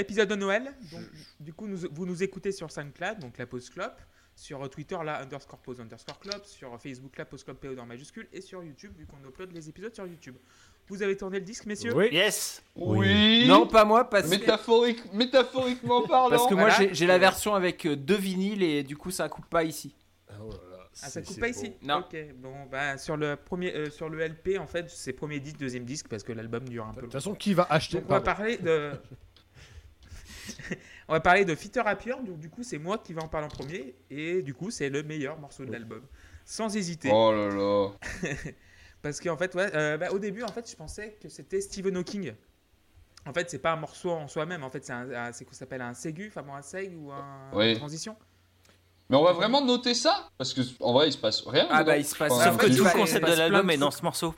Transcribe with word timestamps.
Épisode 0.00 0.28
de 0.28 0.34
Noël. 0.34 0.72
Donc, 0.90 1.02
du 1.38 1.52
coup, 1.52 1.66
nous- 1.66 1.88
vous 1.92 2.06
nous 2.06 2.22
écoutez 2.22 2.52
sur 2.52 2.70
SoundCloud, 2.70 3.18
donc 3.20 3.38
la 3.38 3.46
pause 3.46 3.70
clope. 3.70 4.00
Sur 4.36 4.70
Twitter, 4.70 4.96
la 5.04 5.20
underscore 5.20 5.58
pause 5.58 5.80
underscore 5.80 6.18
clope. 6.18 6.46
Sur 6.46 6.80
Facebook, 6.80 7.16
la 7.18 7.24
pause 7.26 7.44
clope 7.44 7.60
PO 7.60 7.74
dans 7.74 7.84
majuscule. 7.84 8.26
Et 8.32 8.40
sur 8.40 8.62
YouTube, 8.62 8.92
vu 8.96 9.04
qu'on 9.06 9.18
upload 9.28 9.52
les 9.52 9.68
épisodes 9.68 9.94
sur 9.94 10.06
YouTube. 10.06 10.36
Vous 10.88 11.02
avez 11.02 11.16
tourné 11.16 11.38
le 11.40 11.44
disque, 11.44 11.66
messieurs 11.66 11.94
Oui. 11.94 12.08
Yes 12.10 12.62
Oui. 12.74 13.46
Non, 13.46 13.66
pas 13.66 13.84
moi, 13.84 14.08
parce, 14.08 14.28
Métaphorique, 14.28 15.12
métaphoriquement 15.12 16.06
parlant. 16.06 16.30
parce 16.30 16.46
que 16.48 16.54
moi 16.54 16.68
Voilà. 16.70 16.92
j'ai 16.92 17.06
la 17.06 17.18
version 17.18 17.54
avec 17.54 17.86
euh, 17.86 17.96
deux 17.96 18.16
vinyles 18.16 18.62
et 18.62 18.82
du 18.82 18.96
coup 18.96 19.10
ça 19.10 19.28
coupe 19.28 19.46
pas 19.46 19.62
ici. 19.62 19.94
Oh 20.40 20.48
là 20.50 20.56
là, 20.78 20.88
Ah, 21.02 21.10
ça 21.10 21.22
coupe 21.22 21.38
pas 21.38 21.46
beau. 21.46 21.52
ici 21.52 21.72
Non. 21.82 21.98
Ok, 21.98 22.16
bon, 22.36 22.64
bah, 22.70 22.96
sur 22.98 23.16
le, 23.16 23.36
premier, 23.36 23.74
euh, 23.74 23.90
sur 23.90 24.08
le 24.08 24.20
LP, 24.20 24.58
en 24.58 24.66
fait, 24.66 24.88
c'est 24.90 25.12
premier 25.12 25.38
disque, 25.38 25.58
deuxième 25.58 25.84
disque, 25.84 26.08
parce 26.08 26.22
que 26.22 26.32
l'album 26.32 26.66
dure 26.68 26.86
un 26.86 26.90
De 26.90 26.96
peu. 26.96 27.00
toute 27.02 27.12
façon, 27.12 27.34
qui 27.34 27.52
va 27.54 27.66
acheter 27.70 27.98
Donc, 27.98 28.06
on 28.08 28.12
va 28.12 28.20
parler 28.20 28.56
de. 28.56 28.90
on 31.08 31.12
va 31.12 31.20
parler 31.20 31.44
de 31.44 31.54
Fitter 31.54 31.82
Happier, 31.84 32.14
donc 32.24 32.38
du 32.38 32.48
coup, 32.50 32.62
c'est 32.62 32.78
moi 32.78 32.98
qui 32.98 33.12
vais 33.14 33.22
en 33.22 33.28
parler 33.28 33.46
en 33.46 33.50
premier, 33.50 33.94
et 34.10 34.42
du 34.42 34.54
coup, 34.54 34.70
c'est 34.70 34.88
le 34.88 35.02
meilleur 35.02 35.38
morceau 35.38 35.64
de 35.64 35.72
l'album. 35.72 36.02
Sans 36.44 36.74
hésiter. 36.76 37.10
Oh 37.12 37.32
là 37.32 37.48
là. 37.48 37.90
Parce 39.02 39.20
qu'en 39.20 39.36
fait, 39.36 39.54
ouais, 39.54 39.70
euh, 39.74 39.96
bah, 39.96 40.08
au 40.10 40.18
début, 40.18 40.42
en 40.42 40.48
fait, 40.52 40.68
je 40.70 40.76
pensais 40.76 41.16
que 41.22 41.28
c'était 41.28 41.60
Stephen 41.60 41.96
Hawking. 41.96 42.32
En 43.26 43.32
fait, 43.32 43.50
c'est 43.50 43.58
pas 43.58 43.72
un 43.72 43.76
morceau 43.76 44.10
en 44.10 44.28
soi-même, 44.28 44.64
en 44.64 44.70
fait, 44.70 44.84
c'est 44.84 44.92
un, 44.92 45.06
quoi 45.06 45.32
ça 45.52 45.58
s'appelle 45.60 45.82
un 45.82 45.94
ségu, 45.94 46.28
enfin 46.28 46.42
bon, 46.42 46.54
un 46.54 46.62
seg 46.62 46.92
ou 46.98 47.10
un 47.12 47.50
Oui. 47.52 47.72
une 47.72 47.78
transition. 47.78 48.16
Mais 49.08 49.16
on 49.16 49.24
va 49.24 49.32
vraiment 49.32 49.64
noter 49.64 49.92
ça? 49.94 50.28
Parce 50.38 50.54
que 50.54 50.60
en 50.80 50.92
vrai, 50.92 51.08
il 51.08 51.12
se 51.12 51.18
passe 51.18 51.42
rien. 51.46 51.66
Ah 51.70 51.80
dedans. 51.80 51.92
bah 51.92 51.96
il 51.98 52.04
se 52.04 52.14
passe. 52.14 52.30
Enfin, 52.32 52.44
Sauf 52.44 52.56
que 52.58 52.68
fait, 52.68 52.76
tout 52.76 52.84
le 52.84 52.90
concept 52.90 53.26
de 53.28 53.32
l'album 53.34 53.68
est 53.70 53.76
dans 53.76 53.90
ce 53.90 54.02
morceau. 54.02 54.34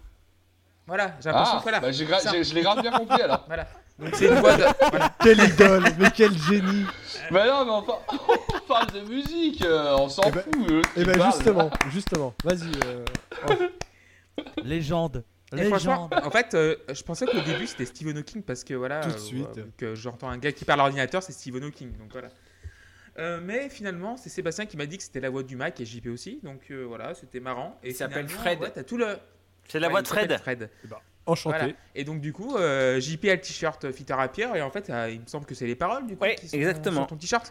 Voilà, 0.86 1.14
j'ai 1.20 1.28
l'impression 1.28 1.56
Ah, 1.56 1.58
que 1.58 1.62
voilà. 1.62 1.80
bah, 1.80 1.92
je 1.92 2.54
l'ai 2.54 2.62
grave 2.62 2.80
bien 2.80 2.90
compris 2.90 3.20
alors. 3.20 3.44
voilà. 3.46 3.68
Donc 4.02 4.14
c'est 4.14 4.26
une 4.28 4.34
voix 4.40 4.56
de. 4.56 4.64
voilà. 4.90 5.14
Quelle 5.22 5.40
idole, 5.44 5.84
mais 5.98 6.10
quel 6.14 6.36
génie 6.36 6.84
Mais 7.30 7.46
non, 7.46 7.64
mais 7.64 7.70
on, 7.70 7.82
par- 7.82 8.02
on 8.08 8.66
parle 8.66 8.90
de 8.92 9.00
musique, 9.02 9.62
euh, 9.64 9.94
on 9.98 10.08
s'en 10.08 10.22
Eh 10.26 10.30
ben- 10.32 10.42
fout. 10.42 10.70
l'autre 10.70 10.88
Et 10.96 11.00
qui 11.00 11.06
ben 11.06 11.18
parle. 11.18 11.32
justement, 11.32 11.70
justement, 11.90 12.34
vas-y. 12.44 12.70
euh, 12.86 13.04
Légende. 14.64 15.24
Et 15.54 15.64
franchement, 15.64 16.08
Légende. 16.10 16.26
en 16.26 16.30
fait, 16.30 16.54
euh, 16.54 16.76
je 16.92 17.02
pensais 17.02 17.26
qu'au 17.26 17.40
début 17.40 17.66
c'était 17.66 17.84
Stephen 17.84 18.16
Hawking 18.16 18.42
parce 18.42 18.64
que 18.64 18.72
voilà, 18.74 19.00
Tout 19.02 19.10
de 19.10 19.14
euh, 19.14 19.18
suite. 19.18 19.58
euh, 19.58 19.62
vu 19.64 19.72
que 19.76 19.94
j'entends 19.94 20.30
un 20.30 20.38
gars 20.38 20.52
qui 20.52 20.64
parle 20.64 20.80
à 20.80 20.84
l'ordinateur, 20.84 21.22
c'est 21.22 21.32
Stephen 21.32 21.62
Hawking, 21.64 21.96
donc 21.98 22.10
voilà. 22.12 22.28
Euh, 23.18 23.40
mais 23.42 23.68
finalement, 23.68 24.16
c'est 24.16 24.30
Sébastien 24.30 24.64
qui 24.64 24.78
m'a 24.78 24.86
dit 24.86 24.96
que 24.96 25.02
c'était 25.02 25.20
la 25.20 25.28
voix 25.28 25.42
du 25.42 25.54
Mac 25.54 25.78
et 25.80 25.84
JP 25.84 26.06
aussi, 26.06 26.40
donc 26.42 26.62
euh, 26.70 26.84
voilà, 26.88 27.14
c'était 27.14 27.40
marrant. 27.40 27.78
Et 27.82 27.90
Il 27.90 27.94
s'appelle 27.94 28.26
finalement, 28.26 28.42
Fred. 28.42 28.60
ouais, 28.60 28.70
t'as 28.74 28.84
tout 28.84 28.96
le. 28.96 29.18
C'est 29.68 29.78
la 29.78 29.88
Ouais, 29.88 29.90
voix 29.92 30.00
il 30.00 30.02
de 30.04 30.08
s'appelle 30.08 30.38
Fred. 30.38 30.42
Fred. 30.42 30.70
Enchanté. 31.26 31.56
Voilà. 31.58 31.72
Et 31.94 32.04
donc 32.04 32.20
du 32.20 32.32
coup, 32.32 32.56
euh, 32.56 33.00
JP 33.00 33.24
a 33.26 33.34
le 33.34 33.40
t-shirt 33.40 33.92
Fitter 33.92 34.14
Happier 34.18 34.48
et 34.56 34.62
en 34.62 34.70
fait, 34.70 34.90
euh, 34.90 35.10
il 35.10 35.20
me 35.20 35.26
semble 35.26 35.46
que 35.46 35.54
c'est 35.54 35.66
les 35.66 35.76
paroles 35.76 36.06
du 36.06 36.16
coup 36.16 36.22
Ouais, 36.24 36.34
qui 36.34 36.48
sont 36.48 36.56
exactement. 36.56 37.02
sur 37.02 37.06
ton 37.08 37.16
t-shirt. 37.16 37.50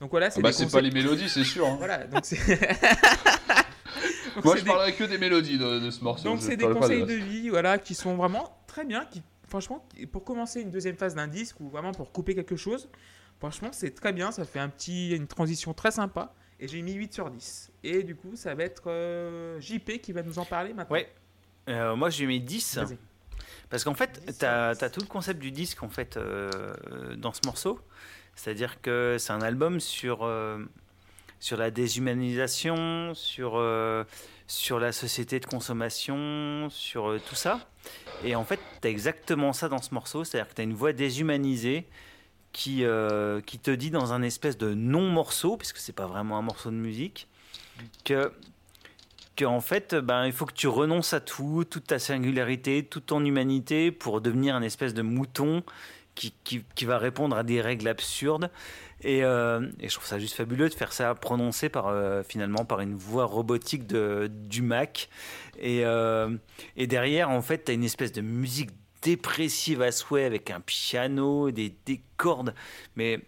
Donc 0.00 0.10
voilà, 0.10 0.26
Ah 0.26 0.30
c'est 0.30 0.42
bah, 0.42 0.48
des 0.50 0.54
c'est 0.56 0.70
pas 0.70 0.80
les 0.80 0.90
mélodies, 0.90 1.28
c'est 1.28 1.44
sûr. 1.44 1.66
hein. 1.66 1.76
Voilà, 1.78 2.06
donc 2.06 2.22
c'est. 2.24 2.38
Moi, 4.44 4.56
je 4.56 4.62
des- 4.62 4.66
parlerai 4.66 4.94
que 4.94 5.04
des 5.04 5.18
mélodies 5.18 5.58
de, 5.58 5.78
de 5.78 5.90
ce 5.90 6.02
morceau. 6.02 6.24
Donc 6.24 6.40
c'est 6.42 6.56
des 6.56 6.68
conseils 6.68 7.04
de 7.04 7.14
vie, 7.14 7.48
voilà, 7.50 7.78
qui 7.78 7.94
sont 7.94 8.16
vraiment 8.16 8.56
très 8.66 8.84
bien, 8.84 9.04
qui 9.04 9.22
franchement, 9.48 9.86
pour 10.10 10.24
commencer 10.24 10.60
une 10.60 10.70
deuxième 10.70 10.96
phase 10.96 11.14
d'un 11.14 11.28
disque 11.28 11.60
ou 11.60 11.68
vraiment 11.68 11.92
pour 11.92 12.10
couper 12.10 12.34
quelque 12.34 12.56
chose, 12.56 12.88
franchement 13.38 13.68
c'est 13.70 13.94
très 13.94 14.12
bien, 14.12 14.32
ça 14.32 14.44
fait 14.44 14.58
un 14.58 14.68
petit, 14.68 15.14
une 15.14 15.28
transition 15.28 15.72
très 15.74 15.92
sympa. 15.92 16.32
Et 16.60 16.66
j'ai 16.68 16.82
mis 16.82 16.92
8 16.94 17.12
sur 17.12 17.30
10. 17.30 17.70
Et 17.82 18.02
du 18.04 18.14
coup, 18.16 18.36
ça 18.36 18.54
va 18.54 18.62
être 18.64 18.84
euh, 18.88 19.60
JP 19.60 20.00
qui 20.00 20.12
va 20.12 20.22
nous 20.22 20.38
en 20.38 20.44
parler 20.44 20.72
maintenant. 20.72 20.94
Ouais. 20.94 21.08
Euh, 21.68 21.96
moi, 21.96 22.10
j'ai 22.10 22.26
mis 22.26 22.40
10. 22.40 22.78
Vas-y. 22.78 22.98
Parce 23.70 23.84
qu'en 23.84 23.94
fait, 23.94 24.22
10, 24.26 24.38
tu 24.38 24.44
as, 24.44 24.90
tout 24.90 25.00
le 25.00 25.06
concept 25.06 25.40
du 25.40 25.50
disque 25.50 25.82
en 25.82 25.88
fait 25.88 26.16
euh, 26.16 27.16
dans 27.16 27.32
ce 27.32 27.40
morceau. 27.44 27.80
C'est-à-dire 28.36 28.80
que 28.80 29.16
c'est 29.18 29.32
un 29.32 29.42
album 29.42 29.80
sur, 29.80 30.20
euh, 30.22 30.58
sur 31.40 31.56
la 31.56 31.70
déshumanisation, 31.70 33.14
sur, 33.14 33.62
sur 34.46 34.80
la 34.80 34.92
société 34.92 35.40
de 35.40 35.46
consommation, 35.46 36.68
sur 36.70 37.20
tout 37.28 37.34
ça. 37.34 37.60
Et 38.24 38.34
en 38.34 38.44
fait, 38.44 38.60
tu 38.82 38.88
as 38.88 38.90
exactement 38.90 39.52
ça 39.52 39.68
dans 39.68 39.82
ce 39.82 39.94
morceau. 39.94 40.24
C'est-à-dire 40.24 40.50
que 40.50 40.54
tu 40.54 40.60
as 40.60 40.64
une 40.64 40.74
voix 40.74 40.92
déshumanisée 40.92 41.86
qui, 42.52 42.84
qui 43.46 43.58
te 43.58 43.70
dit 43.70 43.90
dans 43.90 44.12
un 44.12 44.22
espèce 44.22 44.58
de 44.58 44.74
non-morceau, 44.74 45.56
puisque 45.56 45.78
c'est 45.78 45.92
pas 45.92 46.06
vraiment 46.06 46.38
un 46.38 46.42
morceau 46.42 46.70
de 46.70 46.76
musique, 46.76 47.28
que 48.04 48.32
que 49.36 49.44
en 49.44 49.60
fait, 49.60 49.94
ben, 49.94 50.26
il 50.26 50.32
faut 50.32 50.46
que 50.46 50.54
tu 50.54 50.68
renonces 50.68 51.12
à 51.12 51.20
tout, 51.20 51.64
toute 51.68 51.86
ta 51.86 51.98
singularité, 51.98 52.84
toute 52.84 53.06
ton 53.06 53.24
humanité 53.24 53.90
pour 53.90 54.20
devenir 54.20 54.54
un 54.54 54.62
espèce 54.62 54.94
de 54.94 55.02
mouton 55.02 55.62
qui, 56.14 56.32
qui, 56.74 56.84
va 56.84 56.98
répondre 56.98 57.36
à 57.36 57.42
des 57.42 57.60
règles 57.60 57.88
absurdes. 57.88 58.50
Et, 59.02 59.24
euh, 59.24 59.68
et 59.80 59.88
je 59.88 59.94
trouve 59.94 60.06
ça 60.06 60.18
juste 60.18 60.34
fabuleux 60.34 60.68
de 60.68 60.74
faire 60.74 60.92
ça 60.92 61.14
prononcé 61.14 61.68
par, 61.68 61.88
euh, 61.88 62.22
finalement 62.22 62.64
par 62.64 62.80
une 62.80 62.94
voix 62.94 63.24
robotique 63.24 63.86
de, 63.86 64.30
du 64.32 64.62
Mac. 64.62 65.08
Et, 65.58 65.84
euh, 65.84 66.36
et 66.76 66.86
derrière, 66.86 67.30
en 67.30 67.42
fait, 67.42 67.64
tu 67.64 67.72
as 67.72 67.74
une 67.74 67.84
espèce 67.84 68.12
de 68.12 68.20
musique 68.20 68.70
dépressive 69.02 69.82
à 69.82 69.92
souhait 69.92 70.24
avec 70.24 70.50
un 70.50 70.60
piano, 70.60 71.50
des, 71.50 71.74
des 71.84 72.00
cordes. 72.16 72.54
Mais 72.96 73.20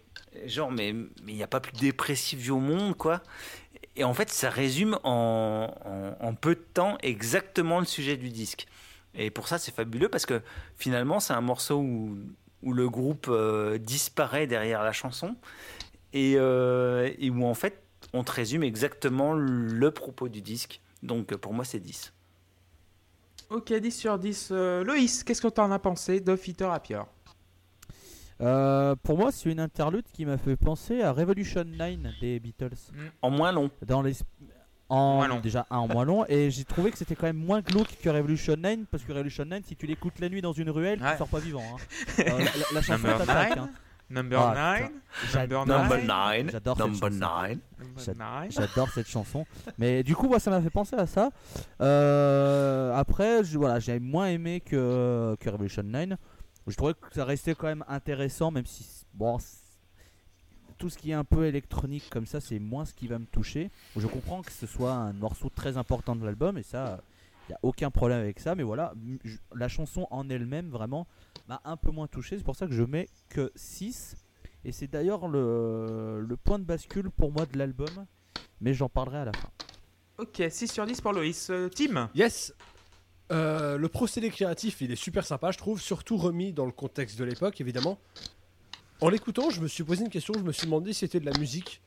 genre, 0.45 0.71
mais 0.71 0.93
il 1.27 1.35
n'y 1.35 1.43
a 1.43 1.47
pas 1.47 1.59
plus 1.59 1.73
dépressif 1.73 2.49
au 2.49 2.59
monde, 2.59 2.95
quoi. 2.95 3.21
Et 3.97 4.03
en 4.03 4.13
fait, 4.13 4.29
ça 4.29 4.49
résume 4.49 4.97
en, 5.03 6.35
peu 6.39 6.55
de 6.55 6.63
temps 6.73 6.97
exactement 7.01 7.79
le 7.79 7.85
sujet 7.85 8.15
du 8.15 8.29
disque. 8.29 8.67
Et 9.15 9.31
pour 9.31 9.47
ça, 9.47 9.57
c'est 9.57 9.73
fabuleux 9.73 10.07
parce 10.07 10.27
que 10.27 10.41
finalement, 10.77 11.19
c'est 11.19 11.33
un 11.33 11.41
morceau 11.41 11.79
où, 11.79 12.17
le 12.63 12.89
groupe 12.89 13.27
euh, 13.29 13.77
disparaît 13.77 14.45
derrière 14.45 14.83
la 14.83 14.91
chanson 14.91 15.35
et, 16.11 16.33
euh, 16.35 17.09
et 17.17 17.29
où 17.29 17.45
en 17.45 17.53
fait, 17.53 17.81
on 18.13 18.23
te 18.23 18.31
résume 18.31 18.63
exactement 18.63 19.33
le 19.33 19.91
propos 19.91 20.27
du 20.27 20.41
disque. 20.41 20.81
Donc 21.01 21.35
pour 21.35 21.53
moi, 21.53 21.65
c'est 21.65 21.79
10. 21.79 22.13
Ok, 23.49 23.71
10 23.73 23.91
sur 23.91 24.19
10. 24.19 24.49
Euh, 24.51 24.83
Loïs, 24.83 25.23
qu'est-ce 25.23 25.41
que 25.41 25.47
tu 25.47 25.61
en 25.61 25.71
as 25.71 25.79
pensé 25.79 26.19
de 26.19 26.35
Fitter 26.35 26.65
Happier 26.65 26.99
Euh, 28.41 28.95
pour 29.03 29.17
moi, 29.17 29.31
c'est 29.31 29.49
une 29.51 29.59
interlude 29.59 30.05
qui 30.13 30.25
m'a 30.25 30.37
fait 30.37 30.55
penser 30.55 31.01
à 31.01 31.11
Revolution 31.11 31.63
9 31.63 31.97
des 32.21 32.39
Beatles. 32.39 32.75
En 33.21 33.29
moins 33.31 33.51
long. 33.51 33.69
Dans 33.85 34.01
les... 34.01 34.13
En, 34.89 35.15
Moins 35.15 35.27
long. 35.27 35.39
Déjà, 35.41 35.65
un 35.69 35.79
en 35.79 35.87
moins 35.89 36.05
long. 36.05 36.25
Et 36.29 36.49
j'ai 36.49 36.63
trouvé 36.63 36.91
que 36.91 36.97
c'était 36.97 37.15
quand 37.15 37.25
même 37.27 37.35
moins 37.35 37.59
glauque 37.59 37.97
que 38.01 38.09
Revolution 38.09 38.55
9. 38.57 38.79
Parce 38.89 39.03
que 39.03 39.11
Revolution 39.11 39.43
9, 39.43 39.63
si 39.65 39.75
tu 39.75 39.85
l'écoutes 39.85 40.19
la 40.19 40.29
nuit 40.29 40.41
dans 40.41 40.53
une 40.53 40.69
ruelle, 40.69 41.01
Ouais. 41.01 41.11
tu 41.11 41.17
sors 41.17 41.27
pas 41.27 41.39
vivant. 41.39 41.61
hein. 41.73 41.77
Euh, 42.19 42.45
la, 42.73 42.81
chanson 42.81 43.03
Number 43.07 43.17
t'attaque. 43.25 43.49
nine. 43.55 43.59
hein. 43.65 43.69
Number 44.09 44.39
Ah, 44.39 44.79
9 44.79 44.89
J'adore 45.33 45.65
Number 45.67 45.97
Number 45.97 45.97
nine. 46.37 46.45
9. 46.45 46.51
J'adore 46.53 46.77
cette 46.77 46.85
Number 46.85 47.09
chanson. 47.11 47.19
9. 47.19 47.57
Number 48.07 48.41
nine. 48.41 48.51
J'adore 48.51 48.89
cette 48.91 49.07
chanson. 49.09 49.45
Mais 49.77 50.03
du 50.03 50.15
coup, 50.15 50.27
moi, 50.29 50.39
ça 50.39 50.49
m'a 50.51 50.61
fait 50.61 50.69
penser 50.69 50.95
à 50.95 51.05
ça. 51.05 51.29
Euh, 51.81 52.93
après, 52.95 53.43
je- 53.43 53.57
voilà, 53.57 53.79
j'ai 53.79 53.99
moins 53.99 54.27
aimé 54.27 54.61
que, 54.61 55.35
que 55.39 55.49
Revolution 55.49 55.83
9. 55.83 56.09
Je 56.67 56.75
trouvais 56.75 56.93
que 56.93 57.13
ça 57.13 57.25
restait 57.25 57.55
quand 57.55 57.67
même 57.67 57.85
intéressant, 57.87 58.51
même 58.51 58.65
si 58.65 58.85
bon, 59.13 59.37
tout 60.77 60.89
ce 60.89 60.97
qui 60.97 61.11
est 61.11 61.15
un 61.15 61.23
peu 61.23 61.45
électronique 61.45 62.09
comme 62.09 62.25
ça, 62.25 62.41
c'est 62.41 62.59
moins 62.59 62.85
ce 62.85 62.93
qui 62.93 63.07
va 63.07 63.19
me 63.19 63.25
toucher. 63.25 63.71
Je 63.95 64.05
comprends 64.07 64.41
que 64.41 64.51
ce 64.51 64.67
soit 64.67 64.93
un 64.93 65.13
morceau 65.13 65.49
très 65.49 65.77
important 65.77 66.15
de 66.15 66.25
l'album, 66.25 66.57
et 66.57 66.63
ça, 66.63 66.99
il 67.47 67.51
n'y 67.51 67.55
a 67.55 67.59
aucun 67.63 67.89
problème 67.89 68.19
avec 68.19 68.39
ça. 68.39 68.53
Mais 68.55 68.63
voilà, 68.63 68.93
la 69.55 69.67
chanson 69.69 70.07
en 70.11 70.29
elle-même, 70.29 70.69
vraiment, 70.69 71.07
m'a 71.47 71.61
un 71.63 71.77
peu 71.77 71.91
moins 71.91 72.07
touché. 72.07 72.37
C'est 72.37 72.43
pour 72.43 72.55
ça 72.55 72.67
que 72.67 72.73
je 72.73 72.83
mets 72.83 73.07
que 73.29 73.51
6. 73.55 74.15
Et 74.65 74.71
c'est 74.71 74.87
d'ailleurs 74.87 75.27
le, 75.27 76.21
le 76.27 76.37
point 76.37 76.59
de 76.59 76.65
bascule 76.65 77.09
pour 77.09 77.31
moi 77.31 77.45
de 77.45 77.57
l'album. 77.57 78.05
Mais 78.59 78.73
j'en 78.73 78.89
parlerai 78.89 79.19
à 79.19 79.25
la 79.25 79.33
fin. 79.33 79.49
Ok, 80.17 80.41
6 80.49 80.67
sur 80.67 80.85
10 80.85 80.99
pour 80.99 81.13
Loïs. 81.13 81.49
Euh, 81.49 81.69
Tim? 81.69 82.09
Yes. 82.15 82.53
Euh, 83.31 83.77
le 83.77 83.89
procédé 83.89 84.29
créatif, 84.29 84.81
il 84.81 84.91
est 84.91 84.95
super 84.95 85.25
sympa, 85.25 85.51
je 85.51 85.57
trouve, 85.57 85.81
surtout 85.81 86.17
remis 86.17 86.53
dans 86.53 86.65
le 86.65 86.71
contexte 86.71 87.19
de 87.19 87.25
l'époque, 87.25 87.59
évidemment. 87.59 87.97
En 89.01 89.09
l'écoutant, 89.09 89.49
je 89.49 89.61
me 89.61 89.67
suis 89.67 89.83
posé 89.83 90.03
une 90.03 90.09
question, 90.09 90.33
je 90.33 90.43
me 90.43 90.51
suis 90.51 90.65
demandé 90.65 90.93
si 90.93 90.99
c'était 90.99 91.19
de 91.19 91.25
la 91.25 91.37
musique. 91.37 91.81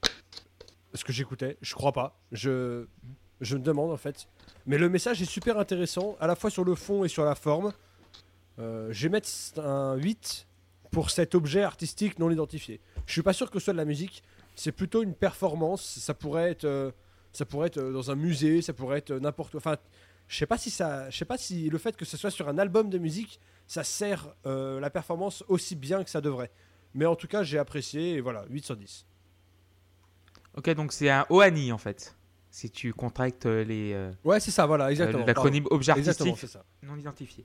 Ce 0.95 1.05
que 1.05 1.13
j'écoutais, 1.13 1.57
je 1.63 1.75
crois 1.75 1.93
pas. 1.93 2.21
Je, 2.33 2.87
je 3.41 3.57
me 3.57 3.63
demande 3.63 3.91
en 3.91 3.97
fait. 3.97 4.29
Mais 4.67 4.79
le 4.79 4.89
message 4.89 5.23
est 5.23 5.31
super 5.31 5.59
intéressant, 5.59 6.17
à 6.21 6.27
la 6.27 6.37
fois 6.37 6.51
sur 6.51 6.65
le 6.65 6.75
fond 6.75 7.05
et 7.05 7.09
sur 7.09 7.25
la 7.25 7.35
forme. 7.35 7.73
Euh, 8.59 8.89
je 8.91 9.03
vais 9.03 9.09
mettre 9.09 9.29
un 9.59 9.97
8 9.97 10.47
pour 10.91 11.11
cet 11.11 11.35
objet 11.35 11.63
artistique 11.63 12.19
non 12.19 12.31
identifié. 12.31 12.81
Je 13.07 13.13
suis 13.13 13.23
pas 13.23 13.33
sûr 13.33 13.51
que 13.51 13.59
ce 13.59 13.65
soit 13.65 13.73
de 13.73 13.79
la 13.79 13.85
musique, 13.85 14.23
c'est 14.55 14.73
plutôt 14.73 15.03
une 15.03 15.15
performance. 15.15 15.99
Ça 16.01 16.15
pourrait 16.15 16.51
être, 16.51 16.65
euh, 16.65 16.91
ça 17.33 17.45
pourrait 17.45 17.69
être 17.69 17.79
euh, 17.79 17.93
dans 17.93 18.11
un 18.11 18.17
musée, 18.17 18.61
ça 18.63 18.73
pourrait 18.73 18.99
être 18.99 19.13
n'importe. 19.13 19.55
Enfin, 19.55 19.77
je 20.31 20.37
sais 20.39 20.47
pas 20.47 20.57
si 20.57 20.71
ça, 20.71 21.11
je 21.11 21.17
sais 21.19 21.25
pas 21.25 21.37
si 21.37 21.69
le 21.69 21.77
fait 21.77 21.97
que 21.97 22.05
ce 22.05 22.17
soit 22.17 22.31
sur 22.31 22.49
un 22.49 22.57
album 22.57 22.89
de 22.89 22.99
musique, 22.99 23.41
ça 23.67 23.83
sert 23.83 24.29
euh, 24.47 24.79
la 24.79 24.89
performance 24.89 25.43
aussi 25.49 25.75
bien 25.75 26.05
que 26.05 26.09
ça 26.11 26.21
devrait. 26.21 26.53
Mais 26.95 27.05
en 27.05 27.17
tout 27.17 27.27
cas, 27.27 27.43
j'ai 27.43 27.59
apprécié 27.59 28.13
et 28.15 28.21
voilà, 28.21 28.45
8 28.49 28.65
sur 28.65 28.77
10. 28.77 29.07
Ok, 30.57 30.71
donc 30.71 30.93
c'est 30.93 31.11
un 31.11 31.27
OANI 31.31 31.73
en 31.73 31.79
fait. 31.79 32.15
Si 32.49 32.71
tu 32.71 32.93
contractes 32.93 33.47
euh, 33.47 33.65
les 33.65 33.93
euh, 33.93 34.13
Ouais, 34.23 34.39
c'est 34.39 34.53
ça, 34.53 34.67
voilà, 34.67 34.93
exactement. 34.93 35.25
euh, 35.25 35.27
l'acronyme 35.27 35.67
objet 35.71 35.93
Exactement, 35.97 36.31
artistique 36.31 36.49
c'est 36.49 36.59
ça. 36.59 36.65
non 36.85 36.97
identifié. 36.97 37.45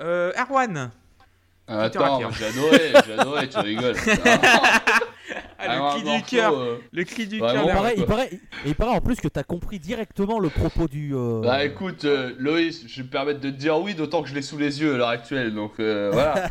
Euh, 0.00 0.32
Erwan 0.38 0.90
Ah, 1.66 1.80
attends, 1.84 2.30
j'ai 2.30 2.44
adoré, 2.44 2.92
j'ai 3.06 3.12
adoré, 3.14 3.48
tu 3.48 3.58
rigoles. 3.58 3.96
Ah, 5.58 5.76
le 5.76 5.90
cri 5.90 6.16
du 6.16 6.22
cœur. 6.24 6.58
Euh, 6.58 6.82
le 6.92 7.04
cri 7.04 7.26
du 7.26 7.38
cœur. 7.38 7.64
Il 7.64 7.72
paraît, 7.72 7.94
il, 7.96 8.04
paraît, 8.04 8.30
il 8.64 8.74
paraît 8.74 8.96
en 8.96 9.00
plus 9.00 9.16
que 9.16 9.28
t'as 9.28 9.42
compris 9.42 9.78
directement 9.78 10.38
le 10.38 10.48
propos 10.48 10.88
du. 10.88 11.14
Euh, 11.14 11.40
bah 11.42 11.64
écoute, 11.64 12.04
euh, 12.04 12.34
Loïs, 12.38 12.84
je 12.86 12.96
vais 12.96 13.04
me 13.04 13.10
permettre 13.10 13.40
de 13.40 13.50
te 13.50 13.56
dire 13.56 13.78
oui, 13.78 13.94
d'autant 13.94 14.22
que 14.22 14.28
je 14.28 14.34
l'ai 14.34 14.42
sous 14.42 14.58
les 14.58 14.80
yeux 14.80 14.94
à 14.94 14.96
l'heure 14.98 15.08
actuelle, 15.08 15.54
donc 15.54 15.74
voilà. 15.78 16.50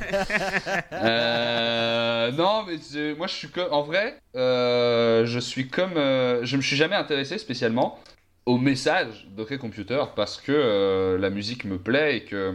non, 2.31 2.65
mais 2.67 2.77
moi 3.15 3.27
je 3.27 3.33
suis 3.33 3.49
comme. 3.49 3.71
En 3.71 3.83
vrai, 3.83 4.19
je 4.33 5.39
suis 5.39 5.67
comme. 5.67 5.93
je 5.95 6.57
me 6.57 6.61
suis 6.61 6.75
jamais 6.75 6.95
intéressé 6.95 7.37
spécialement 7.37 7.99
au 8.45 8.57
message 8.57 9.27
de 9.35 9.43
Computer 9.55 10.03
parce 10.15 10.39
que 10.39 11.17
la 11.19 11.29
musique 11.29 11.65
me 11.65 11.77
plaît 11.77 12.17
et 12.17 12.25
que 12.25 12.53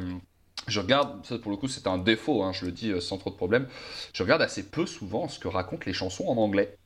je 0.68 0.80
regarde, 0.80 1.24
ça 1.24 1.38
pour 1.38 1.50
le 1.50 1.56
coup 1.56 1.68
c'est 1.68 1.86
un 1.86 1.98
défaut, 1.98 2.42
hein, 2.42 2.52
je 2.52 2.66
le 2.66 2.72
dis 2.72 2.90
euh, 2.90 3.00
sans 3.00 3.18
trop 3.18 3.30
de 3.30 3.36
problème, 3.36 3.66
je 4.12 4.22
regarde 4.22 4.42
assez 4.42 4.62
peu 4.70 4.86
souvent 4.86 5.28
ce 5.28 5.38
que 5.38 5.48
racontent 5.48 5.84
les 5.86 5.92
chansons 5.92 6.26
en 6.26 6.36
anglais. 6.36 6.76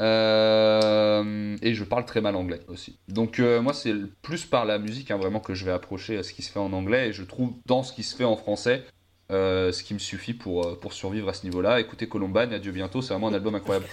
Euh, 0.00 1.56
et 1.60 1.74
je 1.74 1.82
parle 1.82 2.04
très 2.04 2.20
mal 2.20 2.36
anglais 2.36 2.60
aussi. 2.68 3.00
Donc 3.08 3.40
euh, 3.40 3.60
moi 3.60 3.74
c'est 3.74 3.94
plus 4.22 4.44
par 4.44 4.64
la 4.64 4.78
musique 4.78 5.10
hein, 5.10 5.16
vraiment 5.16 5.40
que 5.40 5.54
je 5.54 5.64
vais 5.64 5.72
approcher 5.72 6.22
ce 6.22 6.32
qui 6.32 6.42
se 6.42 6.52
fait 6.52 6.60
en 6.60 6.72
anglais 6.72 7.08
et 7.08 7.12
je 7.12 7.24
trouve 7.24 7.54
dans 7.66 7.82
ce 7.82 7.92
qui 7.92 8.04
se 8.04 8.14
fait 8.14 8.24
en 8.24 8.36
français 8.36 8.84
ce 9.30 9.82
qui 9.82 9.92
me 9.92 9.98
suffit 9.98 10.32
pour, 10.32 10.78
pour 10.80 10.94
survivre 10.94 11.28
à 11.28 11.34
ce 11.34 11.44
niveau-là. 11.44 11.80
Écoutez 11.80 12.08
Columbine, 12.08 12.50
adieu 12.52 12.72
bientôt, 12.72 13.02
c'est 13.02 13.12
vraiment 13.12 13.28
un 13.28 13.34
album 13.34 13.54
incroyable. 13.56 13.86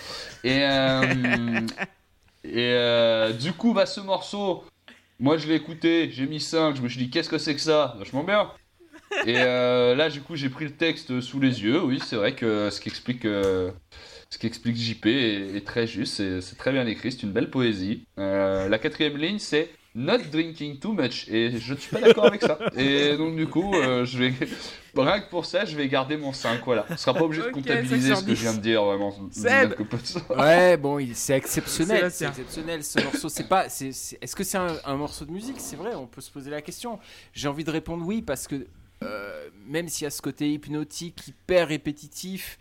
Et, 0.45 0.61
et 2.45 3.33
du 3.33 3.51
coup 3.53 3.73
bah, 3.73 3.85
ce 3.85 3.99
morceau, 3.99 4.63
moi 5.19 5.37
je 5.37 5.47
l'ai 5.47 5.55
écouté, 5.55 6.09
j'ai 6.11 6.27
mis 6.27 6.39
5, 6.39 6.77
je 6.77 6.81
me 6.81 6.87
suis 6.87 6.99
dit 6.99 7.09
qu'est-ce 7.09 7.29
que 7.29 7.39
c'est 7.39 7.55
que 7.55 7.61
ça? 7.61 7.95
Vachement 7.97 8.23
bien. 8.23 8.49
Et 9.25 9.35
euh, 9.37 9.95
là, 9.95 10.09
du 10.09 10.21
coup, 10.21 10.35
j'ai 10.35 10.49
pris 10.49 10.65
le 10.65 10.71
texte 10.71 11.21
sous 11.21 11.39
les 11.39 11.63
yeux. 11.63 11.81
Oui, 11.81 11.99
c'est 12.03 12.15
vrai 12.15 12.33
que 12.33 12.69
ce 12.69 12.79
qui 12.79 12.89
explique, 12.89 13.25
euh, 13.25 13.71
ce 14.29 14.37
qui 14.37 14.47
explique 14.47 14.75
JP 14.75 15.05
est, 15.05 15.65
très 15.65 15.87
juste. 15.87 16.41
C'est 16.41 16.57
très 16.57 16.71
bien 16.71 16.85
écrit. 16.85 17.11
C'est 17.11 17.23
une 17.23 17.31
belle 17.31 17.49
poésie. 17.49 18.05
Euh, 18.19 18.67
la 18.69 18.79
quatrième 18.79 19.17
ligne, 19.17 19.39
c'est 19.39 19.69
Not 19.97 20.17
drinking 20.29 20.79
too 20.79 20.91
much. 20.91 21.29
Et 21.29 21.57
je 21.57 21.73
ne 21.73 21.79
suis 21.79 21.89
pas 21.89 22.01
d'accord 22.01 22.25
avec 22.25 22.41
ça. 22.41 22.59
Et 22.75 23.15
donc, 23.15 23.35
du 23.35 23.47
coup, 23.47 23.73
je 23.73 24.17
vais. 24.17 24.33
Rien 24.97 25.19
que 25.19 25.29
pour 25.29 25.45
ça, 25.45 25.65
je 25.65 25.75
vais 25.75 25.87
garder 25.87 26.15
mon 26.15 26.31
5. 26.31 26.61
Voilà. 26.65 26.85
On 26.89 26.97
sera 26.97 27.13
pas 27.13 27.23
obligé 27.23 27.43
de 27.43 27.49
comptabiliser 27.49 28.15
ce 28.15 28.23
que 28.23 28.33
je 28.33 28.41
viens 28.41 28.53
de 28.53 28.61
dire, 28.61 28.83
vraiment. 28.83 29.13
Ouais, 30.37 30.77
bon, 30.77 31.05
c'est 31.13 31.37
exceptionnel. 31.37 32.11
C'est 32.11 32.27
exceptionnel 32.27 32.83
ce 32.83 33.01
morceau. 33.03 33.29
C'est 33.29 33.47
pas. 33.47 33.67
Est-ce 33.67 34.35
que 34.35 34.43
c'est 34.43 34.57
un, 34.57 34.75
un 34.85 34.95
morceau 34.95 35.25
de 35.25 35.31
musique? 35.31 35.57
C'est 35.59 35.75
vrai, 35.75 35.95
on 35.95 36.07
peut 36.07 36.21
se 36.21 36.31
poser 36.31 36.49
la 36.49 36.61
question. 36.61 36.99
J'ai 37.33 37.47
envie 37.47 37.63
de 37.63 37.71
répondre 37.71 38.05
oui 38.05 38.21
parce 38.21 38.47
que 38.47 38.67
euh, 39.03 39.49
même 39.65 39.89
s'il 39.89 40.05
y 40.05 40.07
a 40.07 40.09
ce 40.09 40.21
côté 40.21 40.51
hypnotique 40.53 41.27
hyper 41.27 41.67
répétitif, 41.67 42.59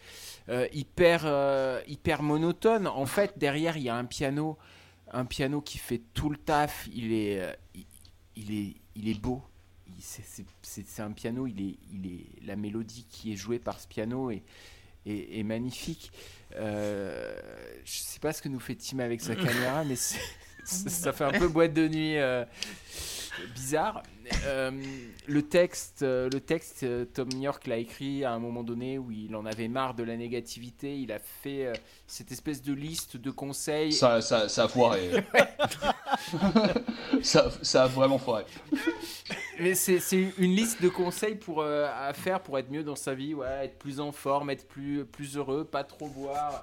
euh, 0.49 0.67
hyper, 0.73 1.23
euh, 1.25 1.81
hyper 1.87 2.23
monotone, 2.23 2.87
en 2.87 3.07
fait, 3.07 3.39
derrière, 3.39 3.77
il 3.77 3.85
y 3.85 3.89
a 3.89 3.97
un 3.97 4.05
piano, 4.05 4.59
un 5.13 5.25
piano 5.25 5.61
qui 5.61 5.79
fait 5.79 6.03
tout 6.13 6.31
le 6.31 6.37
taf. 6.37 6.89
Il 6.93 7.13
est, 7.13 7.57
il, 8.37 8.55
est, 8.55 8.75
il 8.97 9.09
est 9.09 9.21
beau. 9.21 9.43
C'est 10.01 11.03
un 11.03 11.13
piano, 11.13 11.47
il 11.47 11.61
est, 11.61 11.77
il 11.93 12.07
est, 12.07 12.47
la 12.47 12.57
mélodie 12.57 13.07
qui 13.09 13.33
est 13.33 13.37
jouée 13.37 13.59
par 13.59 13.81
ce 13.81 13.87
piano 13.87 14.31
est, 14.31 14.43
est, 15.07 15.43
magnifique. 15.45 16.11
je 16.51 17.65
sais 17.85 18.19
pas 18.19 18.33
ce 18.33 18.43
que 18.43 18.49
nous 18.49 18.61
fait 18.61 18.75
Tim 18.75 18.99
avec 18.99 19.21
sa 19.21 19.37
caméra, 19.37 19.85
mais 19.85 19.97
ça 20.65 21.13
fait 21.13 21.25
un 21.25 21.33
peu 21.33 21.49
boîte 21.49 21.73
de 21.73 21.89
nuit 21.89 22.17
bizarre. 23.55 24.03
Euh, 24.47 24.71
le 25.27 25.43
texte, 25.43 26.03
euh, 26.03 26.29
le 26.31 26.41
texte 26.41 26.83
euh, 26.83 27.05
Tom 27.05 27.31
York 27.31 27.67
l'a 27.67 27.77
écrit 27.79 28.25
à 28.25 28.33
un 28.33 28.39
moment 28.39 28.63
donné 28.63 28.99
où 28.99 29.11
il 29.11 29.35
en 29.37 29.47
avait 29.47 29.69
marre 29.69 29.95
de 29.95 30.03
la 30.03 30.17
négativité. 30.17 30.99
Il 30.99 31.13
a 31.13 31.19
fait 31.19 31.73
cette 32.07 32.33
espèce 32.33 32.63
de 32.63 32.73
liste 32.73 33.17
de 33.17 33.31
conseils. 33.31 33.93
Ça, 33.93 34.21
ça, 34.21 34.49
ça 34.49 34.65
a 34.65 34.69
foiré. 34.69 35.11
ça, 37.23 37.51
ça, 37.63 37.85
a 37.85 37.87
vraiment 37.87 38.19
foiré. 38.19 38.45
Mais 39.61 39.75
c'est 39.75 40.01
une 40.39 40.55
liste 40.55 40.83
de 40.83 40.89
conseils 40.89 41.37
pour, 41.37 41.63
à 41.63 42.13
faire 42.13 42.41
pour 42.41 42.59
être 42.59 42.71
mieux 42.71 42.85
dans 42.85 42.97
sa 42.97 43.15
vie. 43.15 43.35
Ouais, 43.35 43.65
être 43.65 43.79
plus 43.79 44.01
en 44.01 44.13
forme, 44.13 44.51
être 44.51 44.67
plus, 44.67 45.05
plus 45.05 45.37
heureux, 45.37 45.65
pas 45.65 45.85
trop 45.85 46.09
boire. 46.09 46.63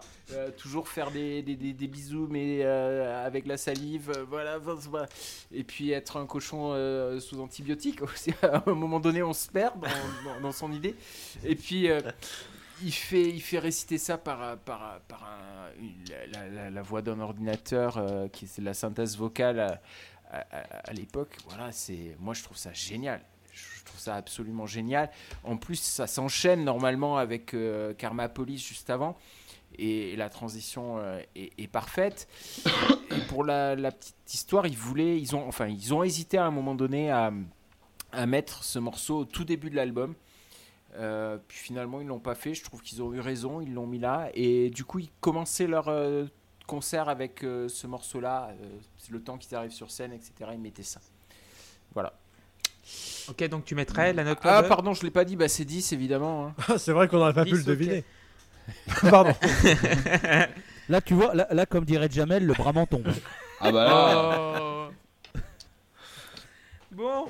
toujours 0.58 0.88
faire 0.88 1.12
des, 1.12 1.42
des, 1.42 1.56
des, 1.56 1.88
bisous 1.88 2.28
mais 2.30 2.64
avec 2.64 3.46
la 3.46 3.58
salive 3.58 4.12
voilà, 4.30 4.60
et 5.52 5.64
puis 5.64 5.92
être 5.92 6.18
un 6.18 6.26
cochon 6.26 6.74
sous 7.20 7.42
antibiotiques 7.52 8.00
à 8.44 8.64
un 8.66 8.74
moment 8.74 9.02
donné, 9.02 9.22
on 9.22 9.34
se 9.34 9.50
perd 9.50 9.76
dans, 10.42 10.54
son 10.54 10.72
idée. 10.72 10.96
Et 11.44 11.56
puis, 11.56 11.90
euh, 11.90 12.00
il, 12.82 12.94
fait, 12.94 13.28
il 13.28 13.42
fait 13.42 13.60
réciter 13.60 13.98
ça 13.98 14.18
par, 14.18 14.58
par, 14.60 15.02
par 15.10 15.28
la, 16.72 16.82
voix 16.82 17.02
d'un 17.02 17.20
ordinateur, 17.20 17.98
euh, 17.98 18.30
qui 18.30 18.48
c'est 18.48 18.62
la 18.62 18.74
synthèse 18.74 19.18
vocale 19.18 19.80
à, 20.32 20.94
l'époque. 20.94 21.36
Voilà, 21.50 21.72
moi 22.20 22.34
je 22.34 22.44
trouve 22.44 22.58
ça 22.58 22.72
génial. 22.72 23.22
Je 23.52 23.84
trouve 23.84 24.00
ça 24.00 24.16
absolument 24.16 24.66
génial. 24.66 25.10
En 25.44 25.58
plus, 25.58 25.76
ça 25.76 26.08
s'enchaîne 26.08 26.64
normalement 26.64 27.18
avec 27.18 27.54
euh, 27.54 27.94
Karma 27.94 28.30
Police 28.30 28.66
juste 28.66 28.90
avant 28.90 29.18
et, 29.78 30.16
la 30.16 30.30
transition 30.30 31.00
est, 31.36 31.72
parfaite. 31.72 32.28
Et 32.66 33.22
pour 33.28 33.44
la, 33.44 33.76
la, 33.76 33.92
petite 33.92 34.34
histoire, 34.34 34.68
ils 34.68 34.78
voulaient, 34.78 35.20
ils 35.20 35.36
ont, 35.36 35.48
enfin, 35.48 35.68
ils 35.68 35.94
ont 35.94 36.04
hésité 36.04 36.38
à 36.38 36.46
un 36.46 36.52
moment 36.52 36.76
donné 36.76 37.12
à, 37.12 37.32
à 38.12 38.26
mettre 38.26 38.64
ce 38.64 38.80
morceau 38.80 39.20
au 39.20 39.26
tout 39.26 39.44
début 39.44 39.70
de 39.70 39.76
l'album. 39.76 40.16
Euh, 40.98 41.38
puis 41.48 41.58
finalement, 41.58 42.02
ils 42.02 42.08
l'ont 42.08 42.20
pas 42.20 42.36
fait. 42.36 42.54
Je 42.54 42.64
trouve 42.64 42.82
qu'ils 42.82 43.02
ont 43.02 43.14
eu 43.14 43.20
raison. 43.20 43.62
Ils 43.62 43.74
l'ont 43.74 43.88
mis 43.88 44.00
là. 44.00 44.30
Et 44.34 44.70
du 44.70 44.84
coup, 44.84 45.00
ils 45.00 45.12
commençaient 45.20 45.68
leur 45.68 45.88
euh, 45.88 46.26
concert 46.68 47.10
avec 47.10 47.44
euh, 47.44 47.68
ce 47.68 47.88
morceau-là. 47.88 48.52
le 49.10 49.22
temps 49.22 49.38
qu'ils 49.38 49.56
arrivent 49.56 49.72
sur 49.72 49.92
scène, 49.92 50.14
etc. 50.14 50.34
Ils 50.54 50.60
mettaient 50.60 50.84
ça. 50.84 51.00
Voilà. 51.94 52.14
Ok, 53.30 53.44
donc 53.48 53.64
tu 53.64 53.76
mettrais 53.76 54.12
la 54.14 54.24
note. 54.24 54.40
Ah, 54.44 54.64
pardon, 54.64 54.94
je 54.94 55.04
l'ai 55.04 55.12
pas 55.12 55.24
dit. 55.24 55.36
Bah, 55.36 55.48
c'est 55.48 55.66
10 55.66 55.94
évidemment. 55.94 56.48
Hein. 56.48 56.78
C'est 56.78 56.92
vrai 56.92 57.08
qu'on 57.08 57.18
n'aurait 57.18 57.34
pas 57.34 57.46
pu 57.46 57.56
le 57.56 57.64
deviner. 57.64 58.04
pardon. 59.10 59.34
là, 60.90 61.02
tu 61.02 61.14
vois, 61.14 61.34
là, 61.34 61.66
comme 61.66 61.86
dirait 61.86 62.10
Jamel, 62.12 62.46
le 62.46 62.54
bras 62.54 62.74
tombe. 62.86 63.08
Ah 63.60 63.72
bah 63.72 63.84
là. 63.84 64.60
Oh. 64.62 64.88
Bon, 66.92 67.26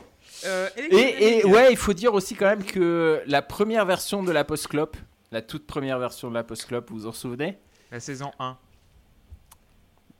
euh, 0.45 0.69
et, 0.75 1.45
ouais, 1.45 1.71
il 1.71 1.77
faut 1.77 1.93
dire 1.93 2.13
aussi 2.13 2.35
quand 2.35 2.47
même 2.47 2.63
que 2.63 3.21
la 3.27 3.41
première 3.41 3.85
version 3.85 4.23
de 4.23 4.31
la 4.31 4.43
post-clope, 4.43 4.97
la 5.31 5.41
toute 5.41 5.67
première 5.67 5.99
version 5.99 6.29
de 6.29 6.33
la 6.33 6.43
post-clope, 6.43 6.89
vous 6.89 6.99
vous 6.99 7.07
en 7.07 7.11
souvenez? 7.11 7.57
La 7.91 7.99
saison 7.99 8.31
1. 8.39 8.57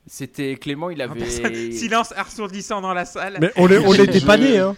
C'était 0.07 0.55
Clément, 0.55 0.89
il 0.89 1.01
avait. 1.01 1.71
Silence 1.71 2.13
assourdissant 2.15 2.81
dans 2.81 2.93
la 2.93 3.05
salle. 3.05 3.37
Mais 3.39 3.51
on 3.55 3.67
n'était 3.67 4.21
pas 4.21 4.37
nés, 4.37 4.57
hein 4.57 4.75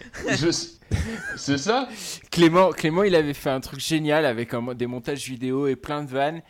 C'est 1.38 1.58
ça 1.58 1.88
Clément, 2.30 2.72
Clément, 2.72 3.04
il 3.04 3.16
avait 3.16 3.34
fait 3.34 3.50
un 3.50 3.60
truc 3.60 3.80
génial 3.80 4.26
avec 4.26 4.54
un, 4.54 4.76
des 4.76 4.88
montages 4.88 5.26
vidéo 5.28 5.68
et 5.68 5.76
plein 5.76 6.04
de 6.04 6.10
vannes. 6.10 6.42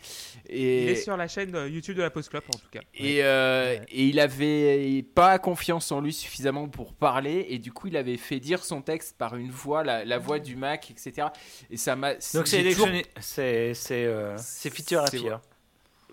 Et... 0.50 0.84
Il 0.84 0.90
est 0.90 0.96
sur 0.96 1.16
la 1.16 1.28
chaîne 1.28 1.56
YouTube 1.70 1.96
de 1.96 2.02
la 2.02 2.10
Post 2.10 2.30
Club 2.30 2.44
en 2.54 2.58
tout 2.58 2.70
cas. 2.70 2.82
Et, 2.96 3.24
euh, 3.24 3.78
et, 3.90 4.08
il 4.08 4.20
avait 4.20 5.06
pas 5.16 5.40
confiance 5.40 5.92
en 5.92 6.02
lui 6.02 6.12
suffisamment 6.12 6.68
pour 6.68 6.94
parler 6.94 7.46
et 7.50 7.60
du 7.60 7.72
coup 7.72 7.88
il 7.88 7.96
avait 7.96 8.18
fait 8.18 8.40
dire 8.40 8.64
son 8.66 8.82
texte 8.82 9.18
par 9.18 9.38
une 9.38 9.50
voix, 9.50 9.84
la, 9.84 10.18
voix 10.18 10.40
du 10.40 10.56
Mac, 10.56 10.92
etc. 10.92 11.28
Et 11.72 11.78
ça 11.78 11.96
m'a. 11.96 12.16
Donc 12.34 12.48
c'est 12.48 12.64
toujours... 12.64 12.90
c'est 13.20 13.74
c'est 13.74 14.06
euh, 14.06 14.38
Feature 14.38 15.04
Happier. 15.04 15.36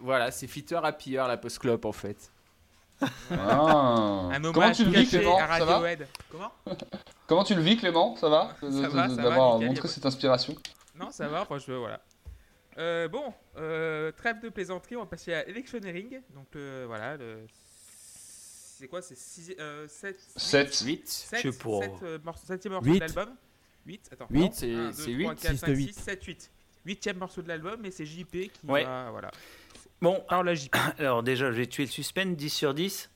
Voilà, 0.01 0.31
c'est 0.31 0.47
Feature 0.47 0.85
Happier 0.85 1.25
la 1.27 1.37
Post 1.37 1.59
Club 1.59 1.85
en 1.85 1.93
fait. 1.93 2.31
Ah. 3.31 4.31
Comment 4.53 4.73
tu 4.73 4.85
le 4.85 4.91
vis 4.91 5.09
Clément 5.09 5.39
Ça 5.39 5.65
va 5.65 5.83
Comment 6.31 6.53
Comment 7.27 7.45
tu 7.45 7.55
le 7.55 7.63
vis 7.63 7.77
Clément 7.77 8.17
Ça 8.17 8.29
va 8.29 8.57
D'avoir 8.63 9.59
montré 9.59 9.89
cette 9.89 10.07
inspiration 10.07 10.55
Non, 10.95 11.11
ça 11.11 11.29
va. 11.29 11.45
Franchement, 11.45 11.81
voilà. 11.81 12.01
Euh, 12.79 13.09
bon, 13.09 13.33
euh, 13.57 14.13
trêve 14.13 14.41
de 14.41 14.49
plaisanterie, 14.49 14.97
on 14.97 15.01
va 15.01 15.07
passer 15.07 15.35
à 15.35 15.47
Electioneering. 15.47 16.21
Donc 16.35 16.47
euh, 16.57 16.85
voilà, 16.87 17.17
le... 17.17 17.45
c'est 17.49 18.89
quoi 18.89 19.03
C'est 19.03 19.17
7 19.17 20.19
7 20.37 20.81
8 20.81 21.09
7 21.09 21.59
pour... 21.59 21.83
7 21.83 22.25
morceau, 22.25 22.47
7 22.47 22.67
morceau 22.67 22.95
de 22.95 23.01
l'album 23.01 23.37
8 23.87 24.11
Attends, 24.13 24.27
8 24.31 24.55
c'est 24.55 25.11
8 25.11 25.27
4, 25.27 25.57
5, 25.57 25.77
6, 25.77 25.93
7 25.93 26.25
8 26.25 26.51
8 26.87 27.09
morceau 27.17 27.43
de 27.43 27.49
l'album 27.49 27.85
et 27.85 27.91
c'est 27.91 28.07
JP 28.07 28.31
qui 28.31 28.51
ouais. 28.69 28.85
va 28.85 29.11
voilà. 29.11 29.31
Bon, 30.03 30.23
alors, 30.29 30.55
JP. 30.55 30.75
alors 30.99 31.23
déjà, 31.23 31.53
j'ai 31.53 31.67
tué 31.67 31.85
le 31.85 31.91
suspense 31.91 32.37
10 32.37 32.51
sur 32.51 32.75
10. 32.75 33.11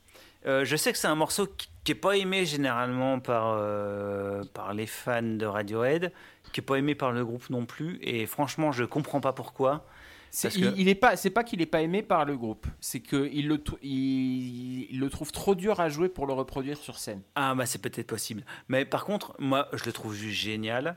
Euh, 0.47 0.65
je 0.65 0.77
sais 0.77 0.93
que 0.93 0.99
c'est 0.99 1.09
un 1.09 1.15
morceau 1.15 1.47
qui 1.47 1.69
n'est 1.89 1.95
pas 1.95 2.17
aimé 2.17 2.45
généralement 2.45 3.19
par, 3.19 3.57
euh, 3.57 4.43
par 4.53 4.75
les 4.75 4.87
fans 4.87 5.23
de 5.23 5.47
Radiohead, 5.47 6.13
qui 6.53 6.61
n'est 6.61 6.65
pas 6.65 6.77
aimé 6.77 6.95
par 6.95 7.13
le 7.13 7.25
groupe 7.25 7.49
non 7.49 7.65
plus, 7.65 7.99
et 8.03 8.27
franchement, 8.27 8.71
je 8.71 8.85
comprends 8.85 9.21
pas 9.21 9.33
pourquoi. 9.33 9.87
C'est, 10.31 10.53
il, 10.57 10.89
est 10.89 10.97
pas, 10.97 11.15
c'est 11.15 11.31
pas 11.31 11.45
qu'il 11.45 11.61
n'est 11.61 11.67
pas 11.67 11.81
aimé 11.81 12.03
par 12.03 12.25
le 12.25 12.37
groupe, 12.37 12.67
c'est 12.81 12.99
qu'il 12.99 13.47
le, 13.47 13.63
il, 13.83 14.91
il, 14.91 14.99
le 14.99 15.09
trouve 15.09 15.31
trop 15.31 15.55
dur 15.55 15.79
à 15.79 15.89
jouer 15.89 16.09
pour 16.09 16.27
le 16.27 16.33
reproduire 16.33 16.77
sur 16.77 16.99
scène. 16.99 17.23
Ah 17.37 17.55
bah 17.55 17.67
c'est 17.67 17.81
peut-être 17.81 18.09
possible. 18.09 18.45
Mais 18.67 18.85
par 18.85 19.05
contre, 19.05 19.37
moi, 19.39 19.69
je 19.73 19.85
le 19.85 19.93
trouve 19.93 20.13
juste 20.13 20.41
génial. 20.41 20.97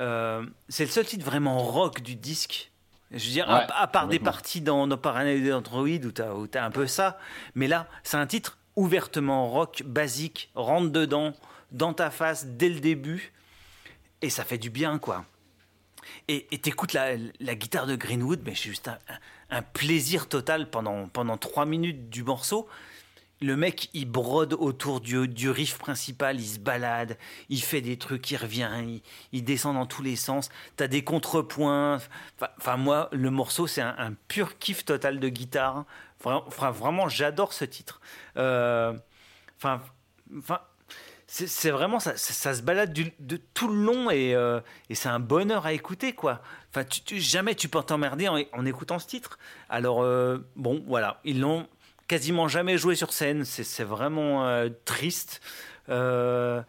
euh, 0.00 0.42
c'est 0.70 0.84
le 0.84 0.90
seul 0.90 1.04
titre 1.04 1.26
vraiment 1.26 1.58
rock 1.58 2.00
du 2.00 2.14
disque. 2.14 2.72
Je 3.10 3.24
veux 3.26 3.32
dire, 3.32 3.46
Ouais, 3.48 3.54
à, 3.54 3.82
à 3.82 3.86
part 3.86 4.08
des 4.08 4.18
parties 4.18 4.60
dans, 4.60 4.86
dans 4.86 4.98
Paranoid 4.98 5.52
Android 5.52 5.86
où 5.88 6.10
t'as 6.12 6.32
où 6.34 6.46
t'as 6.46 6.64
un 6.64 6.70
peu 6.70 6.86
ça, 6.86 7.18
mais 7.54 7.66
là, 7.66 7.86
c'est 8.02 8.16
un 8.16 8.26
titre 8.26 8.58
ouvertement 8.76 9.48
rock, 9.48 9.82
basique, 9.84 10.50
rentre 10.54 10.90
dedans, 10.90 11.32
dans 11.72 11.92
ta 11.92 12.10
face 12.10 12.46
dès 12.46 12.68
le 12.68 12.80
début, 12.80 13.32
et 14.22 14.30
ça 14.30 14.44
fait 14.44 14.58
du 14.58 14.70
bien, 14.70 14.98
quoi. 14.98 15.24
Et 16.28 16.46
et 16.52 16.58
t'écoutes 16.58 16.92
la, 16.92 17.16
la 17.40 17.54
guitare 17.54 17.86
de 17.86 17.96
Greenwood, 17.96 18.40
mais 18.44 18.54
c'est 18.54 18.68
juste 18.68 18.90
un, 19.50 19.62
plaisir 19.62 20.28
total 20.28 20.68
pendant, 20.70 21.08
pendant 21.08 21.36
trois 21.36 21.66
minutes 21.66 22.10
du 22.10 22.22
morceau. 22.22 22.68
Le 23.40 23.56
mec, 23.56 23.88
il 23.94 24.10
brode 24.10 24.54
autour 24.54 25.00
du, 25.00 25.28
du 25.28 25.50
riff 25.50 25.78
principal, 25.78 26.40
il 26.40 26.46
se 26.46 26.58
balade, 26.58 27.16
il 27.48 27.62
fait 27.62 27.80
des 27.80 27.96
trucs, 27.96 28.30
il 28.30 28.36
revient, 28.36 28.68
il, 29.32 29.44
descend 29.44 29.74
dans 29.76 29.86
tous 29.86 30.02
les 30.02 30.16
sens. 30.16 30.48
T'as 30.76 30.88
des 30.88 31.04
contrepoints. 31.04 31.98
Enfin, 32.58 32.76
moi, 32.76 33.08
le 33.12 33.30
morceau, 33.30 33.66
c'est 33.66 33.80
un, 33.82 34.14
pur 34.28 34.58
kiff 34.58 34.84
total 34.84 35.20
de 35.20 35.28
guitare. 35.28 35.84
Enfin, 36.24 36.70
vraiment, 36.70 37.08
j'adore 37.08 37.52
ce 37.52 37.64
titre. 37.64 38.00
Euh, 38.36 38.92
Enfin, 39.58 39.82
c'est 41.26 41.70
vraiment 41.70 42.00
ça, 42.00 42.16
ça, 42.16 42.54
se 42.54 42.62
balade 42.62 42.92
de 43.18 43.36
tout 43.54 43.68
le 43.68 43.74
long 43.74 44.10
et, 44.10 44.34
euh, 44.34 44.60
et 44.88 44.94
c'est 44.94 45.08
un 45.08 45.18
bonheur 45.20 45.66
à 45.66 45.72
écouter 45.72 46.14
quoi. 46.14 46.40
Enfin, 46.70 46.84
tu, 46.84 47.02
tu- 47.02 47.20
jamais 47.20 47.54
tu 47.54 47.68
peux 47.68 47.82
t'emmerder 47.82 48.28
en, 48.28 48.38
en 48.52 48.64
écoutant 48.64 48.98
ce 48.98 49.06
titre. 49.06 49.38
Alors 49.68 50.02
euh, 50.02 50.38
bon, 50.56 50.82
voilà, 50.86 51.20
ils 51.24 51.40
l'ont 51.40 51.66
quasiment 52.08 52.48
jamais 52.48 52.78
joué 52.78 52.96
sur 52.96 53.12
scène. 53.12 53.44
C'est 53.44 53.84
vraiment 53.84 54.46
euh, 54.46 54.70
triste. 54.84 55.40
Euh, 55.88 56.62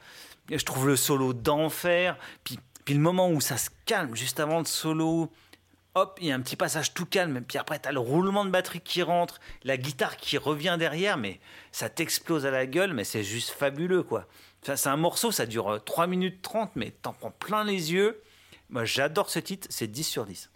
je 0.51 0.63
trouve 0.63 0.87
le 0.87 0.95
solo 0.95 1.33
d'enfer. 1.33 2.17
Puis, 2.43 2.59
puis 2.85 2.93
le 2.93 2.99
moment 2.99 3.29
où 3.29 3.41
ça 3.41 3.57
se 3.57 3.69
calme 3.85 4.15
juste 4.15 4.39
avant 4.39 4.59
le 4.59 4.65
solo. 4.65 5.31
Hop, 5.95 6.19
il 6.21 6.27
y 6.27 6.31
a 6.31 6.35
un 6.35 6.41
petit 6.41 6.55
passage 6.55 6.93
tout 6.93 7.07
calme, 7.07 7.41
puis 7.41 7.57
après, 7.57 7.79
t'as 7.79 7.91
le 7.91 7.99
roulement 7.99 8.45
de 8.45 8.51
batterie 8.51 8.79
qui 8.79 9.01
rentre, 9.01 9.39
la 9.63 9.75
guitare 9.75 10.17
qui 10.17 10.37
revient 10.37 10.75
derrière, 10.77 11.17
mais 11.17 11.39
ça 11.71 11.89
t'explose 11.89 12.45
à 12.45 12.51
la 12.51 12.67
gueule, 12.67 12.93
mais 12.93 13.03
c'est 13.03 13.23
juste 13.23 13.49
fabuleux, 13.49 14.03
quoi. 14.03 14.27
Ça, 14.61 14.77
c'est 14.77 14.89
un 14.89 14.97
morceau, 14.97 15.31
ça 15.31 15.47
dure 15.47 15.67
euh, 15.67 15.79
3 15.79 16.05
minutes 16.05 16.43
30, 16.43 16.75
mais 16.75 16.91
t'en 16.91 17.13
prends 17.13 17.31
plein 17.31 17.63
les 17.63 17.91
yeux. 17.91 18.21
Moi, 18.69 18.85
j'adore 18.85 19.31
ce 19.31 19.39
titre, 19.39 19.67
c'est 19.71 19.87
10 19.87 20.03
sur 20.03 20.25
10. 20.27 20.51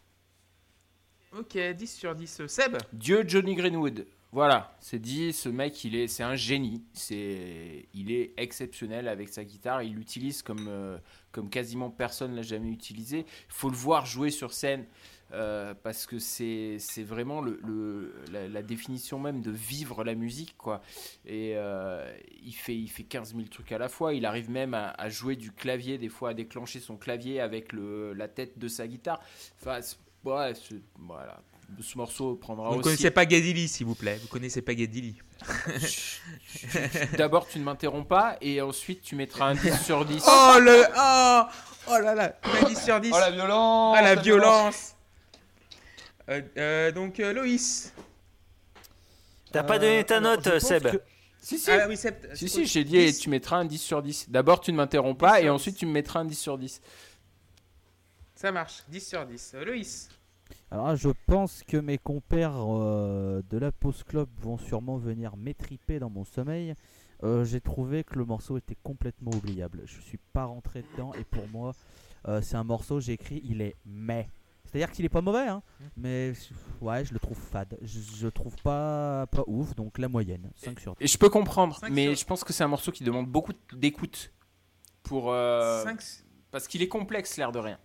Ok, 1.37 1.57
10 1.57 1.87
sur 1.87 2.13
10. 2.13 2.41
Euh, 2.41 2.47
Seb? 2.47 2.77
Dieu 2.93 3.25
Johnny 3.27 3.55
Greenwood. 3.55 4.05
Voilà, 4.33 4.75
c'est 4.79 4.97
dit, 4.97 5.31
ce 5.31 5.47
mec, 5.47 5.83
il 5.83 5.95
est, 5.95 6.07
c'est 6.07 6.23
un 6.23 6.33
génie. 6.33 6.81
C'est, 6.93 7.85
il 7.93 8.11
est 8.11 8.33
exceptionnel 8.37 9.07
avec 9.07 9.29
sa 9.29 9.43
guitare. 9.43 9.83
Il 9.83 9.93
l'utilise 9.93 10.41
comme, 10.41 10.65
euh, 10.67 10.97
comme 11.31 11.51
quasiment 11.51 11.91
personne 11.91 12.33
l'a 12.33 12.41
jamais 12.41 12.69
utilisé. 12.71 13.19
Il 13.27 13.53
faut 13.53 13.69
le 13.69 13.75
voir 13.75 14.07
jouer 14.07 14.31
sur 14.31 14.51
scène 14.51 14.87
euh, 15.33 15.75
parce 15.75 16.07
que 16.07 16.17
c'est, 16.17 16.77
c'est 16.79 17.03
vraiment 17.03 17.41
le, 17.41 18.11
la, 18.31 18.63
définition 18.63 19.19
même 19.19 19.43
de 19.43 19.51
vivre 19.51 20.03
la 20.03 20.15
musique, 20.15 20.57
quoi. 20.57 20.81
Et 21.27 21.51
euh, 21.55 22.11
il 22.43 22.53
fait, 22.53 22.75
il 22.75 22.87
fait 22.87 23.03
15 23.03 23.35
000 23.35 23.49
trucs 23.49 23.71
à 23.71 23.77
la 23.77 23.87
fois. 23.87 24.15
Il 24.15 24.25
arrive 24.25 24.49
même 24.49 24.73
à, 24.73 24.89
à 24.97 25.09
jouer 25.09 25.35
du 25.35 25.51
clavier, 25.51 25.99
des 25.99 26.09
fois 26.09 26.29
à 26.29 26.33
déclencher 26.33 26.79
son 26.79 26.97
clavier 26.97 27.39
avec 27.39 27.71
le, 27.71 28.13
la 28.13 28.27
tête 28.27 28.57
de 28.57 28.67
sa 28.67 28.87
guitare. 28.87 29.21
Enfin, 29.61 29.79
ouais, 30.25 30.53
voilà. 30.97 31.39
Ce 31.81 31.97
morceau 31.97 32.35
prendra 32.35 32.69
Vous 32.69 32.77
ne 32.77 32.81
connaissez 32.83 33.11
pas 33.11 33.25
Gadili, 33.25 33.67
s'il 33.67 33.85
vous 33.87 33.95
plaît. 33.95 34.17
Vous 34.21 34.27
connaissez 34.27 34.61
pas 34.61 34.73
Gadili. 34.75 35.17
D'abord, 37.17 37.47
tu 37.47 37.59
ne 37.59 37.63
m'interromps 37.63 38.07
pas 38.07 38.37
et 38.41 38.61
ensuite, 38.61 39.01
tu 39.01 39.15
mettras 39.15 39.47
un 39.49 39.55
10 39.55 39.81
sur 39.83 40.05
10. 40.05 40.23
Oh 40.27 40.57
le. 40.59 40.83
Oh, 40.97 41.41
oh 41.89 41.99
là 41.99 42.15
là. 42.15 42.35
A 42.43 42.65
10 42.65 42.79
sur 42.83 42.99
10. 42.99 43.11
Oh 43.13 43.19
la 43.19 43.31
violence 43.31 43.95
Ah, 43.97 44.01
la 44.01 44.15
la 44.15 44.21
violence. 44.21 44.95
Euh, 46.29 46.41
euh, 46.57 46.91
donc, 46.91 47.19
euh, 47.19 47.33
Loïs. 47.33 47.91
T'as 49.51 49.63
pas 49.63 49.75
Euh, 49.75 49.79
donné 49.79 50.03
ta 50.05 50.17
alors, 50.17 50.37
note, 50.37 50.59
Seb 50.59 50.91
que- 50.91 51.01
Si, 51.41 51.59
si. 51.59 51.69
Ah 51.71 51.85
oui, 51.87 51.97
Seb. 51.97 52.15
si, 52.35 52.47
si, 52.47 52.65
j'ai 52.65 52.83
dit, 52.83 52.97
et 52.97 53.07
10. 53.11 53.19
tu 53.19 53.29
mettras 53.29 53.57
un 53.57 53.65
10 53.65 53.77
sur 53.79 54.01
10. 54.01 54.29
D'abord, 54.29 54.61
tu 54.61 54.71
ne 54.71 54.77
m'interromps 54.77 55.17
10 55.17 55.19
pas 55.19 55.41
et 55.41 55.49
ensuite, 55.49 55.75
10. 55.75 55.79
tu 55.79 55.85
me 55.85 55.91
mettras 55.91 56.21
un 56.21 56.25
10 56.25 56.39
sur 56.39 56.57
10. 56.57 56.81
Ça 58.35 58.51
marche. 58.51 58.83
10 58.87 59.05
sur 59.07 59.25
10. 59.25 59.51
Euh, 59.55 59.65
Loïs. 59.65 60.09
Alors 60.73 60.87
là, 60.87 60.95
je 60.95 61.09
pense 61.27 61.61
que 61.61 61.77
mes 61.77 61.99
compères 61.99 62.55
euh, 62.57 63.43
de 63.51 63.59
la 63.59 63.71
Pause 63.71 64.01
Club 64.03 64.27
vont 64.41 64.57
sûrement 64.57 64.97
venir 64.97 65.37
m'étriper 65.37 65.99
dans 65.99 66.09
mon 66.09 66.23
sommeil. 66.25 66.73
Euh, 67.21 67.45
J'ai 67.45 67.61
trouvé 67.61 68.03
que 68.03 68.15
le 68.17 68.25
morceau 68.25 68.57
était 68.57 68.75
complètement 68.81 69.29
oubliable. 69.31 69.83
Je 69.85 70.01
suis 70.01 70.17
pas 70.33 70.45
rentré 70.45 70.83
dedans 70.93 71.13
et 71.13 71.23
pour 71.25 71.47
moi, 71.49 71.73
euh, 72.27 72.41
c'est 72.41 72.55
un 72.55 72.63
morceau, 72.63 72.99
j'ai 72.99 73.13
écrit, 73.13 73.39
il 73.45 73.61
est 73.61 73.75
mais. 73.85 74.27
C'est-à-dire 74.65 74.89
qu'il 74.91 75.05
est 75.05 75.09
pas 75.09 75.21
mauvais, 75.21 75.47
hein, 75.47 75.61
mais 75.95 76.33
ouais, 76.81 77.05
je 77.05 77.13
le 77.13 77.19
trouve 77.19 77.37
fade. 77.37 77.77
Je, 77.83 77.99
je 77.99 78.25
le 78.25 78.31
trouve 78.31 78.55
pas, 78.63 79.27
pas 79.27 79.43
ouf, 79.45 79.75
donc 79.75 79.99
la 79.99 80.07
moyenne, 80.07 80.49
5 80.55 80.79
sur 80.79 80.95
10. 80.95 81.03
Et 81.03 81.07
je 81.07 81.19
peux 81.19 81.29
comprendre, 81.29 81.77
5 81.77 81.91
mais 81.91 82.07
sur- 82.07 82.15
je 82.15 82.25
pense 82.25 82.43
que 82.43 82.51
c'est 82.51 82.63
un 82.63 82.67
morceau 82.67 82.91
qui 82.91 83.03
demande 83.03 83.27
beaucoup 83.27 83.51
d'écoute. 83.73 84.33
Pour, 85.03 85.31
euh, 85.31 85.83
5. 85.83 86.01
Parce 86.49 86.67
qu'il 86.67 86.81
est 86.81 86.87
complexe, 86.87 87.37
l'air 87.37 87.51
de 87.51 87.59
rien. 87.59 87.77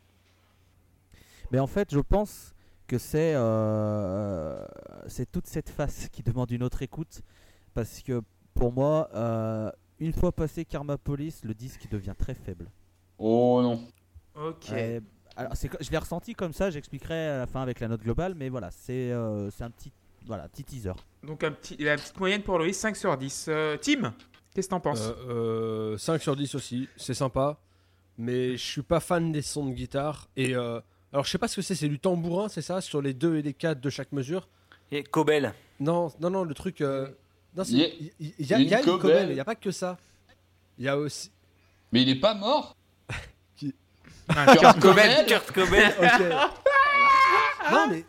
Mais 1.51 1.59
en 1.59 1.67
fait, 1.67 1.93
je 1.93 1.99
pense 2.01 2.55
que 2.89 2.99
c'est 2.99 3.35
euh, 3.37 4.67
c'est 5.07 5.31
toute 5.31 5.47
cette 5.47 5.69
face 5.69 6.09
qui 6.09 6.23
demande 6.23 6.51
une 6.51 6.65
autre 6.65 6.83
écoute. 6.83 7.21
Parce 7.75 8.03
que 8.03 8.23
pour 8.55 8.73
moi, 8.73 9.09
euh, 9.15 9.71
une 10.01 10.13
fois 10.13 10.33
passé 10.33 10.65
Karma 10.65 10.99
Police, 10.99 11.45
le 11.45 11.55
disque 11.55 11.89
devient 11.89 12.15
très 12.19 12.35
faible. 12.35 12.67
Oh 13.19 13.61
non. 13.63 13.87
Ok. 14.35 14.73
Euh, 14.73 15.01
alors, 15.37 15.53
je 15.55 15.91
l'ai 15.91 15.99
ressenti 15.99 16.35
comme 16.35 16.53
ça, 16.53 16.71
j'expliquerai 16.71 17.29
à 17.29 17.39
la 17.39 17.47
fin 17.47 17.63
avec 17.63 17.79
la 17.79 17.87
note 17.87 18.03
globale, 18.03 18.35
mais 18.35 18.49
voilà, 18.49 18.73
c'est 18.73 19.13
euh, 19.13 19.51
c'est 19.51 19.63
un 19.63 19.71
petit, 19.71 19.93
voilà, 20.27 20.49
petit 20.49 20.65
teaser. 20.65 20.95
Donc, 21.23 21.45
un 21.45 21.53
petit, 21.53 21.77
la 21.77 21.97
petite 21.97 22.19
moyenne 22.19 22.43
pour 22.43 22.59
Loïs, 22.59 22.77
5 22.77 22.97
sur 22.97 23.17
10. 23.17 23.47
Euh, 23.49 23.77
Tim, 23.81 24.15
qu'est-ce 24.55 24.67
que 24.67 24.71
t'en 24.71 24.81
penses? 24.81 25.13
Euh, 25.29 25.93
euh, 25.93 25.99
5 25.99 26.21
sur 26.21 26.35
10 26.35 26.57
aussi, 26.57 26.89
c'est 26.97 27.15
sympa. 27.15 27.59
Mais 28.17 28.57
je 28.57 28.65
suis 28.65 28.83
pas 28.83 28.99
fan 28.99 29.31
des 29.31 29.43
sons 29.43 29.67
de 29.67 29.73
guitare. 29.73 30.29
Et 30.37 30.57
euh, 30.57 30.81
alors, 31.13 31.25
je 31.25 31.31
sais 31.31 31.39
pas 31.39 31.49
ce 31.49 31.57
que 31.57 31.63
c'est, 31.63 31.75
c'est 31.75 31.89
du 31.89 31.99
tambourin, 31.99 32.49
c'est 32.49 32.63
ça 32.63 32.81
Sur 32.81 33.01
les 33.03 33.15
2 33.15 33.37
et 33.37 33.43
les 33.43 33.55
4 33.55 33.81
de 33.81 33.91
chaque 33.91 34.13
mesure 34.13 34.49
Et 34.93 35.03
Cobel. 35.03 35.55
Non, 35.81 36.13
non, 36.21 36.31
non, 36.31 36.45
le 36.45 36.55
truc. 36.55 36.81
euh, 36.81 37.09
non, 37.57 37.65
c'est- 37.65 37.73
Il 37.73 37.79
y 37.81 38.27
y, 38.27 38.35
il 38.39 38.47
y 38.47 38.55
a, 38.55 38.59
il 38.59 38.69
y 38.69 38.75
a 38.75 38.81
une 38.81 38.99
cobelle, 38.99 39.31
il 39.31 39.35
n'y 39.35 39.41
a 39.41 39.45
pas 39.45 39.55
que 39.55 39.71
ça. 39.71 39.97
Il 40.79 40.85
y 40.85 40.89
a 40.89 40.97
aussi. 40.99 41.31
Mais 41.93 42.03
il 42.03 42.09
est 42.11 42.21
pas 42.21 42.35
mort 42.35 42.77
Ah, 44.29 44.55
Kurt 44.55 44.81
Cobain. 44.81 45.25
Kurt 45.27 45.51
Cobain. 45.53 45.91
Ok. 45.99 47.73
non, 47.73 47.87
mais. 47.91 48.05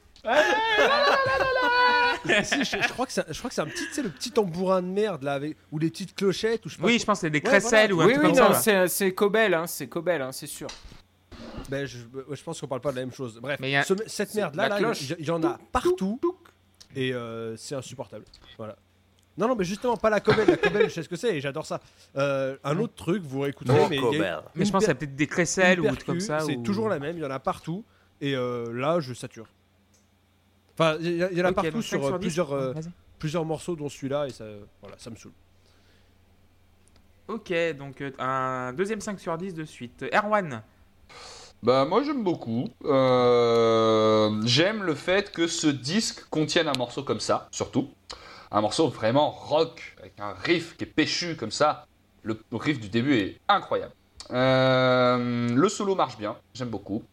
Si, 2.44 2.64
je, 2.66 2.78
je 2.84 2.90
crois 2.90 3.06
que 3.06 3.12
c'est 3.14 3.26
je 3.32 3.38
crois 3.40 3.50
que 3.50 3.56
c'est 3.56 3.62
un 3.62 3.66
petit, 3.68 4.02
le 4.02 4.10
petit 4.10 4.32
tambourin 4.32 4.82
de 4.82 4.88
merde 4.88 5.24
là, 5.24 5.34
avec, 5.34 5.56
ou 5.72 5.80
les 5.80 5.90
petites 5.90 6.14
clochettes, 6.14 6.66
ou 6.66 6.70
je 6.70 6.76
sais 6.76 6.80
pas 6.82 6.86
Oui, 6.88 6.94
quoi. 6.94 7.00
je 7.02 7.06
pense 7.06 7.18
que 7.20 7.22
c'est 7.22 7.30
des 7.30 7.38
Ouais, 7.40 7.44
crécelles 7.44 7.94
voilà. 7.94 7.96
ou 7.96 8.02
un 8.02 8.06
Oui, 8.08 8.14
truc 8.22 8.26
oui, 8.34 8.38
comme 8.40 8.54
ça. 8.54 8.54
non, 8.54 8.86
c'est 8.86 8.88
c'est 8.90 9.14
Cobel, 9.14 9.54
hein, 9.54 9.66
c'est 9.68 9.88
Cobel, 9.88 10.22
hein, 10.22 10.32
c'est 10.34 10.46
sûr. 10.48 10.68
Ben, 11.70 11.86
je, 11.86 11.98
je 12.32 12.44
pense 12.44 12.60
qu'on 12.60 12.68
parle 12.68 12.82
pas 12.82 12.92
de 12.92 12.96
la 12.98 13.02
même 13.04 13.14
chose. 13.14 13.40
Bref, 13.42 13.60
Mais 13.62 13.70
il 13.70 13.74
y 13.74 13.76
a- 13.76 13.84
ce- 13.84 13.94
cette 14.08 14.34
merde 14.36 14.56
là, 14.56 14.64
la 14.64 14.76
là 14.76 14.78
cloche. 14.80 15.02
il 15.02 15.12
y, 15.12 15.16
il 15.20 15.26
y 15.28 15.32
en 15.32 15.44
a 15.44 15.58
partout 15.72 16.20
et 16.96 17.14
euh, 17.14 17.56
c'est 17.58 17.76
insupportable. 17.76 18.26
Voilà. 18.58 18.76
Non, 19.38 19.48
non, 19.48 19.56
mais 19.56 19.64
justement, 19.64 19.96
pas 19.96 20.10
la 20.10 20.20
cobelle. 20.20 20.48
La 20.48 20.58
cobelle, 20.58 20.90
je 20.90 20.94
sais 20.96 21.04
ce 21.04 21.08
que 21.10 21.16
c'est 21.16 21.38
et 21.38 21.42
j'adore 21.42 21.66
ça. 21.66 21.80
Euh, 22.18 22.58
un 22.64 22.78
autre 22.80 22.96
truc, 22.96 23.24
vous 23.24 23.40
réécouterez, 23.42 23.80
Oh, 23.84 23.88
mais 23.90 23.96
il 23.98 24.02
y 24.02 24.06
a 24.06 24.10
Cobel. 24.10 24.40
Mais 24.56 24.66
je 24.66 24.68
une 24.68 24.72
pense 24.74 24.84
qu'il 24.84 24.84
y 24.84 24.86
per- 24.88 24.92
a 24.92 24.96
peut-être 24.96 25.16
des 25.16 25.28
crécelles 25.28 25.80
ou 25.80 25.86
trucs 25.88 26.04
comme 26.06 26.20
ça. 26.20 26.40
C'est 26.42 26.58
ou- 26.58 26.64
toujours 26.64 26.90
la 26.90 27.00
même, 27.00 27.16
il 27.18 27.22
y 27.22 27.26
en 27.26 27.32
a 27.32 27.40
partout. 27.40 27.86
Et 28.20 28.36
euh, 28.36 28.74
là, 28.74 29.00
je 29.00 29.14
sature. 29.14 29.48
Enfin, 30.74 30.98
il 31.00 31.16
y, 31.18 31.24
a- 31.24 31.32
il 31.32 31.38
y 31.38 31.42
en 31.42 31.46
a 31.46 31.50
Ok, 31.50 31.56
partout 31.56 31.72
donc 31.72 31.84
sur, 31.84 32.04
5 32.04 32.10
euh, 32.16 32.18
10. 32.18 32.22
plusieurs, 32.26 32.52
euh, 32.52 32.74
Vas-y. 32.74 32.90
plusieurs 33.18 33.46
morceaux, 33.46 33.76
dont 33.78 33.88
celui-là, 33.88 34.28
et 34.28 34.32
ça, 34.32 34.46
voilà, 34.82 34.98
ça 34.98 35.10
me 35.10 35.16
saoule. 35.16 35.32
Ok, 37.28 37.54
donc 37.78 38.02
euh, 38.02 38.12
un 38.18 38.74
deuxième 38.74 39.00
5 39.02 39.20
sur 39.20 39.38
10 39.38 39.54
de 39.54 39.64
suite. 39.64 40.04
Erwan. 40.14 40.64
Bah 41.62 41.86
moi 41.86 42.04
j'aime 42.04 42.24
beaucoup. 42.24 42.70
Euh, 42.86 44.42
J'aime 44.46 44.84
le 44.84 44.96
fait 44.96 45.32
que 45.32 45.48
ce 45.48 45.68
disque 45.68 46.24
contienne 46.30 46.68
un 46.68 46.78
morceau 46.78 47.04
comme 47.04 47.20
ça, 47.20 47.48
surtout. 47.52 47.90
Un 48.52 48.62
morceau 48.62 48.88
vraiment 48.88 49.30
rock, 49.30 49.96
avec 50.00 50.14
un 50.20 50.34
riff 50.34 50.78
qui 50.78 50.86
est 50.86 50.88
péchu 50.88 51.36
comme 51.36 51.52
ça. 51.52 51.86
Le 52.24 52.40
riff 52.52 52.80
du 52.80 52.90
début 52.90 53.18
est 53.18 53.38
incroyable. 53.48 53.94
Euh, 54.32 55.50
le 55.54 55.70
solo 55.70 55.96
marche 55.96 56.18
bien, 56.18 56.38
j'aime 56.54 56.70
beaucoup. 56.70 57.04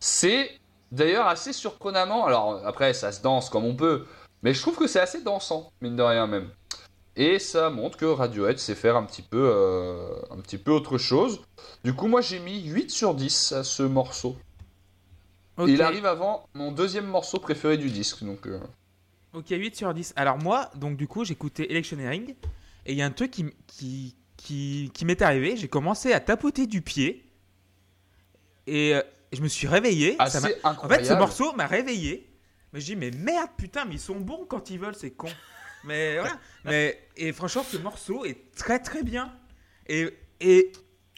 C'est 0.00 0.50
d'ailleurs 0.92 1.26
assez 1.26 1.52
surprenamment, 1.52 2.26
alors 2.26 2.60
après 2.66 2.94
ça 2.94 3.12
se 3.12 3.22
danse 3.22 3.48
comme 3.50 3.64
on 3.64 3.74
peut, 3.74 4.06
mais 4.42 4.54
je 4.54 4.60
trouve 4.60 4.76
que 4.76 4.86
c'est 4.86 5.00
assez 5.00 5.22
dansant, 5.22 5.70
mine 5.80 5.96
de 5.96 6.02
rien 6.02 6.26
même. 6.26 6.50
Et 7.16 7.38
ça 7.38 7.70
montre 7.70 7.96
que 7.96 8.04
Radiohead 8.06 8.58
sait 8.58 8.74
faire 8.74 8.96
un 8.96 9.04
petit 9.04 9.22
peu, 9.22 9.48
euh, 9.52 10.16
un 10.30 10.38
petit 10.40 10.58
peu 10.58 10.72
autre 10.72 10.98
chose. 10.98 11.40
Du 11.84 11.94
coup, 11.94 12.08
moi 12.08 12.20
j'ai 12.20 12.40
mis 12.40 12.64
8 12.66 12.90
sur 12.90 13.14
10 13.14 13.52
à 13.52 13.62
ce 13.64 13.82
morceau. 13.84 14.36
Et 15.60 15.70
il 15.70 15.82
arrive 15.82 16.06
avant 16.06 16.48
mon 16.54 16.72
deuxième 16.72 17.06
morceau 17.06 17.38
préféré 17.38 17.76
du 17.78 17.88
disque. 17.88 18.24
Donc, 18.24 18.46
euh, 18.48 18.58
Ok, 19.32 19.46
8 19.50 19.76
sur 19.76 19.94
10. 19.94 20.12
Alors 20.16 20.38
moi, 20.38 20.70
donc 20.74 20.96
du 20.96 21.06
coup, 21.06 21.24
j'écoutais 21.24 21.70
Electioneering 21.70 22.34
et 22.86 22.92
il 22.92 22.98
y 22.98 23.02
a 23.02 23.06
un 23.06 23.10
truc 23.12 23.30
qui, 23.30 23.46
qui, 23.68 24.16
qui, 24.36 24.90
qui 24.92 25.04
m'est 25.04 25.22
arrivé. 25.22 25.56
J'ai 25.56 25.68
commencé 25.68 26.12
à 26.12 26.18
tapoter 26.20 26.66
du 26.66 26.82
pied 26.82 27.24
Et 28.66 28.94
euh, 28.94 29.02
je 29.32 29.40
me 29.40 29.48
suis 29.48 29.68
réveillé. 29.68 30.16
ça 30.16 30.24
Assez 30.24 30.38
en 30.64 30.70
incroyable. 30.70 31.04
fait, 31.04 31.08
ce 31.12 31.14
morceau 31.18 31.52
m'a 31.54 31.66
réveillé. 31.66 32.28
Mais 32.72 32.80
je 32.80 32.86
dis, 32.86 32.96
mais 32.96 33.12
merde, 33.12 33.50
putain, 33.56 33.84
mais 33.84 33.94
ils 33.94 34.00
sont 34.00 34.18
bons 34.18 34.46
quand 34.48 34.70
ils 34.70 34.80
veulent, 34.80 34.96
c'est 34.96 35.12
con. 35.12 35.28
Mais 35.84 36.18
voilà. 36.18 36.38
Mais, 36.64 37.08
et 37.16 37.32
franchement, 37.32 37.62
ce 37.62 37.76
morceau 37.76 38.24
est 38.24 38.54
très 38.56 38.78
très 38.78 39.02
bien. 39.02 39.32
Et, 39.86 40.08
et, 40.40 40.72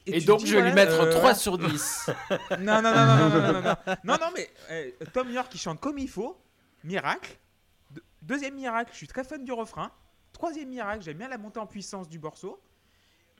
et, 0.06 0.20
donc, 0.20 0.44
je 0.44 0.56
vais 0.56 0.62
lui 0.62 0.72
mettre 0.72 1.00
euh... 1.00 1.12
3 1.12 1.34
sur 1.34 1.58
10. 1.58 2.10
non, 2.58 2.82
non, 2.82 2.82
non, 2.82 3.06
non, 3.06 3.16
non, 3.16 3.28
non, 3.28 3.52
non, 3.52 3.62
non. 3.62 3.76
Non, 4.04 4.16
non 4.20 4.30
mais 4.34 4.50
eh, 4.70 4.94
Tom 5.12 5.30
York 5.30 5.50
qui 5.50 5.58
chante 5.58 5.80
comme 5.80 5.98
il 5.98 6.08
faut. 6.08 6.40
Miracle. 6.84 7.36
Deuxième 8.22 8.54
miracle, 8.54 8.90
je 8.92 8.96
suis 8.96 9.06
très 9.06 9.24
fan 9.24 9.44
du 9.44 9.52
refrain. 9.52 9.90
Troisième 10.32 10.68
miracle, 10.68 11.02
j'aime 11.02 11.18
bien 11.18 11.28
la 11.28 11.38
montée 11.38 11.60
en 11.60 11.66
puissance 11.66 12.08
du 12.08 12.18
morceau. 12.18 12.60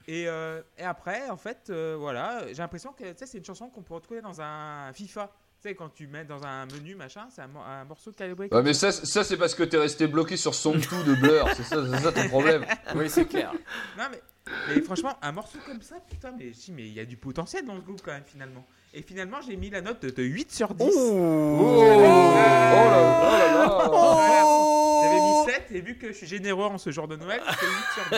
Et, 0.09 0.29
euh, 0.29 0.63
et 0.79 0.85
après, 0.85 1.29
en 1.29 1.37
fait, 1.37 1.69
euh, 1.71 1.97
voilà, 1.99 2.47
j'ai 2.49 2.55
l'impression 2.55 2.93
que 2.93 3.05
c'est 3.17 3.39
une 3.39 3.45
chanson 3.45 3.69
qu'on 3.69 3.83
peut 3.83 3.95
retrouver 3.95 4.21
dans 4.21 4.41
un 4.41 4.93
FIFA. 4.93 5.33
Sais, 5.67 5.75
quand 5.75 5.89
tu 5.89 6.07
mets 6.07 6.25
dans 6.25 6.45
un 6.45 6.65
menu, 6.67 6.95
machin, 6.95 7.27
c'est 7.29 7.43
un, 7.43 7.49
mo- 7.49 7.59
un 7.59 7.85
morceau 7.87 8.13
calibré. 8.13 8.49
Ouais, 8.53 8.63
mais 8.63 8.73
ça, 8.73 8.93
ça 8.93 9.25
c'est 9.25 9.37
parce 9.37 9.53
que 9.53 9.65
t'es 9.65 9.79
resté 9.79 10.07
bloqué 10.07 10.37
sur 10.37 10.55
Song 10.55 10.77
2 10.79 11.03
de 11.03 11.15
Blur. 11.21 11.49
C'est 11.57 11.65
ça, 11.65 11.85
c'est 11.85 12.03
ça 12.05 12.13
ton 12.13 12.29
problème. 12.29 12.65
oui, 12.95 13.11
c'est 13.11 13.25
clair. 13.27 13.53
Non, 13.99 14.05
mais, 14.13 14.23
mais 14.69 14.81
franchement, 14.83 15.19
un 15.23 15.33
morceau 15.33 15.59
comme 15.67 15.83
ça, 15.83 15.97
putain, 16.09 16.33
mais 16.39 16.53
si, 16.53 16.71
mais 16.71 16.87
il 16.87 16.93
y 16.93 17.01
a 17.01 17.05
du 17.05 17.17
potentiel 17.17 17.67
dans 17.67 17.75
ce 17.75 17.81
groupe 17.81 18.01
quand 18.05 18.13
même, 18.13 18.23
finalement. 18.25 18.65
Et 18.95 19.03
finalement, 19.03 19.39
j'ai 19.45 19.57
mis 19.57 19.69
la 19.71 19.81
note 19.81 20.01
de, 20.03 20.11
de 20.11 20.23
8 20.23 20.53
sur 20.53 20.73
10. 20.73 20.85
Oh, 20.85 21.59
oh 21.61 21.83
là, 21.83 21.97
oh 21.97 23.33
là 23.33 23.53
là. 23.53 23.89
Voilà. 23.89 25.03
J'avais 25.03 25.21
mis 25.21 25.53
7 25.53 25.67
et 25.73 25.81
vu 25.81 25.99
que 25.99 26.07
je 26.07 26.13
suis 26.13 26.29
généreux 26.29 26.67
en 26.67 26.79
ce 26.79 26.93
jour 26.93 27.09
de 27.09 27.17
Noël, 27.17 27.43
c'est 27.45 27.67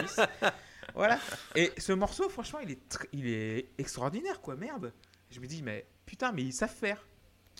8 0.02 0.06
sur 0.06 0.26
10. 0.26 0.50
Voilà. 0.94 1.18
Et 1.54 1.72
ce 1.78 1.92
morceau, 1.92 2.28
franchement, 2.28 2.58
il 2.62 2.72
est, 2.72 2.98
il 3.14 3.26
est 3.26 3.68
extraordinaire, 3.78 4.42
quoi. 4.42 4.54
Merde. 4.54 4.92
Je 5.30 5.40
me 5.40 5.46
dis, 5.46 5.62
mais 5.62 5.86
putain, 6.04 6.32
mais 6.32 6.42
ils 6.42 6.52
savent 6.52 6.74
faire. 6.74 7.06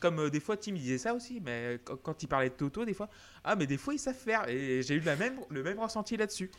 Comme 0.01 0.21
euh, 0.21 0.31
des 0.31 0.41
fois, 0.41 0.57
Tim 0.57 0.75
il 0.75 0.83
disait 0.83 0.99
ça 0.99 1.15
aussi, 1.15 1.41
mais 1.45 1.81
quand, 1.85 1.97
quand 1.97 2.23
il 2.23 2.27
parlait 2.27 2.51
de 2.51 2.55
Toto, 2.55 2.85
des 2.85 2.95
fois, 2.95 3.09
ah, 3.45 3.57
mais 3.57 3.67
des 3.67 3.77
fois, 3.77 3.95
ils 3.95 3.99
savent 3.99 4.15
faire. 4.15 4.49
Et 4.49 4.83
j'ai 4.83 4.95
eu 4.95 5.01
la 5.01 5.17
même, 5.17 5.41
le 5.51 5.63
même 5.63 5.79
ressenti 5.79 6.17
là-dessus. 6.17 6.51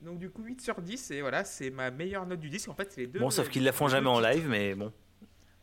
Donc, 0.00 0.18
du 0.18 0.30
coup, 0.30 0.42
8 0.42 0.60
sur 0.60 0.80
10, 0.80 1.10
et 1.10 1.20
voilà, 1.20 1.44
c'est 1.44 1.70
ma 1.70 1.90
meilleure 1.90 2.26
note 2.26 2.40
du 2.40 2.50
disque. 2.50 2.68
En 2.68 2.74
fait, 2.74 2.90
c'est 2.92 3.02
les 3.02 3.06
deux. 3.08 3.20
Bon, 3.20 3.30
sauf 3.30 3.48
qu'ils 3.48 3.64
la 3.64 3.72
font 3.72 3.88
jamais 3.88 4.08
en 4.08 4.20
live, 4.20 4.46
mais 4.48 4.74
bon. 4.74 4.92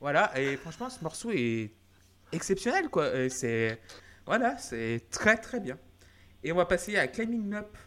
Voilà, 0.01 0.38
et 0.39 0.58
franchement, 0.58 0.89
ce 0.89 1.01
morceau 1.04 1.32
est 1.32 1.72
exceptionnel, 2.32 2.89
quoi. 2.89 3.30
C'est 3.30 3.80
voilà, 4.25 4.58
c'est 4.58 5.04
très 5.12 5.38
très 5.38 5.60
bien. 5.60 5.77
Et 6.44 6.51
on 6.51 6.56
va 6.56 6.65
passer 6.65 6.98
à 6.98 7.08
Climbing 7.08 7.54
Up, 7.54 7.77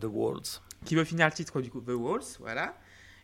The 0.00 0.04
Walls. 0.04 0.60
qui 0.84 0.94
va 0.94 1.04
finir 1.04 1.26
le 1.26 1.32
titre 1.32 1.60
du 1.60 1.70
coup, 1.70 1.80
The 1.80 1.90
Walls, 1.90 2.36
voilà. 2.38 2.76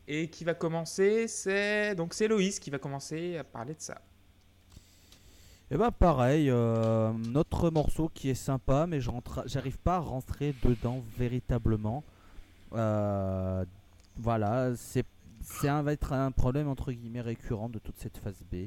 Et 0.09 0.29
qui 0.31 0.45
va 0.45 0.55
commencer, 0.55 1.29
c'est 1.29 1.95
donc 1.95 2.15
c'est 2.15 2.29
Loïs 2.29 2.61
qui 2.61 2.71
va 2.71 2.79
commencer 2.79 3.37
à 3.37 3.45
parler 3.45 3.75
de 3.75 3.81
ça. 3.81 4.01
Et 5.73 5.77
bah 5.77 5.91
pareil, 5.91 6.49
euh, 6.49 7.13
notre 7.13 7.71
morceau 7.71 8.09
qui 8.09 8.31
est 8.31 8.35
sympa, 8.35 8.87
mais 8.87 9.01
j'arrive 9.01 9.79
pas 9.79 9.97
à 9.97 9.99
rentrer 9.99 10.55
dedans 10.63 11.03
véritablement. 11.19 12.05
Euh, 12.73 13.65
voilà, 14.17 14.77
c'est 14.77 15.05
va 15.65 15.93
être 15.93 16.13
un 16.13 16.31
problème 16.31 16.69
entre 16.69 16.93
guillemets 16.93 17.21
récurrent 17.21 17.69
de 17.69 17.79
toute 17.79 17.99
cette 17.99 18.19
phase 18.19 18.43
B. 18.51 18.67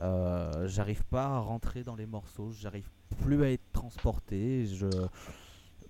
Euh, 0.00 0.68
j'arrive 0.68 1.04
pas 1.04 1.24
à 1.24 1.38
rentrer 1.38 1.82
dans 1.82 1.96
les 1.96 2.06
morceaux, 2.06 2.52
j'arrive 2.52 2.88
plus 3.22 3.42
à 3.42 3.50
être 3.50 3.72
transporté. 3.72 4.66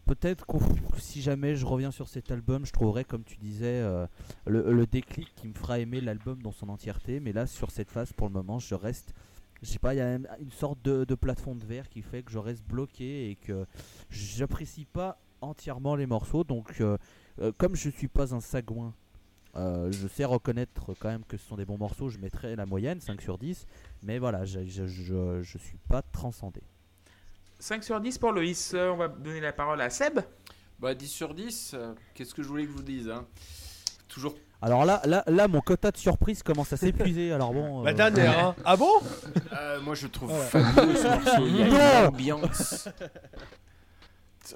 Peut-être 0.04 0.46
que 0.46 0.58
si 0.98 1.22
jamais 1.22 1.56
je 1.56 1.66
reviens 1.66 1.90
sur 1.90 2.08
cet 2.08 2.30
album, 2.30 2.64
je 2.64 2.72
trouverai 2.72 3.04
comme 3.04 3.24
tu 3.24 3.36
disais 3.36 3.80
euh, 3.80 4.06
le 4.46 4.86
déclic 4.86 5.34
qui 5.34 5.48
me 5.48 5.54
fera 5.54 5.80
aimer 5.80 6.00
l'album 6.00 6.40
dans 6.40 6.52
son 6.52 6.68
entièreté. 6.68 7.18
Mais 7.18 7.32
là 7.32 7.48
sur 7.48 7.72
cette 7.72 7.90
phase, 7.90 8.12
pour 8.12 8.28
le 8.28 8.32
moment, 8.32 8.60
je 8.60 8.76
reste 8.76 9.12
je 9.62 9.68
sais 9.68 9.78
pas, 9.78 9.94
il 9.94 9.98
y 9.98 10.00
a 10.00 10.14
une 10.14 10.50
sorte 10.50 10.82
de, 10.82 11.04
de 11.04 11.14
plafond 11.14 11.54
de 11.54 11.64
verre 11.64 11.88
qui 11.88 12.02
fait 12.02 12.22
que 12.22 12.30
je 12.30 12.38
reste 12.38 12.64
bloqué 12.64 13.30
et 13.30 13.36
que 13.36 13.66
j'apprécie 14.10 14.84
pas 14.84 15.18
entièrement 15.40 15.96
les 15.96 16.06
morceaux. 16.06 16.44
Donc, 16.44 16.80
euh, 16.80 16.98
euh, 17.40 17.52
comme 17.56 17.74
je 17.74 17.90
suis 17.90 18.08
pas 18.08 18.34
un 18.34 18.40
sagouin, 18.40 18.94
euh, 19.56 19.90
je 19.90 20.06
sais 20.08 20.24
reconnaître 20.24 20.94
quand 20.98 21.08
même 21.08 21.24
que 21.24 21.36
ce 21.36 21.46
sont 21.46 21.56
des 21.56 21.64
bons 21.64 21.78
morceaux. 21.78 22.08
Je 22.08 22.18
mettrai 22.18 22.56
la 22.56 22.66
moyenne, 22.66 23.00
5 23.00 23.20
sur 23.22 23.38
10. 23.38 23.66
Mais 24.02 24.18
voilà, 24.18 24.44
je, 24.44 24.64
je, 24.66 24.86
je, 24.86 25.42
je 25.42 25.58
suis 25.58 25.78
pas 25.88 26.02
transcendé. 26.02 26.62
5 27.58 27.82
sur 27.82 28.00
10 28.00 28.18
pour 28.18 28.32
Loïs. 28.32 28.74
On 28.74 28.96
va 28.96 29.08
donner 29.08 29.40
la 29.40 29.52
parole 29.52 29.80
à 29.80 29.88
Seb. 29.88 30.20
Bah, 30.78 30.94
10 30.94 31.08
sur 31.08 31.34
10, 31.34 31.72
euh, 31.72 31.94
qu'est-ce 32.12 32.34
que 32.34 32.42
je 32.42 32.48
voulais 32.48 32.64
que 32.64 32.70
je 32.70 32.76
vous 32.76 32.82
dise 32.82 33.08
hein? 33.08 33.26
Toujours. 34.08 34.34
Alors 34.62 34.84
là, 34.84 35.02
là, 35.04 35.22
là, 35.26 35.48
mon 35.48 35.60
quota 35.60 35.90
de 35.90 35.96
surprise 35.98 36.42
commence 36.42 36.72
à 36.72 36.76
s'épuiser. 36.76 37.30
Alors 37.36 37.52
bon. 37.52 37.82
La 37.82 37.90
euh, 37.90 37.94
dernière, 37.94 38.38
hein. 38.46 38.56
Ah 38.64 38.76
bon 38.76 38.90
Euh, 39.52 39.80
moi, 39.82 39.94
je 39.94 40.06
trouve 40.06 40.30
Voilà. 40.30 40.46
fabuleux 40.46 40.96
ce 40.96 41.06
morceau. 41.08 41.46
Il 41.46 41.56
y 41.56 41.62
a 41.62 41.66
Non 41.68 42.00
une 42.00 42.06
ambiance. 42.08 42.88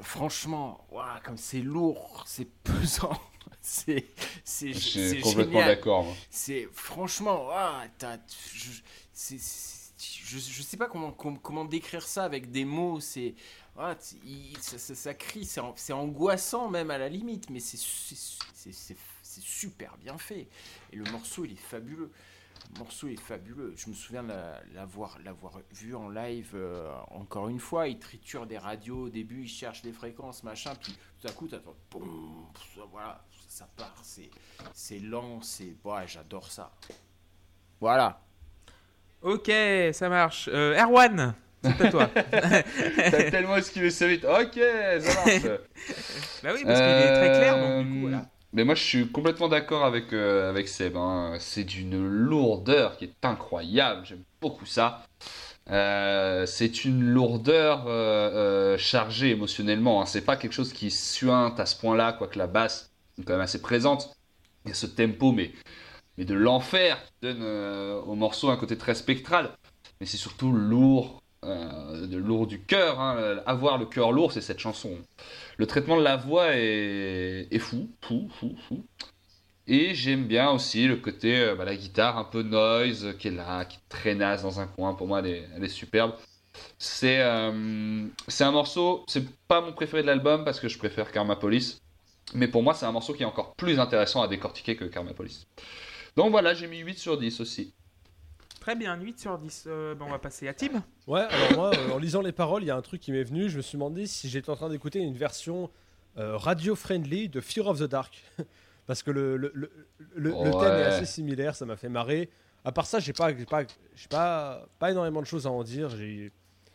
Franchement, 0.02 0.86
ouah, 0.92 1.20
comme 1.24 1.36
c'est 1.36 1.60
lourd, 1.60 2.22
c'est 2.26 2.48
pesant. 2.62 3.18
C'est 3.62 4.06
c'est 4.42 4.72
Je 4.72 4.78
c'est 4.78 5.08
suis 5.10 5.20
complètement 5.20 5.60
génial. 5.60 5.68
d'accord. 5.76 6.06
C'est 6.30 6.66
franchement, 6.72 7.46
ouah, 7.48 7.82
t'as- 7.98 8.16
je, 8.54 8.70
c'est- 9.12 9.38
c'est- 9.38 9.92
je, 10.24 10.38
je 10.38 10.62
sais 10.62 10.78
pas 10.78 10.86
comment, 10.86 11.10
comment, 11.12 11.36
comment 11.36 11.64
décrire 11.66 12.06
ça 12.06 12.24
avec 12.24 12.50
des 12.50 12.64
mots. 12.64 13.00
C'est 13.00 13.34
il- 14.24 14.56
ça, 14.62 14.78
ça- 14.78 14.94
ça 14.94 15.12
crie, 15.12 15.44
c'est 15.44 15.60
an- 15.60 15.74
c'est 15.76 15.92
angoissant 15.92 16.70
même 16.70 16.90
à 16.90 16.96
la 16.96 17.10
limite, 17.10 17.50
mais 17.50 17.60
c'est 17.60 17.76
c'est- 17.76 18.96
c'est- 19.30 19.42
super 19.44 19.96
bien 19.98 20.18
fait. 20.18 20.48
Et 20.92 20.96
le 20.96 21.04
morceau, 21.10 21.44
il 21.44 21.52
est 21.52 21.56
fabuleux. 21.56 22.10
Le 22.74 22.78
morceau 22.80 23.08
est 23.08 23.18
fabuleux. 23.20 23.72
Je 23.76 23.88
me 23.88 23.94
souviens 23.94 24.24
l'avoir 24.74 25.18
l'avoir 25.24 25.54
vu 25.72 25.94
en 25.94 26.08
live 26.10 26.50
euh, 26.54 26.92
encore 27.10 27.48
une 27.48 27.58
fois. 27.58 27.88
Il 27.88 27.98
triture 27.98 28.46
des 28.46 28.58
radios 28.58 29.04
au 29.06 29.08
début, 29.08 29.42
il 29.44 29.48
cherche 29.48 29.82
des 29.82 29.92
fréquences, 29.92 30.42
machin, 30.44 30.72
puis 30.80 30.94
tout 31.20 31.26
à 31.26 31.32
coup, 31.32 31.48
t'attends, 31.48 31.74
boum, 31.90 32.46
ça- 32.74 32.82
voilà, 32.90 33.24
ça 33.48 33.66
part. 33.76 33.94
C'est 34.02 34.30
c'est 34.74 34.98
lent, 34.98 35.40
c'est. 35.42 35.74
Ouais, 35.84 36.06
j'adore 36.06 36.50
ça. 36.50 36.70
Voilà. 37.80 38.20
Ok, 39.22 39.50
ça 39.92 40.08
marche. 40.08 40.48
Euh, 40.52 40.78
Erwan, 40.78 41.34
c'est 41.62 41.80
à 41.80 41.90
toi. 41.90 42.10
T'as 42.30 43.30
tellement 43.30 43.56
esquivé 43.56 43.90
ça 43.90 44.06
vite. 44.06 44.24
Ok, 44.24 44.54
ça 45.00 45.14
marche. 45.14 45.42
bah 46.42 46.50
oui, 46.54 46.64
parce 46.64 46.78
qu'il 46.80 46.88
est 46.88 47.14
très 47.14 47.38
clair, 47.38 47.58
donc 47.58 47.86
du 47.86 47.92
coup, 47.92 48.00
voilà. 48.02 48.26
Mais 48.52 48.64
moi, 48.64 48.74
je 48.74 48.82
suis 48.82 49.08
complètement 49.08 49.48
d'accord 49.48 49.84
avec, 49.84 50.12
euh, 50.12 50.48
avec 50.50 50.68
Seb. 50.68 50.96
hein. 50.96 51.36
C'est 51.38 51.64
d'une 51.64 52.04
lourdeur 52.04 52.96
qui 52.96 53.04
est 53.04 53.14
incroyable. 53.24 54.04
J'aime 54.04 54.24
beaucoup 54.40 54.66
ça. 54.66 55.04
Euh, 55.70 56.46
c'est 56.46 56.84
une 56.84 57.02
lourdeur 57.02 57.84
euh, 57.86 58.76
chargée 58.78 59.30
émotionnellement. 59.30 60.02
hein. 60.02 60.06
C'est 60.06 60.24
pas 60.24 60.36
quelque 60.36 60.52
chose 60.52 60.72
qui 60.72 60.90
suinte 60.90 61.60
à 61.60 61.66
ce 61.66 61.76
point-là, 61.80 62.12
quoique 62.12 62.38
la 62.38 62.48
basse 62.48 62.90
est 63.20 63.24
quand 63.24 63.34
même 63.34 63.42
assez 63.42 63.62
présente. 63.62 64.16
Il 64.64 64.70
y 64.70 64.72
a 64.72 64.74
ce 64.74 64.86
tempo, 64.86 65.32
mais, 65.32 65.52
mais 66.18 66.24
de 66.24 66.34
l'enfer 66.34 67.02
qui 67.04 67.12
donne 67.22 67.42
au 67.42 68.14
morceau 68.16 68.50
un 68.50 68.56
côté 68.56 68.76
très 68.78 68.94
spectral. 68.94 69.50
Mais 70.00 70.06
c'est 70.06 70.16
surtout 70.16 70.52
lourd, 70.52 71.19
euh, 71.44 72.06
de 72.06 72.16
lourd 72.18 72.46
du 72.46 72.60
cœur. 72.60 73.00
hein. 73.00 73.40
Avoir 73.46 73.78
le 73.78 73.86
cœur 73.86 74.12
lourd, 74.12 74.32
c'est 74.32 74.40
cette 74.40 74.58
chanson. 74.58 74.98
Le 75.56 75.66
traitement 75.66 75.96
de 75.96 76.02
la 76.02 76.16
voix 76.16 76.48
est, 76.54 77.58
fou, 77.58 77.88
fou, 78.02 78.28
fou, 78.38 78.54
fou. 78.68 78.84
Et 79.66 79.94
j'aime 79.94 80.26
bien 80.26 80.50
aussi 80.50 80.86
le 80.86 80.96
côté, 80.96 81.38
euh, 81.38 81.54
bah, 81.54 81.64
la 81.64 81.76
guitare 81.76 82.18
un 82.18 82.24
peu 82.24 82.42
noise 82.42 83.14
qui 83.18 83.28
est 83.28 83.30
là, 83.30 83.64
qui 83.64 83.78
traînasse 83.88 84.42
dans 84.42 84.60
un 84.60 84.66
coin. 84.66 84.94
Pour 84.94 85.06
moi, 85.06 85.20
elle 85.20 85.64
est, 85.64 85.68
superbe. 85.68 86.14
C'est 86.78 87.20
euh, 87.22 88.06
c'est 88.28 88.44
un 88.44 88.50
morceau, 88.50 89.04
c'est 89.08 89.24
pas 89.46 89.60
mon 89.60 89.72
préféré 89.72 90.02
de 90.02 90.08
l'album 90.08 90.44
parce 90.44 90.60
que 90.60 90.68
je 90.68 90.78
préfère 90.78 91.12
Karma 91.12 91.36
Police. 91.36 91.78
Mais 92.34 92.48
pour 92.48 92.62
moi, 92.62 92.74
c'est 92.74 92.86
un 92.86 92.92
morceau 92.92 93.14
qui 93.14 93.22
est 93.22 93.26
encore 93.26 93.54
plus 93.56 93.78
intéressant 93.80 94.22
à 94.22 94.28
décortiquer 94.28 94.76
que 94.76 94.84
Karma 94.84 95.14
Police. 95.14 95.46
Donc 96.16 96.30
voilà, 96.32 96.54
j'ai 96.54 96.66
mis 96.66 96.78
8 96.80 96.98
sur 96.98 97.18
10 97.18 97.40
aussi. 97.40 97.72
Très 98.60 98.76
bien, 98.76 98.94
8 98.96 99.18
sur 99.18 99.38
10. 99.38 99.64
Euh, 99.66 99.94
bah, 99.94 100.04
on 100.06 100.10
va 100.10 100.18
passer 100.18 100.46
à 100.46 100.52
Tim. 100.54 100.82
Ouais, 101.06 101.20
alors 101.22 101.52
moi, 101.54 101.70
euh, 101.74 101.92
en 101.92 101.98
lisant 101.98 102.20
les 102.20 102.32
paroles, 102.32 102.62
il 102.62 102.66
y 102.66 102.70
a 102.70 102.76
un 102.76 102.82
truc 102.82 103.00
qui 103.00 103.10
m'est 103.10 103.24
venu. 103.24 103.48
Je 103.48 103.56
me 103.56 103.62
suis 103.62 103.76
demandé 103.76 104.06
si 104.06 104.28
j'étais 104.28 104.50
en 104.50 104.56
train 104.56 104.68
d'écouter 104.68 104.98
une 104.98 105.16
version 105.16 105.70
euh, 106.18 106.36
radio-friendly 106.36 107.28
de 107.30 107.40
Fear 107.40 107.66
of 107.68 107.78
the 107.80 107.84
Dark. 107.84 108.22
Parce 108.86 109.02
que 109.02 109.10
le, 109.10 109.36
le, 109.36 109.50
le, 109.54 109.70
le- 110.14 110.30
le 110.30 110.50
thème 110.50 110.74
est 110.78 110.84
assez 110.84 111.06
similaire, 111.06 111.54
ça 111.54 111.64
m'a 111.64 111.76
fait 111.76 111.88
marrer. 111.88 112.28
À 112.64 112.72
part 112.72 112.84
ça, 112.86 112.98
j'ai 112.98 113.12
pas, 113.14 113.34
j'ai 113.36 113.46
pas, 113.46 113.62
j'ai 113.94 114.08
pas, 114.08 114.66
pas 114.78 114.90
énormément 114.90 115.20
de 115.20 115.26
choses 115.26 115.46
à 115.46 115.50
en 115.50 115.62
dire. 115.62 115.88
J'ai, 115.90 116.30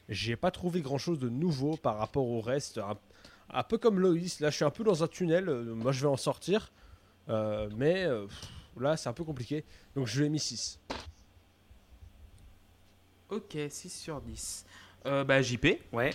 j'ai 0.10 0.36
pas 0.36 0.50
trouvé 0.50 0.82
grand 0.82 0.98
chose 0.98 1.20
de 1.20 1.30
nouveau 1.30 1.78
par 1.78 1.98
rapport 1.98 2.26
au 2.28 2.42
reste. 2.42 2.78
Un, 2.80 2.98
un 3.54 3.64
peu 3.64 3.78
comme 3.78 4.00
Loïs, 4.00 4.40
là 4.40 4.50
je 4.50 4.56
suis 4.56 4.66
un 4.66 4.70
peu 4.72 4.84
dans 4.84 5.04
un 5.04 5.08
tunnel. 5.08 5.46
Moi 5.46 5.92
je 5.92 6.02
vais 6.02 6.08
en 6.08 6.18
sortir. 6.18 6.72
Euh, 7.30 7.70
mais 7.76 8.08
pff, 8.08 8.42
là 8.80 8.98
c'est 8.98 9.10
un 9.10 9.14
peu 9.14 9.24
compliqué. 9.24 9.66
Donc 9.96 10.08
je 10.08 10.18
lui 10.20 10.26
ai 10.26 10.30
mis 10.30 10.40
6. 10.40 10.80
Ok, 13.36 13.58
6 13.70 13.90
sur 13.90 14.22
10. 14.22 14.66
Euh, 15.06 15.24
bah, 15.24 15.42
JP, 15.42 15.68
Ouais. 15.92 16.12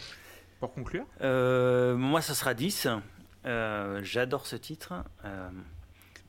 pour 0.59 0.72
conclure. 0.72 1.04
Euh, 1.20 1.96
moi, 1.96 2.20
ça 2.22 2.35
sera 2.35 2.54
10. 2.54 2.88
Euh, 3.46 4.00
J'adore 4.02 4.46
ce 4.46 4.56
titre. 4.56 4.92
Euh, 5.24 5.48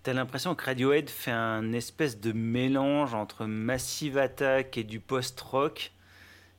T'as 0.04 0.14
l'impression 0.14 0.56
que 0.56 0.66
Radiohead 0.66 1.10
fait 1.12 1.30
un 1.32 1.74
espèce 1.74 2.20
de 2.20 2.32
mélange 2.32 3.14
entre 3.14 3.46
Massive 3.46 4.18
Attack 4.18 4.76
et 4.80 4.84
du 4.84 5.00
post-rock. 5.00 5.92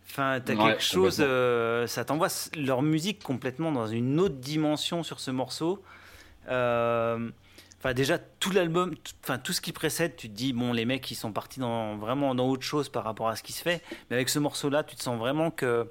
Enfin, 0.07 0.41
t'as 0.45 0.55
Ouais, 0.55 0.71
quelque 0.71 0.83
chose, 0.83 1.17
euh, 1.21 1.87
ça 1.89 2.05
t'envoie 2.05 2.29
leur 2.57 2.83
musique 2.83 3.21
complètement 3.23 3.73
dans 3.73 3.87
une 3.89 4.21
autre 4.21 4.37
dimension 4.37 5.03
sur 5.03 5.19
ce 5.19 5.33
morceau. 5.33 5.83
Euh, 6.49 7.31
Enfin, 7.83 7.95
déjà, 7.95 8.17
tout 8.19 8.53
l'album, 8.53 8.95
enfin, 9.25 9.39
tout 9.39 9.53
ce 9.53 9.61
qui 9.61 9.73
précède, 9.73 10.15
tu 10.15 10.29
te 10.29 10.35
dis, 10.35 10.53
bon, 10.53 10.73
les 10.73 10.85
mecs, 10.85 11.11
ils 11.11 11.17
sont 11.17 11.33
partis 11.33 11.59
dans, 11.59 11.97
vraiment 11.97 12.33
dans 12.33 12.47
autre 12.49 12.63
chose 12.63 12.89
par 12.89 13.03
rapport 13.03 13.29
à 13.29 13.35
ce 13.35 13.43
qui 13.43 13.53
se 13.53 13.61
fait. 13.61 13.83
Mais 14.09 14.15
avec 14.15 14.29
ce 14.29 14.39
morceau-là, 14.39 14.85
tu 14.85 14.95
te 14.95 15.03
sens 15.03 15.19
vraiment 15.19 15.51
que 15.51 15.91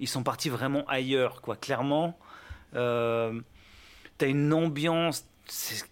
ils 0.00 0.08
sont 0.08 0.22
partis 0.22 0.50
vraiment 0.50 0.84
ailleurs, 0.86 1.40
quoi. 1.40 1.56
Clairement, 1.56 2.18
euh, 2.74 3.40
t'as 4.18 4.26
une 4.28 4.52
ambiance, 4.52 5.24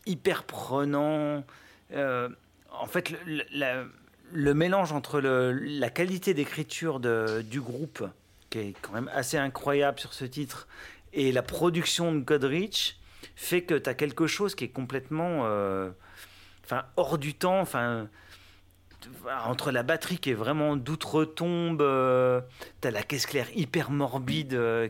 hyper 0.04 0.44
prenant. 0.44 1.44
Euh, 1.92 2.28
en 2.70 2.86
fait, 2.86 3.08
le, 3.10 3.18
le- 3.24 3.44
la- 3.52 3.84
le 4.34 4.54
mélange 4.54 4.92
entre 4.92 5.18
la 5.20 5.88
qualité 5.90 6.34
d'écriture 6.34 7.00
du 7.00 7.60
groupe, 7.60 8.06
qui 8.50 8.58
est 8.58 8.74
quand 8.82 8.92
même 8.92 9.10
assez 9.14 9.38
incroyable 9.38 9.98
sur 9.98 10.12
ce 10.12 10.24
titre, 10.26 10.68
et 11.14 11.32
la 11.32 11.42
production 11.42 12.12
de 12.14 12.20
Godrich, 12.20 12.98
fait 13.36 13.62
que 13.62 13.74
tu 13.74 13.88
as 13.88 13.94
quelque 13.94 14.26
chose 14.26 14.54
qui 14.54 14.64
est 14.64 14.68
complètement 14.68 15.42
euh, 15.44 15.90
hors 16.96 17.18
du 17.18 17.34
temps. 17.34 17.60
Enfin, 17.60 18.08
entre 19.46 19.70
la 19.70 19.82
batterie 19.82 20.18
qui 20.18 20.30
est 20.30 20.34
vraiment 20.34 20.76
d'outre-tombe, 20.76 21.82
euh, 21.82 22.40
tu 22.80 22.88
as 22.88 22.90
la 22.90 23.02
caisse 23.02 23.26
claire 23.26 23.48
hyper 23.54 23.90
morbide, 23.90 24.54
euh, 24.54 24.88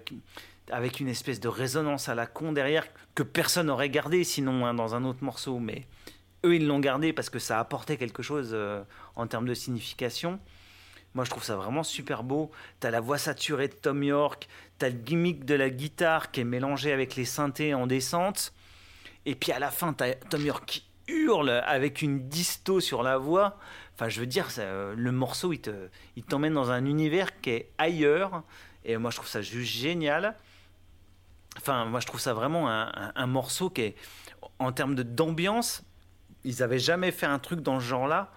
avec 0.70 1.00
une 1.00 1.09
espèce 1.09 1.40
de 1.40 1.48
résonance 1.48 2.09
à 2.09 2.14
la 2.14 2.26
con 2.26 2.52
derrière, 2.52 2.87
que 3.14 3.22
personne 3.22 3.66
n'aurait 3.66 3.90
gardé 3.90 4.24
sinon 4.24 4.66
hein, 4.66 4.74
dans 4.74 4.94
un 4.94 5.05
autre 5.05 5.22
morceau. 5.22 5.59
Mais 5.59 5.87
eux, 6.44 6.57
ils 6.57 6.66
l'ont 6.66 6.81
gardé 6.81 7.12
parce 7.12 7.31
que 7.31 7.38
ça 7.38 7.59
apportait 7.59 7.96
quelque 7.96 8.22
chose 8.22 8.50
euh, 8.52 8.83
en 9.16 9.26
termes 9.26 9.46
de 9.46 9.55
signification. 9.55 10.38
Moi, 11.14 11.25
je 11.25 11.31
trouve 11.31 11.44
ça 11.44 11.57
vraiment 11.57 11.83
super 11.83 12.22
beau. 12.22 12.51
T'as 12.81 12.90
la 12.90 13.01
voix 13.01 13.18
saturée 13.18 13.68
de 13.68 13.75
Tom 13.75 14.03
York, 14.03 14.48
t'as 14.79 14.88
le 14.88 14.94
gimmick 14.96 15.44
de 15.44 15.55
la 15.55 15.68
guitare 15.68 16.31
qui 16.31 16.40
est 16.40 16.44
mélangé 16.44 16.92
avec 16.92 17.16
les 17.16 17.25
synthés 17.27 17.75
en 17.75 17.87
descente. 17.87 18.53
Et 19.27 19.35
puis 19.35 19.53
à 19.53 19.59
la 19.59 19.70
fin, 19.70 19.92
t'as 19.92 20.14
Tom 20.14 20.44
York 20.44 20.64
qui 20.66 20.85
hurle 21.09 21.51
avec 21.51 22.03
une 22.03 22.29
disto 22.29 22.81
sur 22.81 23.03
la 23.03 23.18
voix. 23.18 23.59
Enfin, 23.94 24.09
je 24.09 24.20
veux 24.20 24.27
dire, 24.27 24.48
le 24.96 25.12
morceau, 25.12 25.53
il 25.53 25.61
te- 25.61 25.88
il 26.16 26.25
t'emmène 26.25 26.55
dans 26.55 26.70
un 26.70 26.87
univers 26.87 27.40
qui 27.40 27.51
est 27.51 27.70
ailleurs. 27.79 28.42
Et 28.85 28.96
moi, 28.96 29.11
je 29.11 29.16
trouve 29.16 29.29
ça 29.29 29.42
juste 29.42 29.72
génial. 29.72 30.35
Enfin, 31.59 31.85
moi, 31.85 32.01
je 32.01 32.07
trouve 32.07 32.20
ça 32.20 32.33
vraiment 32.33 32.68
un, 32.70 33.27
morceau 33.27 33.68
qui 33.68 33.83
est, 33.83 33.96
en 34.59 34.72
termes 34.72 34.94
de- 34.94 35.03
d'ambiance, 35.03 35.83
ils 36.44 36.62
avaient 36.62 36.79
jamais 36.79 37.12
fait 37.12 37.27
un 37.27 37.38
truc 37.38 37.61
dans 37.61 37.79
ce 37.79 37.85
genre-là. 37.85 38.33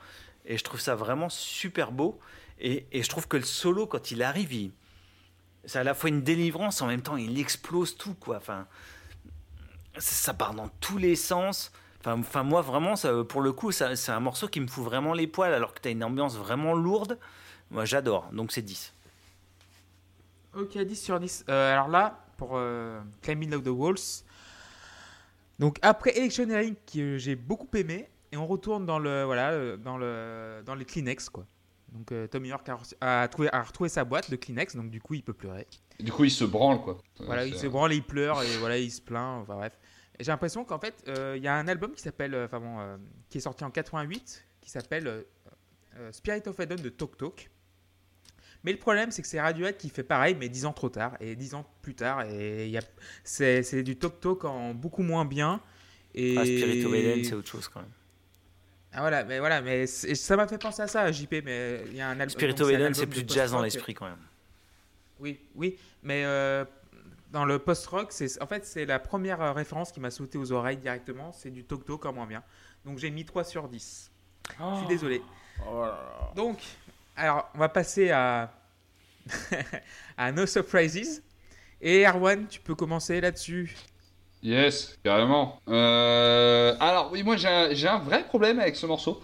Et 0.45 0.57
je 0.57 0.63
trouve 0.63 0.79
ça 0.81 0.95
vraiment 0.95 1.29
super 1.29 1.91
beau. 1.91 2.19
Et, 2.59 2.87
je 2.93 3.09
trouve 3.09 3.27
que 3.27 3.37
le 3.37 3.43
solo, 3.43 3.87
quand 3.87 4.11
il 4.11 4.23
arrive, 4.23 4.71
c'est 5.65 5.79
à 5.79 5.83
la 5.83 5.93
fois 5.93 6.09
une 6.09 6.21
délivrance, 6.21 6.81
en 6.81 6.87
même 6.87 7.01
temps, 7.01 7.17
il 7.17 7.39
explose 7.39 7.97
tout, 7.97 8.13
quoi. 8.13 8.37
Enfin, 8.37 8.67
ça, 9.97 10.33
part 10.33 10.53
dans 10.53 10.69
tous 10.79 10.97
les 10.97 11.15
sens. 11.15 11.71
Enfin, 12.05 12.43
moi, 12.43 12.61
vraiment, 12.61 12.93
pour 13.27 13.41
le 13.41 13.51
coup, 13.51 13.71
c'est 13.71 14.09
un 14.09 14.19
morceau 14.19 14.47
qui 14.47 14.59
me 14.59 14.67
fout 14.67 14.83
vraiment 14.83 15.13
les 15.13 15.27
poils, 15.27 15.53
alors 15.53 15.73
que 15.73 15.81
tu 15.81 15.87
as 15.87 15.91
une 15.91 16.03
ambiance 16.03 16.37
vraiment 16.37 16.73
lourde. 16.73 17.17
Moi, 17.71 17.85
j'adore. 17.85 18.29
Donc, 18.31 18.51
c'est 18.51 18.61
10. 18.61 18.93
Ok, 20.55 20.77
10 20.77 20.95
sur 20.95 21.19
10. 21.19 21.45
Euh, 21.49 21.73
alors 21.73 21.89
là, 21.89 22.25
pour 22.37 22.51
euh, 22.53 23.01
Climbing 23.21 23.53
Up 23.53 23.63
the 23.63 23.69
Walls, 23.69 24.23
donc 25.59 25.77
après 25.81 26.17
Electioneering, 26.17 26.75
que 26.91 27.17
j'ai 27.17 27.35
beaucoup 27.35 27.67
aimé, 27.75 28.07
et 28.31 28.37
on 28.37 28.47
retourne 28.47 28.85
dans, 28.85 28.99
le, 28.99 29.23
voilà, 29.23 29.51
euh, 29.51 29.75
dans, 29.75 29.97
le, 29.97 30.61
dans 30.65 30.75
les 30.75 30.85
Kleenex, 30.85 31.29
quoi. 31.29 31.45
Donc 31.95 32.11
euh, 32.11 32.27
Tom 32.27 32.45
York 32.45 32.67
a, 32.69 32.75
reçu- 32.75 32.95
a 33.01 33.27
trouvé, 33.27 33.49
a 33.51 33.63
retrouvé 33.63 33.89
sa 33.89 34.03
boîte 34.03 34.29
de 34.29 34.35
Kleenex, 34.35 34.75
donc 34.75 34.89
du 34.91 34.99
coup 35.01 35.13
il 35.13 35.23
peut 35.23 35.33
pleurer. 35.33 35.65
Du 35.99 36.11
coup, 36.11 36.25
il 36.25 36.31
se 36.31 36.43
branle, 36.43 36.81
quoi. 36.81 36.97
Voilà, 37.21 37.45
il 37.45 37.55
se 37.55 37.67
branle, 37.67 37.93
et 37.93 37.95
il 37.95 38.03
pleure 38.03 38.43
et 38.43 38.57
voilà, 38.57 38.77
il 38.77 38.91
se 38.91 39.01
plaint. 39.01 39.41
Enfin 39.43 39.55
bref. 39.55 39.79
J'ai 40.19 40.31
l'impression 40.31 40.63
qu'en 40.65 40.79
fait, 40.79 41.03
euh, 41.07 41.33
il 41.37 41.43
y 41.43 41.47
a 41.47 41.55
un 41.55 41.67
album 41.67 41.91
qui 41.93 42.01
s'appelle, 42.01 42.33
euh, 42.33 42.45
enfin 42.45 42.59
bon, 42.59 42.79
euh, 42.79 42.97
qui 43.29 43.37
est 43.37 43.41
sorti 43.41 43.63
en 43.63 43.71
88, 43.71 44.45
qui 44.61 44.69
s'appelle 44.69 45.25
Spirit 46.11 46.41
of 46.47 46.59
Eden 46.59 46.77
de 46.81 46.89
Tok 46.89 47.17
Tok. 47.17 47.49
Mais 48.63 48.71
le 48.73 48.77
problème, 48.79 49.11
c'est 49.11 49.21
que 49.21 49.27
c'est 49.27 49.39
Radiohead 49.39 49.77
qui 49.77 49.89
fait 49.89 50.03
pareil, 50.03 50.35
mais 50.37 50.49
10 50.49 50.65
ans 50.65 50.73
trop 50.73 50.89
tard 50.89 51.15
et 51.21 51.35
10 51.35 51.53
ans 51.53 51.65
plus 51.81 51.95
tard. 51.95 52.23
Et 52.23 52.65
il 52.65 52.71
y 52.71 52.77
a- 52.77 52.81
c'est 53.23 53.61
c'est 53.63 53.83
du 53.83 53.95
Tok 53.95 54.19
Tok 54.19 54.43
en 54.45 54.73
beaucoup 54.73 55.03
moins 55.03 55.23
bien. 55.23 55.61
Et... 56.13 56.35
Ah, 56.37 56.45
Spirit 56.45 56.83
of 56.85 56.93
Eden, 56.93 57.23
c'est 57.23 57.35
autre 57.35 57.47
chose 57.47 57.67
quand 57.69 57.81
même. 57.81 57.91
Ah 58.97 59.01
voilà, 59.01 59.25
mais 59.25 59.39
voilà, 59.39 59.61
mais 59.61 59.87
ça 59.87 60.37
m'a 60.37 60.47
fait 60.47 60.57
penser 60.57 60.81
à 60.81 60.87
ça, 60.87 61.11
JP. 61.11 61.43
Mais 61.43 61.83
il 61.87 61.97
y 61.97 62.01
a 62.01 62.07
un 62.07 62.11
album. 62.11 62.29
Spirit 62.29 62.53
donc 62.53 62.67
of 62.67 62.73
un 62.73 62.77
Eden, 62.77 62.93
c'est 62.93 63.05
de 63.05 63.11
plus 63.11 63.25
jazz 63.27 63.51
dans 63.51 63.61
l'esprit 63.61 63.93
quand 63.93 64.05
même. 64.05 64.15
Oui, 65.19 65.39
oui, 65.55 65.77
mais 66.01 66.23
euh, 66.25 66.63
dans 67.31 67.43
le 67.43 67.59
post-rock, 67.59 68.07
c'est 68.11 68.41
en 68.41 68.47
fait 68.47 68.65
c'est 68.65 68.85
la 68.85 68.99
première 68.99 69.41
euh, 69.41 69.51
référence 69.51 69.91
qui 69.91 69.99
m'a 69.99 70.11
sauté 70.11 70.37
aux 70.37 70.53
oreilles 70.53 70.77
directement, 70.77 71.33
c'est 71.33 71.49
du 71.49 71.65
Tok 71.65 71.85
Tok 71.85 72.05
en 72.05 72.13
moins 72.13 72.25
bien. 72.25 72.41
Donc 72.85 72.97
j'ai 72.97 73.11
mis 73.11 73.25
3 73.25 73.43
sur 73.43 73.67
10. 73.67 74.11
Je 74.57 74.77
suis 74.77 74.87
désolé. 74.87 75.21
Oh 75.67 75.81
là 75.81 75.87
là. 75.87 76.31
Donc, 76.33 76.59
alors 77.17 77.49
on 77.53 77.57
va 77.57 77.67
passer 77.67 78.11
à 78.11 78.53
à 80.17 80.31
No 80.31 80.45
Surprises. 80.45 81.21
Et 81.81 82.05
Erwan, 82.05 82.47
tu 82.47 82.61
peux 82.61 82.75
commencer 82.75 83.19
là-dessus. 83.19 83.75
Yes, 84.43 84.97
carrément. 85.03 85.59
Euh, 85.69 86.75
alors, 86.79 87.09
oui, 87.11 87.23
moi 87.23 87.35
j'ai 87.37 87.47
un, 87.87 87.99
vrai 87.99 88.25
problème 88.25 88.59
avec 88.59 88.75
ce 88.75 88.85
morceau. 88.85 89.21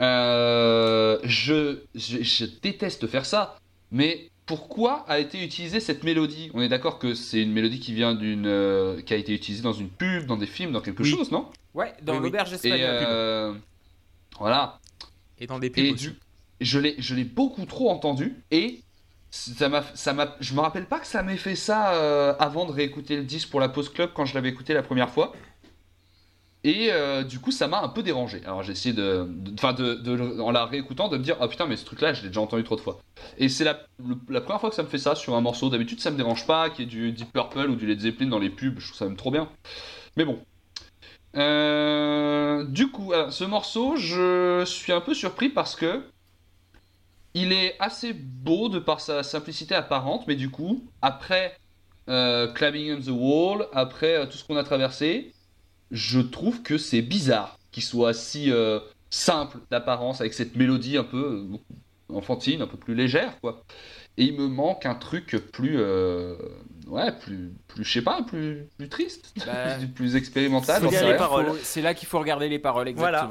Euh, 0.00 1.18
je, 1.24 1.80
je, 1.94 2.22
je 2.22 2.44
déteste 2.62 3.06
faire 3.06 3.26
ça, 3.26 3.56
mais 3.90 4.30
pourquoi 4.46 5.04
a 5.08 5.18
été 5.18 5.44
utilisée 5.44 5.80
cette 5.80 6.04
mélodie? 6.04 6.50
On 6.54 6.62
est 6.62 6.68
d'accord 6.68 6.98
que 6.98 7.14
c'est 7.14 7.42
une 7.42 7.52
mélodie 7.52 7.80
qui 7.80 7.92
vient 7.92 8.14
d'une. 8.14 8.46
euh, 8.46 9.00
qui 9.02 9.12
a 9.12 9.16
été 9.16 9.32
utilisée 9.34 9.62
dans 9.62 9.72
une 9.72 9.88
pub, 9.90 10.26
dans 10.26 10.36
des 10.36 10.46
films, 10.46 10.72
dans 10.72 10.80
quelque 10.80 11.02
Oui. 11.02 11.10
chose, 11.10 11.30
non? 11.30 11.48
Ouais, 11.74 11.92
dans 12.02 12.16
Oui, 12.16 12.22
l'auberge 12.24 12.52
espagnole. 12.52 13.60
voilà. 14.38 14.78
Et 15.38 15.46
dans 15.46 15.58
des 15.58 15.70
pubs 15.70 15.84
Et 15.84 15.92
aussi. 15.92 16.08
du, 16.08 16.14
je 16.60 16.78
l'ai, 16.78 16.94
je 16.98 17.14
l'ai 17.14 17.24
beaucoup 17.24 17.64
trop 17.66 17.90
entendu 17.90 18.36
et 18.50 18.80
ça 19.30 19.68
m'a, 19.68 19.82
ça 19.94 20.12
m'a, 20.12 20.36
je 20.40 20.54
me 20.54 20.60
rappelle 20.60 20.86
pas 20.86 20.98
que 20.98 21.06
ça 21.06 21.22
m'ait 21.22 21.36
fait 21.36 21.56
ça 21.56 21.94
euh, 21.94 22.34
avant 22.38 22.66
de 22.66 22.72
réécouter 22.72 23.16
le 23.16 23.24
disque 23.24 23.50
pour 23.50 23.60
la 23.60 23.68
pause 23.68 23.88
club 23.88 24.10
quand 24.14 24.24
je 24.24 24.34
l'avais 24.34 24.48
écouté 24.48 24.74
la 24.74 24.82
première 24.82 25.10
fois. 25.10 25.32
Et 26.62 26.88
euh, 26.90 27.22
du 27.22 27.38
coup, 27.38 27.52
ça 27.52 27.68
m'a 27.68 27.80
un 27.80 27.88
peu 27.88 28.02
dérangé. 28.02 28.42
Alors 28.44 28.62
j'ai 28.62 28.72
essayé 28.72 28.94
de, 28.94 29.26
enfin 29.54 29.74
en 30.40 30.50
la 30.50 30.66
réécoutant, 30.66 31.08
de 31.08 31.16
me 31.16 31.22
dire, 31.22 31.36
ah 31.40 31.48
putain, 31.48 31.66
mais 31.66 31.76
ce 31.76 31.86
truc-là, 31.86 32.12
je 32.12 32.22
l'ai 32.22 32.28
déjà 32.28 32.40
entendu 32.42 32.64
trop 32.64 32.76
de 32.76 32.82
fois. 32.82 33.00
Et 33.38 33.48
c'est 33.48 33.64
la, 33.64 33.80
la 34.28 34.40
première 34.42 34.60
fois 34.60 34.68
que 34.68 34.76
ça 34.76 34.82
me 34.82 34.88
fait 34.88 34.98
ça 34.98 35.14
sur 35.14 35.34
un 35.34 35.40
morceau. 35.40 35.70
D'habitude, 35.70 36.00
ça 36.00 36.10
me 36.10 36.16
dérange 36.16 36.46
pas 36.46 36.68
qu'il 36.68 36.84
y 36.84 36.88
ait 36.88 36.90
du 36.90 37.12
Deep 37.12 37.32
Purple 37.32 37.70
ou 37.70 37.76
du 37.76 37.86
Led 37.86 38.00
Zeppelin 38.00 38.28
dans 38.28 38.38
les 38.38 38.50
pubs. 38.50 38.78
Je 38.78 38.86
trouve 38.88 38.98
ça 38.98 39.06
même 39.06 39.16
trop 39.16 39.30
bien. 39.30 39.48
Mais 40.16 40.24
bon. 40.26 40.38
Euh, 41.36 42.64
du 42.64 42.90
coup, 42.90 43.12
ce 43.30 43.44
morceau, 43.44 43.96
je 43.96 44.64
suis 44.66 44.92
un 44.92 45.00
peu 45.00 45.14
surpris 45.14 45.48
parce 45.48 45.76
que 45.76 46.02
il 47.34 47.52
est 47.52 47.76
assez 47.80 48.12
beau 48.12 48.68
de 48.68 48.78
par 48.78 49.00
sa 49.00 49.22
simplicité 49.22 49.74
apparente, 49.74 50.26
mais 50.26 50.36
du 50.36 50.50
coup, 50.50 50.84
après 51.02 51.56
euh, 52.08 52.52
Climbing 52.52 52.96
on 52.98 53.00
the 53.00 53.08
Wall, 53.10 53.66
après 53.72 54.16
euh, 54.16 54.26
tout 54.26 54.36
ce 54.36 54.44
qu'on 54.44 54.56
a 54.56 54.64
traversé, 54.64 55.32
je 55.90 56.20
trouve 56.20 56.62
que 56.62 56.78
c'est 56.78 57.02
bizarre 57.02 57.58
qu'il 57.70 57.82
soit 57.82 58.14
si 58.14 58.50
euh, 58.50 58.80
simple 59.10 59.58
d'apparence 59.70 60.20
avec 60.20 60.34
cette 60.34 60.56
mélodie 60.56 60.96
un 60.96 61.04
peu 61.04 61.46
euh, 61.52 62.14
enfantine, 62.16 62.62
un 62.62 62.66
peu 62.66 62.76
plus 62.76 62.94
légère, 62.94 63.38
quoi. 63.40 63.62
Et 64.16 64.24
il 64.24 64.34
me 64.36 64.48
manque 64.48 64.86
un 64.86 64.96
truc 64.96 65.36
plus, 65.52 65.76
euh, 65.78 66.34
ouais, 66.88 67.12
plus, 67.12 67.52
plus, 67.68 67.84
je 67.84 67.92
sais 67.92 68.02
pas, 68.02 68.22
plus, 68.22 68.68
plus 68.76 68.88
triste, 68.88 69.32
Bah, 69.46 69.76
plus, 69.78 69.88
plus 69.94 70.16
expérimental. 70.16 70.82
C'est 70.90 71.16
C'est 71.62 71.82
là 71.82 71.94
qu'il 71.94 72.08
faut 72.08 72.18
regarder 72.18 72.48
les 72.48 72.58
paroles, 72.58 72.90
Voilà. 72.96 73.30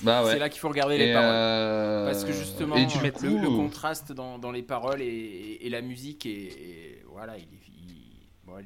Bah 0.00 0.24
ouais. 0.24 0.32
C'est 0.32 0.38
là 0.38 0.48
qu'il 0.48 0.60
faut 0.60 0.68
regarder 0.68 0.96
les 0.98 1.12
paroles. 1.12 1.28
euh, 1.30 2.06
Parce 2.10 2.24
que 2.24 2.32
justement, 2.32 2.76
et 2.76 2.86
le, 2.86 3.10
coup, 3.10 3.38
le 3.38 3.48
contraste 3.48 4.12
dans, 4.12 4.38
dans 4.38 4.50
les 4.50 4.62
paroles 4.62 5.02
et, 5.02 5.58
et 5.60 5.68
la 5.70 5.82
musique, 5.82 6.24
et, 6.26 6.30
et 6.30 7.02
voilà, 7.12 7.36
il, 7.36 7.42
est- 7.42 7.46
il- 7.68 8.50
ouais, 8.52 8.64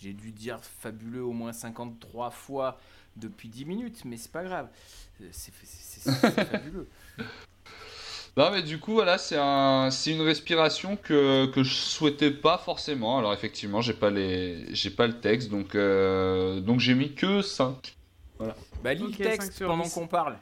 j'ai 0.00 0.12
dû 0.12 0.30
dire 0.30 0.60
fabuleux 0.80 1.24
au 1.24 1.32
moins 1.32 1.52
53 1.52 2.30
fois 2.30 2.78
depuis 3.16 3.48
10 3.48 3.64
minutes, 3.64 4.02
mais 4.04 4.16
c'est 4.16 4.30
pas 4.30 4.44
grave. 4.44 4.68
C'est 5.32 5.52
fabuleux. 6.04 6.86
Non 8.36 8.52
mais 8.52 8.62
du 8.62 8.78
coup 8.78 8.92
voilà 8.92 9.18
c'est 9.18 9.36
un 9.36 9.90
c'est 9.90 10.12
une 10.12 10.20
respiration 10.20 10.96
que, 10.96 11.46
que 11.46 11.64
je 11.64 11.74
souhaitais 11.74 12.30
pas 12.30 12.56
forcément 12.56 13.18
alors 13.18 13.32
effectivement 13.32 13.80
j'ai 13.80 13.94
pas 13.94 14.10
les 14.10 14.72
j'ai 14.72 14.90
pas 14.90 15.08
le 15.08 15.18
texte 15.18 15.50
donc 15.50 15.74
euh, 15.74 16.60
donc 16.60 16.78
j'ai 16.78 16.94
mis 16.94 17.14
que 17.16 17.42
5 17.42 17.96
Bah, 18.84 18.94
lis 18.94 19.02
le 19.02 19.08
5 19.12 19.16
texte 19.24 19.64
pendant 19.66 19.82
10. 19.82 19.92
qu'on 19.92 20.06
parle. 20.06 20.38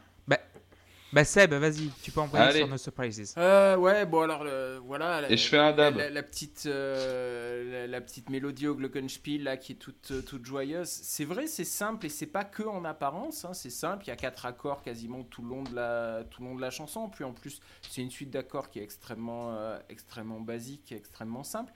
Bah 1.17 1.23
Bah 1.23 1.25
Seb, 1.25 1.55
vas-y, 1.55 1.89
tu 2.03 2.11
peux 2.11 2.21
envoyer 2.21 2.45
Allez. 2.45 2.59
sur 2.59 2.69
No 2.69 2.77
Surprises. 2.77 3.33
Euh, 3.39 3.75
ouais, 3.79 4.05
bon 4.05 4.21
alors 4.21 4.45
voilà. 4.85 5.23
la- 5.23 5.33
Et 5.33 5.39
je 5.39 5.49
fais 5.49 5.57
un 5.57 5.73
dab. 5.73 5.97
La, 5.97 6.11
la 6.11 6.23
petite, 6.23 6.65
euh, 6.67 7.73
la, 7.73 7.87
la 7.87 8.01
petite 8.03 8.29
mélodie 8.29 8.67
au 8.69 8.75
Glockenspiel 8.75 9.43
là 9.45 9.57
qui 9.57 9.73
est 9.73 9.77
toute, 9.77 10.11
euh, 10.11 10.21
toute 10.21 10.45
joyeuse. 10.45 10.87
C'est 10.89 11.25
vrai, 11.25 11.47
c'est 11.47 11.65
simple 11.65 12.05
et 12.05 12.11
c'est 12.11 12.27
pas 12.27 12.45
que 12.45 12.63
en 12.65 12.85
apparence. 12.85 13.47
hein, 13.47 13.55
c'est 13.55 13.71
simple. 13.71 14.05
Il 14.05 14.09
y 14.09 14.11
a 14.11 14.17
quatre 14.17 14.45
accords 14.45 14.83
quasiment 14.83 15.25
tout 15.25 15.41
le 15.41 15.49
long 15.49 15.63
de 15.63 15.75
la, 15.75 16.23
tout 16.31 16.43
le 16.43 16.49
long 16.49 16.55
de 16.55 16.61
la 16.61 16.71
chanson. 16.71 17.09
Puis 17.09 17.25
en 17.25 17.33
plus, 17.33 17.61
c'est 17.89 18.03
une 18.03 18.11
suite 18.11 18.29
d'accords 18.31 18.69
qui 18.69 18.81
est 18.81 18.83
extrêmement, 18.85 19.55
euh, 19.57 19.79
extrêmement 19.89 20.41
basique, 20.41 20.93
extrêmement 20.93 21.45
simple. 21.45 21.73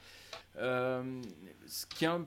Euh, 0.58 1.22
ce 1.66 1.86
qui 1.86 2.04
est 2.04 2.08
un 2.08 2.26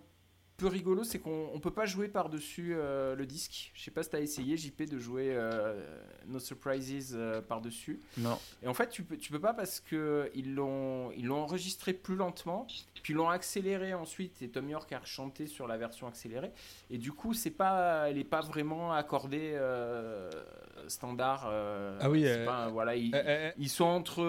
peu 0.63 0.69
rigolo, 0.69 1.03
c'est 1.03 1.19
qu'on 1.19 1.49
on 1.53 1.59
peut 1.59 1.71
pas 1.73 1.85
jouer 1.85 2.07
par-dessus 2.07 2.73
euh, 2.73 3.15
le 3.15 3.25
disque. 3.25 3.71
Je 3.73 3.83
sais 3.83 3.91
pas 3.91 4.01
si 4.01 4.09
tu 4.11 4.15
as 4.15 4.21
essayé, 4.21 4.55
JP, 4.55 4.83
de 4.89 4.97
jouer 4.97 5.33
euh, 5.35 5.83
No 6.27 6.39
Surprises 6.39 7.13
euh, 7.19 7.41
par-dessus. 7.41 7.99
Non. 8.17 8.39
Et 8.63 8.69
en 8.69 8.73
fait, 8.73 8.87
tu 8.89 9.03
peux, 9.03 9.17
tu 9.17 9.29
peux 9.29 9.41
pas 9.41 9.53
parce 9.53 9.81
que 9.81 10.31
ils 10.33 10.55
l'ont, 10.55 11.11
ils 11.17 11.25
l'ont 11.25 11.41
enregistré 11.41 11.91
plus 11.91 12.15
lentement, 12.15 12.65
puis 13.01 13.13
l'ont 13.13 13.27
accéléré 13.27 13.93
ensuite. 13.93 14.41
Et 14.41 14.47
Tom 14.47 14.69
York 14.69 14.89
a 14.93 15.01
chanté 15.03 15.47
sur 15.47 15.67
la 15.67 15.75
version 15.75 16.07
accélérée. 16.07 16.53
Et 16.89 16.97
du 16.97 17.11
coup, 17.11 17.33
c'est 17.33 17.51
pas, 17.51 18.09
elle 18.09 18.17
est 18.17 18.23
pas 18.23 18.39
vraiment 18.39 18.93
accordée 18.93 19.59
standard. 20.87 21.45
Ah 21.99 22.09
oui, 22.09 22.25
pas- 22.45 22.69
voilà, 22.69 22.95
ils, 22.95 23.69
sont 23.69 23.83
entre, 23.83 24.21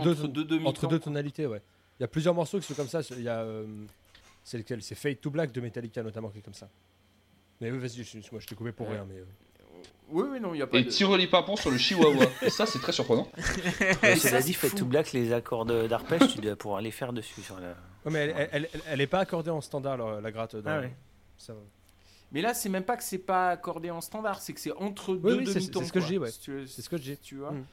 deux- 0.00 0.64
Entre 0.66 0.86
deux 0.88 0.98
tonalités, 0.98 1.46
ouais. 1.46 1.60
Il 2.00 2.02
y 2.02 2.04
a 2.04 2.08
plusieurs 2.08 2.34
morceaux 2.34 2.58
qui 2.58 2.66
sont 2.66 2.74
comme 2.74 2.88
ça. 2.88 3.02
Il 3.10 3.22
y 3.22 3.28
a. 3.28 3.44
c'est 4.44 4.58
lequel 4.58 4.80
C'est 4.82 4.94
Fade 4.94 5.20
to 5.20 5.30
Black 5.30 5.50
de 5.50 5.60
Metallica 5.60 6.02
notamment 6.04 6.28
qui 6.30 6.38
est 6.38 6.42
comme 6.42 6.54
ça. 6.54 6.68
Mais 7.60 7.70
oui, 7.72 7.78
vas-y, 7.78 8.04
je- 8.04 8.18
moi 8.30 8.40
je 8.40 8.46
t'ai 8.46 8.54
coupé 8.54 8.70
pour 8.72 8.86
Ouais. 8.88 8.94
rien. 8.94 9.06
Mais, 9.08 9.18
euh, 9.18 9.24
Oui, 10.10 10.24
oui, 10.30 10.40
non, 10.40 10.54
il 10.54 10.58
y 10.58 10.62
a 10.62 10.66
pas 10.66 10.78
Et 10.78 10.84
de. 10.84 10.90
Tiroli 10.90 11.26
Pimpon 11.26 11.56
sur 11.56 11.70
le 11.70 11.78
Chihuahua. 11.78 12.26
Et 12.42 12.50
ça, 12.50 12.66
c'est 12.66 12.78
très 12.78 12.92
surprenant. 12.92 13.26
Ouais, 14.02 14.16
ça, 14.16 14.40
tout 14.76 14.86
black, 14.86 15.12
les 15.12 15.32
accords 15.32 15.64
d'arpège, 15.64 16.34
tu 16.34 16.40
dois 16.40 16.56
pouvoir 16.56 16.80
les 16.82 16.90
faire 16.90 17.12
dessus. 17.12 17.40
Sur 17.42 17.58
la... 17.58 17.70
Ouais, 18.04 18.10
mais 18.12 18.18
elle, 18.26 18.48
elle, 18.52 18.68
elle- 18.72 18.80
elle 18.86 19.00
est 19.00 19.06
pas 19.06 19.20
accordée 19.20 19.50
en 19.50 19.60
standard, 19.62 19.96
la, 19.96 20.20
la 20.20 20.30
gratte. 20.30 20.56
Dans, 20.56 20.70
Ah 20.70 20.80
ouais. 20.80 20.94
ça 21.38 21.54
va. 21.54 21.60
Mais 22.32 22.42
là, 22.42 22.52
c'est 22.52 22.68
même 22.68 22.84
pas 22.84 22.96
que 22.96 23.04
c'est 23.04 23.18
pas 23.18 23.50
accordé 23.50 23.90
en 23.90 24.00
standard, 24.00 24.40
c'est 24.42 24.52
que 24.52 24.60
c'est 24.60 24.72
entre 24.72 25.14
Oui, 25.14 25.20
deux 25.22 25.38
oui, 25.38 25.46
c'est- 25.46 25.54
demi-tons. 25.54 25.80
c'est 25.80 25.86
ce 25.86 25.92
que 25.92 26.00
je 26.00 26.06
dis, 26.06 26.18
ouais. 26.18 26.30
C'est 26.30 26.66
ce 26.82 26.88
que 26.88 26.96
je 26.98 27.02
dis. 27.02 27.16
tu 27.18 27.36
vois. 27.36 27.52
Mm. 27.52 27.64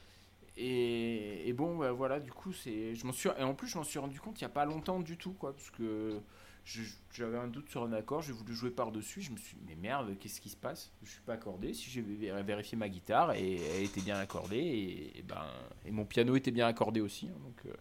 Et, 0.56 1.48
et 1.48 1.52
bon, 1.52 1.76
bah, 1.78 1.92
voilà, 1.92 2.20
du 2.20 2.30
coup, 2.32 2.52
c'est, 2.52 2.94
je 2.94 3.06
m'en 3.06 3.12
suis, 3.12 3.28
et 3.38 3.42
en 3.42 3.54
plus, 3.54 3.68
je 3.68 3.78
m'en 3.78 3.84
suis 3.84 3.98
rendu 3.98 4.20
compte 4.20 4.38
il 4.40 4.42
y 4.42 4.46
a 4.46 4.50
pas 4.50 4.64
longtemps 4.64 5.00
du 5.00 5.16
tout, 5.16 5.32
quoi, 5.32 5.52
parce 5.54 5.70
que 5.70 6.18
j'avais 6.64 7.38
un 7.38 7.48
doute 7.48 7.68
sur 7.68 7.82
un 7.82 7.92
accord, 7.92 8.22
j'ai 8.22 8.32
voulu 8.32 8.54
jouer 8.54 8.70
par 8.70 8.92
dessus, 8.92 9.20
je 9.20 9.30
me 9.32 9.36
suis, 9.36 9.56
dit, 9.56 9.62
mais 9.68 9.74
merde, 9.74 10.16
qu'est-ce 10.20 10.40
qui 10.40 10.48
se 10.48 10.56
passe? 10.56 10.92
Je 11.02 11.10
suis 11.10 11.20
pas 11.20 11.34
accordé. 11.34 11.74
Si 11.74 11.90
j'ai 11.90 12.02
vé- 12.02 12.42
vérifié 12.42 12.78
ma 12.78 12.88
guitare 12.88 13.32
et 13.32 13.56
elle 13.56 13.82
était 13.84 14.00
bien 14.00 14.16
accordée, 14.18 14.56
et, 14.58 15.18
et 15.18 15.22
ben, 15.22 15.44
et 15.84 15.90
mon 15.90 16.04
piano 16.04 16.36
était 16.36 16.50
bien 16.52 16.66
accordé 16.66 17.00
aussi, 17.00 17.26
hein, 17.26 17.38
donc 17.44 17.56
euh, 17.66 17.76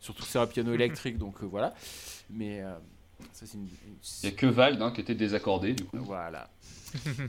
surtout 0.00 0.22
que 0.22 0.28
c'est 0.28 0.38
un 0.38 0.46
piano 0.46 0.72
électrique, 0.74 1.18
donc 1.18 1.42
euh, 1.42 1.46
voilà. 1.46 1.74
Mais 2.30 2.62
euh, 2.62 2.72
ça, 3.32 3.46
c'est 3.46 3.58
une, 3.58 3.64
une- 3.86 3.96
Il 4.22 4.30
y 4.30 4.32
a 4.32 4.36
que 4.36 4.46
Vald 4.46 4.80
hein, 4.80 4.90
qui 4.92 5.00
était 5.02 5.14
désaccordé, 5.14 5.74
du 5.74 5.84
coup. 5.84 5.98
voilà. 5.98 6.50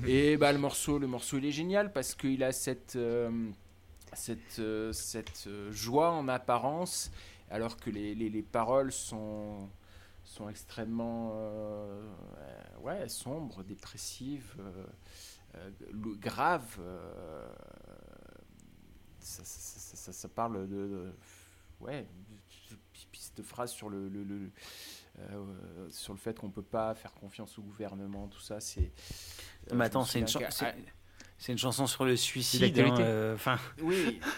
Et 0.07 0.35
bah 0.37 0.51
le 0.51 0.59
morceau, 0.59 0.99
le 0.99 1.07
morceau 1.07 1.37
il 1.37 1.45
est 1.45 1.51
génial 1.51 1.93
parce 1.93 2.15
qu'il 2.15 2.43
a 2.43 2.51
cette 2.51 2.97
cette 4.13 4.61
cette 4.91 5.49
joie 5.71 6.11
en 6.11 6.27
apparence, 6.27 7.11
alors 7.49 7.77
que 7.77 7.89
les, 7.89 8.13
les, 8.15 8.29
les 8.29 8.41
paroles 8.41 8.91
sont 8.91 9.69
sont 10.33 10.49
extrêmement 10.49 11.31
euh, 11.35 12.01
ouais 12.81 13.07
sombres, 13.07 13.63
dépressives, 13.63 14.55
euh, 14.59 14.85
euh, 15.55 15.69
graves. 16.19 16.79
ça, 19.19 19.43
ça, 19.43 19.79
ça- 19.79 19.95
ça- 19.95 20.13
ça 20.13 20.27
parle 20.29 20.67
de, 20.67 20.75
de- 20.87 21.13
ouais 21.79 22.07
de, 22.71 22.75
de, 23.37 23.43
phrases 23.43 23.71
sur 23.71 23.89
le, 23.89 24.09
le- 24.09 24.23
le- 24.23 24.51
euh, 25.19 25.89
sur 25.91 26.13
le 26.13 26.19
fait 26.19 26.37
qu'on 26.39 26.49
peut 26.49 26.61
pas 26.63 26.93
faire 26.95 27.13
confiance 27.13 27.57
au 27.59 27.61
gouvernement, 27.61 28.27
tout 28.27 28.39
ça, 28.41 28.59
c'est. 28.59 28.91
euh, 29.71 29.75
Mais 29.75 29.85
attends, 29.85 30.03
c'est 30.05 30.19
une, 30.19 30.27
chan- 30.27 30.39
c'est- 30.49 30.75
c'est 31.37 31.51
une 31.51 31.57
chanson 31.57 31.85
sur 31.87 32.05
le 32.05 32.15
suicide. 32.17 32.59
hein, 32.79 32.95
euh, 32.99 33.37
Oui. 33.81 34.19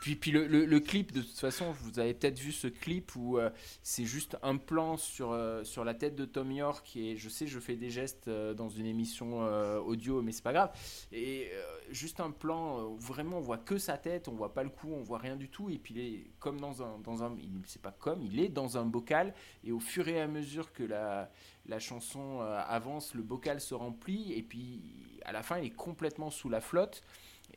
Puis, 0.00 0.16
puis 0.16 0.30
le, 0.30 0.80
clip, 0.80 1.12
de 1.12 1.20
toute 1.20 1.38
façon, 1.38 1.72
vous 1.72 1.98
avez 1.98 2.14
peut-être 2.14 2.38
vu 2.38 2.52
ce 2.52 2.68
clip 2.68 3.14
où 3.16 3.38
euh, 3.38 3.50
c'est 3.82 4.04
juste 4.04 4.36
un 4.42 4.56
plan 4.56 4.96
sur, 4.96 5.32
euh, 5.32 5.64
sur 5.64 5.84
la 5.84 5.94
tête 5.94 6.14
de 6.16 6.24
Tom 6.24 6.50
York. 6.52 6.96
Et 6.96 7.16
je 7.16 7.28
sais, 7.28 7.46
je 7.46 7.58
fais 7.58 7.76
des 7.76 7.90
gestes 7.90 8.28
euh, 8.28 8.54
dans 8.54 8.68
une 8.68 8.86
émission 8.86 9.40
audio, 9.84 10.22
mais 10.22 10.32
c'est 10.32 10.42
pas 10.42 10.52
grave. 10.52 10.70
Et 11.12 11.50
juste 11.90 12.20
un 12.20 12.30
plan 12.30 12.84
où 12.84 12.98
vraiment 12.98 13.38
on 13.38 13.40
voit 13.40 13.58
que 13.58 13.78
sa 13.78 13.96
tête, 13.96 14.28
on 14.28 14.34
voit 14.34 14.54
pas 14.54 14.62
le 14.62 14.70
cou, 14.70 14.88
on 14.92 15.02
voit 15.02 15.18
rien 15.18 15.36
du 15.36 15.48
tout. 15.48 15.70
Et 15.70 15.78
puis 15.78 15.94
il 15.94 16.00
est 16.00 16.30
comme 16.38 16.60
dans 16.60 16.82
un. 16.82 16.98
Dans 16.98 17.22
un 17.22 17.36
c'est 17.66 17.82
pas 17.82 17.92
comme, 17.92 18.22
il 18.22 18.40
est 18.40 18.48
dans 18.48 18.78
un 18.78 18.84
bocal. 18.84 19.34
Et 19.64 19.72
au 19.72 19.80
fur 19.80 20.08
et 20.08 20.20
à 20.20 20.26
mesure 20.26 20.72
que 20.72 20.82
la, 20.82 21.30
la 21.66 21.78
chanson 21.78 22.40
avance, 22.40 23.14
le 23.14 23.22
bocal 23.22 23.60
se 23.60 23.74
remplit. 23.74 24.32
Et 24.32 24.42
puis 24.42 24.82
à 25.24 25.32
la 25.32 25.42
fin, 25.42 25.58
il 25.58 25.66
est 25.66 25.70
complètement 25.70 26.30
sous 26.30 26.48
la 26.48 26.60
flotte. 26.60 27.02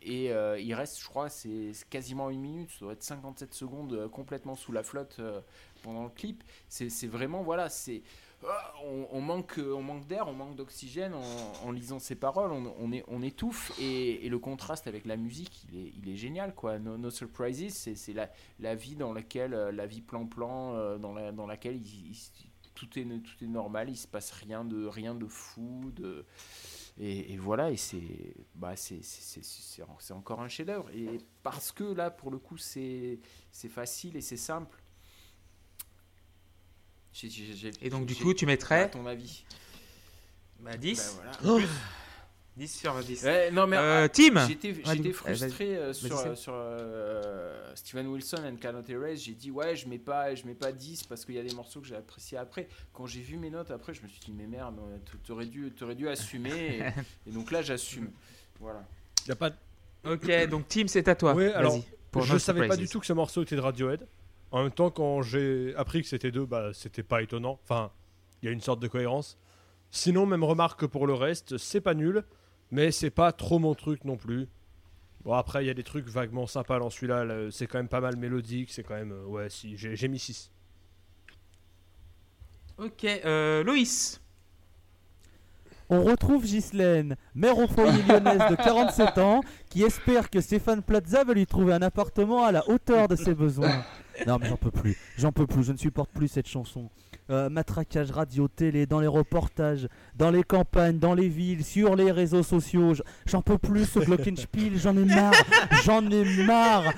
Et 0.02 0.32
euh, 0.32 0.60
il 0.60 0.74
reste, 0.74 1.00
je 1.00 1.06
crois, 1.06 1.30
c'est 1.30 1.72
quasiment 1.90 2.30
une 2.30 2.42
minute, 2.42 2.72
ça 2.72 2.80
doit 2.80 2.94
être 2.94 3.04
57 3.04 3.54
secondes 3.54 3.94
euh, 3.94 4.10
complètement 4.10 4.56
sous 4.56 4.72
la 4.72 4.84
flotte 4.84 5.18
euh, 5.20 5.42
pendant 5.82 6.04
le 6.04 6.10
clip. 6.10 6.44
C'est 6.68 7.08
vraiment, 7.08 7.44
voilà, 7.44 7.70
c'est. 7.70 8.02
on, 8.84 9.22
manque, 9.22 9.58
on 9.58 9.82
manque 9.82 10.06
d'air, 10.08 10.28
on 10.28 10.34
manque 10.34 10.56
d'oxygène 10.56 11.14
en, 11.64 11.72
lisant 11.72 12.00
ces 12.00 12.16
paroles, 12.16 12.52
on, 12.52 12.92
est, 12.92 13.04
on 13.08 13.22
étouffe 13.22 13.72
et, 13.80 14.28
le 14.28 14.40
contraste 14.40 14.88
avec 14.88 15.06
la 15.06 15.16
musique, 15.16 15.66
il 15.70 15.80
est, 15.80 15.94
il 16.02 16.10
est 16.10 16.18
génial 16.18 16.54
quoi. 16.54 16.80
No, 16.80 17.10
Surprises, 17.10 17.74
c'est 17.96 18.14
la, 18.14 18.30
la 18.60 18.76
vie 18.76 18.96
dans 18.96 19.14
laquelle, 19.14 19.52
la 19.52 19.86
vie 19.86 20.02
plan-plan, 20.02 20.98
dans, 20.98 21.14
la, 21.14 21.32
dans 21.32 21.48
laquelle 21.48 21.80
tout, 22.76 23.00
est, 23.00 23.06
tout 23.06 23.44
est 23.44 23.48
normal, 23.48 23.90
il 23.90 23.98
se 23.98 24.08
passe 24.08 24.32
rien 24.32 24.66
de, 24.66 24.88
rien 24.88 25.16
de 25.16 25.28
fou, 25.28 25.92
de, 25.96 26.26
et, 27.00 27.34
et 27.34 27.38
voilà, 27.38 27.72
et 27.72 27.78
c'est 27.78 28.02
bah 28.56 28.76
c'est 28.76 29.04
c'est- 29.04 29.42
c'est- 29.44 29.44
c'est- 29.44 29.84
c'est 30.00 30.14
encore 30.14 30.42
un 30.42 30.48
chef-d'œuvre. 30.48 30.90
Et 30.94 31.20
parce 31.42 31.72
que 31.72 31.84
là, 31.84 32.12
pour 32.12 32.30
le 32.32 32.38
coup, 32.38 32.58
c'est 32.58 33.20
c'est 33.52 33.70
facile 33.70 34.16
et 34.16 34.22
c'est 34.22 34.38
simple. 34.38 34.80
Et 37.82 37.90
donc, 37.90 38.06
du 38.06 38.16
coup, 38.16 38.34
tu 38.34 38.46
à 38.46 38.48
mettrais 38.48 38.90
ton 38.90 39.06
avis 39.06 39.46
bah, 40.60 40.78
10 40.78 41.18
Bah, 41.18 41.32
voilà. 41.42 41.60
10 42.56 42.68
sur 42.68 42.94
10. 42.96 43.24
Ouais, 43.24 43.50
non 43.52 43.66
mais 43.66 43.78
Euh, 43.78 44.04
ah, 44.06 44.10
Tim 44.10 44.48
J'étais 44.48 45.12
frustré 45.12 45.76
euh, 45.76 45.92
sur, 45.92 46.20
euh, 46.20 46.36
sur 46.36 46.54
euh, 46.56 47.72
Steven 47.76 48.08
Wilson 48.08 48.44
and 48.46 48.58
Cannot 48.58 48.84
Erase. 48.88 49.22
J'ai 49.24 49.34
dit 49.34 49.50
ouais, 49.50 49.76
je 49.76 49.88
mets 49.88 49.98
pas 49.98 50.36
je 50.36 50.46
mets 50.46 50.54
pas 50.54 50.72
10 50.72 51.04
parce 51.04 51.26
qu'il 51.26 51.34
y 51.36 51.40
a 51.40 51.44
des 51.44 51.56
morceaux 51.56 51.82
que 51.82 51.88
j'ai 51.88 51.96
appréciés 51.96 52.38
après. 52.38 52.68
Quand 52.94 53.08
j'ai 53.08 53.22
vu 53.22 53.38
mes 53.38 53.50
notes 53.50 53.72
après, 53.72 53.94
je 53.96 54.04
me 54.04 54.08
suis 54.08 54.20
dit 54.20 54.34
mais 54.38 54.46
merde, 54.46 54.76
t'aurais 55.26 55.48
dû 55.48 55.72
t'aurais 55.72 55.96
dû 55.96 56.08
assumer. 56.08 56.78
et, 56.78 56.84
et 57.30 57.32
donc 57.32 57.50
là, 57.52 57.62
j'assume. 57.64 58.12
Voilà. 58.60 58.84
Y 59.28 59.32
a 59.32 59.36
pas 59.36 59.50
de- 59.50 59.56
Ok, 60.06 60.50
donc 60.50 60.68
Tim, 60.68 60.88
c'est 60.88 61.08
à 61.08 61.16
toi. 61.16 61.34
Ouais, 61.34 61.52
alors, 61.54 61.78
pour 62.12 62.24
je 62.24 62.38
savais 62.38 62.68
pas 62.68 62.78
du 62.78 62.88
tout 62.88 63.00
que 63.00 63.06
ce 63.06 63.14
morceau 63.14 63.42
était 63.44 63.56
de 63.56 63.62
Radiohead. 63.62 64.06
En 64.52 64.62
même 64.62 64.72
temps, 64.72 64.92
quand 64.92 65.24
j'ai 65.24 65.74
appris 65.76 66.04
que 66.04 66.08
c'était 66.08 66.30
deux, 66.30 66.46
bah, 66.46 66.70
c'était 66.74 67.02
pas 67.02 67.24
étonnant. 67.24 67.60
Enfin, 67.64 67.90
il 68.42 68.46
y 68.46 68.50
a 68.50 68.52
une 68.52 68.62
sorte 68.62 68.80
de 68.80 68.88
cohérence. 68.88 69.38
Sinon, 69.90 70.26
même 70.28 70.44
remarque 70.44 70.86
pour 70.86 71.08
le 71.08 71.14
reste, 71.14 71.58
c'est 71.58 71.82
pas 71.82 71.94
nul, 71.96 72.24
mais 72.74 72.92
c'est 72.92 73.12
pas 73.12 73.32
trop 73.32 73.60
mon 73.60 73.76
truc 73.76 74.04
non 74.04 74.18
plus. 74.18 74.48
Bon, 75.24 75.34
après, 75.34 75.64
il 75.64 75.68
y 75.68 75.70
a 75.70 75.74
des 75.74 75.84
trucs 75.84 76.08
vaguement 76.10 76.48
sympas 76.48 76.80
dans 76.80 76.90
celui-là. 76.90 77.24
là, 77.24 77.52
C'est 77.52 77.68
quand 77.68 77.78
même 77.78 77.88
pas 77.88 78.02
mal 78.02 78.18
mélodique. 78.18 78.72
C'est 78.72 78.84
quand 78.84 78.96
même. 78.96 79.12
euh, 79.14 79.26
ouais, 79.26 79.50
si, 79.50 79.78
j'ai 79.78 79.96
j'ai 79.96 80.08
mis 80.08 80.20
6. 80.20 80.52
Ok, 82.80 83.06
euh, 83.06 83.64
Loïs. 83.64 84.20
On 85.90 86.04
retrouve 86.04 86.44
Ghislaine, 86.44 87.16
mère 87.36 87.58
au 87.60 87.68
foyer 87.68 88.02
lyonnaise 88.04 88.42
de 88.50 88.56
47 88.56 89.18
ans, 89.20 89.42
qui 89.70 89.84
espère 89.84 90.30
que 90.32 90.42
Stéphane 90.42 90.82
Plaza 90.82 91.24
va 91.24 91.34
lui 91.34 91.46
trouver 91.46 91.74
un 91.74 91.82
appartement 91.84 92.44
à 92.46 92.52
la 92.52 92.68
hauteur 92.68 93.08
de 93.08 93.16
ses 93.16 93.36
besoins. 93.36 93.84
Non 94.28 94.38
mais 94.40 94.48
j'en 94.48 94.58
peux 94.58 94.72
plus, 94.72 94.98
j'en 95.18 95.32
peux 95.32 95.48
plus, 95.48 95.64
je 95.64 95.72
ne 95.72 95.78
supporte 95.78 96.12
plus 96.12 96.28
cette 96.28 96.48
chanson. 96.48 96.90
Euh, 97.30 97.50
matraquage 97.50 98.12
radio, 98.12 98.48
télé, 98.48 98.86
dans 98.86 99.00
les 99.00 99.08
reportages, 99.08 99.88
dans 100.16 100.30
les 100.30 100.44
campagnes, 100.44 101.00
dans 101.00 101.14
les 101.14 101.30
villes, 101.30 101.64
sur 101.64 101.96
les 101.96 102.12
réseaux 102.12 102.44
sociaux, 102.44 102.94
j'en 103.26 103.42
peux 103.42 103.58
plus 103.58 103.86
ce 103.86 104.00
Glockenspiel, 104.00 104.78
j'en 104.78 104.96
ai 104.98 105.06
marre, 105.06 105.34
j'en 105.86 106.06
ai 106.10 106.44
marre. 106.46 106.94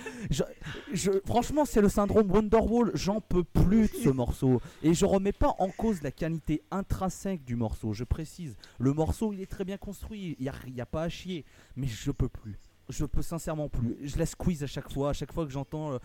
Franchement 1.26 1.66
c'est 1.66 1.82
le 1.82 1.90
syndrome 1.90 2.32
Wonderwall, 2.32 2.92
j'en 2.96 3.22
peux 3.22 3.44
plus 3.44 3.84
de 3.84 3.98
ce 4.04 4.10
morceau. 4.10 4.62
Et 4.84 4.94
je 4.94 5.06
remets 5.06 5.32
pas 5.32 5.56
en 5.60 5.70
cause 5.70 6.02
la 6.02 6.12
qualité 6.12 6.64
intrinsèque 6.72 7.44
du 7.46 7.56
morceau, 7.56 7.94
je 7.94 8.04
précise. 8.04 8.56
Le 8.80 8.94
morceau, 8.94 9.32
il 9.34 9.42
est 9.42 9.50
très 9.50 9.64
bien 9.64 9.78
construit, 9.78 10.36
il 10.40 10.44
n'y 10.44 10.50
a, 10.50 10.54
y 10.68 10.82
a 10.82 10.86
pas 10.86 11.04
à 11.04 11.10
chier. 11.10 11.46
Mais 11.76 11.88
je 11.88 12.12
peux 12.12 12.30
plus. 12.30 12.58
Je 12.90 13.06
peux 13.06 13.22
sincèrement 13.22 13.68
plus. 13.70 13.96
Je 14.04 14.18
la 14.18 14.26
squeeze 14.26 14.64
à 14.64 14.68
chaque 14.68 14.92
fois, 14.92 15.10
à 15.10 15.14
chaque 15.14 15.32
fois 15.34 15.46
que 15.46 15.52
j'entends 15.52 15.94
euh, 15.94 15.98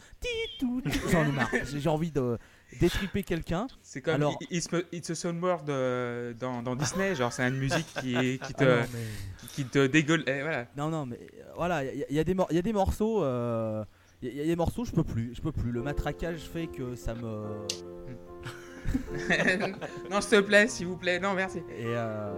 j'en 1.10 1.24
ai 1.24 1.32
marre. 1.32 1.50
J'ai 1.76 1.88
envie 1.88 2.10
de 2.10 2.38
détriper 2.80 3.22
quelqu'un. 3.22 3.66
C'est 3.82 4.00
comme 4.00 4.14
Alors- 4.14 4.38
It's, 4.50 4.68
It's 4.92 5.10
a 5.10 5.14
Sound 5.14 5.42
World 5.42 5.68
euh, 5.68 6.32
dans, 6.34 6.62
dans 6.62 6.76
Disney, 6.76 7.14
genre 7.14 7.32
c'est 7.32 7.46
une 7.48 7.56
musique 7.58 7.86
qui, 8.00 8.38
qui 8.38 8.54
te, 8.54 8.64
Ah 8.64 8.82
non, 8.82 8.86
mais- 8.92 9.48
qui 9.54 9.64
te 9.64 9.86
dégueule. 9.86 10.22
eh, 10.26 10.40
voilà. 10.42 10.66
Non, 10.76 10.88
non, 10.88 11.06
mais 11.06 11.18
euh, 11.20 11.44
voilà, 11.56 11.84
il 11.84 11.98
y, 11.98 12.02
a- 12.02 12.06
il 12.10 12.16
y 12.16 12.18
a 12.20 12.24
des 12.24 12.34
mor- 12.34 12.48
il 12.50 12.56
y 12.56 12.58
a 12.58 12.62
des 12.62 12.72
morceaux. 12.72 13.22
euh, 13.24 13.84
Il 14.22 14.28
y, 14.28 14.30
a- 14.30 14.34
il 14.34 14.38
y 14.38 14.42
a 14.42 14.46
des 14.46 14.56
morceaux, 14.56 14.84
je 14.84 14.92
peux 14.92 15.04
plus, 15.04 15.32
je 15.34 15.40
peux 15.42 15.52
plus. 15.52 15.70
Le 15.72 15.82
matraquage 15.82 16.40
fait 16.40 16.66
que 16.66 16.94
ça 16.94 17.14
me. 17.14 17.66
non, 20.10 20.20
s'il 20.20 20.30
te 20.30 20.40
plaît, 20.40 20.68
s'il 20.68 20.86
vous 20.86 20.96
plaît. 20.96 21.18
Non, 21.20 21.34
merci. 21.34 21.58
Et 21.58 21.84
euh, 21.86 22.32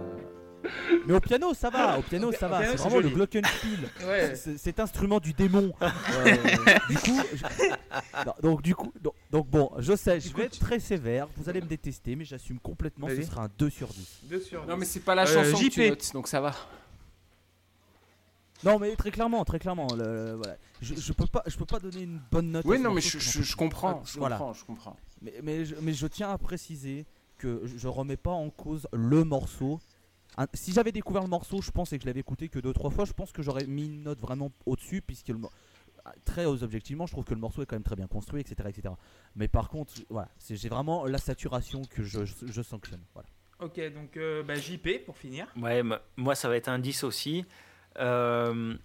Mais 1.05 1.13
au 1.13 1.19
piano, 1.19 1.53
ça 1.53 1.69
va. 1.69 1.99
Au 1.99 2.01
piano, 2.01 2.31
ça 2.31 2.47
va. 2.47 2.65
C'est 2.65 2.75
vraiment 2.77 2.97
le 2.97 3.03
joli. 3.03 3.15
glockenspiel. 3.15 3.89
Ouais. 4.07 4.35
C'est- 4.35 4.57
Cet 4.57 4.79
instrument 4.79 5.19
du 5.19 5.33
démon. 5.33 5.73
Euh, 5.81 5.87
du 6.89 6.95
coup, 6.97 7.19
je- 7.33 8.25
non, 8.25 8.33
donc 8.41 8.61
du 8.61 8.73
coup, 8.75 8.91
donc, 9.01 9.13
donc 9.31 9.47
bon, 9.49 9.71
je 9.79 9.95
sais, 9.95 10.19
je 10.19 10.33
vais 10.35 10.43
être 10.45 10.59
très 10.59 10.79
sévère. 10.79 11.27
Vous 11.37 11.49
allez 11.49 11.61
me 11.61 11.67
détester, 11.67 12.15
mais 12.15 12.25
j'assume 12.25 12.59
complètement. 12.59 13.07
Ce 13.09 13.21
sera 13.23 13.43
un 13.45 13.49
2 13.57 13.69
sur 13.69 13.87
10. 13.89 14.19
2 14.23 14.39
sur 14.39 14.65
Non, 14.65 14.77
mais 14.77 14.85
10. 14.85 14.91
c'est 14.91 14.99
pas 15.01 15.15
la 15.15 15.23
Euh, 15.23 15.25
chanson 15.43 15.57
que 15.57 15.63
JP. 15.65 15.71
tu 15.71 15.89
notes, 15.89 16.13
donc 16.13 16.27
ça 16.27 16.39
va. 16.41 16.53
Non, 18.63 18.79
mais 18.79 18.95
très 18.95 19.11
clairement, 19.11 19.43
très 19.43 19.59
clairement. 19.59 19.87
le- 19.93 20.35
voilà. 20.35 20.55
je, 20.81 20.95
je 20.95 21.11
peux 21.13 21.25
pas, 21.25 21.43
je 21.47 21.57
peux 21.57 21.65
pas 21.65 21.79
donner 21.79 22.03
une 22.03 22.21
bonne 22.31 22.51
note. 22.51 22.63
Oui, 22.65 22.79
non, 22.79 22.93
mais 22.93 23.01
je, 23.01 23.13
parce 23.17 23.25
je, 23.25 23.39
que 23.39 23.43
je 23.43 23.55
comprends, 23.57 24.01
je 24.05 24.17
voilà. 24.17 24.37
comprends, 24.37 24.53
je 24.53 24.63
comprends. 24.63 24.95
Mais, 25.21 25.33
mais, 25.43 25.65
je, 25.65 25.75
mais 25.81 25.93
je 25.93 26.07
tiens 26.07 26.29
à 26.31 26.37
préciser 26.37 27.05
que 27.37 27.61
je, 27.65 27.77
je 27.77 27.87
remets 27.89 28.15
pas 28.15 28.31
en 28.31 28.49
cause 28.49 28.87
le 28.93 29.23
morceau. 29.25 29.79
Un- 30.37 30.47
si 30.53 30.73
j'avais 30.73 30.91
découvert 30.91 31.21
le 31.23 31.29
morceau, 31.29 31.61
je 31.61 31.71
pense 31.71 31.93
et 31.93 31.97
que 31.97 32.03
je 32.03 32.07
l'avais 32.07 32.19
écouté 32.21 32.49
que 32.49 32.59
deux 32.59 32.73
trois 32.73 32.89
fois, 32.89 33.05
je 33.05 33.13
pense 33.13 33.31
que 33.31 33.41
j'aurais 33.41 33.65
mis 33.65 33.85
une 33.85 34.03
note 34.03 34.19
vraiment 34.19 34.51
au-dessus, 34.65 35.01
puisque 35.01 35.29
le, 35.29 35.37
très 36.25 36.45
objectivement, 36.45 37.05
je 37.05 37.11
trouve 37.13 37.25
que 37.25 37.33
le 37.33 37.39
morceau 37.39 37.61
est 37.61 37.65
quand 37.65 37.75
même 37.75 37.83
très 37.83 37.95
bien 37.95 38.07
construit, 38.07 38.41
etc., 38.41 38.69
etc. 38.69 38.93
Mais 39.35 39.47
par 39.47 39.69
contre, 39.69 39.93
voilà, 40.09 40.29
j'ai 40.49 40.69
vraiment 40.69 41.05
la 41.05 41.17
saturation 41.17 41.81
que 41.89 42.03
je, 42.03 42.25
je, 42.25 42.33
je 42.45 42.61
sanctionne. 42.61 43.01
Voilà. 43.13 43.29
Ok, 43.59 43.79
donc 43.93 44.17
euh, 44.17 44.43
bah, 44.43 44.55
JP 44.55 45.05
pour 45.05 45.17
finir. 45.17 45.47
Ouais, 45.55 45.83
moi- 45.83 46.01
moi 46.17 46.35
ça 46.35 46.49
va 46.49 46.57
être 46.57 46.67
un 46.67 46.79
10 46.79 47.03
aussi. 47.03 47.45
Euh, 47.99 48.75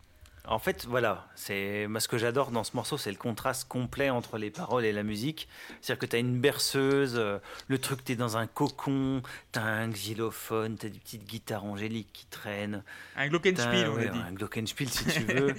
en 0.50 0.58
fait, 0.58 0.86
voilà, 0.86 1.26
c'est 1.34 1.86
moi 1.88 2.00
ce 2.00 2.08
que 2.08 2.18
j'adore 2.18 2.50
dans 2.50 2.64
ce 2.64 2.74
morceau, 2.74 2.96
c'est 2.98 3.10
le 3.10 3.16
contraste 3.18 3.68
complet 3.68 4.10
entre 4.10 4.38
les 4.38 4.50
paroles 4.50 4.84
et 4.84 4.92
la 4.92 5.02
musique. 5.02 5.48
C'est-à-dire 5.80 6.00
que 6.00 6.06
tu 6.06 6.16
as 6.16 6.18
une 6.18 6.40
berceuse, 6.40 7.14
euh, 7.16 7.38
le 7.68 7.78
truc, 7.78 8.04
tu 8.04 8.12
es 8.12 8.16
dans 8.16 8.36
un 8.36 8.46
cocon, 8.46 9.22
tu 9.52 9.58
as 9.58 9.62
un 9.64 9.88
xylophone, 9.90 10.76
tu 10.78 10.86
as 10.86 10.88
des 10.88 10.98
petites 10.98 11.26
guitares 11.26 11.64
angéliques 11.64 12.10
qui 12.12 12.26
traînent. 12.26 12.82
Un 13.16 13.22
t'as- 13.24 13.28
Glockenspiel, 13.28 13.88
on 13.88 13.94
ouais, 13.96 14.08
a 14.08 14.10
dit. 14.12 14.18
Un 14.18 14.32
glockenspiel 14.32 14.88
si 14.88 15.04
tu 15.06 15.20
veux. 15.24 15.54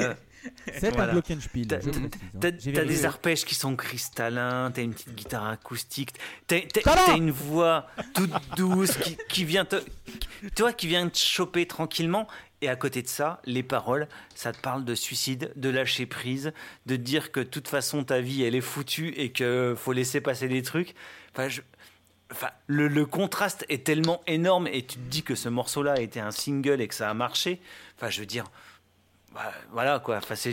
Euh, 0.00 0.14
C'est 0.78 0.90
Voilà. 0.94 1.10
un 1.10 1.12
glockenspiel, 1.14 1.66
T'as- 1.68 1.76
hein. 1.78 2.50
Des 2.84 3.04
arpèges 3.04 3.44
qui 3.44 3.54
sont 3.54 3.76
cristallins, 3.76 4.70
t'as 4.72 4.82
une 4.82 4.92
petite 4.94 5.14
guitare 5.14 5.46
acoustique, 5.46 6.10
t'as 6.46 6.60
une 7.16 7.30
voix 7.30 7.86
toute 8.14 8.32
douce 8.56 8.96
qui, 8.96 9.16
qui 9.28 9.44
vient 9.44 9.64
te, 9.64 9.76
toi 10.56 10.72
qui 10.72 10.86
vient 10.86 11.08
te 11.08 11.18
choper 11.18 11.66
tranquillement. 11.66 12.26
Et 12.60 12.68
à 12.68 12.76
côté 12.76 13.02
de 13.02 13.08
ça, 13.08 13.40
les 13.44 13.64
paroles, 13.64 14.06
ça 14.36 14.52
te 14.52 14.58
parle 14.60 14.84
de 14.84 14.94
suicide, 14.94 15.50
de 15.56 15.68
lâcher 15.68 16.06
prise, 16.06 16.52
de 16.86 16.94
dire 16.94 17.32
que 17.32 17.40
de 17.40 17.44
toute 17.44 17.66
façon 17.66 18.04
ta 18.04 18.20
vie 18.20 18.44
elle 18.44 18.54
est 18.54 18.60
foutue 18.60 19.08
et 19.16 19.32
que 19.32 19.74
faut 19.76 19.92
laisser 19.92 20.20
passer 20.20 20.46
des 20.48 20.62
trucs. 20.62 20.94
Enfin, 21.32 21.48
je- 21.48 21.62
Enfin, 22.30 22.48
le, 22.66 22.88
le 22.88 23.04
contraste 23.04 23.66
est 23.68 23.84
tellement 23.84 24.22
énorme 24.26 24.66
et 24.66 24.80
tu 24.86 24.94
te 24.96 25.00
dis 25.10 25.22
que 25.22 25.34
ce 25.34 25.50
morceau-là 25.50 25.92
a 25.92 26.00
été 26.00 26.18
un 26.18 26.30
single 26.30 26.80
et 26.80 26.88
que 26.88 26.94
ça 26.94 27.10
a 27.10 27.12
marché. 27.12 27.60
Enfin, 27.98 28.08
je 28.08 28.20
veux 28.20 28.26
dire, 28.26 28.44
bah, 29.34 29.52
voilà 29.70 29.98
quoi. 30.00 30.16
Enfin, 30.18 30.34
c'est- 30.34 30.52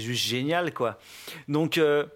juste 0.00 0.24
génial 0.24 0.72
quoi. 0.74 0.98
Donc 1.48 1.78
euh, 1.78 2.06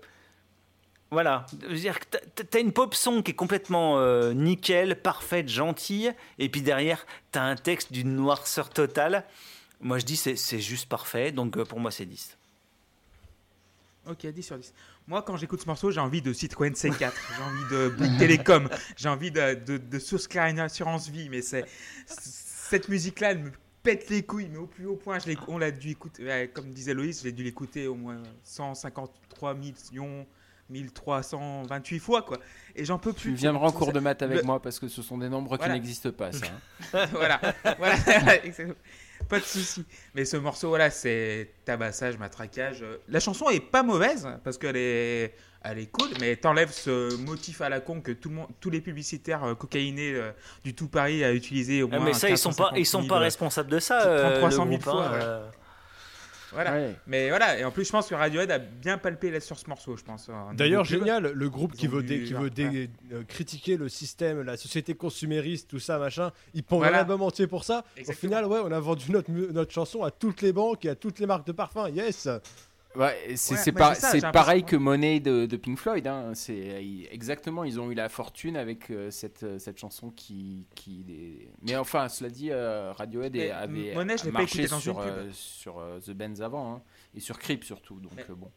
voilà, 1.10 1.46
dire 1.70 2.00
que 2.00 2.06
t'as- 2.42 2.58
une 2.60 2.72
pop 2.72 2.94
song 2.94 3.22
qui 3.22 3.30
est 3.32 3.34
complètement 3.34 3.98
euh, 3.98 4.32
nickel, 4.32 5.00
parfaite, 5.00 5.48
gentille, 5.48 6.12
et 6.38 6.48
puis 6.48 6.62
derrière 6.62 7.06
t'as 7.32 7.42
un 7.42 7.56
texte 7.56 7.92
d'une 7.92 8.16
noirceur 8.16 8.70
totale. 8.70 9.24
Moi 9.80 9.98
je 9.98 10.04
dis 10.04 10.16
c'est 10.16 10.36
c'est 10.36 10.60
juste 10.60 10.88
parfait, 10.88 11.30
donc 11.32 11.56
euh, 11.56 11.64
pour 11.64 11.80
moi 11.80 11.90
c'est 11.90 12.06
10. 12.06 12.36
Ok, 14.06 14.26
10 14.26 14.42
sur 14.42 14.58
10. 14.58 14.74
Moi, 15.06 15.22
quand 15.22 15.36
j'écoute 15.36 15.62
ce 15.62 15.66
morceau, 15.66 15.90
j'ai 15.90 16.00
envie 16.00 16.20
de 16.22 16.32
Citroën 16.32 16.72
C4, 16.72 16.98
j'ai 16.98 17.42
envie 17.42 17.64
de 17.70 17.88
Bouygues 17.88 18.18
Télécom, 18.18 18.68
j'ai 18.96 19.08
envie 19.08 19.30
de, 19.30 19.54
de, 19.54 19.76
de 19.78 20.48
une 20.50 20.58
assurance 20.60 21.08
vie, 21.08 21.28
mais 21.30 21.40
c'est 21.42 21.64
cette 22.06 22.88
musique-là, 22.88 23.30
elle 23.32 23.38
me 23.38 23.50
pète 23.84 24.10
les 24.10 24.22
couilles, 24.24 24.48
mais 24.50 24.58
au 24.58 24.66
plus 24.66 24.86
haut 24.86 24.96
point. 24.96 25.18
Je 25.20 25.30
on 25.46 25.58
l'a 25.58 25.70
dû 25.70 25.90
écouter, 25.90 26.50
comme 26.52 26.70
disait 26.70 26.94
Loïs, 26.94 27.22
j'ai 27.22 27.30
dû 27.30 27.44
l'écouter 27.44 27.86
au 27.86 27.94
moins 27.94 28.20
153 28.42 29.54
millions, 29.54 30.26
1328 30.70 31.98
fois, 32.00 32.22
quoi. 32.22 32.38
Et 32.74 32.84
j'en 32.84 32.98
peux 32.98 33.12
plus. 33.12 33.30
Tu 33.30 33.36
viendras 33.36 33.68
en 33.68 33.72
cours 33.72 33.92
de 33.92 34.00
maths 34.00 34.22
avec 34.22 34.38
le- 34.38 34.42
moi 34.44 34.60
parce 34.60 34.78
que 34.80 34.88
ce 34.88 35.02
sont 35.02 35.18
des 35.18 35.28
nombres 35.28 35.56
Voilà. 35.56 35.64
qui 35.74 35.78
n'existent 35.78 36.10
pas, 36.12 36.32
ça. 36.32 36.46
hein. 36.94 37.06
voilà, 37.12 37.40
voilà, 37.78 37.96
pas 39.28 39.38
de 39.38 39.44
souci. 39.44 39.84
Mais 40.14 40.24
ce 40.24 40.36
morceau, 40.36 40.68
voilà, 40.70 40.90
c'est 40.90 41.50
tabassage, 41.64 42.18
matraquage. 42.18 42.84
La 43.08 43.20
chanson 43.20 43.48
est 43.50 43.60
pas 43.60 43.82
mauvaise 43.82 44.28
parce 44.42 44.58
qu'elle 44.58 44.76
est, 44.76 45.34
elle 45.64 45.78
est 45.78 45.86
cool, 45.86 46.10
mais 46.20 46.36
t'enlèves 46.36 46.70
ce 46.72 47.16
motif 47.16 47.60
à 47.60 47.68
la 47.68 47.80
con 47.80 48.00
que 48.00 48.12
tout 48.12 48.28
le 48.28 48.34
monde, 48.36 48.48
tous 48.60 48.70
les 48.70 48.80
publicitaires 48.80 49.42
euh, 49.44 49.54
cocaïnés 49.54 50.12
euh, 50.14 50.30
du 50.62 50.74
tout 50.74 50.88
Paris 50.88 51.24
a 51.24 51.32
utilisé 51.32 51.82
au 51.82 51.88
Ah, 51.90 51.96
moins. 51.96 52.04
mais 52.06 52.12
ça 52.12 52.28
ils 52.28 52.36
sont 52.38 52.50
pas 52.50 52.70
450 52.74 52.78
ils 52.78 52.86
sont 52.86 53.00
000, 53.00 53.08
pas 53.08 53.16
euh, 53.16 53.22
responsables 53.24 53.70
de 53.70 53.78
ça. 53.78 53.98
30, 53.98 54.08
euh, 54.08 54.38
300 54.38 54.64
le 54.64 54.70
000 54.70 54.80
groupe, 54.80 54.82
fois, 54.82 55.06
hein, 55.08 55.12
euh. 55.14 55.46
Voilà. 56.52 56.72
Ouais. 56.72 56.94
Mais 57.08 57.30
voilà, 57.30 57.58
et 57.58 57.64
en 57.64 57.72
plus, 57.72 57.84
je 57.84 57.90
pense 57.90 58.06
que 58.06 58.14
Radiohead 58.14 58.48
a 58.52 58.60
bien 58.60 58.96
palpé 58.96 59.32
là 59.32 59.40
sur 59.40 59.58
ce 59.58 59.68
morceau, 59.68 59.96
je 59.96 60.04
pense. 60.04 60.30
D'ailleurs, 60.52 60.84
génial, 60.84 61.32
le 61.32 61.50
groupe 61.50 61.72
Ils 61.74 61.78
qui 61.80 61.86
veut, 61.88 62.02
dé- 62.04 62.20
qui 62.20 62.26
genre, 62.28 62.42
veut 62.42 62.50
dé- 62.50 62.88
euh, 63.12 63.24
critiquer 63.26 63.76
le 63.76 63.88
système, 63.88 64.40
la 64.42 64.56
société 64.56 64.94
consumériste, 64.94 65.68
tout 65.68 65.80
ça, 65.80 65.98
machin, 65.98 66.30
ils 66.54 66.62
prennent 66.62 66.78
Voilà. 66.78 66.98
un 66.98 67.00
album 67.00 67.22
entier 67.22 67.48
pour 67.48 67.64
ça. 67.64 67.84
Au 68.06 68.12
final, 68.12 68.44
ouais, 68.46 68.60
on 68.62 68.70
a 68.70 68.78
vendu 68.78 69.10
notre, 69.10 69.32
notre 69.32 69.72
chanson 69.72 70.04
à 70.04 70.12
toutes 70.12 70.42
les 70.42 70.52
banques 70.52 70.84
et 70.84 70.90
à 70.90 70.94
toutes 70.94 71.18
les 71.18 71.26
marques 71.26 71.46
de 71.48 71.52
parfums, 71.52 71.88
yes 71.92 72.28
Ouais, 72.96 73.34
c'est 73.36 73.54
Ouais, 73.66 73.72
par- 73.72 74.32
pareil 74.32 74.62
que 74.62 74.76
Money 74.76 75.18
de, 75.20 75.46
de 75.46 75.56
Pink 75.56 75.78
Floyd. 75.78 76.06
Hein. 76.06 76.32
C'est 76.34 77.08
exactement, 77.10 77.64
ils 77.64 77.80
ont 77.80 77.90
eu 77.90 77.94
la 77.94 78.08
fortune 78.08 78.56
avec 78.56 78.90
euh, 78.90 79.10
cette, 79.10 79.42
euh, 79.42 79.58
cette 79.58 79.78
chanson 79.78 80.10
qui, 80.10 80.66
qui 80.76 81.04
les- 81.06 81.48
Mais 81.62 81.76
enfin, 81.76 82.08
cela 82.08 82.30
dit, 82.30 82.50
euh, 82.52 82.92
Radiohead 82.92 83.32
Mais, 83.34 83.50
avait 83.50 83.94
Monet, 83.94 84.16
je 84.18 84.24
l'ai 84.26 84.32
pas 84.32 84.38
marché 84.40 84.58
écouté 84.60 84.70
dans 84.70 84.80
sur, 84.80 85.02
une 85.02 85.08
pub. 85.08 85.18
euh, 85.18 85.28
sur 85.32 85.78
euh, 85.80 85.98
The 86.00 86.10
Benz 86.12 86.40
avant 86.40 86.74
hein, 86.76 86.82
et 87.16 87.20
sur 87.20 87.38
Creep 87.38 87.64
surtout. 87.64 87.98
Donc 88.00 88.12
Mais- 88.16 88.26
euh, 88.30 88.34
bon. 88.34 88.50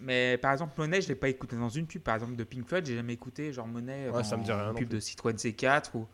Mais 0.00 0.38
par 0.38 0.52
exemple, 0.52 0.72
Monet, 0.78 1.00
je 1.00 1.08
l'ai 1.08 1.14
pas 1.14 1.28
écouté 1.28 1.56
dans 1.56 1.68
une 1.68 1.86
pub. 1.86 2.02
Par 2.02 2.14
exemple, 2.16 2.34
de 2.36 2.42
Pink 2.44 2.66
Floyd, 2.68 2.84
j'ai 2.86 2.96
jamais 2.96 3.12
écouté 3.12 3.52
genre 3.52 3.66
Monet 3.68 4.06
Ouais, 4.06 4.12
dans 4.12 4.24
ça 4.24 4.36
me 4.36 4.42
dit 4.44 4.50
rien 4.52 4.70
une 4.70 4.74
pub 4.76 4.88
de 4.88 4.98
Citroën 5.00 5.34
C4 5.36 5.90
ou. 5.94 6.06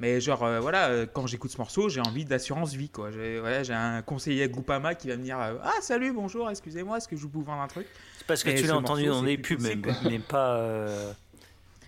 Mais 0.00 0.20
genre 0.20 0.44
euh, 0.44 0.60
voilà, 0.60 0.88
euh, 0.90 1.06
quand 1.12 1.26
j'écoute 1.26 1.50
ce 1.50 1.58
morceau, 1.58 1.88
j'ai 1.88 2.00
envie 2.00 2.24
d'assurance 2.24 2.72
vie 2.74 2.88
quoi. 2.88 3.10
J'ai 3.10 3.40
voilà, 3.40 3.62
j'ai 3.64 3.72
un 3.74 4.00
conseiller 4.02 4.48
Groupama 4.48 4.94
qui 4.94 5.08
va 5.08 5.16
me 5.16 5.24
dire 5.24 5.40
euh, 5.40 5.56
ah 5.62 5.74
salut 5.80 6.12
bonjour, 6.12 6.48
excusez-moi, 6.50 6.98
est-ce 6.98 7.08
que 7.08 7.16
je 7.16 7.26
peux 7.26 7.38
vous 7.38 7.42
vendre 7.44 7.62
un 7.62 7.66
truc? 7.68 7.86
C'est 8.18 8.26
parce 8.26 8.44
que 8.44 8.50
Et 8.50 8.54
tu 8.54 8.66
l'as 8.66 8.76
entendu 8.76 9.06
morceau, 9.06 9.20
dans 9.20 9.26
des 9.26 9.38
pubs, 9.38 9.60
mais, 9.60 9.76
mais 10.04 10.18
pas 10.20 10.56
euh, 10.58 11.12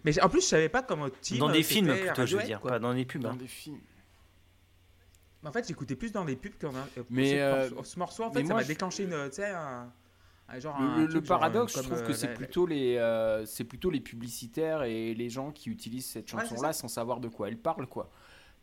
Mais 0.04 0.20
en 0.20 0.28
plus, 0.28 0.40
je 0.40 0.46
savais 0.46 0.68
pas 0.68 0.82
comment 0.82 1.08
team 1.20 1.38
dans 1.38 1.50
des 1.50 1.62
films 1.62 1.94
plutôt, 1.96 2.26
je 2.26 2.36
veux 2.36 2.42
dire, 2.42 2.60
quoi. 2.60 2.72
pas 2.72 2.78
dans 2.80 2.94
des 2.94 3.04
pubs. 3.04 3.22
Dans 3.22 3.30
hein. 3.30 3.36
des 3.36 3.46
films. 3.46 3.78
Mais 5.42 5.48
En 5.48 5.52
fait, 5.52 5.66
j'écoutais 5.68 5.94
plus 5.96 6.10
dans 6.12 6.24
les 6.24 6.36
pubs 6.36 6.52
qu'en 6.60 6.72
Mais, 7.10 7.30
ce, 7.30 7.34
euh, 7.36 7.70
morceau- 7.70 7.84
ce 7.84 7.98
morceau. 7.98 8.22
En 8.24 8.30
mais 8.32 8.40
fait, 8.42 8.46
ça 8.48 8.54
m'a 8.54 8.62
je- 8.62 8.66
déclenché 8.68 9.04
une, 9.04 9.28
tu 9.30 9.36
sais, 9.36 9.50
un, 9.50 9.56
un 9.56 9.92
genre 10.58 10.76
un 10.76 11.04
Le, 11.06 11.10
genre, 11.10 11.22
paradoxe, 11.22 11.76
euh, 11.76 11.82
je 11.82 11.86
trouve 11.86 12.02
que 12.02 12.10
euh, 12.10 12.14
c'est 12.14 12.34
plutôt 12.34 12.66
les, 12.66 12.96
euh, 12.96 13.44
c'est 13.46 13.64
plutôt 13.64 13.90
les 13.90 14.00
publicitaires 14.00 14.82
et 14.82 15.14
les 15.14 15.30
gens 15.30 15.52
qui 15.52 15.70
utilisent 15.70 16.06
cette 16.10 16.32
Ouais, 16.32 16.40
chanson-là 16.40 16.72
sans 16.72 16.88
savoir 16.88 17.20
de 17.20 17.28
quoi 17.28 17.48
elle 17.48 17.58
parle, 17.58 17.86
quoi. 17.86 18.10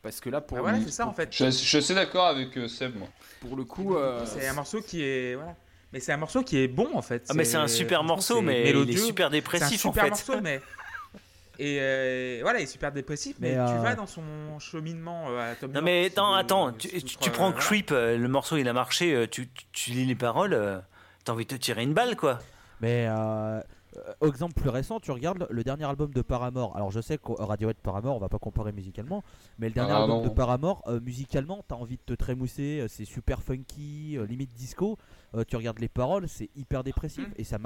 Parce 0.01 0.19
que 0.19 0.29
là, 0.29 0.41
pour, 0.41 0.57
voilà, 0.59 0.77
le- 0.79 0.83
c'est 0.83 0.91
ça 0.91 1.07
en 1.07 1.13
fait. 1.13 1.33
Je, 1.33 1.45
je 1.45 1.49
suis 1.51 1.77
assez 1.77 1.95
d'accord 1.95 2.27
avec 2.27 2.57
euh, 2.57 2.67
Seb, 2.67 2.95
moi. 2.97 3.07
pour 3.39 3.55
le 3.55 3.63
coup, 3.63 3.95
euh, 3.95 4.25
C'est 4.25 4.47
un 4.47 4.53
morceau 4.53 4.81
qui 4.81 5.01
est 5.03 5.35
voilà. 5.35 5.55
Mais 5.93 6.01
c'est 6.01 6.11
un 6.11 6.17
morceau 6.17 6.43
qui 6.43 6.57
est 6.57 6.67
bon 6.67 6.89
en 6.93 7.01
fait. 7.01 7.25
Ah, 7.29 7.33
mais 7.33 7.45
c'est 7.45 7.55
un 7.57 7.67
super 7.69 8.03
morceau, 8.03 8.41
mais 8.41 8.69
il 8.69 8.89
est 8.89 8.97
super 8.97 9.27
C'est 9.27 9.35
un 9.35 9.37
dépressif 9.39 9.85
en 9.85 9.89
super 9.91 10.03
fait. 10.03 10.09
morceau, 10.09 10.41
mais. 10.41 10.61
Et 11.59 11.79
euh, 11.81 12.39
voilà, 12.43 12.59
il 12.59 12.63
est 12.63 12.67
super 12.67 12.91
dépressif, 12.91 13.37
mais, 13.39 13.55
Mais, 13.55 13.65
tu 13.65 13.73
euh, 13.73 13.81
vas 13.81 13.95
dans 13.95 14.05
son 14.05 14.21
cheminement 14.59 15.29
euh, 15.29 15.53
à 15.53 15.55
Tom 15.55 15.71
Non 15.71 15.75
York, 15.77 15.85
mais 15.85 16.05
attends, 16.05 16.33
attends, 16.35 16.71
tu, 16.73 17.31
prends. 17.31 17.51
Creep, 17.51 17.91
euh, 17.91 18.15
le 18.15 18.27
morceau 18.27 18.57
il 18.57 18.67
a 18.67 18.73
marché, 18.73 19.15
euh, 19.15 19.25
tu, 19.27 19.47
tu- 19.49 19.65
tu 19.71 19.89
lis 19.91 20.05
les 20.05 20.13
paroles, 20.13 20.53
euh, 20.53 20.77
t'as 21.27 21.33
envie 21.33 21.45
de 21.45 21.49
te 21.49 21.55
tirer 21.55 21.83
une 21.83 21.93
balle 21.93 22.15
quoi. 22.15 22.39
Mais 22.81 23.05
euh, 23.09 23.59
euh, 23.97 24.27
exemple 24.27 24.53
plus 24.53 24.69
récent, 24.69 24.99
tu 24.99 25.11
regardes 25.11 25.47
le 25.49 25.63
dernier 25.63 25.85
album 25.85 26.13
de 26.13 26.21
Paramore. 26.21 26.75
Alors 26.75 26.91
je 26.91 27.01
sais 27.01 27.17
que 27.17 27.31
Radiohead 27.41 27.77
Paramore, 27.77 28.15
on 28.15 28.19
va 28.19 28.29
pas 28.29 28.37
comparer 28.39 28.71
musicalement, 28.71 29.23
mais 29.59 29.67
le 29.67 29.73
dernier 29.73 29.91
Ah, 29.93 30.03
album 30.03 30.17
non. 30.17 30.23
de 30.23 30.29
Paramore, 30.29 30.83
euh, 30.87 30.99
musicalement, 31.01 31.63
t'as 31.67 31.75
envie 31.75 31.97
de 31.97 32.01
te 32.05 32.13
trémousser, 32.13 32.85
c'est 32.87 33.05
super 33.05 33.41
funky, 33.41 34.15
euh, 34.17 34.25
limite 34.25 34.53
disco. 34.53 34.97
Euh, 35.35 35.43
tu 35.47 35.55
regardes 35.55 35.79
les 35.79 35.89
paroles, 35.89 36.29
c'est 36.29 36.49
hyper 36.55 36.83
dépressif 36.83 37.27
Mm. 37.27 37.33
et 37.37 37.43
ça 37.43 37.57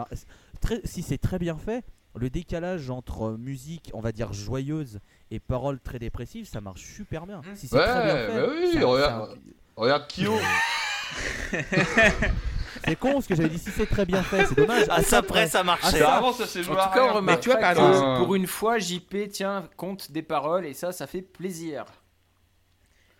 très 0.61 0.79
si 0.85 1.01
c'est 1.03 1.17
très 1.19 1.37
bien 1.39 1.55
fait. 1.57 1.83
Le 2.15 2.29
décalage 2.29 2.89
entre 2.89 3.31
musique, 3.37 3.89
on 3.93 4.01
va 4.01 4.11
dire 4.11 4.33
joyeuse, 4.33 4.99
et 5.29 5.39
paroles 5.39 5.79
très 5.79 5.99
dépressives, 5.99 6.45
ça 6.47 6.59
marche 6.61 6.81
super 6.83 7.25
bien. 7.27 7.39
Mm. 7.41 7.55
Si 7.55 7.67
c'est 7.67 7.75
Ouais, 7.77 7.85
très 7.85 8.03
bien 8.03 8.15
fait, 8.15 8.41
bah 8.41 8.47
oui, 8.49 8.73
ça- 8.73 8.85
regarde. 8.87 9.29
ça- 9.29 9.37
Regarde 9.77 10.07
Kyo. 10.07 10.33
C'est 12.85 12.95
con 12.95 13.13
parce 13.13 13.27
que 13.27 13.35
j'avais 13.35 13.49
dit 13.49 13.57
si 13.59 13.69
c'est 13.71 13.85
très 13.85 14.05
bien 14.05 14.23
fait, 14.23 14.45
c'est 14.45 14.55
dommage. 14.55 14.85
À 14.89 15.01
ça 15.03 15.21
près, 15.21 15.47
ça 15.47 15.63
marchait. 15.63 15.99
ça- 15.99 16.11
Vraiment, 16.11 16.33
ça 16.33 16.45
s'est 16.47 16.59
En 16.59 16.63
joué 16.63 16.73
tout 16.75 16.79
cas, 16.93 17.03
on 17.09 17.13
remarque 17.13 17.37
Mais 17.37 17.39
tu 17.41 17.49
vois, 17.49 17.59
par 17.59 17.71
exemple- 17.71 18.23
pour 18.23 18.35
une 18.35 18.47
fois, 18.47 18.77
JP 18.79 19.29
tient 19.29 19.67
compte 19.77 20.11
des 20.11 20.21
paroles 20.23 20.65
et 20.65 20.73
ça, 20.73 20.91
ça 20.91 21.07
fait 21.07 21.21
plaisir. 21.21 21.85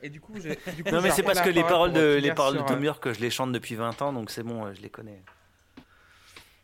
Et 0.04 0.10
du 0.10 0.20
coup, 0.20 0.34
j'ai- 0.42 0.58
du 0.76 0.84
coup, 0.84 0.90
Non, 0.92 1.02
mais 1.02 1.12
c'est 1.12 1.22
parce 1.24 1.42
que 1.42 1.50
les 1.50 1.62
parole 1.62 1.92
paroles 1.92 1.94
de, 1.94 2.20
les 2.22 2.34
paroles 2.34 2.54
de 2.54 2.60
sur, 2.60 2.66
Tom 2.68 2.84
euh, 2.86 2.94
que 2.94 3.14
je 3.14 3.20
les 3.20 3.30
chante 3.30 3.52
depuis 3.52 3.76
20 3.76 4.02
ans, 4.02 4.12
donc 4.14 4.32
c'est 4.32 4.44
bon, 4.44 4.66
euh, 4.66 4.74
je 4.74 4.82
les 4.82 4.90
connais. 4.90 5.22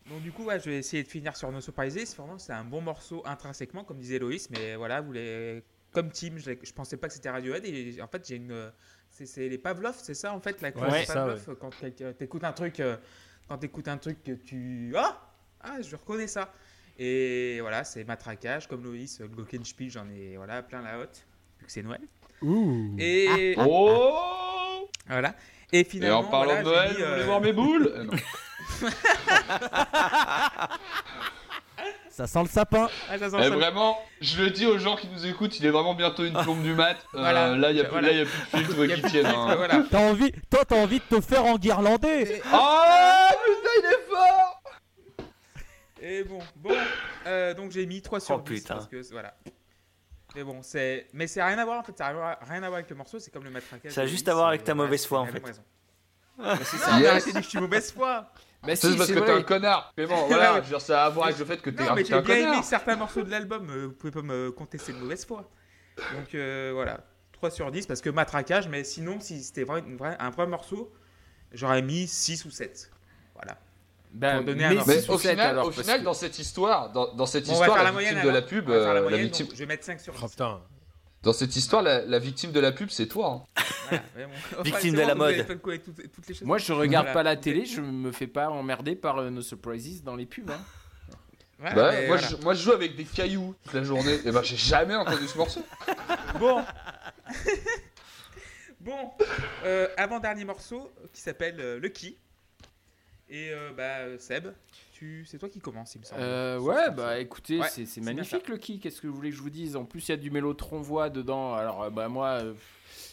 Donc 0.09 0.21
du 0.21 0.31
coup, 0.31 0.45
ouais, 0.45 0.59
je 0.59 0.69
vais 0.69 0.77
essayer 0.77 1.03
de 1.03 1.07
finir 1.07 1.35
sur 1.35 1.51
No 1.51 1.59
Surprises. 1.61 2.15
Vraiment, 2.17 2.37
c'est 2.37 2.53
un 2.53 2.63
bon 2.63 2.81
morceau 2.81 3.21
intrinsèquement, 3.25 3.83
comme 3.83 3.99
disait 3.99 4.19
Loïs, 4.19 4.49
mais 4.49 4.75
voilà, 4.75 5.01
vous 5.01 5.11
les... 5.11 5.61
comme 5.91 6.09
Tim, 6.11 6.37
je, 6.37 6.51
je 6.63 6.71
pensais 6.73 6.95
pas 6.97 7.07
que 7.09 7.13
c'était 7.13 7.29
Radiohead. 7.29 7.65
Et 7.65 8.01
en 8.01 8.07
fait, 8.07 8.25
j'ai 8.27 8.37
une, 8.37 8.71
c'est, 9.17 9.25
c'est 9.25 9.49
les 9.49 9.57
Pavlov, 9.57 9.95
c'est 9.97 10.13
ça 10.13 10.33
en 10.33 10.39
fait, 10.39 10.61
la 10.61 10.71
classe 10.71 11.05
ça, 11.07 11.13
Pavlov. 11.15 11.55
Quand 11.59 11.71
quelqu'un- 11.79 12.13
t'écoutes 12.13 12.43
un 12.43 12.53
truc, 12.53 12.79
euh, 12.79 12.95
quand 13.47 13.57
t'écoutes 13.57 13.87
un 13.87 13.97
truc 13.97 14.23
que 14.23 14.33
tu, 14.33 14.93
ah, 14.95 15.19
ah, 15.61 15.81
je 15.81 15.95
reconnais 15.95 16.27
ça. 16.27 16.53
Et 16.99 17.57
voilà, 17.61 17.83
c'est 17.83 18.03
matraquage, 18.03 18.67
comme 18.67 18.83
Loïs, 18.83 19.19
euh, 19.21 19.27
Glockenspiel, 19.27 19.89
j'en 19.89 20.07
ai 20.09 20.37
voilà 20.37 20.61
plein 20.61 20.81
la 20.81 20.99
hotte, 20.99 21.25
vu 21.59 21.65
que 21.65 21.71
c'est 21.71 21.81
Noël. 21.81 22.01
Ouh. 22.43 22.95
Et 22.99 23.55
Oh 23.57 24.87
voilà. 25.07 25.33
Et 25.71 25.79
Et 25.79 25.83
finalement, 25.83 26.19
en 26.19 26.23
parlant 26.25 26.61
voilà, 26.61 26.61
de 26.61 26.69
Noël, 26.69 26.89
vous 26.91 26.95
voulez 26.97 27.21
euh, 27.21 27.25
voir 27.25 27.41
mes 27.41 27.53
boules? 27.53 27.87
Euh. 27.87 28.05
Ça 32.17 32.25
sent 32.25 32.41
le 32.41 32.49
sapin. 32.49 32.89
ah, 33.11 33.19
ça 33.19 33.29
sent 33.29 33.35
Eh, 33.39 33.43
ça. 33.43 33.49
vraiment, 33.51 33.95
je 34.21 34.41
le 34.41 34.49
dis 34.49 34.65
aux 34.65 34.79
gens 34.79 34.95
qui 34.95 35.07
nous 35.07 35.27
écoutent, 35.27 35.59
il 35.59 35.65
est 35.67 35.69
vraiment 35.69 35.93
bientôt 35.93 36.25
une 36.25 36.33
plombe 36.33 36.63
du 36.63 36.73
mat. 36.73 36.97
Euh, 37.13 37.19
Voilà. 37.19 37.55
Là, 37.55 37.69
il 37.69 37.75
n'y 37.75 37.79
a, 37.79 37.83
plus- 37.83 37.91
Voilà. 37.91 38.07
a 38.07 38.25
plus 38.25 38.63
de 38.63 38.73
filtre 38.73 38.85
qui 38.95 39.09
filtre, 39.11 39.29
hein. 39.37 39.55
voilà. 39.55 39.83
T'as 39.91 39.99
envie, 40.09 40.31
toi 40.49 40.65
t'as 40.65 40.77
envie 40.81 40.97
de 40.99 41.15
te 41.17 41.21
faire 41.21 41.45
enguirlander. 41.45 42.41
Oh 42.51 43.29
putain, 43.45 43.69
il 43.77 43.85
est 43.85 44.09
fort 44.09 44.61
Et 46.01 46.23
bon, 46.23 46.39
bon, 46.55 46.75
euh, 47.27 47.53
donc 47.53 47.69
j'ai 47.71 47.85
mis 47.85 48.01
3 48.01 48.19
sur 48.19 48.35
Oh, 48.35 48.41
10 48.41 48.61
putain. 48.61 48.73
parce 48.73 48.87
que 48.87 48.99
voilà. 49.11 49.35
Mais 50.35 50.43
bon, 50.43 50.61
c'est 50.63 51.07
mais 51.13 51.27
c'est 51.27 51.43
rien 51.43 51.59
à 51.59 51.65
voir 51.65 51.79
en 51.79 51.83
fait, 51.83 51.95
ça 51.95 52.11
n'a 52.13 52.39
rien 52.49 52.63
à 52.63 52.67
voir 52.67 52.79
avec 52.79 52.89
le 52.89 52.95
morceau, 52.95 53.19
c'est 53.19 53.29
comme 53.29 53.43
le 53.43 53.51
matraquage. 53.51 53.91
Ça 53.91 54.01
a 54.01 54.05
juste 54.07 54.27
à 54.27 54.33
voir 54.33 54.47
et 54.47 54.49
avec 54.55 54.63
ta 54.63 54.73
mauvaise 54.73 55.05
foi, 55.05 55.19
en 55.19 55.27
fait. 55.27 55.43
raison. 55.45 55.61
c'est 56.63 56.77
mais 56.95 57.01
Yes. 57.01 57.09
arrêtez 57.09 57.25
de 57.27 57.31
dire 57.31 57.33
que 57.41 57.43
je 57.45 57.49
suis 57.49 57.59
mauvaise 57.59 57.91
foi. 57.91 58.25
Bah 58.67 58.75
C'est 58.75 58.91
si, 58.91 58.97
parce 58.97 59.09
que 59.09 59.13
t'es 59.15 59.19
vrai. 59.21 59.33
un 59.33 59.41
connard. 59.43 59.93
Mais 59.97 60.05
bon, 60.05 60.27
voilà, 60.27 60.55
je 60.57 60.61
veux 60.61 60.67
dire, 60.67 60.81
ça 60.81 61.03
a 61.03 61.05
à 61.05 61.09
voir 61.09 61.27
avec 61.27 61.39
le 61.39 61.45
fait 61.45 61.61
que 61.61 61.69
t'es 61.69 61.87
un, 61.87 61.95
mais 61.95 62.05
j'ai 62.05 62.13
un 62.13 62.21
bien 62.21 62.53
aimé 62.53 62.61
certains 62.63 62.95
morceaux 62.95 63.23
de 63.23 63.31
l'album, 63.31 63.67
euh, 63.69 63.85
vous 63.87 63.93
pouvez 63.93 64.11
pas 64.11 64.21
me 64.21 64.51
contester 64.51 64.93
de 64.93 64.97
mauvaise 64.97 65.25
foi. 65.25 65.49
Donc 66.15 66.35
euh, 66.35 66.71
voilà, 66.73 66.99
3 67.33 67.49
sur 67.49 67.71
10 67.71 67.87
parce 67.87 68.01
que 68.01 68.09
matraquage, 68.09 68.67
mais 68.67 68.83
sinon 68.83 69.19
si 69.19 69.41
c'était 69.43 69.63
vrai, 69.63 69.83
une 69.87 69.97
vraie- 69.97 70.17
un 70.19 70.29
vrai 70.29 70.45
morceau, 70.47 70.93
j'aurais 71.53 71.81
mis 71.81 72.07
6 72.07 72.45
ou 72.45 72.51
7. 72.51 72.91
Voilà. 73.33 73.57
Ben, 74.13 74.37
Pour 74.37 74.45
donner 74.45 74.63
un 74.65 74.69
mais 74.69 74.77
ordre. 74.77 74.87
Mais 74.87 74.99
six 75.01 75.09
au 75.09 75.15
ou 75.15 75.19
sept, 75.19 75.31
final, 75.31 75.47
alors, 75.49 75.67
au 75.67 75.71
final 75.71 75.99
que- 75.99 76.05
dans 76.05 76.13
cette 76.13 76.39
histoire, 76.39 76.91
dans, 76.91 77.13
dans 77.13 77.25
cette 77.25 77.45
Bon, 77.45 77.51
histoire, 77.53 77.77
la, 77.77 77.83
la 77.83 77.91
moyenne 77.91 78.13
victime 78.15 78.27
de 78.27 78.31
la 78.33 78.37
alors. 78.37 78.49
pub, 78.49 78.67
la 78.69 78.73
euh, 78.75 78.93
la 78.93 79.01
moyenne, 79.01 79.21
victime, 79.21 79.45
donc 79.47 79.53
je 79.55 79.59
vais 79.59 79.65
mettre 79.65 79.83
5 79.83 79.99
sur 79.99 80.13
10. 80.13 80.19
Oh 80.23 80.27
putain. 80.27 80.61
Dans 81.27 81.33
cette 81.33 81.55
histoire, 81.57 81.81
la, 81.81 82.05
la 82.05 82.19
victime 82.19 82.51
de 82.53 82.59
la 82.61 82.71
pub, 82.71 82.89
c'est 82.89 83.07
toi. 83.07 83.45
hein. 83.57 83.63
Voilà, 83.89 84.03
vraiment. 84.15 84.33
Enfin, 84.53 84.63
Victime 84.63 84.95
c'est 84.95 85.01
de 85.03 85.07
la 85.07 85.13
bon, 85.13 85.19
vous 85.19 85.23
avez 85.25 85.37
mode. 85.37 85.47
fait 85.47 85.57
quoi, 85.57 85.77
toutes, 85.77 86.11
toutes 86.11 86.27
les 86.27 86.33
choses 86.33 86.47
Moi, 86.47 86.57
je 86.57 86.71
regarde 86.71 87.05
Voilà. 87.07 87.13
pas 87.13 87.23
la 87.23 87.35
télé, 87.35 87.65
je 87.65 87.81
me 87.81 88.11
fais 88.13 88.27
pas 88.27 88.49
emmerder 88.49 88.95
par 88.95 89.17
euh, 89.17 89.29
No 89.29 89.41
Surprises 89.41 90.03
dans 90.03 90.15
les 90.15 90.25
pubs. 90.25 90.49
hein. 90.49 90.59
Voilà, 91.59 91.75
Bah, 91.75 91.91
mais 91.91 92.07
moi, 92.07 92.17
voilà. 92.17 92.27
je, 92.37 92.43
moi, 92.43 92.53
je 92.53 92.63
joue 92.63 92.71
avec 92.71 92.95
des 92.95 93.03
cailloux 93.03 93.55
toute 93.63 93.73
la 93.73 93.83
journée. 93.83 94.19
Et 94.25 94.31
ben, 94.31 94.41
j'ai 94.43 94.55
jamais 94.57 94.95
entendu 94.95 95.27
ce 95.27 95.37
morceau. 95.37 95.61
Bon. 96.39 96.63
bon. 98.79 99.11
Euh, 99.65 99.87
avant-dernier 99.97 100.45
morceau 100.45 100.91
qui 101.13 101.21
s'appelle 101.21 101.59
euh, 101.59 101.79
Lucky. 101.79 102.17
Et 103.29 103.49
euh, 103.51 103.71
bah, 103.75 103.97
euh, 103.99 104.17
Seb, 104.19 104.47
tu... 104.97 105.25
c'est 105.25 105.37
toi 105.37 105.49
qui 105.49 105.59
commence, 105.59 105.95
il 105.95 105.99
me 105.99 106.03
semble. 106.05 106.21
Euh, 106.21 106.59
ouais, 106.59 106.91
bah 106.91 107.19
écoutez, 107.19 107.59
Ouais, 107.59 107.67
c'est 107.69 108.01
magnifique 108.01 108.47
le 108.49 108.57
qui. 108.57 108.79
Qu'est-ce 108.79 109.01
que 109.01 109.07
vous 109.07 109.15
voulez 109.15 109.29
que 109.31 109.35
je 109.35 109.41
vous 109.41 109.49
dise? 109.49 109.75
En 109.75 109.85
plus, 109.85 110.07
il 110.07 110.11
y 110.11 110.13
a 110.13 110.17
du 110.17 110.31
mélotron 110.31 110.79
voix 110.81 111.09
dedans. 111.09 111.53
Alors, 111.53 111.83
euh, 111.83 111.89
bah 111.89 112.07
moi, 112.09 112.39
euh, 112.43 112.53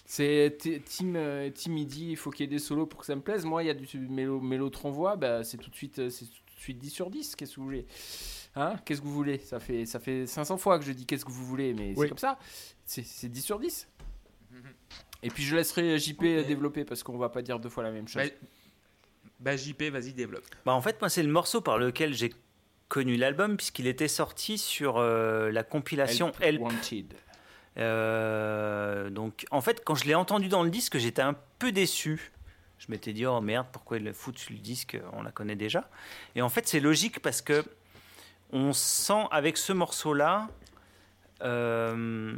c'est 0.07 0.57
t- 0.61 0.80
Tim, 0.80 1.14
euh, 1.16 1.51
Tim 1.55 1.76
il 1.76 1.87
dit 1.87 2.11
il 2.11 2.16
faut 2.16 2.30
qu'il 2.30 2.45
y 2.45 2.45
ait 2.45 2.51
des 2.51 2.59
solos 2.59 2.87
pour 2.87 3.01
que 3.01 3.07
ça 3.07 3.14
me 3.16 3.20
plaise. 3.22 3.45
Moi, 3.45 3.62
il 3.62 3.66
y 3.66 3.70
a 3.70 3.74
du 3.74 3.99
mélo, 3.99 4.41
mélotron 4.41 4.91
voix, 4.91 5.16
bah 5.16 5.45
c'est 5.45 5.57
tout 5.59 5.70
de 5.70 5.76
suite, 5.76 6.09
c'est 6.11 6.24
tout 6.26 6.55
de 6.57 6.61
suite 6.61 6.78
10 6.78 6.91
sur 6.91 7.11
10. 7.11 7.37
Qu'est-ce 7.37 7.53
que 7.55 7.57
vous 7.61 7.64
voulez? 7.66 7.87
Hein? 8.57 8.76
Qu'est-ce 8.85 9.01
que 9.01 9.07
vous 9.07 9.12
voulez? 9.14 9.39
Ça 9.39 9.59
fait, 9.61 9.85
ça 9.87 9.99
fait 9.99 10.26
500 10.26 10.57
fois 10.59 10.78
que 10.78 10.85
je 10.85 10.93
dis 10.93 11.07
qu'est-ce 11.07 11.24
que 11.24 11.30
vous 11.32 11.45
voulez, 11.45 11.74
mais 11.74 11.89
Oui. 11.91 11.95
c'est 11.99 12.09
comme 12.09 12.18
ça. 12.18 12.39
C'est 12.85 13.05
c'est 13.05 13.28
10 13.28 13.41
sur 13.43 13.59
10. 13.59 13.89
Mhm. 14.53 14.61
Et 15.24 15.30
puis 15.30 15.43
je 15.43 15.57
laisserai 15.57 15.99
JP 15.99 16.20
développer 16.47 16.85
parce 16.85 17.03
qu'on 17.03 17.16
va 17.18 17.28
pas 17.30 17.43
dire 17.43 17.59
deux 17.59 17.68
fois 17.70 17.82
la 17.82 17.91
même 17.91 18.07
chose. 18.07 18.22
Bah, 18.22 18.47
bah, 19.41 19.57
JP, 19.57 19.82
vas-y, 19.85 20.12
développe. 20.12 20.45
Bah, 20.64 20.72
en 20.72 20.80
fait, 20.80 21.01
moi, 21.01 21.09
c'est 21.09 21.22
le 21.22 21.30
morceau 21.30 21.61
par 21.61 21.78
lequel 21.78 22.14
j'ai 22.14 22.32
connu 22.89 23.16
l'album, 23.16 23.57
puisqu'il 23.57 23.87
était 23.87 24.09
sorti 24.09 24.59
sur 24.59 24.99
euh, 24.99 25.51
la 25.51 25.62
compilation 25.62 26.32
Help. 26.41 26.61
Wanted. 26.61 27.14
Euh, 27.76 29.11
donc, 29.11 29.47
en 29.51 29.61
fait, 29.61 29.82
quand 29.85 29.95
je 29.95 30.05
l'ai 30.05 30.14
entendu 30.14 30.49
dans 30.49 30.62
le 30.62 30.70
disque, 30.70 30.99
j'étais 30.99 31.22
un 31.22 31.37
peu 31.59 31.72
déçu. 31.72 32.32
Je 32.78 32.87
m'étais 32.91 33.12
dit, 33.12 33.26
oh 33.26 33.41
merde, 33.41 33.66
pourquoi 33.72 33.97
ils 33.97 34.05
le 34.05 34.12
foutent 34.12 34.39
sur 34.39 34.53
le 34.53 34.59
disque 34.59 34.99
On 35.12 35.22
la 35.22 35.30
connaît 35.30 35.57
déjà. 35.57 35.89
Et 36.35 36.43
en 36.43 36.49
fait, 36.49 36.68
c'est 36.68 36.80
logique 36.80 37.20
parce 37.20 37.41
que 37.41 37.64
on 38.53 38.72
sent 38.72 39.24
avec 39.30 39.57
ce 39.57 39.72
morceau-là, 39.72 40.49
euh, 41.43 42.37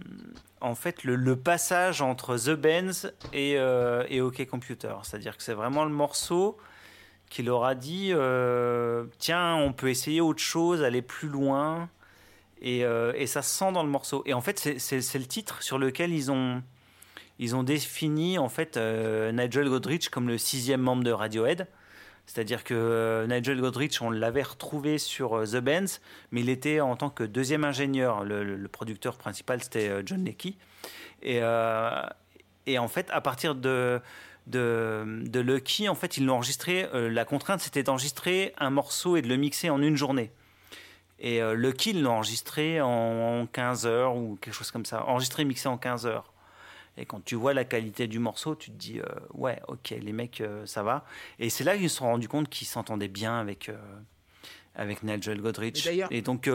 en 0.60 0.74
fait, 0.74 1.04
le, 1.04 1.16
le 1.16 1.36
passage 1.36 2.00
entre 2.00 2.36
The 2.36 2.50
Benz 2.50 3.12
et, 3.32 3.58
euh, 3.58 4.04
et 4.08 4.20
OK 4.20 4.44
Computer. 4.46 4.94
C'est-à-dire 5.02 5.36
que 5.36 5.42
c'est 5.42 5.54
vraiment 5.54 5.84
le 5.84 5.90
morceau 5.90 6.56
qui 7.28 7.42
leur 7.42 7.64
a 7.64 7.74
dit 7.74 8.10
euh, 8.12 9.04
tiens, 9.18 9.56
on 9.56 9.72
peut 9.72 9.88
essayer 9.88 10.20
autre 10.20 10.42
chose, 10.42 10.82
aller 10.82 11.02
plus 11.02 11.28
loin. 11.28 11.88
Et, 12.62 12.84
euh, 12.84 13.12
et 13.14 13.26
ça 13.26 13.42
se 13.42 13.56
sent 13.56 13.72
dans 13.72 13.82
le 13.82 13.88
morceau. 13.88 14.22
Et 14.26 14.34
en 14.34 14.40
fait, 14.40 14.58
c'est- 14.58 15.18
le 15.18 15.26
titre 15.26 15.62
sur 15.62 15.78
lequel 15.78 16.12
ils 16.12 16.30
ont, 16.30 16.62
ils 17.38 17.54
ont 17.54 17.62
défini 17.62 18.38
en 18.38 18.48
fait 18.48 18.76
euh, 18.76 19.32
Nigel 19.32 19.68
Godrich 19.68 20.08
comme 20.08 20.28
le 20.28 20.38
sixième 20.38 20.80
membre 20.80 21.04
de 21.04 21.10
Radiohead. 21.10 21.66
C'est-à-dire 22.26 22.64
que 22.64 23.24
Nigel 23.28 23.60
Godrich, 23.60 24.02
on 24.02 24.10
l'avait 24.10 24.42
retrouvé 24.42 24.98
sur 24.98 25.44
The 25.44 25.58
Bands, 25.58 26.00
mais 26.32 26.40
il 26.40 26.48
était 26.48 26.80
en 26.80 26.96
tant 26.96 27.08
que 27.08 27.22
deuxième 27.22 27.62
ingénieur. 27.64 28.24
Le, 28.24 28.66
producteur 28.66 29.16
principal, 29.16 29.62
c'était 29.62 30.02
John 30.04 30.24
Leckie. 30.24 30.56
Et, 31.22 31.40
et 32.66 32.78
en 32.78 32.88
fait, 32.88 33.08
à 33.12 33.20
partir 33.20 33.54
de, 33.54 34.00
de, 34.46 35.22
de 35.26 35.40
Lucky, 35.40 35.88
en 35.88 35.94
fait, 35.94 36.16
ils 36.16 36.24
l'ont 36.26 36.34
enregistré. 36.34 36.86
euh, 36.94 37.08
la 37.10 37.24
contrainte, 37.24 37.60
c'était 37.60 37.82
d'enregistrer 37.82 38.52
un 38.58 38.70
morceau 38.70 39.16
et 39.16 39.22
de 39.22 39.28
le 39.28 39.36
mixer 39.36 39.70
en 39.70 39.82
une 39.82 39.96
journée. 39.96 40.30
Et 41.18 41.42
euh, 41.42 41.54
Lucky, 41.54 41.90
ils 41.90 42.02
l'ont 42.02 42.12
enregistré 42.12 42.80
en 42.80 43.46
15 43.46 43.86
heures 43.86 44.16
ou 44.16 44.36
quelque 44.40 44.54
chose 44.54 44.70
comme 44.70 44.84
ça. 44.84 45.04
Enregistré, 45.06 45.44
mixé 45.44 45.68
en 45.68 45.78
15 45.78 46.06
heures. 46.06 46.32
Et 46.98 47.04
quand 47.06 47.24
tu 47.24 47.34
vois 47.34 47.52
la 47.54 47.64
qualité 47.64 48.06
du 48.06 48.18
morceau, 48.18 48.54
tu 48.54 48.70
te 48.70 48.76
dis, 48.76 49.00
euh, 49.00 49.04
ouais, 49.34 49.60
ok, 49.68 49.90
les 49.90 50.12
mecs, 50.12 50.42
ça 50.64 50.82
va. 50.82 51.04
Et 51.38 51.50
c'est 51.50 51.64
là 51.64 51.76
qu'ils 51.76 51.90
se 51.90 51.96
sont 51.96 52.06
rendus 52.06 52.28
compte 52.28 52.48
qu'ils 52.48 52.66
s'entendaient 52.66 53.08
bien 53.08 53.38
avec, 53.38 53.70
avec 54.74 55.02
Nigel 55.02 55.40
Godrich. 55.40 55.84
Et 56.10 56.22
donc, 56.22 56.48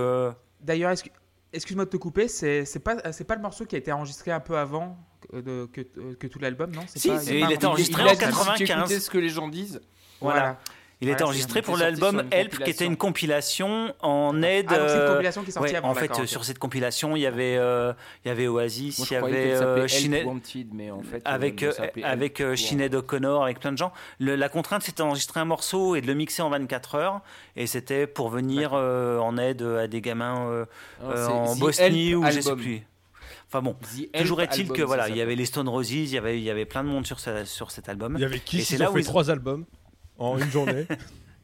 D'ailleurs, 0.62 0.92
excu- 0.94 1.12
excuse-moi 1.54 1.86
de 1.86 1.90
te 1.90 1.98
couper, 1.98 2.28
c'est 2.28 2.66
pas, 2.84 2.96
pas 2.96 3.36
le 3.36 3.42
morceau 3.42 3.66
qui 3.66 3.76
a 3.76 3.80
été 3.80 3.92
enregistré 3.92 4.32
un 4.32 4.40
peu 4.40 4.58
avant? 4.58 4.98
De- 5.34 5.68
que, 5.72 5.82
que 6.16 6.28
tout 6.28 6.40
l'album, 6.40 6.72
non 6.72 6.84
C'est 6.88 7.00
Si, 7.00 7.08
pas- 7.10 7.24
il 7.24 7.42
pas 7.42 7.52
était 7.54 7.66
enregistré 7.66 8.02
il 8.04 8.08
en 8.08 8.12
dit, 8.12 8.16
si 8.18 8.20
tu 8.26 8.32
95. 8.66 8.72
écoutais 8.80 9.00
ce 9.00 9.10
que 9.10 9.18
les 9.18 9.30
gens 9.30 9.48
disent. 9.48 9.82
Voilà. 10.20 10.58
il 11.00 11.06
Voilà, 11.08 11.14
était 11.18 11.24
enregistré 11.24 11.62
pour 11.64 11.78
l'album 11.78 12.24
Help, 12.30 12.52
qui 12.64 12.70
était 12.70 12.86
compilation. 12.86 12.86
une 12.86 12.96
compilation 12.98 13.96
en 14.02 14.44
aide. 14.44 14.68
Ah, 14.70 14.76
c'est 14.88 14.94
une 14.94 15.00
euh, 15.02 15.14
compilation 15.14 15.42
qui 15.42 15.50
est 15.50 15.54
sortie 15.54 15.72
ouais, 15.72 15.78
avant. 15.78 15.90
en 15.90 15.96
fait, 15.96 16.26
sur 16.28 16.46
cette 16.46 16.60
compilation, 16.60 17.16
il 17.16 17.22
y 17.22 17.26
avait, 17.26 17.58
euh, 17.58 17.92
il 18.24 18.28
y 18.28 18.32
avait 18.32 18.46
Oasis, 18.48 19.00
Moi, 19.00 19.08
il 19.10 19.14
y 19.14 19.18
avait 19.18 19.52
euh, 19.54 19.58
s'appelait 19.58 19.82
Help 19.82 19.90
Sinead- 19.90 20.26
Wanted, 20.28 20.68
mais 20.74 20.92
en 20.92 21.02
fait, 21.02 21.22
avec, 21.26 21.64
euh, 21.64 21.74
euh, 21.80 21.88
avec 22.04 22.40
euh, 22.40 22.56
Sinead 22.56 22.94
O'Connor, 22.94 23.44
avec 23.44 23.60
plein 23.60 23.72
de 23.72 23.80
gens. 23.80 23.92
Le- 24.20 24.36
la 24.36 24.48
contrainte, 24.50 24.84
c'était 24.84 25.02
d'enregistrer 25.02 25.40
un 25.40 25.46
morceau 25.46 25.96
et 25.96 26.02
de 26.02 26.08
le 26.08 26.14
mixer 26.14 26.44
en 26.44 26.52
24 26.52 26.94
heures. 26.94 27.22
Et 27.56 27.66
c'était 27.66 28.06
pour 28.06 28.30
venir 28.30 28.72
euh, 28.76 29.18
en 29.18 29.40
aide 29.40 29.64
à 29.64 29.88
des 29.88 30.02
gamins 30.02 30.48
euh, 30.50 30.66
Non, 31.02 31.10
euh, 31.10 31.26
c'est 31.26 31.32
en 31.34 31.56
The 31.56 31.60
Bosnie 31.60 32.10
Help 32.12 32.20
ou 32.20 32.26
je 32.32 32.42
sais 32.42 32.56
plus. 32.56 32.82
Enfin 33.54 33.62
bon, 33.62 33.74
The 33.74 34.18
toujours 34.18 34.42
est-il 34.42 34.70
que 34.70 34.82
voilà, 34.82 35.10
il 35.10 35.18
y 35.18 35.22
avait 35.22 35.36
les 35.36 35.46
Stone 35.46 35.68
Roses, 35.68 35.92
il 35.92 36.08
y 36.08 36.18
avait, 36.18 36.38
il 36.40 36.44
y 36.44 36.50
avait 36.50 36.66
plein 36.66 36.84
de 36.86 36.90
monde 36.90 37.06
sur, 37.06 37.20
ce- 37.20 37.44
sur 37.44 37.70
cet 37.72 37.90
album. 37.90 38.16
Il 38.18 38.22
y 38.22 38.26
avait 38.26 38.38
Et 38.38 38.40
Kiss, 38.40 38.68
c'est 38.70 38.76
ils 38.76 38.80
là 38.80 38.90
ont 38.90 38.94
où 38.94 38.96
fait 38.96 39.02
ils- 39.02 39.06
trois 39.06 39.30
albums 39.30 39.66
en 40.18 40.38
une 40.38 40.50
journée. 40.50 40.88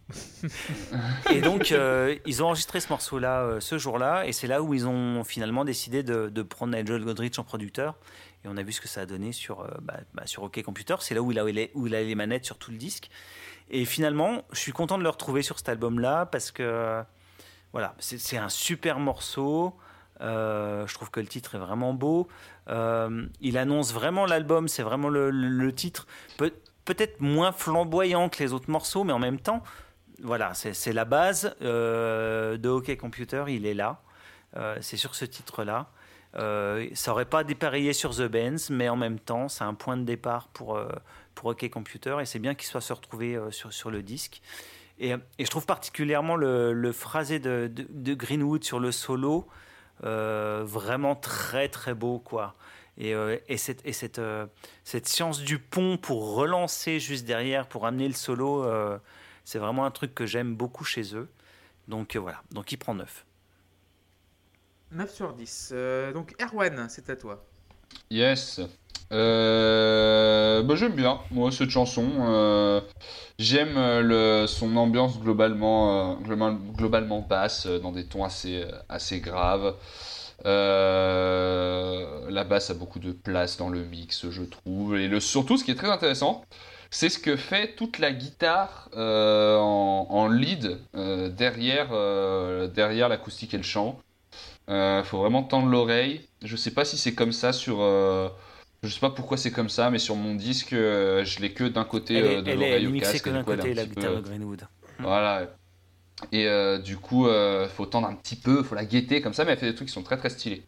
Et 1.33 1.41
donc, 1.41 1.71
euh, 1.73 2.15
ils 2.25 2.41
ont 2.41 2.47
enregistré 2.47 2.79
ce 2.79 2.87
morceau-là 2.89 3.41
euh, 3.41 3.59
ce 3.59 3.77
jour-là, 3.77 4.25
et 4.25 4.31
c'est 4.31 4.47
là 4.47 4.61
où 4.61 4.73
ils 4.73 4.87
ont 4.87 5.23
finalement 5.25 5.65
décidé 5.65 6.01
de, 6.03 6.29
de 6.29 6.41
prendre 6.43 6.73
Nigel 6.77 7.03
Godrich 7.03 7.37
en 7.39 7.43
producteur. 7.43 7.95
Et 8.45 8.47
on 8.47 8.55
a 8.55 8.63
vu 8.63 8.71
ce 8.71 8.79
que 8.79 8.87
ça 8.87 9.01
a 9.01 9.05
donné 9.05 9.31
sur, 9.33 9.61
euh, 9.61 9.67
bah, 9.81 9.97
bah, 10.13 10.23
sur 10.25 10.43
OK 10.43 10.61
Computer. 10.63 10.95
C'est 11.01 11.13
là 11.15 11.21
où 11.21 11.31
il, 11.31 11.39
a, 11.39 11.43
les, 11.43 11.71
où 11.73 11.87
il 11.87 11.95
a 11.95 12.01
les 12.01 12.15
manettes 12.15 12.45
sur 12.45 12.57
tout 12.57 12.71
le 12.71 12.77
disque. 12.77 13.09
Et 13.69 13.83
finalement, 13.83 14.43
je 14.53 14.59
suis 14.59 14.71
content 14.71 14.97
de 14.97 15.03
le 15.03 15.09
retrouver 15.09 15.41
sur 15.41 15.57
cet 15.57 15.67
album-là 15.69 16.25
parce 16.27 16.51
que 16.51 17.03
voilà, 17.73 17.95
c'est 17.99 18.17
c'est 18.17 18.37
un 18.37 18.47
super 18.49 18.99
morceau. 18.99 19.75
Euh, 20.21 20.87
je 20.87 20.93
trouve 20.93 21.11
que 21.11 21.19
le 21.19 21.27
titre 21.27 21.55
est 21.55 21.59
vraiment 21.59 21.93
beau. 21.93 22.27
Euh, 22.69 23.27
il 23.41 23.57
annonce 23.57 23.93
vraiment 23.93 24.25
l'album, 24.25 24.67
c'est 24.67 24.83
vraiment 24.83 25.09
le, 25.09 25.71
titre. 25.73 26.07
Peut- 26.37 26.53
peut-être 26.85 27.21
moins 27.21 27.51
flamboyant 27.51 28.29
que 28.29 28.41
les 28.43 28.53
autres 28.53 28.69
morceaux, 28.69 29.03
mais 29.03 29.13
en 29.13 29.19
même 29.19 29.39
temps, 29.39 29.63
voilà, 30.23 30.53
c'est 30.53 30.93
la 30.93 31.05
base 31.05 31.55
euh, 31.61 32.57
de 32.57 32.69
Hockey 32.69 32.97
Computer, 32.97 33.45
il 33.47 33.65
est 33.65 33.75
là. 33.75 34.01
C'est 34.81 34.97
sur 34.97 35.13
ce 35.13 35.23
titre-là. 35.23 35.91
Ça 36.33 37.11
aurait 37.11 37.25
pas 37.25 37.43
dépareillé 37.43 37.93
sur 37.93 38.15
The 38.15 38.23
Benz, 38.23 38.71
mais 38.71 38.89
en 38.89 38.95
même 38.95 39.19
temps, 39.19 39.49
c'est 39.49 39.63
un 39.63 39.75
point 39.75 39.97
de 39.97 40.03
départ 40.03 40.47
pour, 40.47 40.79
pour 41.35 41.49
Hockey 41.49 41.69
Computer, 41.69 42.17
et 42.21 42.25
c'est 42.25 42.39
bien 42.39 42.55
qu'il 42.55 42.67
soit 42.67 42.81
se 42.81 42.91
retrouver 42.91 43.39
sur, 43.51 43.71
sur 43.71 43.91
le 43.91 44.01
disque. 44.01 44.41
Et, 44.99 45.13
je 45.39 45.47
trouve 45.47 45.65
particulièrement 45.65 46.35
le, 46.35 46.91
phrasé 46.91 47.39
de, 47.39 47.71
Greenwood 48.13 48.63
sur 48.63 48.79
le 48.79 48.91
solo 48.91 49.47
vraiment 50.01 51.15
très 51.15 51.69
très 51.69 51.93
beau, 51.93 52.19
quoi. 52.19 52.55
Et, 52.99 53.13
et, 53.47 53.57
cette, 53.57 53.85
et 53.85 53.93
cette, 53.93 54.19
cette, 54.83 55.07
science 55.07 55.41
du 55.41 55.59
pont 55.59 55.97
pour 55.97 56.33
relancer 56.33 56.99
juste 56.99 57.25
derrière, 57.25 57.67
pour 57.67 57.85
amener 57.85 58.07
le 58.07 58.15
solo, 58.15 58.65
c'est 59.47 59.59
vraiment 59.59 59.85
un 59.85 59.91
truc 59.91 60.13
que 60.13 60.25
j'aime 60.25 60.55
beaucoup 60.55 60.83
chez 60.83 61.15
eux. 61.15 61.29
Donc 61.87 62.15
euh, 62.15 62.19
voilà, 62.19 62.41
donc 62.51 62.71
il 62.71 62.77
prend 62.77 62.93
9. 62.93 63.25
9 64.91 65.13
sur 65.13 65.33
10. 65.33 65.69
Euh, 65.71 66.11
donc 66.11 66.35
Erwan, 66.41 66.87
c'est 66.89 67.09
à 67.09 67.15
toi. 67.15 67.45
Yes. 68.09 68.59
Euh, 69.11 70.63
bah, 70.63 70.75
j'aime 70.75 70.93
bien, 70.93 71.19
moi, 71.31 71.51
cette 71.51 71.69
chanson. 71.69 72.81
J'aime 73.39 73.75
le, 73.75 74.45
son 74.47 74.75
ambiance 74.77 75.19
globalement, 75.19 76.19
globalement 76.75 77.21
basse, 77.21 77.67
dans 77.67 77.91
des 77.91 78.05
tons 78.05 78.23
assez, 78.23 78.65
assez 78.89 79.19
graves. 79.19 79.75
la 80.43 82.43
basse 82.43 82.69
a 82.69 82.73
beaucoup 82.73 82.99
de 82.99 83.11
place 83.11 83.57
dans 83.57 83.69
le 83.69 83.83
mix, 83.83 84.29
je 84.29 84.43
trouve. 84.43 84.97
Et 84.97 85.07
le, 85.07 85.19
surtout, 85.19 85.57
ce 85.57 85.63
qui 85.63 85.71
est 85.71 85.75
très 85.75 85.89
intéressant, 85.89 86.43
c'est 86.89 87.09
ce 87.09 87.19
que 87.19 87.35
fait 87.35 87.75
toute 87.75 87.99
la 87.99 88.11
guitare 88.11 88.89
euh, 88.95 89.57
en, 89.57 90.27
lead 90.29 90.79
euh, 90.95 91.29
derrière, 91.29 91.89
euh, 91.91 92.67
derrière 92.67 93.09
l'acoustique 93.09 93.53
et 93.53 93.57
le 93.57 93.63
chant. 93.63 93.99
Il 94.69 95.03
faut 95.05 95.19
vraiment 95.19 95.43
tendre 95.43 95.67
l'oreille. 95.67 96.21
Je 96.43 96.55
sais 96.55 96.71
pas 96.71 96.85
si 96.85 96.97
c'est 96.97 97.13
comme 97.13 97.31
ça 97.31 97.53
sur. 97.53 97.77
Je 98.87 98.93
sais 98.93 98.99
pas 98.99 99.09
pourquoi 99.09 99.37
c'est 99.37 99.51
comme 99.51 99.69
ça, 99.69 99.89
mais 99.89 99.99
sur 99.99 100.15
mon 100.15 100.35
disque, 100.35 100.71
je 100.71 101.39
l'ai 101.39 101.51
que 101.53 101.65
d'un 101.65 101.85
côté 101.85 102.41
de 102.41 102.51
l'oreille 102.51 102.87
au 102.87 102.99
casque. 102.99 103.25
que 103.25 103.29
d'un 103.29 103.43
côté 103.43 103.73
la 103.73 103.85
guitare 103.85 104.15
de 104.15 104.21
Greenwood. 104.21 104.61
Voilà. 104.99 105.47
Et 106.31 106.47
du 106.83 106.97
coup, 106.97 107.27
il 107.27 107.69
faut 107.69 107.85
tendre 107.85 108.07
un 108.07 108.15
petit 108.15 108.35
peu, 108.35 108.63
faut 108.63 108.75
la 108.75 108.85
guetter 108.85 109.21
comme 109.21 109.33
ça, 109.33 109.45
mais 109.45 109.51
elle 109.51 109.59
fait 109.59 109.69
des 109.69 109.75
trucs 109.75 109.87
qui 109.87 109.93
sont 109.93 110.03
très 110.03 110.17
très 110.17 110.29
stylés. 110.29 110.63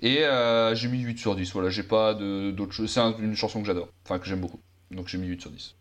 Et 0.00 0.24
j'ai 0.74 0.88
mis 0.88 1.00
8 1.00 1.18
sur 1.18 1.36
10. 1.36 1.52
Voilà, 1.52 1.70
j'ai 1.70 1.82
pas 1.82 2.14
d'autres 2.14 2.72
choses. 2.72 2.90
C'est 2.90 3.00
une 3.00 3.36
chanson 3.36 3.60
que 3.60 3.66
j'adore, 3.66 3.88
enfin 4.04 4.18
que 4.18 4.26
j'aime 4.26 4.40
beaucoup. 4.40 4.60
Donc 4.90 5.08
j'ai 5.08 5.18
mis 5.18 5.26
8 5.26 5.40
sur 5.40 5.50
10. 5.50 5.74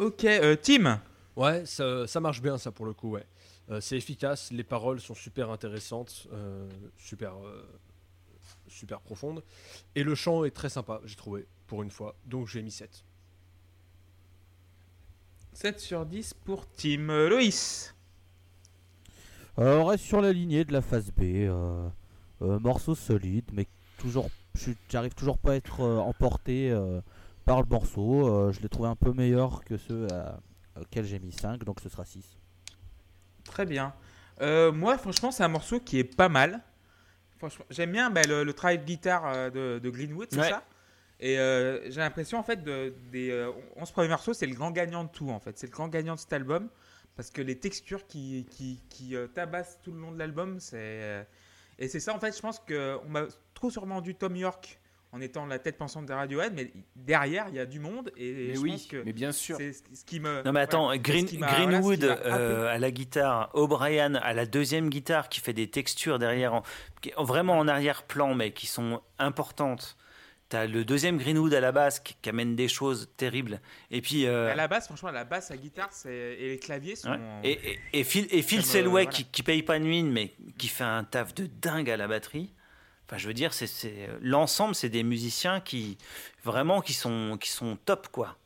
Ok, 0.00 0.24
euh, 0.24 0.56
Tim 0.60 1.00
Ouais, 1.36 1.64
ça, 1.66 2.06
ça, 2.06 2.20
marche 2.20 2.40
bien 2.40 2.56
ça 2.56 2.72
pour 2.72 2.86
le 2.86 2.94
coup, 2.94 3.10
ouais. 3.10 3.26
Euh, 3.70 3.80
c'est 3.80 3.96
efficace, 3.96 4.50
les 4.50 4.64
paroles 4.64 4.98
sont 4.98 5.14
super 5.14 5.50
intéressantes, 5.50 6.26
euh, 6.32 6.66
super, 6.96 7.34
super 8.70 9.00
profondes. 9.00 9.42
Et 9.94 10.02
le 10.02 10.14
chant 10.14 10.44
est 10.44 10.50
très 10.50 10.68
sympa, 10.68 11.00
j'ai 11.04 11.16
trouvé, 11.16 11.46
pour 11.66 11.82
une 11.82 11.90
fois. 11.90 12.16
Donc 12.26 12.48
j'ai 12.48 12.62
mis 12.62 12.70
7. 12.70 13.04
7 15.52 15.80
sur 15.80 16.06
10 16.06 16.34
pour 16.44 16.66
Tim. 16.70 17.28
Loïs 17.28 17.94
On 19.56 19.84
reste 19.84 20.04
sur 20.04 20.20
la 20.20 20.32
lignée 20.32 20.64
de 20.64 20.72
la 20.72 20.80
phase 20.82 21.10
B. 21.10 21.50
morceau 22.40 22.94
solide, 22.94 23.50
mais 23.52 23.66
toujours, 23.98 24.30
j'arrive 24.88 25.14
toujours 25.14 25.38
pas 25.38 25.52
à 25.52 25.54
être 25.56 25.80
emporté 25.80 26.74
le 27.58 27.68
morceau. 27.68 28.28
Euh, 28.28 28.52
je 28.52 28.60
l'ai 28.60 28.68
trouvé 28.68 28.88
un 28.88 28.96
peu 28.96 29.12
meilleur 29.12 29.64
que 29.64 29.76
ceux 29.76 30.06
auxquels 30.80 31.04
j'ai 31.04 31.18
mis 31.18 31.32
5, 31.32 31.64
donc 31.64 31.80
ce 31.80 31.88
sera 31.88 32.04
6. 32.04 32.24
Très 33.44 33.66
bien. 33.66 33.92
Euh, 34.40 34.72
moi, 34.72 34.96
franchement, 34.98 35.30
c'est 35.30 35.42
un 35.42 35.48
morceau 35.48 35.80
qui 35.80 35.98
est 35.98 36.04
pas 36.04 36.28
mal. 36.28 36.62
J'aime 37.70 37.92
bien 37.92 38.10
bah, 38.10 38.22
le, 38.22 38.52
travail 38.52 38.78
de 38.78 38.84
guitare 38.84 39.26
euh, 39.26 39.50
de, 39.50 39.78
de 39.78 39.90
Greenwood, 39.90 40.28
c'est 40.30 40.48
ça 40.48 40.64
Et 41.20 41.36
j'ai 41.90 42.00
l'impression, 42.00 42.38
en 42.38 42.42
fait, 42.42 42.62
de, 42.62 42.94
des 43.12 43.50
11 43.76 43.90
premiers 43.92 44.08
morceaux, 44.08 44.32
c'est 44.32 44.46
le 44.46 44.54
grand 44.54 44.70
gagnant 44.70 45.04
de 45.04 45.10
tout, 45.10 45.30
en 45.30 45.40
fait. 45.40 45.58
C'est 45.58 45.66
le 45.66 45.72
grand 45.72 45.88
gagnant 45.88 46.14
de 46.14 46.20
cet 46.20 46.32
album. 46.32 46.68
Parce 47.16 47.30
que 47.30 47.42
les 47.42 47.58
textures 47.58 48.06
qui, 48.06 48.46
qui, 48.50 48.80
qui 48.88 49.14
tabassent 49.34 49.78
tout 49.82 49.92
le 49.92 50.00
long 50.00 50.12
de 50.12 50.18
l'album, 50.18 50.58
c'est. 50.60 51.26
Et 51.78 51.88
c'est 51.88 52.00
ça, 52.00 52.14
en 52.14 52.20
fait, 52.20 52.36
je 52.36 52.40
pense 52.40 52.58
qu'on 52.58 53.08
m'a 53.08 53.26
trop 53.54 53.70
sûrement 53.70 54.00
du 54.00 54.14
Tom 54.14 54.36
York 54.36 54.79
en 55.12 55.20
étant 55.20 55.46
la 55.46 55.58
tête 55.58 55.76
pensante 55.76 56.06
de 56.06 56.12
Radiohead, 56.12 56.52
mais 56.54 56.72
derrière, 56.94 57.46
il 57.48 57.56
y 57.56 57.58
a 57.58 57.66
du 57.66 57.80
monde. 57.80 58.12
Et, 58.16 58.52
mais 58.52 58.58
oui, 58.58 58.88
mais 59.04 59.12
bien 59.12 59.32
sûr. 59.32 59.56
C'est 59.56 59.72
ce 59.72 60.04
qui 60.04 60.20
me. 60.20 60.42
Non, 60.44 60.52
mais 60.52 60.60
attends, 60.60 60.94
Greenwood 60.96 62.04
euh, 62.04 62.68
à 62.68 62.78
la 62.78 62.90
guitare, 62.90 63.50
O'Brien 63.54 64.14
à 64.14 64.32
la 64.32 64.46
deuxième 64.46 64.88
guitare 64.88 65.28
qui 65.28 65.40
fait 65.40 65.52
des 65.52 65.68
textures 65.68 66.18
derrière, 66.18 66.62
vraiment 67.18 67.58
en 67.58 67.66
arrière-plan, 67.66 68.34
mais 68.34 68.52
qui 68.52 68.66
sont 68.66 69.02
importantes. 69.18 69.96
T'as 70.48 70.66
le 70.66 70.84
deuxième 70.84 71.16
Greenwood 71.16 71.54
à 71.54 71.60
la 71.60 71.70
basse 71.70 72.00
qui, 72.00 72.16
amène 72.28 72.56
des 72.56 72.66
choses 72.66 73.08
terribles. 73.16 73.60
Et 73.92 74.00
puis. 74.00 74.26
Euh, 74.26 74.50
à 74.50 74.56
la 74.56 74.66
basse, 74.66 74.86
franchement, 74.86 75.12
la 75.12 75.24
basse, 75.24 75.50
la 75.50 75.56
guitare 75.56 75.90
et 76.06 76.48
les 76.50 76.58
claviers 76.58 76.96
sont. 76.96 77.16
Et, 77.44 77.78
et, 77.92 78.04
Phil, 78.04 78.26
et 78.30 78.42
Phil 78.42 78.64
Selway 78.64 79.06
qui, 79.06 79.24
qui 79.24 79.42
paye 79.44 79.62
pas 79.62 79.78
de 79.78 79.84
mine, 79.84 80.10
mais 80.10 80.32
qui 80.58 80.68
fait 80.68 80.84
un 80.84 81.04
taf 81.04 81.34
de 81.34 81.46
dingue 81.46 81.90
à 81.90 81.96
la 81.96 82.08
batterie 82.08 82.52
je 83.18 83.26
veux 83.26 83.34
dire, 83.34 83.52
c'est 83.52 84.08
l'ensemble, 84.20 84.74
c'est 84.74 84.88
des 84.88 85.02
musiciens 85.02 85.60
qui 85.60 85.98
vraiment 86.44 86.80
qui 86.80 86.94
sont 86.94 87.38
qui 87.40 87.50
sont 87.50 87.76
top 87.84 88.08
quoi. 88.08 88.36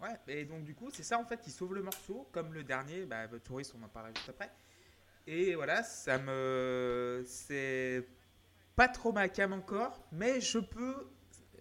Ouais, 0.00 0.14
et 0.28 0.44
donc 0.44 0.64
du 0.64 0.74
coup, 0.74 0.90
c'est 0.92 1.02
ça 1.02 1.18
en 1.18 1.24
fait 1.24 1.40
qui 1.40 1.50
sauve 1.50 1.74
le 1.74 1.82
morceau, 1.82 2.28
comme 2.32 2.52
le 2.52 2.62
dernier, 2.62 3.06
bah, 3.06 3.26
Touriste, 3.44 3.74
on 3.78 3.84
en 3.84 3.88
parlera 3.88 4.12
juste 4.14 4.28
après. 4.28 4.50
Et 5.26 5.54
voilà, 5.54 5.82
ça 5.82 6.18
me, 6.18 7.24
c'est 7.26 8.06
pas 8.76 8.88
trop 8.88 9.12
ma 9.12 9.28
cam 9.28 9.52
encore, 9.52 10.00
mais 10.12 10.40
je 10.40 10.58
peux, 10.58 11.08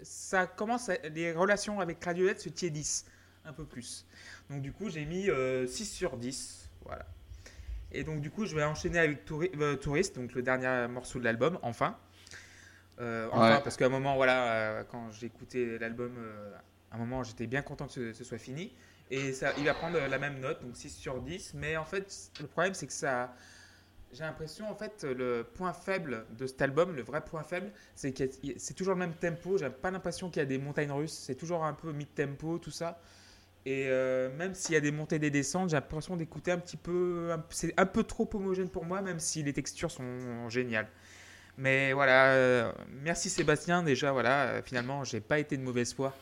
ça 0.03 0.45
commence, 0.45 0.91
les 1.11 1.31
relations 1.31 1.79
avec 1.79 2.03
Radiohead 2.03 2.39
se 2.39 2.49
tiédissent 2.49 3.05
un 3.45 3.53
peu 3.53 3.65
plus. 3.65 4.05
Donc 4.49 4.61
du 4.61 4.71
coup, 4.71 4.89
j'ai 4.89 5.05
mis 5.05 5.23
6 5.23 5.29
euh, 5.29 5.67
sur 5.67 6.17
10, 6.17 6.69
voilà. 6.83 7.05
Et 7.91 8.03
donc, 8.03 8.21
du 8.21 8.29
coup, 8.29 8.45
je 8.45 8.55
vais 8.55 8.63
enchaîner 8.63 8.99
avec 8.99 9.19
euh, 9.31 9.75
Touriste, 9.75 10.15
donc 10.15 10.33
le 10.33 10.41
dernier 10.41 10.87
morceau 10.87 11.19
de 11.19 11.23
l'album, 11.23 11.59
enfin. 11.61 11.97
Euh, 12.99 13.27
enfin, 13.31 13.61
parce 13.63 13.77
qu'à 13.77 13.85
un 13.85 13.89
moment, 13.89 14.15
voilà, 14.15 14.53
euh, 14.53 14.83
quand 14.89 15.09
écouté 15.21 15.77
l'album, 15.79 16.17
à 16.91 16.95
un 16.95 16.97
moment, 16.97 17.23
j'étais 17.23 17.47
bien 17.47 17.61
content 17.61 17.87
que 17.87 18.13
ce, 18.13 18.23
soit 18.23 18.37
fini. 18.37 18.73
Et 19.11 19.33
ça, 19.33 19.51
il 19.57 19.65
va 19.65 19.73
prendre 19.73 19.99
la 19.99 20.17
même 20.17 20.39
note, 20.39 20.61
donc 20.63 20.75
6 20.75 20.89
sur 20.89 21.21
10. 21.21 21.53
Mais 21.55 21.77
en 21.77 21.85
fait, 21.85 22.31
le 22.41 22.47
problème, 22.47 22.73
c'est 22.73 22.87
que 22.87 22.93
ça. 22.93 23.33
J'ai 24.13 24.23
l'impression, 24.23 24.69
en 24.69 24.75
fait, 24.75 25.03
le 25.03 25.43
point 25.43 25.73
faible 25.73 26.25
de 26.37 26.47
cet 26.47 26.61
album, 26.61 26.95
le 26.95 27.01
vrai 27.01 27.21
point 27.21 27.43
faible, 27.43 27.71
c'est 27.95 28.13
que 28.13 28.23
c'est 28.57 28.73
toujours 28.73 28.93
le 28.93 28.99
même 28.99 29.13
tempo. 29.13 29.57
J'ai 29.57 29.69
pas 29.69 29.91
l'impression 29.91 30.29
qu'il 30.29 30.39
y 30.39 30.43
a 30.43 30.45
des 30.45 30.57
montagnes 30.57 30.91
russes. 30.91 31.23
C'est 31.25 31.35
toujours 31.35 31.65
un 31.65 31.73
peu 31.73 31.91
mid-tempo, 31.91 32.57
tout 32.59 32.71
ça. 32.71 33.01
Et 33.65 33.87
euh, 33.87 34.29
même 34.37 34.53
s'il 34.53 34.73
y 34.73 34.77
a 34.77 34.81
des 34.81 34.91
montées 34.91 35.15
et 35.15 35.19
des 35.19 35.31
descentes, 35.31 35.69
j'ai 35.69 35.75
l'impression 35.75 36.15
d'écouter 36.15 36.51
un 36.51 36.59
petit 36.59 36.77
peu. 36.77 37.31
C'est 37.49 37.73
un 37.77 37.87
peu 37.87 38.03
trop 38.03 38.29
homogène 38.33 38.69
pour 38.69 38.85
moi, 38.85 39.01
même 39.01 39.19
si 39.19 39.41
les 39.41 39.53
textures 39.53 39.89
sont 39.89 40.49
géniales. 40.49 40.87
Mais 41.57 41.93
voilà, 41.93 42.33
euh, 42.33 42.71
merci 43.01 43.29
Sébastien. 43.29 43.81
Déjà, 43.81 44.11
voilà, 44.11 44.43
euh, 44.43 44.61
finalement, 44.63 45.03
j'ai 45.03 45.19
pas 45.19 45.39
été 45.39 45.57
de 45.57 45.63
mauvaise 45.63 45.93
foi 45.93 46.13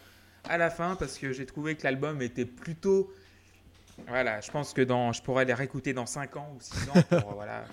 à 0.45 0.57
la 0.57 0.69
fin 0.69 0.95
parce 0.95 1.17
que 1.17 1.33
j'ai 1.33 1.45
trouvé 1.45 1.75
que 1.75 1.83
l'album 1.83 2.21
était 2.21 2.45
plutôt. 2.45 3.11
Voilà, 4.07 4.39
je 4.39 4.49
pense 4.49 4.73
que 4.73 4.81
dans, 4.81 5.11
je 5.11 5.21
pourrais 5.21 5.43
les 5.43 5.53
réécouter 5.53 5.93
dans 5.93 6.05
5 6.05 6.37
ans 6.37 6.55
ou 6.55 6.61
6 6.61 6.89
ans 6.89 7.03
pour, 7.09 7.33
voilà, 7.35 7.65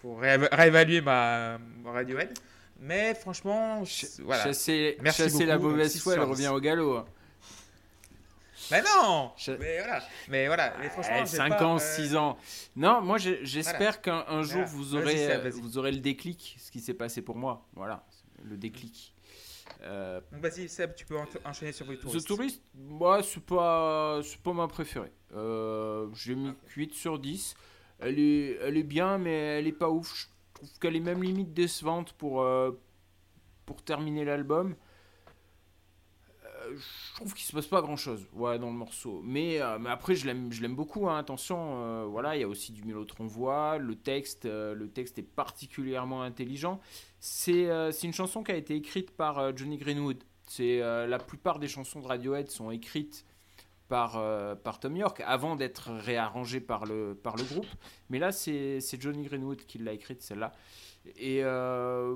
pour 0.00 0.20
réévaluer 0.20 1.00
ma, 1.00 1.58
Radiohead. 1.84 2.38
Mais 2.80 3.14
franchement, 3.14 3.82
voilà. 4.22 4.44
Chasser, 4.44 4.98
merci 5.00 5.46
la 5.46 5.58
mauvaise 5.58 5.98
foi, 6.00 6.14
elle 6.14 6.20
revient 6.20 6.48
au 6.48 6.60
galop. 6.60 7.06
Mais 8.70 8.82
non 8.82 9.32
Mais 9.58 9.78
voilà. 9.78 10.02
Mais 10.28 10.46
voilà. 10.46 10.74
Mais 10.78 10.88
franchement, 10.88 11.26
5 11.26 11.62
ans, 11.62 11.78
6 11.78 12.14
euh, 12.14 12.18
ans. 12.18 12.38
Non, 12.74 13.00
moi 13.00 13.18
j'espère 13.18 14.00
qu'un 14.00 14.42
jour 14.42 14.64
vous, 14.64 14.94
aurez, 14.94 15.32
euh, 15.32 15.50
vous 15.50 15.78
aurez 15.78 15.92
le 15.92 16.00
déclic, 16.00 16.56
ce 16.58 16.70
qui 16.70 16.80
s'est 16.80 16.94
passé 16.94 17.22
pour 17.22 17.36
moi. 17.36 17.66
Voilà, 17.74 18.04
le 18.42 18.56
déclic. 18.56 19.14
Euh... 19.82 20.20
Donc 20.32 20.40
vas-y 20.40 20.68
Seb, 20.68 20.94
tu 20.94 21.04
peux 21.04 21.16
enchaîner 21.44 21.72
sur 21.72 21.86
les 21.86 21.98
touristes. 21.98 22.24
The 22.24 22.28
Tourist, 22.28 22.62
moi 22.74 23.22
c'est 23.22 23.42
pas, 23.42 24.20
pas 24.42 24.52
ma 24.52 24.68
préférée. 24.68 25.12
Euh, 25.34 26.08
J'ai 26.14 26.34
mis 26.34 26.52
8 26.74 26.94
sur 26.94 27.18
10. 27.18 27.54
Elle 27.98 28.18
est, 28.18 28.58
elle 28.62 28.76
est 28.76 28.82
bien, 28.82 29.18
mais 29.18 29.58
elle 29.58 29.66
est 29.66 29.72
pas 29.72 29.88
ouf. 29.88 30.14
Je 30.14 30.26
trouve 30.54 30.78
qu'elle 30.78 30.96
est 30.96 31.00
même 31.00 31.22
limite 31.22 31.52
décevante 31.52 32.12
pour, 32.12 32.42
euh, 32.42 32.72
pour 33.64 33.82
terminer 33.82 34.24
l'album 34.24 34.76
je 36.74 37.14
trouve 37.16 37.34
qu'il 37.34 37.44
se 37.44 37.52
passe 37.52 37.66
pas 37.66 37.82
grand 37.82 37.96
chose 37.96 38.26
ouais, 38.32 38.58
dans 38.58 38.68
le 38.68 38.76
morceau. 38.76 39.20
Mais, 39.24 39.60
euh, 39.60 39.78
mais 39.78 39.90
après, 39.90 40.14
je 40.14 40.26
l'aime, 40.26 40.74
beaucoup. 40.74 41.08
Hein, 41.08 41.18
attention, 41.18 41.82
euh, 41.82 42.06
voilà, 42.08 42.36
il 42.36 42.40
y 42.40 42.44
a 42.44 42.48
aussi 42.48 42.72
du 42.72 42.84
mélotron 42.84 43.26
voix. 43.26 43.78
Le 43.78 43.94
texte, 43.94 44.46
euh, 44.46 44.74
le 44.74 44.88
texte 44.88 45.18
est 45.18 45.22
particulièrement 45.22 46.22
intelligent. 46.22 46.80
C'est, 47.18 47.68
c'est 47.92 48.06
une 48.06 48.12
chanson 48.12 48.44
qui 48.44 48.52
a 48.52 48.56
été 48.56 48.76
écrite 48.76 49.10
par 49.10 49.56
Johnny 49.56 49.78
Greenwood. 49.78 50.22
C'est 50.46 50.80
euh, 50.80 51.06
la 51.06 51.18
plupart 51.18 51.58
des 51.58 51.68
chansons 51.68 52.00
de 52.00 52.06
Radiohead 52.06 52.50
sont 52.50 52.70
écrites 52.70 53.26
par, 53.88 54.16
euh, 54.16 54.54
Tom 54.80 54.96
York 54.96 55.22
avant 55.26 55.56
d'être 55.56 55.90
réarrangées 55.92 56.60
par 56.60 56.86
le, 56.86 57.18
groupe. 57.50 57.66
Mais 58.10 58.18
là, 58.18 58.32
c'est 58.32 58.80
Johnny 59.00 59.24
Greenwood 59.24 59.58
qui 59.66 59.78
l'a 59.78 59.92
écrite, 59.92 60.22
celle-là. 60.22 60.52
Et 61.16 61.42
euh, 61.42 62.14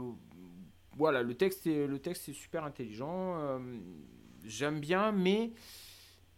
voilà, 0.97 1.23
le 1.23 1.35
texte, 1.35 1.67
le 1.67 1.99
texte 1.99 2.29
est 2.29 2.33
super 2.33 2.65
intelligent. 2.65 3.61
Euh, 4.41 4.49
J'aime 4.49 4.81
bien, 4.81 5.13
mais 5.13 5.53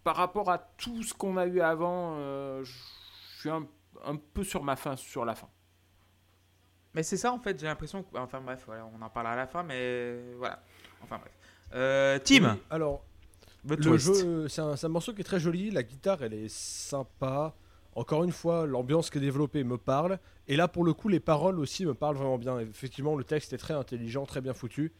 par 0.05 0.16
rapport 0.16 0.50
à 0.50 0.59
tout 0.59 1.03
ce 1.03 1.14
qu'on 1.14 1.36
a 1.36 1.46
eu 1.46 1.61
avant, 1.61 2.14
euh, 2.16 2.64
je 2.64 2.72
suis 3.40 3.50
un, 3.50 3.66
un 4.05 4.16
peu 4.16 4.44
sur 4.44 4.62
ma 4.62 4.76
fin, 4.76 4.96
sur 4.96 5.24
la 5.24 5.34
fin. 5.34 5.48
Mais 6.94 7.03
c'est 7.03 7.16
ça 7.16 7.32
en 7.32 7.38
fait, 7.38 7.59
j'ai 7.59 7.66
l'impression 7.66 8.03
que. 8.03 8.16
Enfin 8.18 8.40
bref, 8.40 8.64
voilà, 8.66 8.86
on 8.86 9.00
en 9.00 9.09
parle 9.09 9.28
à 9.28 9.36
la 9.36 9.46
fin, 9.46 9.62
mais 9.62 10.34
voilà. 10.36 10.62
Enfin 11.03 11.18
bref. 11.18 11.32
Euh, 11.74 12.18
Tim, 12.18 12.53
Oui, 12.53 12.61
Alors, 12.68 13.03
The 13.66 13.84
le 13.84 13.96
jeu, 13.96 14.48
c'est 14.48 14.61
un, 14.61 14.76
c'est 14.76 14.86
un 14.86 14.90
morceau 14.90 15.14
qui 15.14 15.22
est 15.22 15.24
très 15.24 15.40
joli. 15.40 15.70
La 15.70 15.82
guitare, 15.82 16.22
elle 16.22 16.34
est 16.34 16.48
sympa. 16.48 17.55
Encore 17.94 18.24
une 18.24 18.32
fois, 18.32 18.66
l'ambiance 18.66 19.11
qui 19.11 19.18
est 19.18 19.22
développée 19.22 19.64
me 19.64 19.78
parle. 19.78 20.18
Et 20.48 20.57
là, 20.57 20.66
pour 20.66 20.84
le 20.84 20.94
coup, 20.94 21.09
les 21.09 21.20
paroles 21.20 21.59
aussi 21.59 21.84
me 21.86 21.94
parlent 21.94 22.16
vraiment 22.16 22.38
bien. 22.38 22.59
Effectivement, 22.59 23.16
le 23.16 23.24
texte 23.24 23.53
est 23.53 23.59
très 23.59 23.74
intelligent, 23.74 24.24
très 24.26 24.40
bien 24.40 24.55
foutu. 24.55 24.92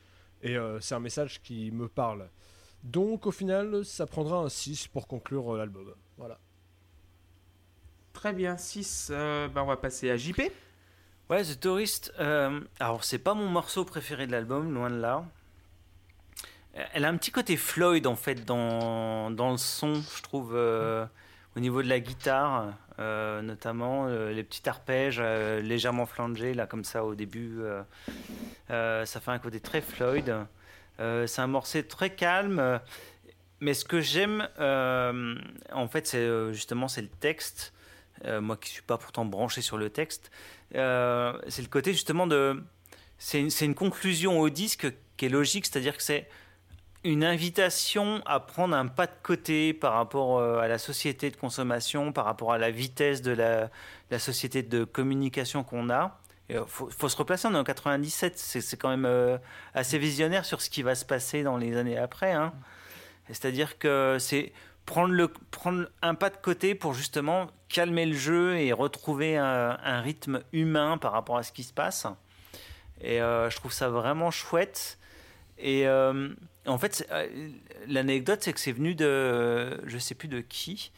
Et 0.43 0.57
euh, 0.57 0.79
c'est 0.81 0.95
un 0.95 1.01
message 1.01 1.43
qui 1.43 1.71
me 1.73 1.89
parle. 1.89 2.29
Donc, 2.83 3.27
au 3.27 3.31
final, 3.31 3.85
ça 3.85 4.07
prendra 4.07 4.39
un 4.39 4.49
6 4.49 4.89
pour 4.89 5.07
conclure 5.07 5.55
euh, 5.55 5.59
l'album. 5.59 5.95
Voilà. 6.19 6.39
Très 8.13 8.33
bien, 8.33 8.57
6. 8.57 9.11
ben 9.11 9.51
on 9.63 9.67
va 9.67 9.77
passer 9.77 10.11
à 10.11 10.17
JP. 10.17 10.41
Ouais, 11.31 11.43
The 11.45 11.59
Tourist, 11.59 12.13
euh, 12.21 12.61
alors 12.79 13.05
c'est 13.05 13.19
pas 13.19 13.33
mon 13.35 13.49
morceau 13.49 13.85
préféré 13.85 14.27
de 14.27 14.33
l'album, 14.33 14.75
loin 14.75 14.91
de 14.91 14.97
là. 15.01 15.25
Euh, 16.77 16.85
Elle 16.93 17.05
a 17.05 17.09
un 17.09 17.17
petit 17.17 17.31
côté 17.31 17.57
Floyd 17.57 18.07
en 18.07 18.17
fait 18.17 18.45
dans, 18.45 19.31
dans 19.31 19.51
le 19.53 19.57
son, 19.57 19.95
je 19.95 20.23
trouve, 20.23 20.53
euh, 20.55 21.07
au 21.57 21.61
niveau 21.61 21.83
de 21.83 21.89
la 21.89 22.01
guitare, 22.01 22.75
euh, 22.99 23.41
notamment 23.41 24.07
euh, 24.09 24.31
les 24.33 24.43
petits 24.45 24.69
arpèges 24.69 25.21
euh, 25.21 25.61
légèrement 25.63 26.05
flangés 26.07 26.53
là 26.53 26.67
comme 26.67 26.85
ça 26.85 27.05
au 27.05 27.15
début. 27.15 27.61
euh, 27.63 27.83
euh, 28.71 29.07
ça 29.07 29.21
fait 29.21 29.31
un 29.31 29.39
côté 29.39 29.59
très 29.61 29.81
Floyd. 29.81 30.35
Euh, 31.03 31.27
c'est 31.27 31.43
un 31.43 31.47
morceau 31.49 31.83
très 31.83 32.11
calme. 32.11 32.59
euh, 32.59 32.79
Mais 33.61 33.75
ce 33.75 33.85
que 33.85 34.01
j'aime, 34.01 34.49
euh, 34.61 35.35
en 35.73 35.89
fait, 35.89 36.07
c'est 36.07 36.53
justement 36.53 36.89
c'est 36.89 37.03
le 37.03 37.09
texte. 37.09 37.73
Moi 38.25 38.57
qui 38.57 38.71
suis 38.71 38.83
pas 38.83 38.99
pourtant 38.99 39.25
branché 39.25 39.63
sur 39.63 39.77
le 39.77 39.91
texte, 39.91 40.31
c'est 40.73 40.79
le 40.79 41.69
côté 41.69 41.93
justement 41.93 42.29
de. 42.29 42.63
C'est 43.19 43.41
une, 43.41 43.75
conclusion 43.75 44.39
au 44.39 44.49
disque 44.49 44.93
qui 45.17 45.27
est 45.27 45.29
logique, 45.29 45.67
c'est-à-dire 45.67 45.97
que 45.97 46.03
c'est 46.03 46.29
une 47.03 47.25
invitation 47.25 48.23
à 48.27 48.39
prendre 48.39 48.77
un 48.77 48.87
pas 48.87 49.07
de 49.07 49.13
côté 49.25 49.75
par 49.75 49.95
rapport 49.95 50.41
à 50.41 50.69
la 50.69 50.79
société 50.79 51.31
de 51.31 51.37
consommation, 51.37 52.13
par 52.13 52.25
rapport 52.25 52.53
à 52.53 52.59
la 52.59 52.71
vitesse 52.71 53.23
de 53.23 53.33
la 53.33 54.19
société 54.21 54.63
de 54.63 54.85
communication 54.85 55.65
qu'on 55.65 55.91
a. 55.91 56.22
Il 56.53 56.63
faut, 56.67 56.89
faut 56.91 57.09
se 57.09 57.17
replacer, 57.17 57.49
on 57.49 57.55
est 57.55 57.59
en 57.59 57.65
97, 57.65 58.39
c'est 58.39 58.77
quand 58.77 58.91
même 58.91 59.07
euh, 59.07 59.39
assez 59.75 59.99
visionnaire 59.99 60.45
sur 60.45 60.61
ce 60.61 60.71
qui 60.71 60.83
va 60.83 60.95
se 60.95 61.05
passer 61.05 61.43
dans 61.43 61.57
les 61.57 61.77
années 61.77 61.99
après. 61.99 62.33
hein. 62.33 62.53
C'est-à-dire 63.29 63.79
que 63.79 64.17
c'est 64.19 64.53
prendre, 64.87 65.15
le, 65.15 65.29
prendre 65.29 65.89
un 66.03 66.15
pas 66.15 66.31
de 66.31 66.37
côté 66.37 66.75
pour 66.75 66.95
justement 66.95 67.49
calmer 67.69 68.07
le 68.07 68.15
jeu 68.15 68.57
et 68.57 68.73
retrouver 68.73 69.37
un, 69.37 70.01
rythme 70.01 70.43
humain 70.53 70.99
par 70.99 71.13
rapport 71.13 71.37
à 71.37 71.43
ce 71.43 71.53
qui 71.53 71.63
se 71.63 71.73
passe. 71.73 72.07
Et 73.01 73.21
euh, 73.21 73.51
je 73.51 73.57
trouve 73.57 73.73
ça 73.73 73.89
vraiment 73.89 74.31
chouette. 74.31 74.99
Et 75.59 75.87
euh, 75.87 76.29
en 76.67 76.79
fait, 76.79 77.07
euh, 77.11 77.51
l'anecdote, 77.87 78.41
c'est 78.43 78.53
que 78.53 78.61
c'est 78.61 78.73
venu 78.73 78.95
de, 78.95 79.81
je 79.87 79.99
sais 79.99 80.15
plus 80.15 80.29
de 80.29 80.41
qui, 80.41 80.93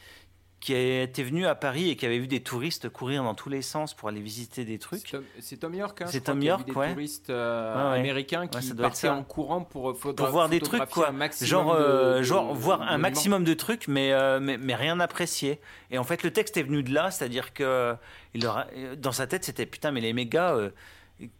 qui 0.61 0.73
était 0.73 1.21
venu 1.21 1.45
à 1.45 1.53
Paris 1.53 1.89
et 1.91 1.95
qui 1.95 2.07
avait 2.07 2.17
vu 2.17 2.27
des 2.27 2.39
touristes 2.41 2.89
courir 2.89 3.23
dans 3.23 3.35
tous 3.35 3.49
les 3.49 3.61
sens 3.61 3.93
pour 3.93 4.09
aller 4.09 4.21
visiter 4.21 4.65
des 4.65 4.79
trucs. 4.79 5.15
C'est 5.39 5.57
Tom 5.57 5.75
York, 5.75 6.01
hein, 6.01 6.05
C'est 6.09 6.21
Tom 6.21 6.41
a 6.41 6.43
York, 6.43 6.65
des 6.65 6.71
ouais. 6.73 6.91
touristes 6.93 7.29
euh, 7.29 7.75
Ouais, 7.75 7.91
ouais. 7.91 7.99
américains 7.99 8.47
qui 8.47 8.73
partaient 8.73 9.09
en 9.09 9.23
courant 9.23 9.61
pour, 9.61 9.95
photo- 9.95 10.15
Pour 10.15 10.27
voir 10.29 10.49
des 10.49 10.59
trucs, 10.59 10.85
quoi. 10.89 11.11
Genre, 11.41 11.75
de- 11.75 11.79
euh, 11.83 12.17
de- 12.17 12.23
genre 12.23 12.53
voir 12.55 12.81
un 12.81 12.97
maximum 12.97 13.43
de 13.43 13.53
trucs, 13.53 13.87
mais, 13.87 14.11
euh, 14.11 14.39
mais, 14.39 14.57
mais 14.57 14.73
rien 14.73 14.99
apprécié. 14.99 15.59
Et 15.91 15.99
en 15.99 16.03
fait, 16.03 16.23
le 16.23 16.31
texte 16.31 16.57
est 16.57 16.63
venu 16.63 16.81
de 16.81 16.91
là, 16.93 17.11
c'est-à-dire 17.11 17.53
que 17.53 17.95
il 18.33 18.49
dans 18.97 19.11
sa 19.11 19.27
tête, 19.27 19.43
c'était 19.43 19.65
putain, 19.67 19.91
mais 19.91 20.01
les 20.01 20.13
mégas, 20.13 20.55
euh, 20.55 20.71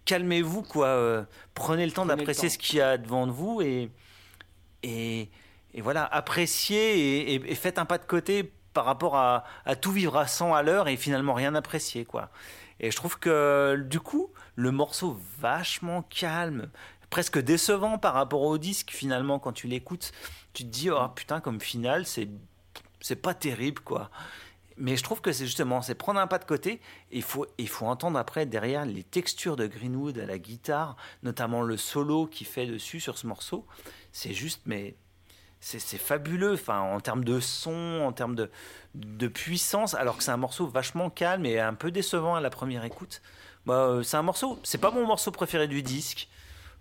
calmez-vous, 0.06 0.62
quoi. 0.62 0.88
euh, 0.88 1.24
prenez 1.56 1.86
le 1.86 1.92
temps 1.92 2.06
d'apprécier 2.06 2.50
ce 2.50 2.58
qu'il 2.60 2.78
y 2.78 2.82
a 2.82 2.98
devant 2.98 3.26
de 3.26 3.32
vous 3.32 3.62
et, 3.62 3.90
et, 4.84 5.30
et 5.74 5.82
voilà, 5.82 6.06
appréciez 6.06 7.00
et, 7.00 7.34
et- 7.36 7.52
et 7.52 7.56
faites 7.56 7.80
un 7.80 7.86
pas 7.86 7.98
de 7.98 8.06
côté 8.06 8.52
par 8.76 8.86
rapport 8.86 9.16
à, 9.16 9.46
tout 9.82 9.94
vivre 9.94 10.18
à 10.18 10.28
100 10.28 10.54
à 10.54 10.62
l'heure 10.62 10.90
et 10.90 10.98
finalement 10.98 11.34
rien 11.34 11.56
apprécier, 11.56 12.06
quoi. 12.06 12.30
Et 12.82 12.92
je 12.92 12.96
trouve 12.98 13.18
que 13.18 13.82
du 13.88 14.02
coup, 14.02 14.32
le 14.56 14.70
morceau 14.72 15.18
vachement 15.40 16.04
calme, 16.04 16.70
presque 17.10 17.40
décevant 17.40 17.98
par 17.98 18.14
rapport 18.14 18.42
au 18.42 18.58
disque 18.58 18.92
finalement 18.92 19.40
quand 19.40 19.54
tu 19.54 19.68
l'écoutes, 19.68 20.12
tu 20.54 20.66
te 20.66 20.70
dis 20.70 20.90
oh 20.92 21.08
putain 21.16 21.40
comme 21.40 21.62
finale 21.62 22.06
c'est 22.06 22.28
c'est 23.00 23.16
pas 23.16 23.34
terrible 23.34 23.80
quoi. 23.80 24.12
Mais 24.76 24.98
je 24.98 25.04
trouve 25.04 25.22
que 25.22 25.32
c'est 25.32 25.46
justement 25.46 25.82
c'est 25.82 25.96
prendre 25.96 26.20
un 26.20 26.28
pas 26.28 26.40
de 26.40 26.44
côté 26.44 26.82
il 27.12 27.24
faut 27.24 27.46
il 27.58 27.70
faut 27.70 27.86
entendre 27.86 28.20
après 28.20 28.46
derrière 28.46 28.86
les 28.86 29.04
textures 29.04 29.56
de 29.56 29.68
Greenwood 29.68 30.18
à 30.20 30.26
la 30.26 30.38
guitare, 30.38 30.98
notamment 31.24 31.62
le 31.62 31.78
solo 31.78 32.28
qu'il 32.28 32.48
fait 32.48 32.66
dessus 32.66 33.00
sur 33.00 33.18
ce 33.18 33.26
morceau, 33.26 33.66
c'est 34.12 34.34
juste 34.34 34.64
mais 34.66 34.96
c'est 35.68 35.98
fabuleux 35.98 36.54
enfin 36.54 36.80
en 36.80 37.00
termes 37.00 37.24
de 37.24 37.40
son, 37.40 38.04
en 38.06 38.12
termes 38.12 38.36
de 38.94 39.28
puissance 39.28 39.96
alors 39.96 40.18
que 40.18 40.24
c'est 40.24 40.32
un 40.32 40.38
morceau 40.38 40.68
vachement 40.68 41.10
calme 41.10 41.46
et 41.46 41.60
un 41.60 41.74
peu 41.74 41.90
décevant 41.92 42.36
à 42.36 42.42
la 42.42 42.50
première 42.50 42.84
écoute. 42.86 43.22
Bah, 43.66 43.88
euh, 43.88 44.04
c'est 44.04 44.18
un 44.18 44.22
morceau, 44.22 44.60
c'est 44.64 44.78
pas 44.78 44.92
mon 44.92 45.06
morceau 45.06 45.32
préféré 45.32 45.68
du 45.68 45.82
disque. 45.82 46.28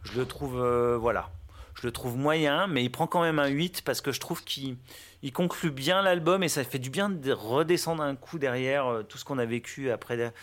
Je 0.03 0.19
le 0.19 0.27
trouve, 0.27 0.61
euh, 0.61 0.99
voilà, 0.99 1.31
je 1.75 1.87
le 1.87 1.93
trouve 1.93 2.17
moyen, 2.17 2.67
mais 2.67 2.85
il 2.85 2.91
prend 2.91 3.07
quand 3.07 3.23
même 3.23 3.39
un 3.39 3.47
8 3.47 3.83
parce 3.83 4.03
que 4.03 4.13
je 4.13 4.21
trouve 4.21 4.45
qu'il 4.45 4.77
il 5.23 5.33
conclut 5.33 5.71
bien 5.71 6.03
l'album 6.03 6.43
et 6.43 6.49
ça 6.49 6.63
fait 6.63 6.79
du 6.79 6.91
bien 6.91 7.09
de 7.09 7.33
redescendre 7.33 8.03
un 8.03 8.15
coup 8.15 8.39
derrière 8.39 8.87
euh, 8.87 9.03
tout 9.03 9.17
ce 9.17 9.25
qu'on 9.25 9.39
a 9.39 9.47
vécu 9.47 9.91
après, 9.91 10.35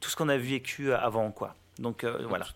tout 0.00 0.10
ce 0.10 0.16
qu'on 0.16 0.28
a 0.28 0.36
vécu 0.36 0.92
avant, 0.92 1.30
quoi. 1.30 1.54
Donc 1.78 2.04
voilà. 2.04 2.46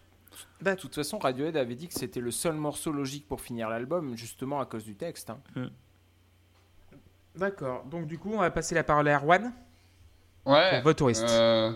De 0.63 0.75
toute 0.75 0.95
façon, 0.95 1.19
Radiohead 1.19 1.57
avait 1.57 1.75
dit 1.75 1.89
que 1.89 1.95
c'était 1.95 2.21
le 2.21 2.31
seul 2.31 2.55
morceau 2.55 2.93
logique 2.93 3.27
pour 3.29 3.41
finir 3.41 3.69
l'album, 3.69 4.17
justement 4.17 4.61
à 4.61 4.67
cause 4.67 4.85
du 4.85 4.95
texte. 4.97 5.31
hein. 5.31 5.71
D'accord, 7.37 7.85
donc 7.85 8.07
du 8.07 8.19
coup, 8.19 8.31
on 8.35 8.39
va 8.39 8.51
passer 8.51 8.75
la 8.75 8.83
parole 8.85 9.09
à 9.09 9.17
Erwan 9.19 9.53
Ouais. 10.45 10.83
pour 10.83 10.95
Tourist. 10.95 11.23
Euh, 11.29 11.73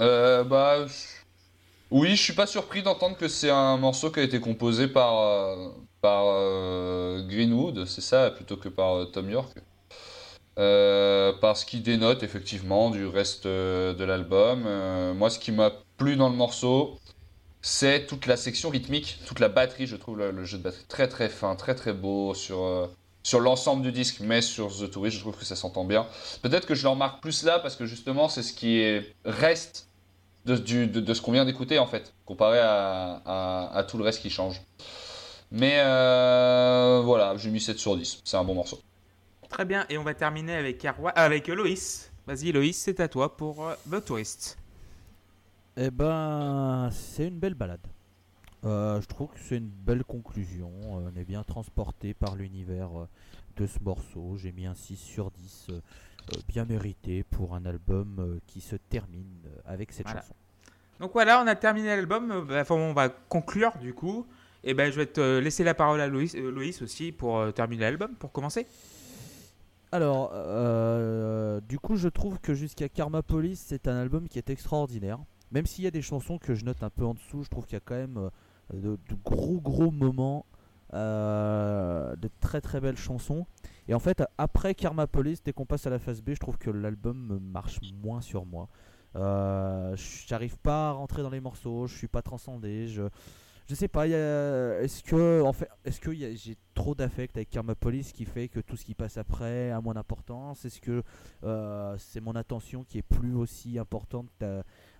euh, 0.00 0.42
bah, 0.44 0.84
oui, 1.90 2.16
je 2.16 2.22
suis 2.22 2.32
pas 2.32 2.46
surpris 2.46 2.82
d'entendre 2.82 3.16
que 3.16 3.28
c'est 3.28 3.50
un 3.50 3.76
morceau 3.76 4.10
qui 4.10 4.20
a 4.20 4.22
été 4.24 4.40
composé 4.40 4.88
par, 4.88 5.18
euh, 5.18 5.68
par 6.00 6.24
euh, 6.26 7.22
Greenwood, 7.28 7.84
c'est 7.86 8.00
ça, 8.00 8.30
plutôt 8.32 8.56
que 8.56 8.68
par 8.68 8.96
euh, 8.96 9.04
Tom 9.06 9.30
York. 9.30 9.56
Euh, 10.58 11.32
parce 11.40 11.64
qu'il 11.64 11.82
dénote 11.82 12.22
effectivement 12.22 12.90
du 12.90 13.06
reste 13.06 13.44
euh, 13.46 13.92
de 13.92 14.04
l'album. 14.04 14.64
Euh, 14.66 15.12
moi, 15.14 15.28
ce 15.30 15.38
qui 15.38 15.52
m'a 15.52 15.70
plu 15.98 16.16
dans 16.16 16.30
le 16.30 16.34
morceau, 16.36 16.98
c'est 17.66 18.06
toute 18.06 18.26
la 18.26 18.36
section 18.36 18.70
rythmique, 18.70 19.18
toute 19.26 19.40
la 19.40 19.48
batterie. 19.48 19.88
Je 19.88 19.96
trouve 19.96 20.18
le, 20.18 20.44
jeu 20.44 20.56
de 20.56 20.62
batterie 20.62 20.84
très 20.86 21.08
très 21.08 21.28
fin, 21.28 21.56
très 21.56 21.74
très 21.74 21.92
beau 21.92 22.32
sur, 22.32 22.62
euh, 22.62 22.86
sur 23.24 23.40
l'ensemble 23.40 23.82
du 23.82 23.90
disque, 23.90 24.20
mais 24.20 24.40
sur 24.40 24.68
The 24.68 24.88
Tourist, 24.88 25.16
je 25.16 25.20
trouve 25.20 25.36
que 25.36 25.44
ça 25.44 25.56
s'entend 25.56 25.84
bien. 25.84 26.06
Peut-être 26.42 26.64
que 26.64 26.76
je 26.76 26.84
le 26.84 26.90
remarque 26.90 27.20
plus 27.20 27.42
là 27.42 27.58
parce 27.58 27.74
que 27.74 27.84
justement, 27.84 28.28
c'est 28.28 28.44
ce 28.44 28.52
qui 28.52 28.78
est, 28.78 29.12
reste 29.24 29.88
de, 30.44 30.54
de, 30.54 31.12
ce 31.14 31.20
qu'on 31.20 31.32
vient 31.32 31.44
d'écouter 31.44 31.80
en 31.80 31.88
fait, 31.88 32.14
comparé 32.24 32.60
à, 32.60 33.20
à, 33.74 33.82
tout 33.82 33.98
le 33.98 34.04
reste 34.04 34.22
qui 34.22 34.30
change. 34.30 34.62
Mais 35.50 35.80
euh, 35.80 37.02
voilà, 37.04 37.36
j'ai 37.36 37.50
mis 37.50 37.60
7 37.60 37.80
sur 37.80 37.96
10. 37.96 38.22
C'est 38.24 38.36
un 38.36 38.44
bon 38.44 38.54
morceau. 38.54 38.78
Très 39.48 39.64
bien, 39.64 39.86
et 39.88 39.98
on 39.98 40.04
va 40.04 40.14
terminer 40.14 40.54
avec, 40.54 40.86
avec 41.16 41.48
Loïs. 41.48 42.12
Vas-y 42.28 42.52
Loïs, 42.52 42.76
c'est 42.76 43.00
à 43.00 43.08
toi 43.08 43.36
pour 43.36 43.66
euh, 43.66 43.74
The 43.90 44.04
Tourist. 44.04 44.56
Eh 45.76 45.90
ben, 45.90 46.88
c'est 46.92 47.28
une 47.28 47.38
belle 47.38 47.54
balade. 47.54 47.86
Euh, 48.64 49.00
je 49.00 49.06
trouve 49.06 49.28
que 49.28 49.38
c'est 49.38 49.58
une 49.58 49.68
belle 49.68 50.04
conclusion. 50.04 50.70
Euh, 50.84 51.10
On 51.12 51.16
est 51.20 51.24
bien 51.24 51.42
transporté 51.44 52.14
par 52.14 52.34
l'univers 52.34 52.88
euh, 52.98 53.08
de 53.56 53.66
ce 53.66 53.78
morceau. 53.80 54.36
J'ai 54.38 54.52
mis 54.52 54.66
un 54.66 54.74
6 54.74 54.96
sur 54.96 55.30
10. 55.30 55.66
euh, 55.70 55.72
euh, 55.74 56.38
bien 56.48 56.64
mérité 56.64 57.22
pour 57.24 57.54
un 57.54 57.64
album 57.66 58.40
qui 58.46 58.60
se 58.60 58.74
termine 58.76 59.42
avec 59.66 59.92
cette 59.92 60.06
Voilà. 60.06 60.22
chanson. 60.22 60.34
Donc 60.98 61.12
voilà, 61.12 61.42
on 61.42 61.46
a 61.46 61.54
terminé 61.54 61.88
l'album. 61.88 62.46
Bah, 62.48 62.62
Enfin, 62.62 62.74
on 62.74 62.94
va 62.94 63.10
conclure 63.10 63.76
du 63.78 63.92
coup. 63.92 64.26
Et 64.64 64.74
ben, 64.74 64.90
je 64.90 64.96
vais 64.96 65.06
te 65.06 65.38
laisser 65.38 65.62
la 65.62 65.74
parole 65.74 66.00
à 66.00 66.08
Loïs, 66.08 66.34
Loïs 66.34 66.82
aussi 66.82 67.12
pour 67.12 67.52
terminer 67.52 67.82
l'album, 67.82 68.14
pour 68.16 68.32
commencer. 68.32 68.66
Alors, 69.92 70.32
du 71.62 71.78
coup, 71.78 71.94
je 71.96 72.08
trouve 72.08 72.40
que 72.40 72.52
jusqu'à 72.54 72.88
Karma 72.88 73.22
Police, 73.22 73.62
c'est 73.68 73.86
un 73.86 73.94
album 73.96 74.26
qui 74.28 74.38
est 74.38 74.50
extraordinaire. 74.50 75.18
Même 75.52 75.66
s'il 75.66 75.84
y 75.84 75.86
a 75.86 75.90
des 75.90 76.02
chansons 76.02 76.38
que 76.38 76.54
je 76.54 76.64
note 76.64 76.82
un 76.82 76.90
peu 76.90 77.04
en 77.04 77.14
dessous, 77.14 77.42
je 77.42 77.48
trouve 77.48 77.64
qu'il 77.66 77.74
y 77.74 77.76
a 77.76 77.80
quand 77.80 77.94
même 77.94 78.30
euh, 78.74 78.96
de, 78.98 79.14
gros 79.24 79.60
gros 79.60 79.90
moments 79.90 80.46
euh, 80.94 82.16
de 82.16 82.28
très 82.40 82.60
très 82.60 82.80
belles 82.80 82.96
chansons. 82.96 83.46
Et 83.88 83.94
en 83.94 84.00
fait, 84.00 84.22
après 84.38 84.74
Karma 84.74 85.06
Police, 85.06 85.42
dès 85.42 85.52
qu'on 85.52 85.66
passe 85.66 85.86
à 85.86 85.90
la 85.90 85.98
phase 85.98 86.22
B, 86.22 86.30
je 86.30 86.40
trouve 86.40 86.58
que 86.58 86.70
l'album 86.70 87.38
marche 87.40 87.80
moins 88.02 88.20
sur 88.20 88.44
moi. 88.44 88.68
Euh, 89.14 89.96
J'arrive 90.26 90.58
pas 90.58 90.90
à 90.90 90.92
rentrer 90.92 91.22
dans 91.22 91.30
les 91.30 91.40
morceaux, 91.40 91.86
je 91.86 91.96
suis 91.96 92.08
pas 92.08 92.22
transcendé. 92.22 92.88
Je, 92.88 93.02
je 93.68 93.74
sais 93.74 93.88
pas, 93.88 94.06
est-ce 94.06 95.02
que 95.02 95.42
en 95.42 95.52
fait, 95.52 95.68
est-ce 95.84 96.00
que 96.00 96.14
j'ai 96.14 96.56
trop 96.74 96.94
d'affect 96.94 97.36
avec 97.36 97.50
Karma 97.50 97.74
Police 97.74 98.12
qui 98.12 98.24
fait 98.24 98.48
que 98.48 98.60
tout 98.60 98.76
ce 98.76 98.84
qui 98.84 98.94
passe 98.94 99.16
après 99.16 99.70
a 99.70 99.80
moins 99.80 99.94
d'importance? 99.94 100.64
Est-ce 100.64 100.80
que 100.80 101.02
euh, 101.42 101.96
c'est 101.98 102.20
mon 102.20 102.36
attention 102.36 102.84
qui 102.84 102.98
est 102.98 103.02
plus 103.02 103.34
aussi 103.34 103.76
importante 103.78 104.28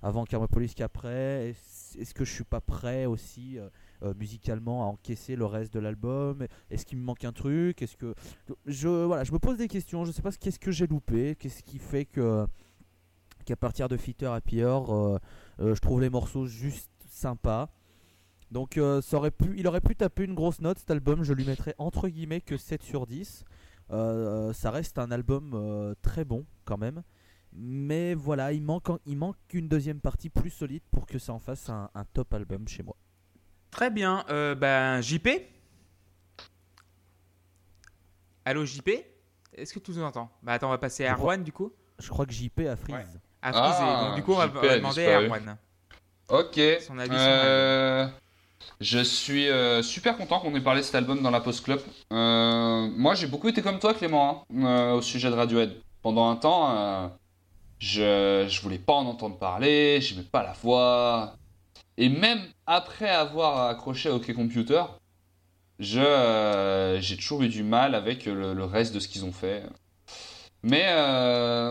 avant 0.06 0.24
Karma 0.24 0.48
Police 0.48 0.74
qu'après 0.74 1.50
Est-ce 1.50 2.14
que 2.14 2.24
je 2.24 2.32
suis 2.32 2.44
pas 2.44 2.60
prêt 2.60 3.06
aussi 3.06 3.58
euh, 3.58 3.68
euh, 4.02 4.14
musicalement 4.14 4.82
à 4.82 4.86
encaisser 4.86 5.36
le 5.36 5.46
reste 5.46 5.72
de 5.74 5.80
l'album? 5.80 6.46
Est-ce 6.70 6.84
qu'il 6.86 6.98
me 6.98 7.04
manque 7.04 7.24
un 7.24 7.32
truc? 7.32 7.82
Est-ce 7.82 7.96
que 7.96 8.14
je 8.66 8.88
voilà, 8.88 9.24
je 9.24 9.32
me 9.32 9.38
pose 9.38 9.58
des 9.58 9.68
questions. 9.68 10.04
Je 10.04 10.12
sais 10.12 10.22
pas 10.22 10.32
qu'est-ce 10.32 10.58
que 10.58 10.70
j'ai 10.70 10.86
loupé, 10.86 11.34
qu'est-ce 11.36 11.62
qui 11.62 11.78
fait 11.78 12.04
que 12.04 12.46
qu'à 13.44 13.56
partir 13.56 13.88
de 13.88 13.96
Fitter 13.96 14.26
Happy 14.26 14.64
Hour, 14.64 15.20
je 15.58 15.78
trouve 15.78 16.00
les 16.00 16.10
morceaux 16.10 16.46
juste 16.46 16.90
sympas. 17.08 17.70
Donc 18.50 18.76
euh, 18.76 19.00
il 19.56 19.66
aurait 19.66 19.80
pu 19.80 19.96
taper 19.96 20.24
une 20.24 20.34
grosse 20.34 20.60
note 20.60 20.78
cet 20.78 20.90
album, 20.90 21.22
je 21.22 21.32
lui 21.32 21.44
mettrais 21.44 21.74
entre 21.78 22.08
guillemets 22.08 22.40
que 22.40 22.56
7 22.56 22.82
sur 22.82 23.06
10. 23.06 23.44
Euh, 23.92 24.52
ça 24.52 24.70
reste 24.70 24.98
un 24.98 25.10
album 25.10 25.52
euh, 25.54 25.94
très 26.02 26.24
bon 26.24 26.44
quand 26.64 26.78
même. 26.78 27.02
Mais 27.58 28.14
voilà, 28.14 28.52
il 28.52 28.62
manque, 28.62 28.88
il 29.06 29.16
manque 29.16 29.36
une 29.52 29.68
deuxième 29.68 30.00
partie 30.00 30.28
plus 30.28 30.50
solide 30.50 30.82
pour 30.90 31.06
que 31.06 31.18
ça 31.18 31.32
en 31.32 31.38
fasse 31.38 31.68
un, 31.70 31.90
top 32.12 32.34
album 32.34 32.68
chez 32.68 32.82
moi. 32.82 32.96
Très 33.70 33.90
bien, 33.90 34.24
ben 34.28 35.00
JP 35.00 35.28
Allô 38.44 38.64
JP 38.64 38.88
Est-ce 39.54 39.74
que 39.74 39.78
tu 39.78 39.90
nous 39.90 40.02
entends? 40.02 40.30
Bah 40.42 40.52
attends, 40.52 40.68
on 40.68 40.70
va 40.70 40.78
passer 40.78 41.04
à 41.04 41.14
Erwan 41.14 41.42
du 41.42 41.52
coup. 41.52 41.72
Je 41.98 42.08
crois 42.08 42.26
que 42.26 42.32
JP 42.32 42.60
a 42.60 42.76
freeze. 42.76 43.20
A 43.42 43.52
freeze, 43.52 43.76
ah, 43.80 44.04
donc 44.06 44.16
du 44.16 44.22
coup 44.22 44.32
on 44.32 44.36
va, 44.36 44.48
demander 44.48 45.06
à 45.06 45.22
Erwan. 45.22 45.56
Ok. 46.28 46.60
Son 46.80 46.98
avis, 46.98 47.16
son 47.16 48.12
je 48.80 48.98
suis 48.98 49.48
euh, 49.48 49.82
super 49.82 50.16
content 50.16 50.40
qu'on 50.40 50.54
ait 50.54 50.60
parlé 50.60 50.80
de 50.80 50.86
cet 50.86 50.94
album 50.94 51.22
dans 51.22 51.30
la 51.30 51.40
Post 51.40 51.64
Club. 51.64 51.80
Euh, 52.12 52.88
moi, 52.96 53.14
j'ai 53.14 53.26
beaucoup 53.26 53.48
été 53.48 53.62
comme 53.62 53.78
toi, 53.78 53.94
Clément, 53.94 54.44
hein, 54.54 54.64
euh, 54.64 54.92
au 54.94 55.02
sujet 55.02 55.30
de 55.30 55.34
Radiohead. 55.34 55.74
Pendant 56.02 56.28
un 56.28 56.36
temps, 56.36 57.10
je, 57.78 58.46
je 58.48 58.60
voulais 58.62 58.78
pas 58.78 58.94
en 58.94 59.06
entendre 59.06 59.38
parler, 59.38 60.00
j'aimais 60.00 60.22
pas 60.22 60.42
la 60.42 60.52
voix. 60.52 61.36
Et 61.98 62.08
même 62.08 62.40
après 62.66 63.10
avoir 63.10 63.68
accroché 63.68 64.08
à 64.08 64.14
OK 64.14 64.32
Computer, 64.34 64.82
je, 65.78 66.98
j'ai 67.00 67.16
toujours 67.16 67.42
eu 67.42 67.48
du 67.48 67.62
mal 67.62 67.94
avec 67.94 68.26
le, 68.26 68.64
reste 68.64 68.94
de 68.94 69.00
ce 69.00 69.08
qu'ils 69.08 69.24
ont 69.24 69.32
fait. 69.32 69.62
Mais, 70.62 70.86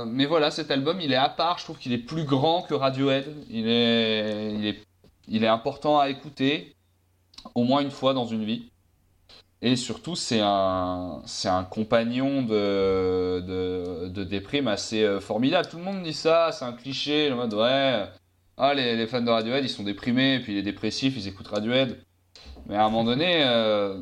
mais 0.07 0.25
voilà, 0.25 0.51
cet 0.51 0.71
album, 0.71 1.01
il 1.01 1.11
est 1.11 1.17
à 1.17 1.29
part. 1.29 1.57
Je 1.59 1.65
trouve 1.65 1.77
qu'il 1.77 1.93
est 1.93 1.97
plus 1.97 2.23
grand 2.23 2.61
que 2.61 2.73
Radiohead. 2.73 3.25
Il 3.49 3.67
est, 3.67 4.53
il 4.53 4.65
est, 4.65 4.83
il 5.27 5.43
est 5.43 5.47
important 5.47 5.99
à 5.99 6.09
écouter 6.09 6.75
au 7.53 7.63
moins 7.63 7.81
une 7.81 7.91
fois 7.91 8.13
dans 8.13 8.25
une 8.25 8.45
vie. 8.45 8.71
Et 9.65 9.75
surtout, 9.75 10.15
c'est 10.15 10.41
un, 10.43 11.23
c'est 11.25 11.47
un 11.47 11.63
compagnon 11.63 12.43
de, 12.43 13.39
de, 14.07 14.23
déprime 14.23 14.67
assez 14.67 15.01
euh, 15.03 15.19
formidable. 15.19 15.67
Tout 15.67 15.77
le 15.77 15.83
monde 15.83 16.03
dit 16.03 16.13
ça, 16.13 16.51
c'est 16.51 16.65
un 16.65 16.73
cliché, 16.73 17.31
mode 17.31 17.55
ouais, 17.55 18.05
ah, 18.57 18.73
les, 18.75 18.95
les, 18.95 19.07
fans 19.07 19.23
de 19.23 19.31
Radiohead, 19.31 19.63
ils 19.65 19.69
sont 19.69 19.81
déprimés, 19.81 20.39
puis 20.39 20.53
les 20.53 20.61
dépressifs, 20.61 21.15
ils 21.17 21.27
écoutent 21.27 21.47
Radiohead. 21.47 21.97
Mais 22.67 22.75
à 22.75 22.85
un 22.85 22.91
moment 22.91 23.05
donné, 23.05 23.43
euh, 23.43 23.99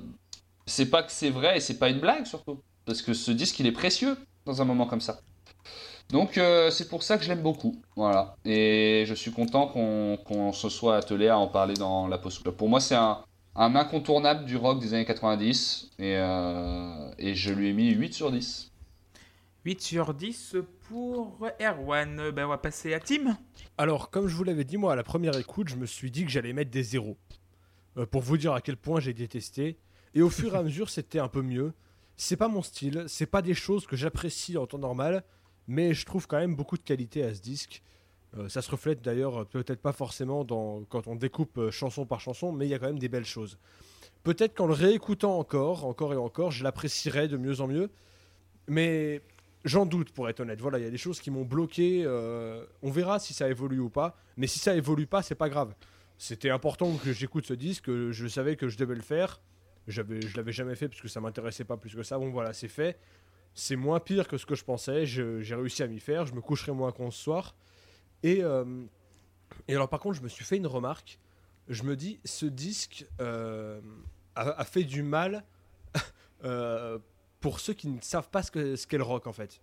c'est 0.66 0.90
pas 0.90 1.02
que 1.02 1.14
c'est 1.14 1.30
vrai 1.30 1.56
et 1.56 1.60
c'est 1.62 1.80
pas 1.80 1.88
une 1.88 2.02
blague 2.02 2.26
surtout. 2.26 2.60
Parce 2.86 3.02
que 3.02 3.14
ce 3.14 3.32
disque, 3.32 3.58
il 3.62 3.66
est 3.66 3.72
précieux 3.72 4.18
dans 4.46 4.62
un 4.62 4.66
moment 4.66 4.86
comme 4.86 5.00
ça. 5.00 5.22
Donc 6.10 6.38
euh, 6.38 6.72
c'est 6.72 6.90
pour 6.90 7.04
ça 7.04 7.18
que 7.18 7.24
je 7.24 7.30
l'aime 7.30 7.42
beaucoup. 7.42 7.82
Voilà. 7.96 8.36
Et 8.44 9.06
je 9.08 9.14
suis 9.14 9.32
content 9.32 9.68
qu'on, 9.68 10.20
qu'on 10.26 10.52
se 10.52 10.68
soit 10.68 10.98
attelé 10.98 11.30
à 11.30 11.38
en 11.38 11.48
parler 11.48 11.76
dans 11.76 12.10
la 12.10 12.18
post 12.18 12.44
Pour 12.50 12.68
moi, 12.68 12.82
c'est 12.82 12.96
un, 12.96 13.20
un 13.56 13.76
incontournable 13.76 14.46
du 14.46 14.58
rock 14.58 14.80
des 14.80 14.94
années 14.94 15.06
90 15.06 15.92
et, 16.00 16.16
euh, 16.18 17.12
et 17.18 17.36
je 17.36 17.54
lui 17.54 17.70
ai 17.70 17.74
mis 17.74 17.92
8 17.92 18.14
sur 18.14 18.32
10. 18.32 18.72
8 19.66 19.82
sur 19.82 20.14
10 20.14 20.56
pour 20.90 21.38
Erwan. 21.62 22.32
Ben, 22.32 22.46
on 22.46 22.50
va 22.50 22.58
passer 22.58 22.94
à 22.94 23.00
Tim. 23.00 23.38
Alors, 23.78 24.10
comme 24.10 24.28
je 24.28 24.36
vous 24.36 24.44
l'avais 24.44 24.66
dit, 24.66 24.78
moi, 24.78 24.94
à 24.94 24.96
la 24.96 25.04
première 25.04 25.38
écoute, 25.38 25.70
je 25.70 25.76
me 25.76 25.86
suis 25.86 26.12
dit 26.12 26.26
que 26.26 26.32
j'allais 26.32 26.54
mettre 26.54 26.72
des 26.72 26.84
zéros. 26.84 27.18
Euh, 27.98 28.06
pour 28.06 28.22
vous 28.22 28.38
dire 28.38 28.54
à 28.54 28.62
quel 28.62 28.76
point 28.76 29.00
j'ai 29.00 29.14
détesté. 29.14 29.78
Et 30.14 30.22
au 30.22 30.30
fur 30.30 30.56
et 30.56 30.58
à 30.58 30.64
mesure, 30.64 30.90
c'était 30.90 31.20
un 31.20 31.28
peu 31.28 31.42
mieux. 31.42 31.74
C'est 32.18 32.38
pas 32.38 32.48
mon 32.48 32.62
style, 32.62 33.06
c'est 33.08 33.26
pas 33.26 33.42
des 33.42 33.54
choses 33.54 33.88
que 33.88 33.96
j'apprécie 33.96 34.58
en 34.58 34.68
temps 34.68 34.78
normal, 34.78 35.24
mais 35.68 35.94
je 35.94 36.06
trouve 36.06 36.28
quand 36.28 36.38
même 36.38 36.56
beaucoup 36.56 36.78
de 36.78 36.84
qualité 36.84 37.24
à 37.24 37.34
ce 37.34 37.42
disque. 37.42 37.82
Euh, 38.38 38.50
ça 38.50 38.62
se 38.62 38.72
reflète 38.72 39.02
d'ailleurs 39.02 39.42
euh, 39.42 39.46
peut-être 39.46 39.82
pas 39.82 39.92
forcément 39.92 40.46
quand 40.90 41.08
on 41.08 41.16
découpe 41.16 41.58
euh, 41.58 41.72
chanson 41.72 42.06
par 42.06 42.20
chanson, 42.20 42.52
mais 42.52 42.66
il 42.66 42.70
y 42.70 42.74
a 42.74 42.80
quand 42.80 42.88
même 42.88 43.00
des 43.00 43.10
belles 43.10 43.26
choses. 43.26 43.58
Peut-être 44.24 44.56
qu'en 44.56 44.66
le 44.66 44.74
réécoutant 44.74 45.38
encore, 45.38 45.86
encore 45.86 46.14
et 46.14 46.18
encore, 46.18 46.52
je 46.52 46.64
l'apprécierais 46.64 47.28
de 47.28 47.38
mieux 47.38 47.62
en 47.62 47.68
mieux. 47.68 47.90
Mais 48.68 49.22
j'en 49.66 49.86
doute 49.86 50.12
pour 50.12 50.30
être 50.30 50.40
honnête. 50.40 50.62
Voilà, 50.62 50.80
il 50.80 50.86
y 50.86 50.88
a 50.88 50.92
des 50.92 50.98
choses 50.98 51.20
qui 51.20 51.30
m'ont 51.30 51.44
bloqué. 51.44 52.08
on 52.82 52.90
verra 52.90 53.20
si 53.20 53.34
ça 53.34 53.50
évolue 53.50 53.80
ou 53.80 53.90
pas. 53.90 54.16
Mais 54.38 54.48
si 54.48 54.60
ça 54.60 54.76
évolue 54.76 55.08
pas, 55.08 55.22
c'est 55.22 55.36
pas 55.36 55.50
grave. 55.50 55.76
C'était 56.18 56.50
important 56.50 56.96
que 56.96 57.12
j'écoute 57.12 57.46
ce 57.46 57.54
disque. 57.54 57.92
Je 57.92 58.28
savais 58.30 58.56
que 58.56 58.70
je 58.70 58.78
devais 58.78 58.96
le 58.96 59.02
faire. 59.02 59.42
J'avais, 59.90 60.22
je 60.22 60.38
l'avais 60.38 60.54
jamais 60.54 60.76
fait 60.76 60.88
parce 60.88 61.02
que 61.02 61.10
ça 61.10 61.20
m'intéressait 61.20 61.66
pas 61.66 61.76
plus 61.76 61.94
que 61.94 62.04
ça. 62.04 62.18
Bon 62.18 62.30
voilà, 62.30 62.54
c'est 62.54 62.70
fait. 62.70 62.98
C'est 63.54 63.76
moins 63.76 64.00
pire 64.00 64.30
que 64.30 64.38
ce 64.38 64.46
que 64.46 64.56
je 64.56 64.64
pensais. 64.64 65.06
j'ai 65.06 65.56
réussi 65.56 65.84
à 65.84 65.88
m'y 65.88 66.00
faire. 66.00 66.26
Je 66.26 66.34
me 66.34 66.40
coucherai 66.40 66.72
moins 66.72 66.94
con 66.94 67.12
ce 67.12 67.22
soir. 67.22 67.56
Et, 68.24 68.42
euh, 68.42 68.64
et 69.68 69.76
alors 69.76 69.90
par 69.90 70.00
contre, 70.00 70.18
je 70.18 70.24
me 70.24 70.30
suis 70.30 70.46
fait 70.46 70.58
une 70.58 70.68
remarque. 70.68 71.20
Je 71.68 71.84
me 71.84 71.96
dis, 71.96 72.20
ce 72.26 72.46
disque 72.46 73.06
euh, 73.22 73.80
a, 74.36 74.66
fait 74.66 74.84
du 74.84 75.04
mal 75.04 75.44
euh, 76.44 76.98
pour 77.40 77.60
ceux 77.60 77.74
qui 77.74 77.88
ne 77.88 78.02
savent 78.02 78.30
pas 78.30 78.44
ce 78.44 78.86
qu'est 78.88 78.98
le 78.98 79.04
rock 79.04 79.28
en 79.28 79.34
fait. 79.34 79.62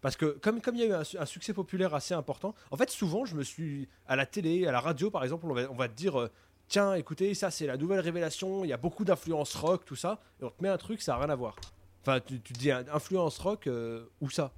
Parce 0.00 0.16
que 0.16 0.26
comme, 0.26 0.60
comme 0.60 0.74
il 0.74 0.80
y 0.80 0.92
a 0.92 1.00
eu 1.00 1.16
un, 1.18 1.26
succès 1.26 1.52
populaire 1.52 1.94
assez 1.94 2.14
important, 2.14 2.54
en 2.70 2.76
fait 2.76 2.90
souvent 2.90 3.24
je 3.24 3.34
me 3.34 3.42
suis 3.42 3.88
à 4.06 4.16
la 4.16 4.26
télé, 4.26 4.66
à 4.66 4.72
la 4.72 4.80
radio 4.80 5.10
par 5.10 5.22
exemple, 5.22 5.46
on 5.46 5.74
va, 5.74 5.88
te 5.88 5.94
dire 5.94 6.28
tiens 6.66 6.94
écoutez 6.94 7.34
ça 7.34 7.50
c'est 7.50 7.66
la 7.66 7.76
nouvelle 7.76 8.00
révélation, 8.00 8.64
il 8.64 8.68
y 8.68 8.72
a 8.72 8.78
beaucoup 8.78 9.04
d'influence 9.04 9.54
rock, 9.54 9.84
tout 9.84 9.94
ça, 9.94 10.18
et 10.40 10.44
on 10.44 10.50
te 10.50 10.60
met 10.60 10.70
un 10.70 10.78
truc 10.78 11.02
ça 11.02 11.12
n'a 11.12 11.18
rien 11.18 11.30
à 11.30 11.36
voir. 11.36 11.54
Enfin 12.00 12.18
tu, 12.18 12.40
tu 12.40 12.52
dis 12.54 12.72
influence 12.72 13.38
rock, 13.38 13.68
où 14.20 14.28
ça 14.28 14.50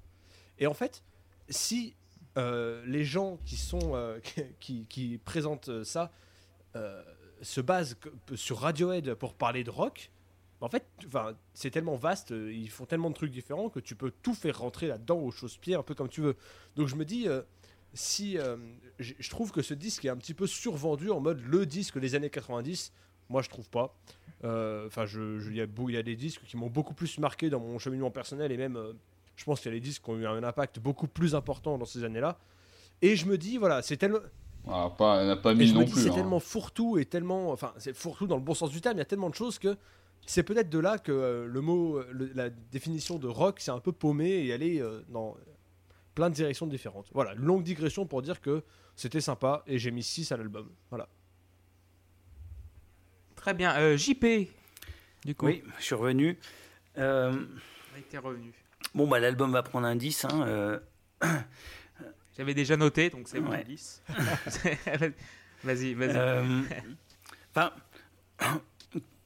Et 0.58 0.66
en 0.66 0.74
fait 0.74 1.02
si 1.50 1.94
euh, 1.94 2.03
les 2.36 3.04
gens 3.04 3.38
qui 3.44 3.56
sont 3.56 3.94
euh, 3.94 4.18
qui, 4.60 5.20
présentent 5.24 5.68
euh, 5.68 5.84
ça 5.84 6.12
se 7.42 7.60
basent 7.60 7.96
sur 8.34 8.58
Radiohead 8.58 9.14
pour 9.14 9.34
parler 9.34 9.64
de 9.64 9.70
rock. 9.70 10.10
En 10.60 10.68
fait, 10.68 10.86
c'est 11.52 11.70
tellement 11.70 11.96
vaste, 11.96 12.30
ils 12.30 12.70
font 12.70 12.86
tellement 12.86 13.10
de 13.10 13.14
trucs 13.14 13.30
différents 13.30 13.68
que 13.68 13.80
tu 13.80 13.94
peux 13.94 14.10
tout 14.22 14.32
faire 14.32 14.60
rentrer 14.60 14.86
là-dedans 14.86 15.18
au 15.18 15.30
chausse-pied 15.30 15.74
un 15.74 15.82
peu 15.82 15.94
comme 15.94 16.08
tu 16.08 16.22
veux. 16.22 16.36
Donc 16.74 16.88
je 16.88 16.96
me 16.96 17.04
dis, 17.04 17.26
si 17.92 18.38
je 18.98 19.30
trouve 19.30 19.52
que 19.52 19.60
ce 19.60 19.74
disque 19.74 20.06
est 20.06 20.08
un 20.08 20.16
petit 20.16 20.32
peu 20.32 20.46
survendu 20.46 21.10
en 21.10 21.20
mode 21.20 21.40
le 21.40 21.66
disque 21.66 21.98
des 21.98 22.14
années 22.14 22.30
90, 22.30 22.92
moi 23.28 23.42
je 23.42 23.50
trouve 23.50 23.68
pas. 23.68 23.94
Enfin, 24.42 25.04
il 25.04 25.52
y, 25.52 25.92
y, 25.92 25.96
a 25.98 26.02
des 26.02 26.16
disques 26.16 26.44
qui 26.46 26.56
m'ont 26.56 26.70
beaucoup 26.70 26.94
plus 26.94 27.18
marqué 27.18 27.50
dans 27.50 27.60
mon 27.60 27.78
cheminement 27.78 28.10
personnel 28.10 28.50
et 28.50 28.56
même 28.56 28.94
je 29.36 29.44
pense 29.44 29.60
qu'il 29.60 29.70
y 29.70 29.72
a 29.72 29.74
les 29.74 29.80
disques 29.80 30.02
qui 30.04 30.10
ont 30.10 30.16
eu 30.16 30.26
un 30.26 30.42
impact 30.42 30.78
beaucoup 30.78 31.08
plus 31.08 31.34
important 31.34 31.78
dans 31.78 31.84
ces 31.84 32.04
années-là. 32.04 32.38
Et 33.02 33.16
je 33.16 33.26
me 33.26 33.36
dis, 33.36 33.58
voilà, 33.58 33.82
c'est 33.82 33.96
tellement. 33.96 34.20
Ah, 34.66 34.90
pas, 34.96 35.24
n'a 35.24 35.36
pas 35.36 35.54
mis 35.54 35.72
non 35.72 35.84
plus. 35.84 36.02
C'est 36.02 36.10
hein. 36.10 36.14
tellement 36.14 36.40
fourre-tout 36.40 36.98
et 36.98 37.04
tellement. 37.04 37.50
Enfin, 37.50 37.72
c'est 37.78 37.94
fourre-tout 37.94 38.26
dans 38.26 38.36
le 38.36 38.42
bon 38.42 38.54
sens 38.54 38.70
du 38.70 38.80
terme, 38.80 38.96
il 38.96 39.00
y 39.00 39.02
a 39.02 39.06
tellement 39.06 39.30
de 39.30 39.34
choses 39.34 39.58
que 39.58 39.76
c'est 40.26 40.42
peut-être 40.42 40.70
de 40.70 40.78
là 40.78 40.98
que 40.98 41.12
euh, 41.12 41.46
le 41.46 41.60
mot, 41.60 42.00
la 42.34 42.48
définition 42.50 43.18
de 43.18 43.26
rock 43.26 43.60
s'est 43.60 43.70
un 43.70 43.80
peu 43.80 43.92
paumé 43.92 44.30
et 44.30 44.52
allé 44.52 44.80
euh, 44.80 45.02
dans 45.08 45.36
plein 46.14 46.30
de 46.30 46.34
directions 46.34 46.66
différentes. 46.66 47.08
Voilà, 47.12 47.34
longue 47.34 47.62
digression 47.62 48.06
pour 48.06 48.22
dire 48.22 48.40
que 48.40 48.62
c'était 48.96 49.20
sympa 49.20 49.62
et 49.66 49.78
j'ai 49.78 49.90
mis 49.90 50.02
6 50.02 50.32
à 50.32 50.36
l'album. 50.36 50.70
Voilà. 50.90 51.08
Très 53.36 53.52
bien. 53.52 53.74
Euh, 53.76 53.96
JP, 53.96 54.24
du 55.24 55.34
coup. 55.34 55.46
Oui, 55.46 55.62
je 55.78 55.84
suis 55.84 55.94
revenu. 55.94 56.38
Euh... 56.96 57.44
été 57.98 58.16
revenu. 58.18 58.52
Bon, 58.94 59.08
bah, 59.08 59.18
l'album 59.18 59.52
va 59.52 59.62
prendre 59.62 59.86
un 59.86 59.96
10. 59.96 60.24
Hein, 60.26 60.46
euh. 60.46 60.78
J'avais 62.36 62.54
déjà 62.54 62.76
noté, 62.76 63.10
donc 63.10 63.28
c'est 63.28 63.40
bon, 63.40 63.52
10. 63.66 64.02
vas-y, 65.64 65.94
vas-y. 65.94 66.16
Euh, 66.16 66.62
enfin, 67.54 67.72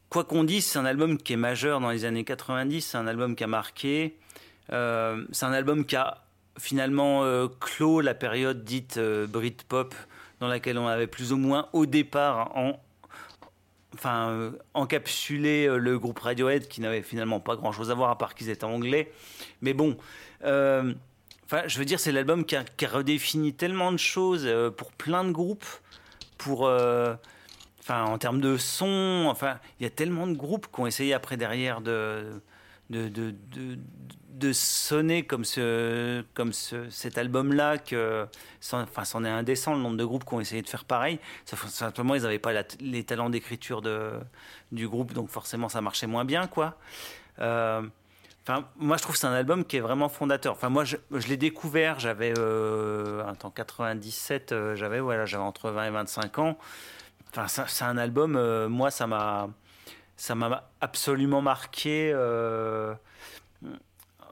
quoi 0.08 0.24
qu'on 0.24 0.44
dise, 0.44 0.66
c'est 0.66 0.78
un 0.78 0.84
album 0.84 1.18
qui 1.18 1.34
est 1.34 1.38
majeur 1.38 1.80
dans 1.80 1.90
les 1.90 2.04
années 2.04 2.24
90. 2.24 2.80
C'est 2.82 2.98
un 2.98 3.06
album 3.06 3.36
qui 3.36 3.44
a 3.44 3.46
marqué. 3.46 4.18
Euh, 4.72 5.24
c'est 5.32 5.46
un 5.46 5.52
album 5.52 5.84
qui 5.84 5.96
a 5.96 6.22
finalement 6.58 7.24
clos 7.60 8.00
la 8.00 8.14
période 8.14 8.64
dite 8.64 8.98
Britpop, 8.98 9.94
dans 10.40 10.48
laquelle 10.48 10.76
on 10.76 10.88
avait 10.88 11.06
plus 11.06 11.32
ou 11.32 11.36
moins 11.36 11.68
au 11.72 11.86
départ 11.86 12.56
en, 12.56 12.80
enfin, 13.94 14.30
euh, 14.30 14.52
encapsuler 14.74 15.66
euh, 15.66 15.78
le 15.78 15.98
groupe 15.98 16.18
Radiohead 16.18 16.68
qui 16.68 16.80
n'avait 16.80 17.02
finalement 17.02 17.40
pas 17.40 17.56
grand 17.56 17.72
chose 17.72 17.90
à 17.90 17.94
voir 17.94 18.10
à 18.10 18.18
part 18.18 18.34
qu'ils 18.34 18.50
étaient 18.50 18.64
anglais. 18.64 19.10
Mais 19.60 19.72
bon, 19.72 19.96
euh, 20.44 20.92
je 21.66 21.78
veux 21.78 21.84
dire, 21.84 21.98
c'est 21.98 22.12
l'album 22.12 22.44
qui 22.44 22.56
a, 22.56 22.64
redéfini 22.86 23.54
tellement 23.54 23.92
de 23.92 23.98
choses 23.98 24.48
pour 24.76 24.92
plein 24.92 25.24
de 25.24 25.32
groupes, 25.32 25.66
pour, 26.36 26.64
enfin, 27.80 28.04
en 28.04 28.18
termes 28.18 28.40
de 28.42 28.58
son, 28.58 29.24
enfin, 29.28 29.58
il 29.80 29.84
y 29.84 29.86
a 29.86 29.90
tellement 29.90 30.26
de 30.26 30.36
groupes 30.36 30.66
qui 30.72 30.80
ont 30.80 30.86
essayé 30.86 31.14
après 31.14 31.38
derrière 31.38 31.80
de, 31.80 32.42
de, 32.90 33.08
de, 33.08 33.34
de, 33.50 33.78
de 34.28 34.52
sonner 34.52 35.24
comme, 35.24 35.44
ce, 35.44 36.22
comme 36.34 36.52
ce, 36.52 36.88
cet 36.90 37.18
album-là 37.18 37.78
que, 37.78 38.26
c'en- 38.60 38.84
est 39.24 39.28
indécent 39.28 39.74
le 39.74 39.80
nombre 39.80 39.96
de 39.96 40.04
groupes 40.04 40.24
qui 40.24 40.34
ont 40.34 40.40
essayé 40.40 40.62
de 40.62 40.68
faire 40.68 40.84
pareil. 40.84 41.18
Simplement, 41.44 42.14
ils 42.14 42.22
n'avaient 42.22 42.38
pas 42.38 42.52
les 42.80 43.04
talents 43.04 43.30
d'écriture 43.30 43.82
du 44.70 44.88
groupe, 44.88 45.12
donc 45.14 45.28
forcément, 45.30 45.68
ça 45.68 45.80
marchait 45.80 46.06
moins 46.06 46.24
bien, 46.24 46.46
quoi. 46.46 46.76
Euh, 47.40 47.82
moi, 48.78 48.96
je 48.96 49.02
trouve 49.02 49.14
que 49.14 49.20
c'est 49.20 49.26
un 49.26 49.32
album 49.32 49.64
qui 49.64 49.76
est 49.76 49.80
vraiment 49.80 50.08
fondateur. 50.08 50.54
Enfin, 50.54 50.70
moi, 50.70 50.84
je, 50.84 50.96
je 51.10 51.26
l'ai 51.28 51.36
découvert, 51.36 51.98
j'avais, 52.00 52.32
euh, 52.38 53.22
en 53.42 53.50
97, 53.50 54.52
euh, 54.52 54.74
j'avais, 54.74 55.00
voilà, 55.00 55.26
j'avais 55.26 55.42
entre 55.42 55.70
20 55.70 55.84
et 55.84 55.90
25 55.90 56.38
ans. 56.38 56.58
Enfin, 57.30 57.46
c'est 57.66 57.84
un 57.84 57.98
album, 57.98 58.36
euh, 58.36 58.68
moi, 58.68 58.90
ça 58.90 59.06
m'a, 59.06 59.48
ça 60.16 60.34
m'a 60.34 60.70
absolument 60.80 61.42
marqué. 61.42 62.10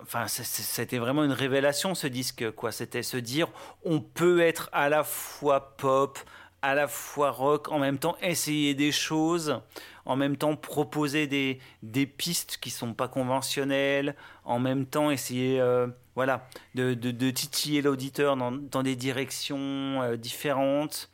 Enfin, 0.02 0.26
c'était 0.28 0.98
vraiment 0.98 1.24
une 1.24 1.32
révélation 1.32 1.94
ce 1.94 2.06
disque, 2.06 2.50
quoi. 2.52 2.72
C'était 2.72 3.02
se 3.02 3.16
dire, 3.16 3.48
on 3.84 4.00
peut 4.00 4.40
être 4.40 4.68
à 4.72 4.88
la 4.88 5.04
fois 5.04 5.76
pop, 5.76 6.18
à 6.62 6.74
la 6.74 6.88
fois 6.88 7.30
rock, 7.30 7.70
en 7.70 7.78
même 7.78 7.98
temps 7.98 8.16
essayer 8.20 8.74
des 8.74 8.92
choses, 8.92 9.60
en 10.04 10.16
même 10.16 10.36
temps 10.36 10.56
proposer 10.56 11.26
des, 11.26 11.58
des 11.82 12.06
pistes 12.06 12.58
qui 12.60 12.70
sont 12.70 12.94
pas 12.94 13.08
conventionnelles, 13.08 14.16
en 14.44 14.58
même 14.58 14.86
temps 14.86 15.10
essayer, 15.10 15.60
euh, 15.60 15.86
voilà, 16.14 16.48
de, 16.74 16.94
de, 16.94 17.30
titiller 17.30 17.82
l'auditeur 17.82 18.36
dans, 18.36 18.52
dans 18.52 18.82
des 18.82 18.96
directions 18.96 20.02
euh, 20.02 20.16
différentes. 20.16 21.10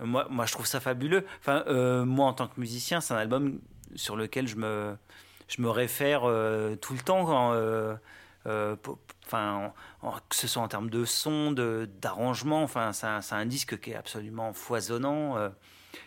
Euh, 0.00 0.06
Moi, 0.06 0.26
moi, 0.30 0.46
je 0.46 0.52
trouve 0.52 0.66
ça 0.66 0.80
fabuleux. 0.80 1.24
Enfin, 1.40 1.64
moi, 2.04 2.26
en 2.26 2.32
tant 2.32 2.48
que 2.48 2.58
musicien, 2.60 3.00
c'est 3.00 3.14
un 3.14 3.18
album 3.18 3.60
sur 3.94 4.16
lequel 4.16 4.48
je 4.48 4.56
me, 4.56 4.96
je 5.54 5.60
me 5.60 5.68
réfère 5.68 6.22
euh, 6.24 6.76
tout 6.76 6.94
le 6.94 7.00
temps, 7.00 7.52
euh, 7.52 7.94
euh, 8.46 8.74
enfin, 9.26 9.72
en- 10.02 10.08
en- 10.08 10.12
que 10.28 10.34
ce 10.34 10.48
soit 10.48 10.62
en 10.62 10.68
termes 10.68 10.88
de 10.90 11.04
son, 11.04 11.52
d'arrangement. 11.52 12.62
Enfin, 12.62 12.92
c'est 12.92 13.34
un, 13.34 13.46
disque 13.46 13.78
qui 13.80 13.90
est 13.90 13.94
absolument 13.94 14.52
foisonnant. 14.54 15.36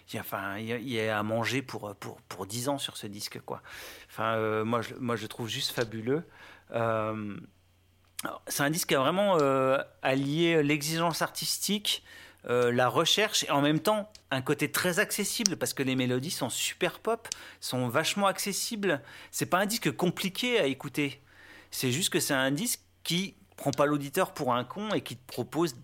Il 0.09 0.15
y, 0.15 0.17
a, 0.17 0.21
enfin, 0.21 0.57
y 0.57 0.99
à 1.09 1.21
manger 1.23 1.61
pour, 1.61 1.95
pour, 1.95 2.19
pour 2.21 2.47
10 2.47 2.69
ans 2.69 2.77
sur 2.79 2.97
ce 2.97 3.05
disque. 3.07 3.39
Quoi. 3.41 3.61
Enfin, 4.09 4.63
moi, 4.63 4.81
je, 4.81 4.95
moi, 4.95 5.15
je 5.15 5.21
le 5.23 5.27
trouve 5.27 5.47
juste 5.47 5.71
fabuleux. 5.71 6.23
C'est 8.47 8.63
un 8.63 8.69
disque 8.71 8.89
qui 8.89 8.95
a 8.95 8.99
vraiment 8.99 9.37
allié 10.01 10.63
l'exigence 10.63 11.21
artistique, 11.21 12.03
euh, 12.47 12.71
la 12.71 12.87
recherche 12.87 13.43
et 13.43 13.51
en 13.51 13.61
même 13.61 13.79
temps 13.79 14.11
un 14.31 14.41
côté 14.41 14.71
très 14.71 14.99
accessible 14.99 15.55
parce 15.55 15.73
que 15.73 15.83
les 15.83 15.95
mélodies 15.95 16.31
sont 16.31 16.49
super 16.49 16.99
pop, 16.99 17.27
sont 17.59 17.87
vachement 17.87 18.27
accessibles. 18.27 19.01
C'est 19.31 19.45
pas 19.45 19.59
un 19.59 19.65
disque 19.65 19.95
compliqué 19.95 20.59
à 20.59 20.65
écouter. 20.65 21.21
C'est 21.71 21.91
juste 21.91 22.11
que 22.11 22.19
c'est 22.19 22.33
un 22.33 22.51
disque 22.51 22.81
qui 23.03 23.35
prend 23.55 23.71
pas 23.71 23.85
l'auditeur 23.85 24.33
pour 24.33 24.53
un 24.53 24.63
con 24.63 24.93
et 24.93 25.01
qui 25.01 25.15
te 25.15 25.25
propose, 25.27 25.75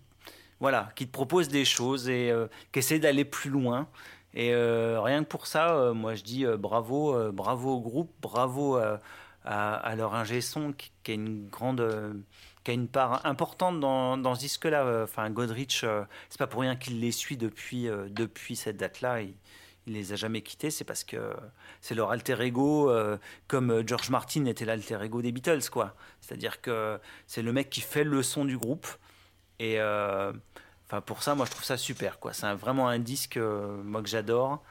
voilà, 0.60 0.90
qui 0.96 1.06
te 1.06 1.12
propose 1.12 1.48
des 1.48 1.64
choses 1.64 2.08
et 2.08 2.30
euh, 2.30 2.46
qui 2.72 2.80
essaie 2.80 2.98
d'aller 2.98 3.24
plus 3.24 3.50
loin. 3.50 3.88
Et 4.34 4.54
euh, 4.54 5.00
rien 5.00 5.24
que 5.24 5.28
pour 5.28 5.46
ça, 5.46 5.74
euh, 5.74 5.94
moi 5.94 6.14
je 6.14 6.22
dis 6.22 6.44
bravo, 6.58 7.32
bravo 7.32 7.76
au 7.76 7.80
groupe, 7.80 8.12
bravo 8.20 8.76
à, 8.76 9.00
à 9.44 9.96
leur 9.96 10.14
ingé 10.14 10.40
son 10.40 10.72
qui, 10.72 10.90
a 11.08 11.14
une 11.14 11.48
grande, 11.48 12.24
qui 12.64 12.70
a 12.70 12.74
une 12.74 12.88
part 12.88 13.24
importante 13.26 13.80
dans, 13.80 14.16
dans 14.16 14.34
ce 14.34 14.40
disque-là. 14.40 15.02
Enfin, 15.04 15.30
Godrich, 15.30 15.82
euh, 15.84 16.04
c'est 16.28 16.38
pas 16.38 16.46
pour 16.46 16.60
rien 16.60 16.76
qu'il 16.76 17.00
les 17.00 17.12
suit 17.12 17.36
depuis, 17.36 17.88
euh, 17.88 18.08
depuis 18.08 18.56
cette 18.56 18.76
date-là. 18.76 19.22
Il, 19.22 19.34
il 19.86 19.94
les 19.94 20.12
a 20.12 20.16
jamais 20.16 20.42
quittés, 20.42 20.70
c'est 20.70 20.84
parce 20.84 21.02
que 21.02 21.34
c'est 21.80 21.96
leur 21.96 22.12
alter 22.12 22.40
ego, 22.40 22.88
euh, 22.88 23.18
comme 23.48 23.86
George 23.86 24.10
Martin 24.10 24.44
était 24.44 24.64
l'alter 24.64 25.02
ego 25.02 25.22
des 25.22 25.32
Beatles, 25.32 25.70
quoi. 25.70 25.96
C'est-à-dire 26.20 26.60
que 26.60 27.00
c'est 27.26 27.42
le 27.42 27.52
mec 27.52 27.68
qui 27.68 27.80
fait 27.80 28.04
le 28.04 28.22
son 28.22 28.44
du 28.44 28.56
groupe. 28.56 28.86
Et 29.58 29.80
enfin, 29.80 31.00
pour 31.04 31.22
ça, 31.22 31.34
moi, 31.34 31.46
je 31.46 31.50
trouve 31.50 31.64
ça 31.64 31.76
super, 31.76 32.20
quoi. 32.20 32.32
C'est 32.32 32.52
vraiment 32.54 32.88
un 32.88 32.98
disque, 33.00 33.36
moi, 33.36 34.02
que 34.02 34.08
j'adore. 34.08 34.62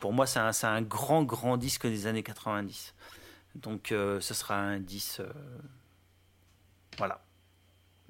Pour 0.00 0.12
moi, 0.12 0.26
c'est 0.26 0.40
un, 0.40 0.50
un 0.62 0.82
grand, 0.82 1.22
grand 1.22 1.56
disque 1.56 1.86
des 1.86 2.06
années 2.06 2.22
90. 2.22 2.94
Donc, 3.56 3.86
ce 3.90 4.20
sera 4.20 4.56
un 4.56 4.80
10. 4.80 5.22
Voilà. 6.98 7.24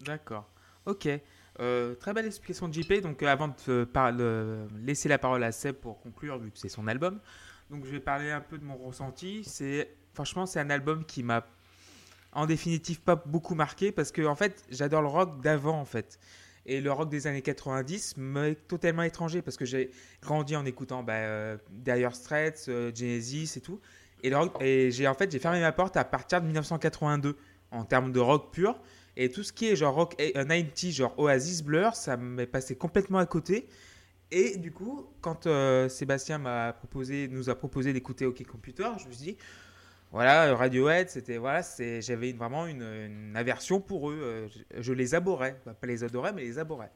D'accord. 0.01 0.49
Ok. 0.87 1.09
Euh, 1.61 1.95
très 1.95 2.13
belle 2.13 2.27
explication 2.27 2.69
de 2.69 2.75
JP. 2.75 3.01
Donc, 3.01 3.23
euh, 3.23 3.29
avant 3.29 3.49
de 3.49 4.67
laisser 4.85 5.09
la 5.09 5.19
parole 5.19 5.45
à 5.45 5.53
Seb 5.53 5.77
pour 5.77 6.01
conclure, 6.01 6.39
vu 6.39 6.51
que 6.51 6.59
c'est 6.59 6.69
son 6.69 6.89
album, 6.89 7.21
donc 7.71 7.85
je 7.85 7.91
vais 7.91 8.01
parler 8.01 8.31
un 8.31 8.41
peu 8.41 8.59
de 8.59 8.65
mon 8.65 8.77
ressenti. 8.77 9.45
C'est 9.45 9.91
franchement, 10.13 10.47
c'est 10.47 10.61
un 10.61 10.71
album 10.71 11.05
qui 11.05 11.23
m'a, 11.23 11.47
en 12.33 12.47
définitive, 12.47 13.01
pas 13.01 13.17
beaucoup 13.17 13.55
marqué 13.55 13.93
parce 13.93 14.13
que 14.13 14.23
en 14.23 14.37
fait, 14.37 14.65
j'adore 14.71 15.03
le 15.03 15.09
rock 15.09 15.41
d'avant, 15.41 15.81
en 15.81 15.85
fait. 15.85 16.19
Et 16.67 16.81
le 16.81 16.91
rock 16.91 17.11
des 17.11 17.27
années 17.27 17.43
90 17.43 18.17
m'est 18.17 18.55
totalement 18.55 19.03
étranger 19.03 19.43
parce 19.43 19.57
que 19.57 19.67
j'ai 19.67 19.91
grandi 20.23 20.57
en 20.57 20.65
écoutant 20.65 21.03
bah, 21.03 21.13
euh, 21.15 21.59
euh, 21.87 22.93
Genesis 22.95 23.53
et 23.57 23.61
tout. 23.61 23.81
Et 24.23 24.91
j'ai 24.91 25.07
en 25.07 25.13
fait 25.13 25.31
j'ai 25.31 25.39
fermé 25.39 25.61
ma 25.61 25.73
porte 25.73 25.99
à 25.99 26.05
partir 26.05 26.41
de 26.41 26.47
1982 26.47 27.37
en 27.75 27.85
termes 27.85 28.13
de 28.13 28.21
rock 28.21 28.53
pur. 28.53 28.79
Et 29.17 29.31
tout 29.31 29.43
ce 29.43 29.53
qui 29.53 29.69
est 29.69 29.77
genre 29.77 29.95
rock 29.95 30.15
eh, 30.19 30.37
euh, 30.37 30.45
90, 30.45 30.93
genre 30.93 31.15
Oasis, 31.19 31.63
Blur, 31.63 31.95
ça 31.95 32.17
m'est 32.17 32.47
passé 32.47 32.77
complètement 32.77 33.19
à 33.19 33.27
côté. 33.27 33.69
Et 34.31 34.57
du 34.57 34.73
coup, 34.73 35.07
quand 35.21 35.47
euh, 35.47 35.89
Sébastien 35.89 36.39
m'a 36.39 36.73
proposé, 36.73 37.29
nous 37.29 37.51
a 37.51 37.55
proposé 37.55 37.93
d'écouter 37.93 38.27
OK 38.27 38.45
Computer, 38.45 38.89
je 38.99 39.07
me 39.07 39.13
suis 39.13 39.25
dit, 39.25 39.37
voilà, 40.11 40.55
Radiohead, 40.57 41.09
c'était 41.11 41.37
voilà, 41.37 41.63
c'est, 41.63 42.01
j'avais 42.01 42.33
vraiment 42.33 42.67
une, 42.67 43.33
aversion 43.37 43.81
pour 43.81 44.11
eux. 44.11 44.19
euh, 44.21 44.49
Je, 44.81 44.93
les 44.93 45.15
abhorrais, 45.15 45.61
Bah, 45.65 45.75
pas 45.75 45.87
les 45.87 46.03
adorais, 46.03 46.33
mais 46.33 46.43
les 46.43 46.59
abhorrais. 46.59 46.91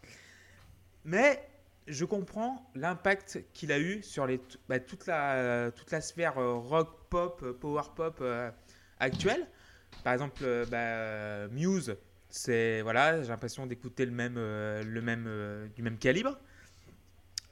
Mais 1.04 1.40
je 1.86 2.04
comprends 2.04 2.68
l'impact 2.74 3.44
qu'il 3.52 3.70
a 3.72 3.78
eu 3.78 4.02
sur 4.02 4.26
les, 4.26 4.40
bah, 4.68 4.80
toute 4.80 5.06
la 5.06 5.70
toute 5.70 5.90
la 5.90 6.00
sphère 6.00 6.34
rock, 6.36 6.88
pop, 7.08 7.58
power 7.60 7.82
pop 7.96 8.22
actuelle. 8.98 9.46
Par 10.04 10.12
exemple, 10.12 10.42
euh, 10.42 10.64
bah, 10.66 10.78
euh, 10.78 11.48
Muse, 11.50 11.96
c'est 12.28 12.82
voilà, 12.82 13.22
j'ai 13.22 13.28
l'impression 13.28 13.66
d'écouter 13.66 14.04
le 14.04 14.12
même, 14.12 14.36
euh, 14.36 14.82
le 14.82 15.02
même, 15.02 15.70
du 15.74 15.82
même 15.82 15.98
calibre. 15.98 16.38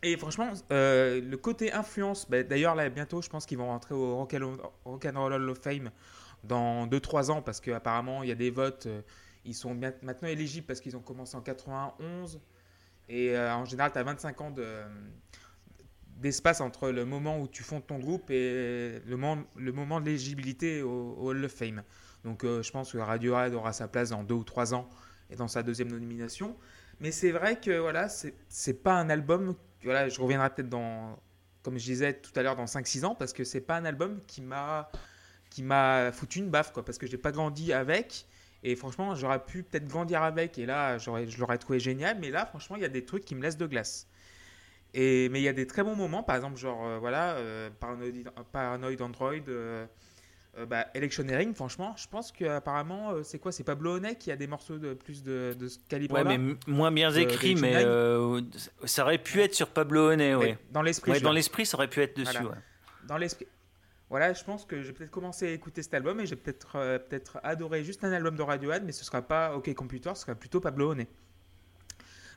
Et 0.02 0.16
franchement, 0.16 0.52
le 0.70 1.34
côté 1.36 1.72
influence, 1.72 2.28
bah, 2.28 2.42
d'ailleurs 2.42 2.76
bientôt, 2.90 3.22
je 3.22 3.28
pense 3.28 3.46
qu'ils 3.46 3.58
vont 3.58 3.66
rentrer 3.66 3.94
au 3.94 4.16
Rock 4.16 4.34
and 4.34 4.56
Rock 4.84 5.04
and 5.06 5.18
Roll 5.20 5.32
Hall 5.32 5.50
of 5.50 5.58
Fame 5.58 5.90
dans 6.44 6.86
2-3 6.86 7.30
ans 7.30 7.42
parce 7.42 7.60
qu'apparemment 7.60 8.22
il 8.22 8.28
y 8.28 8.32
a 8.32 8.36
des 8.36 8.50
votes, 8.50 8.86
ils 9.44 9.54
sont 9.54 9.74
maintenant 9.74 10.28
éligibles 10.28 10.66
parce 10.66 10.80
qu'ils 10.80 10.96
ont 10.96 11.00
commencé 11.00 11.34
en 11.36 11.40
91 11.40 12.40
et 13.08 13.36
en 13.36 13.64
général 13.64 13.90
tu 13.90 13.98
as 13.98 14.02
25 14.02 14.40
ans 14.42 14.50
de 14.50 14.64
d'espace 16.16 16.60
entre 16.60 16.90
le 16.90 17.04
moment 17.04 17.40
où 17.40 17.48
tu 17.48 17.62
fondes 17.62 17.86
ton 17.86 17.98
groupe 17.98 18.30
et 18.30 19.00
le 19.06 19.16
moment, 19.16 20.00
de 20.00 20.06
l'éligibilité 20.06 20.82
au 20.82 21.16
Hall 21.18 21.44
of 21.44 21.52
Fame. 21.52 21.82
Donc 22.26 22.44
euh, 22.44 22.62
je 22.62 22.70
pense 22.72 22.92
que 22.92 22.98
Radiohead 22.98 23.54
aura 23.54 23.72
sa 23.72 23.88
place 23.88 24.10
dans 24.10 24.24
deux 24.24 24.34
ou 24.34 24.44
trois 24.44 24.74
ans 24.74 24.88
et 25.30 25.36
dans 25.36 25.48
sa 25.48 25.62
deuxième 25.62 25.88
nomination. 25.88 26.56
Mais 27.00 27.12
c'est 27.12 27.30
vrai 27.30 27.58
que 27.60 27.78
voilà, 27.78 28.08
c'est 28.08 28.82
pas 28.82 28.94
un 28.94 29.08
album. 29.08 29.54
Voilà, 29.84 30.08
je 30.08 30.20
reviendrai 30.20 30.50
peut-être 30.50 30.68
dans, 30.68 31.18
comme 31.62 31.78
je 31.78 31.84
disais 31.84 32.14
tout 32.14 32.32
à 32.34 32.42
l'heure, 32.42 32.56
dans 32.56 32.64
5-6 32.64 33.04
ans, 33.04 33.14
parce 33.14 33.32
que 33.32 33.44
c'est 33.44 33.60
pas 33.60 33.76
un 33.76 33.84
album 33.84 34.20
qui 34.26 34.42
m'a 34.42 34.90
qui 35.50 35.62
m'a 35.62 36.10
foutu 36.12 36.40
une 36.40 36.50
baffe, 36.50 36.72
quoi, 36.72 36.84
parce 36.84 36.98
que 36.98 37.06
j'ai 37.06 37.16
pas 37.16 37.30
grandi 37.32 37.72
avec. 37.72 38.26
Et 38.64 38.74
franchement, 38.74 39.14
j'aurais 39.14 39.44
pu 39.44 39.62
peut-être 39.62 39.86
grandir 39.86 40.22
avec, 40.22 40.58
et 40.58 40.66
là, 40.66 40.98
je 40.98 41.38
l'aurais 41.38 41.58
trouvé 41.58 41.78
génial. 41.78 42.18
Mais 42.18 42.30
là, 42.30 42.44
franchement, 42.46 42.74
il 42.74 42.82
y 42.82 42.84
a 42.84 42.88
des 42.88 43.04
trucs 43.04 43.24
qui 43.24 43.36
me 43.36 43.42
laissent 43.42 43.56
de 43.56 43.66
glace. 43.66 44.08
Et, 44.94 45.28
mais 45.28 45.40
il 45.40 45.44
y 45.44 45.48
a 45.48 45.52
des 45.52 45.66
très 45.66 45.84
bons 45.84 45.94
moments, 45.94 46.22
par 46.22 46.34
exemple, 46.36 46.56
genre, 46.56 46.84
euh, 46.84 46.98
voilà, 46.98 47.34
euh, 47.34 47.70
Paranoid, 47.78 48.24
Paranoid 48.50 49.00
Android, 49.02 49.34
euh, 49.48 49.86
euh, 50.58 50.66
bah, 50.66 50.86
Electioneering, 50.94 51.54
franchement, 51.54 51.94
je 51.96 52.06
pense 52.08 52.32
qu'apparemment, 52.32 53.12
euh, 53.12 53.22
c'est 53.22 53.38
quoi 53.38 53.52
C'est 53.52 53.64
Pablo 53.64 53.96
Honey 53.96 54.16
qui 54.16 54.30
a 54.30 54.36
des 54.36 54.46
morceaux 54.46 54.78
de 54.78 54.94
plus 54.94 55.22
de, 55.22 55.54
de 55.58 55.68
ce 55.68 55.76
Ouais, 55.78 55.84
calibre-là 55.88 56.24
mais 56.24 56.34
m- 56.34 56.58
moins 56.66 56.90
bien 56.90 57.12
écrit, 57.14 57.54
mais 57.56 57.72
euh, 57.76 58.40
ça 58.84 59.02
aurait 59.02 59.18
pu 59.18 59.40
être 59.42 59.54
sur 59.54 59.68
Pablo 59.68 60.16
Mais 60.16 60.34
ouais. 60.34 60.58
Dans 60.70 60.82
l'esprit, 60.82 61.12
Ouais, 61.12 61.20
dans 61.20 61.32
l'esprit, 61.32 61.66
ça 61.66 61.76
aurait 61.76 61.88
pu 61.88 62.00
être 62.00 62.16
dessus, 62.16 62.32
Voilà. 62.32 62.48
ouais. 62.50 62.56
dans 63.06 63.16
l'esprit. 63.18 63.46
Voilà, 64.08 64.32
je 64.32 64.44
pense 64.44 64.64
que 64.64 64.82
j'ai 64.82 64.92
peut-être 64.92 65.10
commencé 65.10 65.48
à 65.48 65.50
écouter 65.50 65.82
cet 65.82 65.92
album 65.94 66.20
et 66.20 66.26
j'ai 66.26 66.36
peut-être 66.36 66.76
euh, 66.76 66.98
peut-être 66.98 67.40
adoré 67.42 67.82
juste 67.82 68.04
un 68.04 68.12
album 68.12 68.36
de 68.36 68.42
Radiohead, 68.42 68.84
mais 68.84 68.92
ce 68.92 69.04
sera 69.04 69.20
pas 69.20 69.54
OK 69.56 69.72
Computer, 69.74 70.10
ce 70.14 70.22
sera 70.22 70.34
plutôt 70.36 70.60
Pablo 70.60 70.92
Honey. 70.92 71.08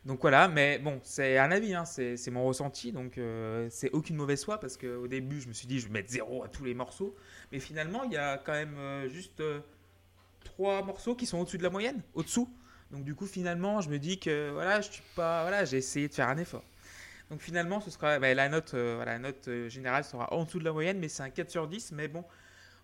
Donc 0.06 0.22
voilà, 0.22 0.48
mais 0.48 0.80
bon, 0.80 1.00
c'est 1.04 1.38
un 1.38 1.52
avis, 1.52 1.74
hein, 1.74 1.84
c'est 1.86 2.32
mon 2.32 2.46
ressenti, 2.46 2.92
donc 2.94 3.18
euh, 3.18 3.68
c'est 3.70 3.92
aucune 3.92 4.16
mauvaise 4.16 4.46
foi 4.46 4.58
parce 4.60 4.78
qu'au 4.78 5.08
début 5.08 5.42
je 5.42 5.50
me 5.50 5.54
suis 5.54 5.68
dit 5.68 5.80
je 5.80 5.88
vais 5.88 5.94
mettre 5.94 6.10
zéro 6.10 6.44
à 6.44 6.48
tous 6.48 6.64
les 6.64 6.74
morceaux, 6.74 7.16
mais 7.52 7.60
finalement 7.60 8.04
il 8.06 8.14
y 8.14 8.18
a 8.18 8.38
quand 8.38 8.54
même 8.54 8.78
euh, 8.78 9.10
juste 9.10 9.42
euh, 9.42 9.60
trois 10.46 10.84
morceaux 10.84 11.16
qui 11.16 11.26
sont 11.26 11.40
au-dessus 11.40 11.58
de 11.58 11.64
la 11.64 11.70
moyenne, 11.70 12.02
au-dessous. 12.14 12.50
Donc 12.92 13.04
du 13.04 13.14
coup 13.14 13.26
finalement 13.26 13.82
je 13.82 13.90
me 13.90 14.00
dis 14.00 14.20
que 14.20 14.52
voilà, 14.52 14.80
je 14.80 14.90
suis 14.90 15.04
pas, 15.16 15.42
voilà, 15.42 15.66
j'ai 15.66 15.78
essayé 15.78 16.08
de 16.08 16.14
faire 16.14 16.30
un 16.30 16.38
effort. 16.38 16.64
Donc 17.30 17.42
finalement 17.42 17.82
ce 17.82 17.92
sera, 17.92 18.20
la 18.20 18.50
note, 18.50 18.74
la 18.74 19.20
note 19.20 19.50
générale 19.68 20.06
sera 20.06 20.34
en 20.34 20.46
dessous 20.46 20.60
de 20.60 20.64
la 20.66 20.72
moyenne, 20.72 20.98
mais 21.00 21.10
c'est 21.10 21.24
un 21.24 21.30
4 21.30 21.50
sur 21.52 21.68
10, 21.68 21.92
mais 21.92 22.08
bon. 22.08 22.24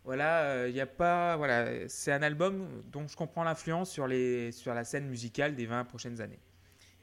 Voilà, 0.04 0.68
il 0.68 0.80
a 0.80 0.86
pas, 0.86 1.36
voilà, 1.38 1.90
c'est 1.90 2.12
un 2.12 2.22
album 2.22 2.68
dont 2.92 3.08
je 3.08 3.16
comprends 3.16 3.44
l'influence 3.44 3.90
sur 3.90 4.08
sur 4.52 4.74
la 4.76 4.84
scène 4.84 5.08
musicale 5.08 5.56
des 5.56 5.66
20 5.66 5.86
prochaines 5.86 6.22
années. 6.22 6.40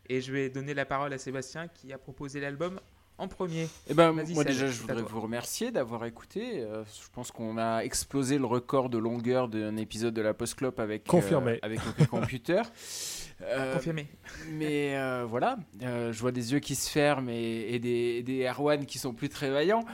Et 0.09 0.21
je 0.21 0.33
vais 0.33 0.51
donner 0.51 0.75
la 0.75 0.85
parole 0.85 1.13
à 1.13 1.19
Sébastien 1.19 1.69
qui 1.69 1.93
a 1.93 1.99
proposé 1.99 2.41
l'album 2.41 2.81
en 3.19 3.29
premier. 3.29 3.69
Eh 3.89 3.95
ben, 3.95 4.11
moi 4.13 4.43
déjà, 4.43 4.67
je 4.67 4.81
voudrais 4.81 5.03
vous 5.03 5.21
remercier 5.21 5.71
d'avoir 5.71 6.05
écouté. 6.07 6.61
Euh, 6.63 6.83
je 6.85 7.09
pense 7.13 7.31
qu'on 7.31 7.57
a 7.59 7.81
explosé 7.81 8.39
le 8.39 8.47
record 8.47 8.89
de 8.89 8.99
longueur 8.99 9.49
d'un 9.49 9.77
épisode 9.77 10.15
de 10.15 10.23
la 10.23 10.35
Post 10.35 10.57
Club 10.57 10.81
avec 10.81 11.05
Confirmé. 11.05 11.53
euh, 11.53 11.59
avec 11.63 11.81
OK 11.87 12.07
Computer. 12.09 12.63
Euh, 13.45 13.75
Confirmé. 13.75 14.07
mais 14.53 14.97
euh, 14.97 15.25
voilà, 15.29 15.57
euh, 15.83 16.13
je 16.13 16.21
vois 16.21 16.31
des 16.31 16.53
yeux 16.53 16.61
qui 16.61 16.77
se 16.77 16.89
ferment 16.89 17.29
et, 17.29 17.75
et 17.75 17.81
des, 17.81 18.23
des 18.23 18.45
R1 18.45 18.85
qui 18.87 19.01
sont 19.01 19.15
plus 19.15 19.29
très 19.29 19.51
vaillants. 19.51 19.85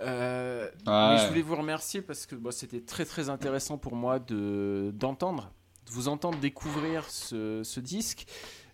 Euh, 0.00 0.66
Ouais. 0.86 1.08
Mais 1.14 1.16
je 1.22 1.28
voulais 1.28 1.40
vous 1.40 1.56
remercier 1.56 2.02
parce 2.02 2.26
que 2.26 2.34
bon, 2.34 2.50
c'était 2.50 2.82
très 2.82 3.06
très 3.06 3.30
intéressant 3.30 3.78
pour 3.78 3.96
moi 3.96 4.18
de 4.18 4.90
d'entendre, 4.94 5.50
de 5.86 5.92
vous 5.92 6.08
entendre 6.08 6.38
découvrir 6.40 7.08
ce, 7.08 7.62
ce 7.64 7.80
disque. 7.80 8.26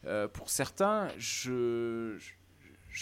Euh, 0.06 0.28
pour 0.28 0.50
certains, 0.50 1.08
je, 1.18 2.16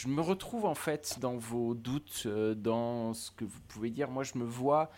me 0.07 0.21
retrouve 0.21 0.65
en 0.65 0.75
fait 0.75 1.19
dans 1.21 1.37
vos 1.37 1.75
doutes, 1.75 2.25
euh, 2.27 2.55
dans 2.55 3.15
ce 3.15 3.31
que 3.31 3.45
vous 3.45 3.61
pouvez 3.69 3.91
dire. 3.91 4.11
Moi, 4.11 4.25
je 4.25 4.39
me 4.39 4.45
vois, 4.45 4.91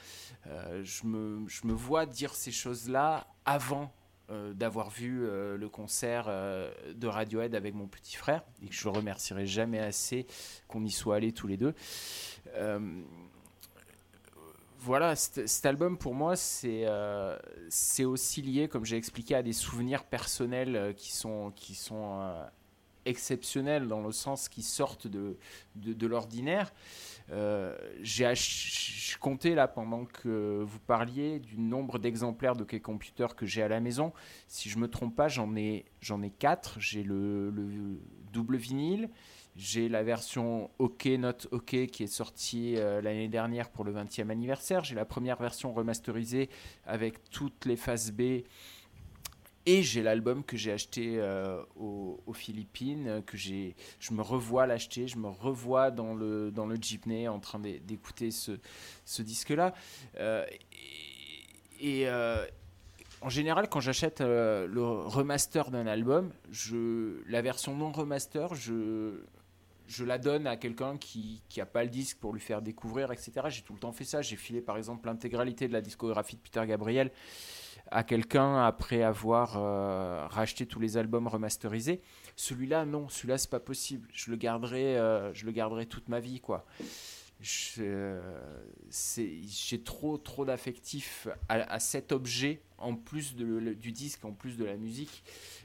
euh, 0.47 0.83
je, 0.85 1.07
me, 1.07 1.73
vois 1.73 2.07
dire 2.07 2.35
ces 2.35 2.53
choses-là 2.53 3.27
avant 3.45 3.93
d'avoir 4.55 4.91
vu 4.91 5.21
le 5.21 5.69
concert 5.69 6.27
de 6.27 7.07
Radiohead 7.07 7.55
avec 7.55 7.75
mon 7.75 7.87
petit 7.87 8.17
frère 8.17 8.43
et 8.61 8.67
que 8.67 8.75
je 8.75 8.89
ne 8.89 8.93
remercierai 8.93 9.47
jamais 9.47 9.79
assez 9.79 10.27
qu'on 10.67 10.85
y 10.85 10.91
soit 10.91 11.15
allés 11.15 11.31
tous 11.31 11.47
les 11.47 11.57
deux. 11.57 11.75
Voilà, 14.79 15.17
cet, 15.17 15.67
album 15.67 15.97
pour 15.97 16.15
moi, 16.15 16.37
c'est 16.37 16.83
euh, 16.87 17.37
c'est 17.69 18.05
aussi 18.05 18.43
lié, 18.43 18.69
comme 18.69 18.85
j'ai 18.85 18.97
expliqué, 18.97 19.35
à 19.35 19.43
des 19.43 19.53
souvenirs 19.53 20.05
personnels 20.05 20.77
euh, 20.77 20.93
qui 20.93 21.13
sont, 21.13 21.53
qui 21.57 21.75
sont 21.75 22.21
euh, 22.21 22.45
exceptionnels 23.05 23.89
dans 23.89 24.01
le 24.01 24.13
sens 24.13 24.49
qui 24.49 24.63
sortent 24.63 25.07
de, 25.07 25.39
de, 25.77 26.07
l'ordinaire. 26.07 26.73
J'ai 28.03 28.33
compté 29.19 29.55
là 29.55 29.67
pendant 29.67 30.05
que 30.05 30.63
vous 30.65 30.81
parliez 30.81 31.41
du 31.41 31.59
nombre 31.59 31.99
d'exemplaires 31.99 32.55
de 32.55 32.65
Key 32.65 32.81
Computer 32.81 33.29
que 33.37 33.47
j'ai 33.47 33.63
à 33.63 33.69
la 33.69 33.81
maison. 33.81 34.13
Si 34.47 34.69
je 34.69 34.79
me 34.79 34.89
trompe 34.89 35.17
pas, 35.17 35.29
j'en 35.29 35.57
ai 35.57 35.87
ai 36.23 36.31
quatre. 36.39 36.79
J'ai 36.79 37.03
le 37.03 37.53
double 38.33 38.57
vinyle, 38.57 39.09
j'ai 39.57 39.89
la 39.89 40.03
version 40.03 40.71
OK 40.79 41.07
Not 41.07 41.47
OK 41.51 41.87
qui 41.87 42.03
est 42.03 42.07
sortie 42.09 42.77
euh, 42.77 43.01
l'année 43.01 43.29
dernière 43.29 43.71
pour 43.71 43.85
le 43.85 43.93
20e 43.93 44.29
anniversaire. 44.31 44.85
J'ai 44.85 44.95
la 44.95 45.07
première 45.07 45.39
version 45.41 45.73
remasterisée 45.73 46.51
avec 46.85 47.31
toutes 47.31 47.65
les 47.65 47.77
phases 47.77 48.13
B. 48.13 48.43
Et 49.69 49.83
j'ai 49.83 50.03
l'album 50.03 50.45
que 50.45 50.57
j'ai 50.57 50.71
acheté 50.71 51.15
euh, 51.19 51.61
aux, 51.75 52.21
Philippines, 52.35 53.21
que 53.27 53.37
je 53.37 53.73
me 54.13 54.23
revois 54.23 54.65
l'acheter, 54.67 55.09
je 55.09 55.17
me 55.17 55.27
revois 55.29 55.91
dans 55.91 56.15
le, 56.15 56.53
dans 56.53 56.67
le 56.67 56.77
jeepney 56.77 57.27
en 57.27 57.41
train 57.41 57.59
d'é- 57.59 57.81
d'écouter 57.81 58.31
ce, 58.31 58.53
ce 59.05 59.23
disque-là. 59.23 59.75
Euh, 60.21 60.47
et 61.81 62.07
en 63.23 63.29
général, 63.29 63.69
quand 63.69 63.81
j'achète 63.81 64.21
le 64.21 64.83
remaster 64.83 65.71
d'un 65.71 65.87
album, 65.89 66.31
je, 66.53 67.21
la 67.29 67.43
version 67.43 67.75
non 67.75 67.91
remaster, 67.91 68.55
je, 68.55 69.21
je 69.89 70.05
la 70.05 70.19
donne 70.19 70.47
à 70.47 70.57
quelqu'un 70.57 70.97
qui 70.97 71.43
n'a 71.57 71.67
pas 71.67 71.85
le 71.85 71.91
disque 71.91 72.19
pour 72.19 72.33
lui 72.33 72.41
faire 72.41 72.63
découvrir, 72.63 73.13
etc. 73.13 73.33
J'ai 73.49 73.63
tout 73.63 73.73
le 73.73 73.79
temps 73.79 73.93
fait 73.93 74.05
ça. 74.05 74.23
J'ai 74.23 74.37
filé 74.37 74.61
par 74.61 74.77
exemple 74.77 75.07
l'intégralité 75.07 75.69
de 75.69 75.73
la 75.73 75.81
discographie 75.81 76.37
de 76.37 76.41
Peter 76.41 76.67
Gabriel 76.67 77.11
à 77.91 78.03
quelqu'un 78.03 78.65
après 78.65 79.03
avoir 79.03 79.57
euh, 79.57 80.27
racheté 80.29 80.67
tous 80.67 80.81
les 80.81 80.97
albums 80.97 81.29
remasterisés. 81.29 82.01
Celui-là, 82.35 82.85
non, 82.85 83.09
celui-là, 83.09 83.39
c'est 83.39 83.51
pas 83.51 83.61
possible. 83.61 84.09
Je 84.13 84.31
le 84.31 84.37
garderai, 84.37 84.99
euh, 84.99 85.33
je 85.35 85.47
le 85.47 85.53
garderai 85.53 85.87
toute 85.87 86.09
ma 86.09 86.21
vie, 86.21 86.41
quoi. 86.41 86.67
J'ai 87.41 88.19
trop, 89.85 90.17
trop 90.17 90.45
d'affectif 90.45 91.29
à, 91.49 91.79
cet 91.81 92.13
objet 92.13 92.63
en 92.79 92.95
plus 92.95 93.35
du 93.35 93.93
disque, 93.93 94.25
en 94.25 94.33
plus 94.33 94.57
de 94.57 94.65
la 94.65 94.77
musique. 94.77 95.23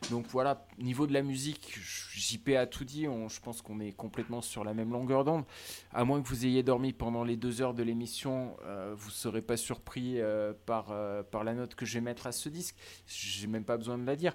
Donc 0.09 0.27
voilà, 0.27 0.65
niveau 0.77 1.07
de 1.07 1.13
la 1.13 1.21
musique, 1.21 1.77
JP 1.79 2.49
a 2.49 2.65
tout 2.65 2.83
dit. 2.83 3.03
je 3.03 3.39
pense 3.39 3.61
qu'on 3.61 3.79
est 3.79 3.91
complètement 3.93 4.41
sur 4.41 4.63
la 4.63 4.73
même 4.73 4.91
longueur 4.91 5.23
d'onde. 5.23 5.45
À 5.93 6.03
moins 6.03 6.21
que 6.21 6.27
vous 6.27 6.45
ayez 6.45 6.63
dormi 6.63 6.93
pendant 6.93 7.23
les 7.23 7.37
deux 7.37 7.61
heures 7.61 7.73
de 7.73 7.83
l'émission, 7.83 8.57
euh, 8.65 8.93
vous 8.95 9.09
ne 9.09 9.13
serez 9.13 9.41
pas 9.41 9.57
surpris 9.57 10.19
euh, 10.19 10.53
par, 10.65 10.91
euh, 10.91 11.23
par 11.23 11.43
la 11.43 11.53
note 11.53 11.75
que 11.75 11.85
je 11.85 11.95
vais 11.95 12.01
mettre 12.01 12.27
à 12.27 12.31
ce 12.31 12.49
disque. 12.49 12.75
J'ai 13.07 13.47
même 13.47 13.65
pas 13.65 13.77
besoin 13.77 13.97
de 13.97 14.05
la 14.05 14.15
dire. 14.15 14.33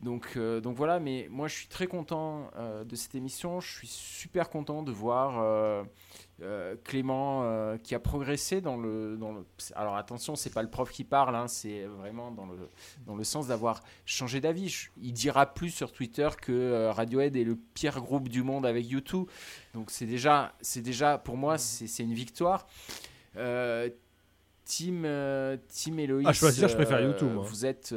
Donc, 0.00 0.34
euh, 0.36 0.60
donc 0.60 0.76
voilà, 0.76 1.00
mais 1.00 1.26
moi 1.28 1.48
je 1.48 1.54
suis 1.56 1.66
très 1.66 1.88
content 1.88 2.50
euh, 2.56 2.84
de 2.84 2.94
cette 2.94 3.16
émission. 3.16 3.58
Je 3.60 3.68
suis 3.68 3.88
super 3.88 4.48
content 4.48 4.84
de 4.84 4.92
voir 4.92 5.38
euh, 5.40 6.76
Clément 6.84 7.76
qui 7.82 7.96
a 7.96 7.98
progressé 7.98 8.60
dans 8.60 8.76
le, 8.76 9.16
dans 9.16 9.32
le. 9.32 9.44
Alors 9.74 9.96
attention, 9.96 10.36
c'est 10.36 10.54
pas 10.54 10.62
le 10.62 10.70
prof 10.70 10.88
qui 10.92 11.02
parle, 11.02 11.34
hein, 11.34 11.48
c'est 11.48 11.84
vraiment 11.86 12.30
dans 12.30 12.46
le, 12.46 12.68
dans 13.06 13.16
le 13.16 13.24
sens 13.24 13.48
d'avoir 13.48 13.82
changé 14.06 14.40
d'avis. 14.40 14.68
Je- 14.68 14.90
Il 15.02 15.12
dira 15.12 15.46
plus 15.52 15.70
sur 15.70 15.90
Twitter 15.90 16.28
que 16.40 16.90
Radiohead 16.90 17.34
est 17.34 17.42
le 17.42 17.56
pire 17.74 18.00
groupe 18.00 18.28
du 18.28 18.44
monde 18.44 18.66
avec 18.66 18.86
U2. 18.86 19.26
Donc 19.74 19.90
c'est 19.90 20.06
déjà, 20.06 20.54
c'est 20.60 20.80
déjà 20.82 21.18
pour 21.18 21.36
moi, 21.36 21.58
c'est 21.58 21.88
c'est 21.88 22.04
une 22.04 22.14
victoire. 22.14 22.68
Team, 24.64 25.06
team 25.68 25.98
Eloïs. 25.98 26.26
À 26.28 26.32
choisir, 26.32 26.68
je 26.68 26.76
préfère 26.76 26.98
euh, 26.98 27.12
U2, 27.12 27.24
moi. 27.32 27.44
Vous 27.44 27.64
êtes. 27.66 27.92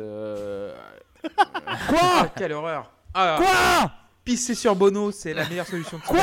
euh, 1.25 1.97
Ah, 1.99 2.27
quelle 2.37 2.53
horreur 2.53 2.91
Ah, 3.13 3.35
Quoi 3.39 3.91
pisser 4.23 4.53
sur 4.53 4.75
Bono, 4.75 5.11
c'est 5.11 5.33
la 5.33 5.47
meilleure 5.49 5.65
solution. 5.65 5.97
de 5.97 6.03
Quoi 6.03 6.21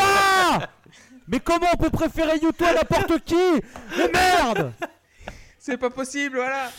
Mais 1.26 1.40
comment 1.40 1.66
on 1.74 1.76
peut 1.76 1.90
préférer 1.90 2.38
YouTube 2.38 2.66
à 2.66 2.74
n'importe 2.74 3.24
qui 3.24 3.34
Mais 3.96 4.09
merde 4.12 4.72
C'est 5.59 5.76
pas 5.78 5.90
possible, 5.90 6.36
voilà 6.36 6.70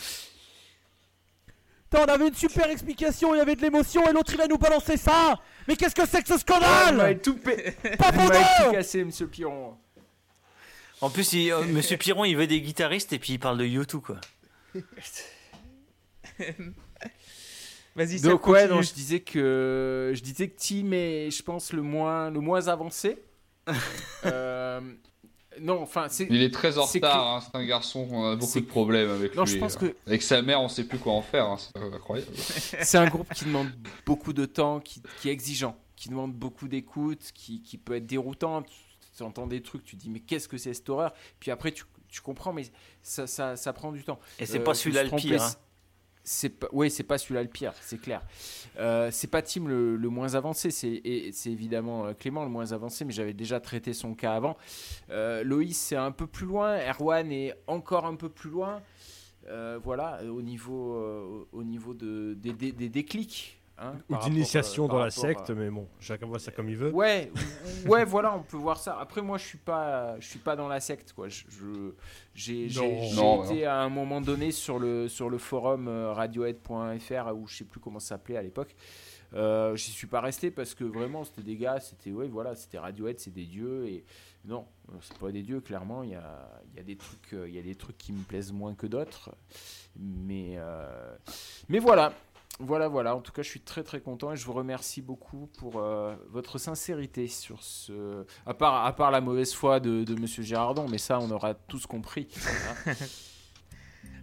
Putain, 1.90 2.04
on 2.04 2.08
avait 2.14 2.28
une 2.28 2.34
super 2.34 2.70
explication, 2.70 3.34
il 3.34 3.38
y 3.38 3.40
avait 3.40 3.54
de 3.56 3.60
l'émotion 3.62 4.08
et 4.08 4.12
l'autre 4.12 4.32
il 4.32 4.38
va 4.38 4.46
nous 4.46 4.56
balancer 4.58 4.96
ça 4.96 5.36
Mais 5.68 5.76
qu'est-ce 5.76 5.94
que 5.94 6.06
c'est 6.06 6.22
que 6.22 6.28
ce 6.28 6.34
Ah, 6.34 6.38
scandale 6.38 7.20
tout, 7.20 7.36
pé- 7.36 7.72
Pas 7.98 8.12
m'avez 8.12 8.28
tout 8.38 8.44
Bono 8.60 8.72
cassé, 8.72 9.04
monsieur 9.04 9.26
Piron. 9.26 9.76
En 11.02 11.10
plus, 11.10 11.32
il- 11.34 11.50
euh, 11.52 11.62
Monsieur 11.66 11.96
Piron, 11.98 12.24
il 12.24 12.34
veut 12.36 12.46
des 12.46 12.60
guitaristes 12.62 13.12
et 13.12 13.18
puis 13.18 13.34
il 13.34 13.38
parle 13.38 13.58
de 13.58 13.64
YouTube, 13.66 14.00
quoi. 14.04 14.16
Vas-y, 18.04 18.20
Donc 18.22 18.46
ouais, 18.46 18.66
non, 18.66 18.80
je 18.82 18.94
disais 18.94 19.20
que 19.20 20.12
je 20.14 20.20
disais 20.22 20.48
que 20.48 20.56
Tim 20.58 20.92
est, 20.92 21.30
je 21.30 21.42
pense, 21.42 21.72
le 21.72 21.82
moins 21.82 22.30
le 22.30 22.40
moins 22.40 22.66
avancé. 22.68 23.18
Euh, 24.24 24.80
non, 25.60 25.80
enfin, 25.82 26.06
c'est. 26.08 26.26
Il 26.30 26.42
est 26.42 26.52
très 26.52 26.78
en 26.78 26.86
C'est 26.86 26.98
retard, 26.98 27.40
que- 27.40 27.44
hein, 27.46 27.48
c'est 27.52 27.58
un 27.58 27.64
garçon, 27.66 28.06
on 28.10 28.24
a 28.32 28.36
beaucoup 28.36 28.50
c'est 28.52 28.60
de 28.62 28.66
problèmes 28.66 29.10
avec 29.10 29.34
Non, 29.34 29.44
lui. 29.44 29.52
je 29.52 29.58
pense 29.58 29.76
euh. 29.76 29.88
que 29.90 29.96
Avec 30.06 30.22
sa 30.22 30.42
mère, 30.42 30.60
on 30.60 30.68
sait 30.68 30.84
plus 30.84 30.98
quoi 30.98 31.12
en 31.12 31.22
faire, 31.22 31.46
hein, 31.46 31.56
c'est 31.58 31.76
incroyable. 31.82 32.30
c'est 32.36 32.98
un 32.98 33.06
groupe 33.08 33.32
qui 33.34 33.44
demande 33.46 33.70
beaucoup 34.06 34.32
de 34.32 34.44
temps, 34.46 34.80
qui, 34.80 35.02
qui 35.20 35.28
est 35.28 35.32
exigeant, 35.32 35.76
qui 35.96 36.08
demande 36.08 36.32
beaucoup 36.32 36.68
d'écoute, 36.68 37.30
qui, 37.34 37.62
qui 37.62 37.78
peut 37.78 37.96
être 37.96 38.06
déroutant. 38.06 38.62
Tu, 38.62 39.22
entends 39.22 39.46
des 39.46 39.60
trucs, 39.60 39.84
tu 39.84 39.96
te 39.96 40.00
dis 40.02 40.08
mais 40.10 40.20
qu'est-ce 40.20 40.48
que 40.48 40.56
c'est 40.56 40.72
cette 40.72 40.88
horreur? 40.88 41.12
Puis 41.40 41.50
après 41.50 41.72
tu, 41.72 41.84
tu 42.08 42.20
comprends, 42.22 42.52
mais 42.54 42.64
ça, 43.02 43.26
ça, 43.26 43.56
ça 43.56 43.72
prend 43.72 43.92
du 43.92 44.02
temps. 44.04 44.18
Et 44.38 44.46
c'est 44.46 44.60
Euh, 44.60 44.64
pas 44.64 44.72
celui-là 44.74 45.04
le 45.04 45.10
pire. 45.10 45.42
hein. 45.42 45.50
C'est- 46.22 46.48
pas, 46.58 46.68
oui, 46.72 46.90
c'est 46.90 47.02
pas 47.04 47.18
celui-là 47.18 47.42
le 47.42 47.48
pire, 47.48 47.72
c'est 47.80 48.00
clair. 48.00 48.22
Euh, 48.78 49.10
c'est 49.12 49.26
pas 49.28 49.42
Tim 49.42 49.66
le, 49.68 49.96
moins 50.08 50.34
avancé, 50.34 50.70
c'est 50.70 51.00
évidemment 51.46 52.06
euh, 52.06 52.12
Clément 52.14 52.44
le 52.44 52.50
moins 52.50 52.72
avancé, 52.72 53.04
mais 53.04 53.12
j'avais 53.12 53.32
déjà 53.34 53.60
traité 53.60 53.92
son 53.92 54.14
cas 54.14 54.34
avant. 54.34 54.56
Euh, 55.10 55.42
Loïs 55.44 55.76
c'est 55.78 55.96
un 55.96 56.12
peu 56.12 56.26
plus 56.26 56.46
loin, 56.46 56.78
Erwan 56.90 57.30
est 57.32 57.54
encore 57.66 58.06
un 58.06 58.14
peu 58.16 58.28
plus 58.28 58.50
loin. 58.50 58.80
Voilà, 59.82 60.20
au 60.24 60.42
niveau, 60.42 60.94
au 61.52 61.64
niveau 61.64 61.92
de, 61.92 62.34
des, 62.34 62.52
des- 62.52 62.70
des 62.72 62.88
déclics. 62.88 63.59
Hein, 63.80 63.94
Ou 64.08 64.16
d'initiation 64.18 64.84
euh, 64.84 64.88
dans 64.88 64.98
la 64.98 65.10
secte, 65.10 65.50
à- 65.50 65.54
mais 65.54 65.70
bon, 65.70 65.86
chacun 65.98 66.26
voit 66.26 66.38
ça 66.38 66.52
comme 66.52 66.68
il 66.68 66.76
veut. 66.76 66.90
Ouais, 66.92 67.30
ouais, 67.86 68.04
voilà, 68.04 68.34
on 68.34 68.42
peut 68.42 68.56
voir 68.56 68.78
ça. 68.78 68.98
Après, 69.00 69.22
moi, 69.22 69.38
je 69.38 69.44
suis 69.46 69.58
pas, 69.58 70.18
je 70.20 70.26
suis 70.28 70.38
pas 70.38 70.56
dans 70.56 70.68
la 70.68 70.80
secte, 70.80 71.12
quoi. 71.12 71.28
Je, 71.28 71.44
je- 71.48 71.92
j'ai, 72.34 72.66
été 72.66 73.66
à 73.66 73.78
un 73.80 73.88
moment 73.88 74.20
donné 74.20 74.52
sur 74.52 74.78
le 74.78 75.08
sur 75.08 75.28
le 75.30 75.38
forum 75.38 75.88
euh, 75.88 76.12
radiohead.fr 76.12 77.34
où 77.34 77.46
je 77.46 77.56
sais 77.56 77.64
plus 77.64 77.80
comment 77.80 77.98
ça 78.00 78.10
s'appelait 78.10 78.36
à 78.36 78.42
l'époque. 78.42 78.74
Euh, 79.34 79.76
J'y 79.76 79.92
suis 79.92 80.08
pas 80.08 80.20
resté 80.20 80.50
parce 80.50 80.74
que 80.74 80.82
vraiment 80.82 81.22
c'était 81.24 81.42
des 81.42 81.56
gars, 81.56 81.78
c'était 81.78 82.10
ouais 82.10 82.26
voilà, 82.26 82.56
c'était 82.56 82.78
Radiohead, 82.78 83.20
c'est 83.20 83.32
des 83.32 83.44
dieux 83.44 83.86
et 83.86 84.04
non, 84.44 84.66
euh, 84.88 84.96
c'est 85.00 85.16
pas 85.18 85.30
des 85.30 85.42
dieux 85.42 85.60
clairement. 85.60 86.02
Il 86.02 86.10
y 86.10 86.14
a, 86.16 86.50
il 86.72 86.76
y 86.78 86.80
a 86.80 86.82
des 86.82 86.96
trucs, 86.96 87.32
euh, 87.34 87.48
il 87.48 87.54
y 87.54 87.58
a 87.58 87.62
des 87.62 87.76
trucs 87.76 87.96
qui 87.96 88.12
me 88.12 88.22
plaisent 88.24 88.52
moins 88.52 88.74
que 88.74 88.88
d'autres, 88.88 89.30
mais 89.96 90.54
euh, 90.56 91.14
mais 91.68 91.78
voilà. 91.78 92.12
Voilà, 92.58 92.88
voilà. 92.88 93.16
En 93.16 93.20
tout 93.20 93.32
cas, 93.32 93.42
je 93.42 93.48
suis 93.48 93.60
très 93.60 93.82
très 93.82 94.00
content 94.00 94.32
et 94.32 94.36
je 94.36 94.44
vous 94.44 94.52
remercie 94.52 95.00
beaucoup 95.00 95.48
pour 95.58 95.80
euh, 95.80 96.14
votre 96.30 96.58
sincérité 96.58 97.26
sur 97.26 97.62
ce. 97.62 98.24
À 98.44 98.52
part, 98.52 98.84
à 98.84 98.92
part 98.94 99.10
la 99.10 99.20
mauvaise 99.22 99.54
foi 99.54 99.80
de, 99.80 100.04
de 100.04 100.14
Monsieur 100.20 100.42
Girardon, 100.42 100.86
mais 100.88 100.98
ça, 100.98 101.18
on 101.20 101.30
aura 101.30 101.54
tous 101.54 101.86
compris. 101.86 102.28
hein. 102.86 102.92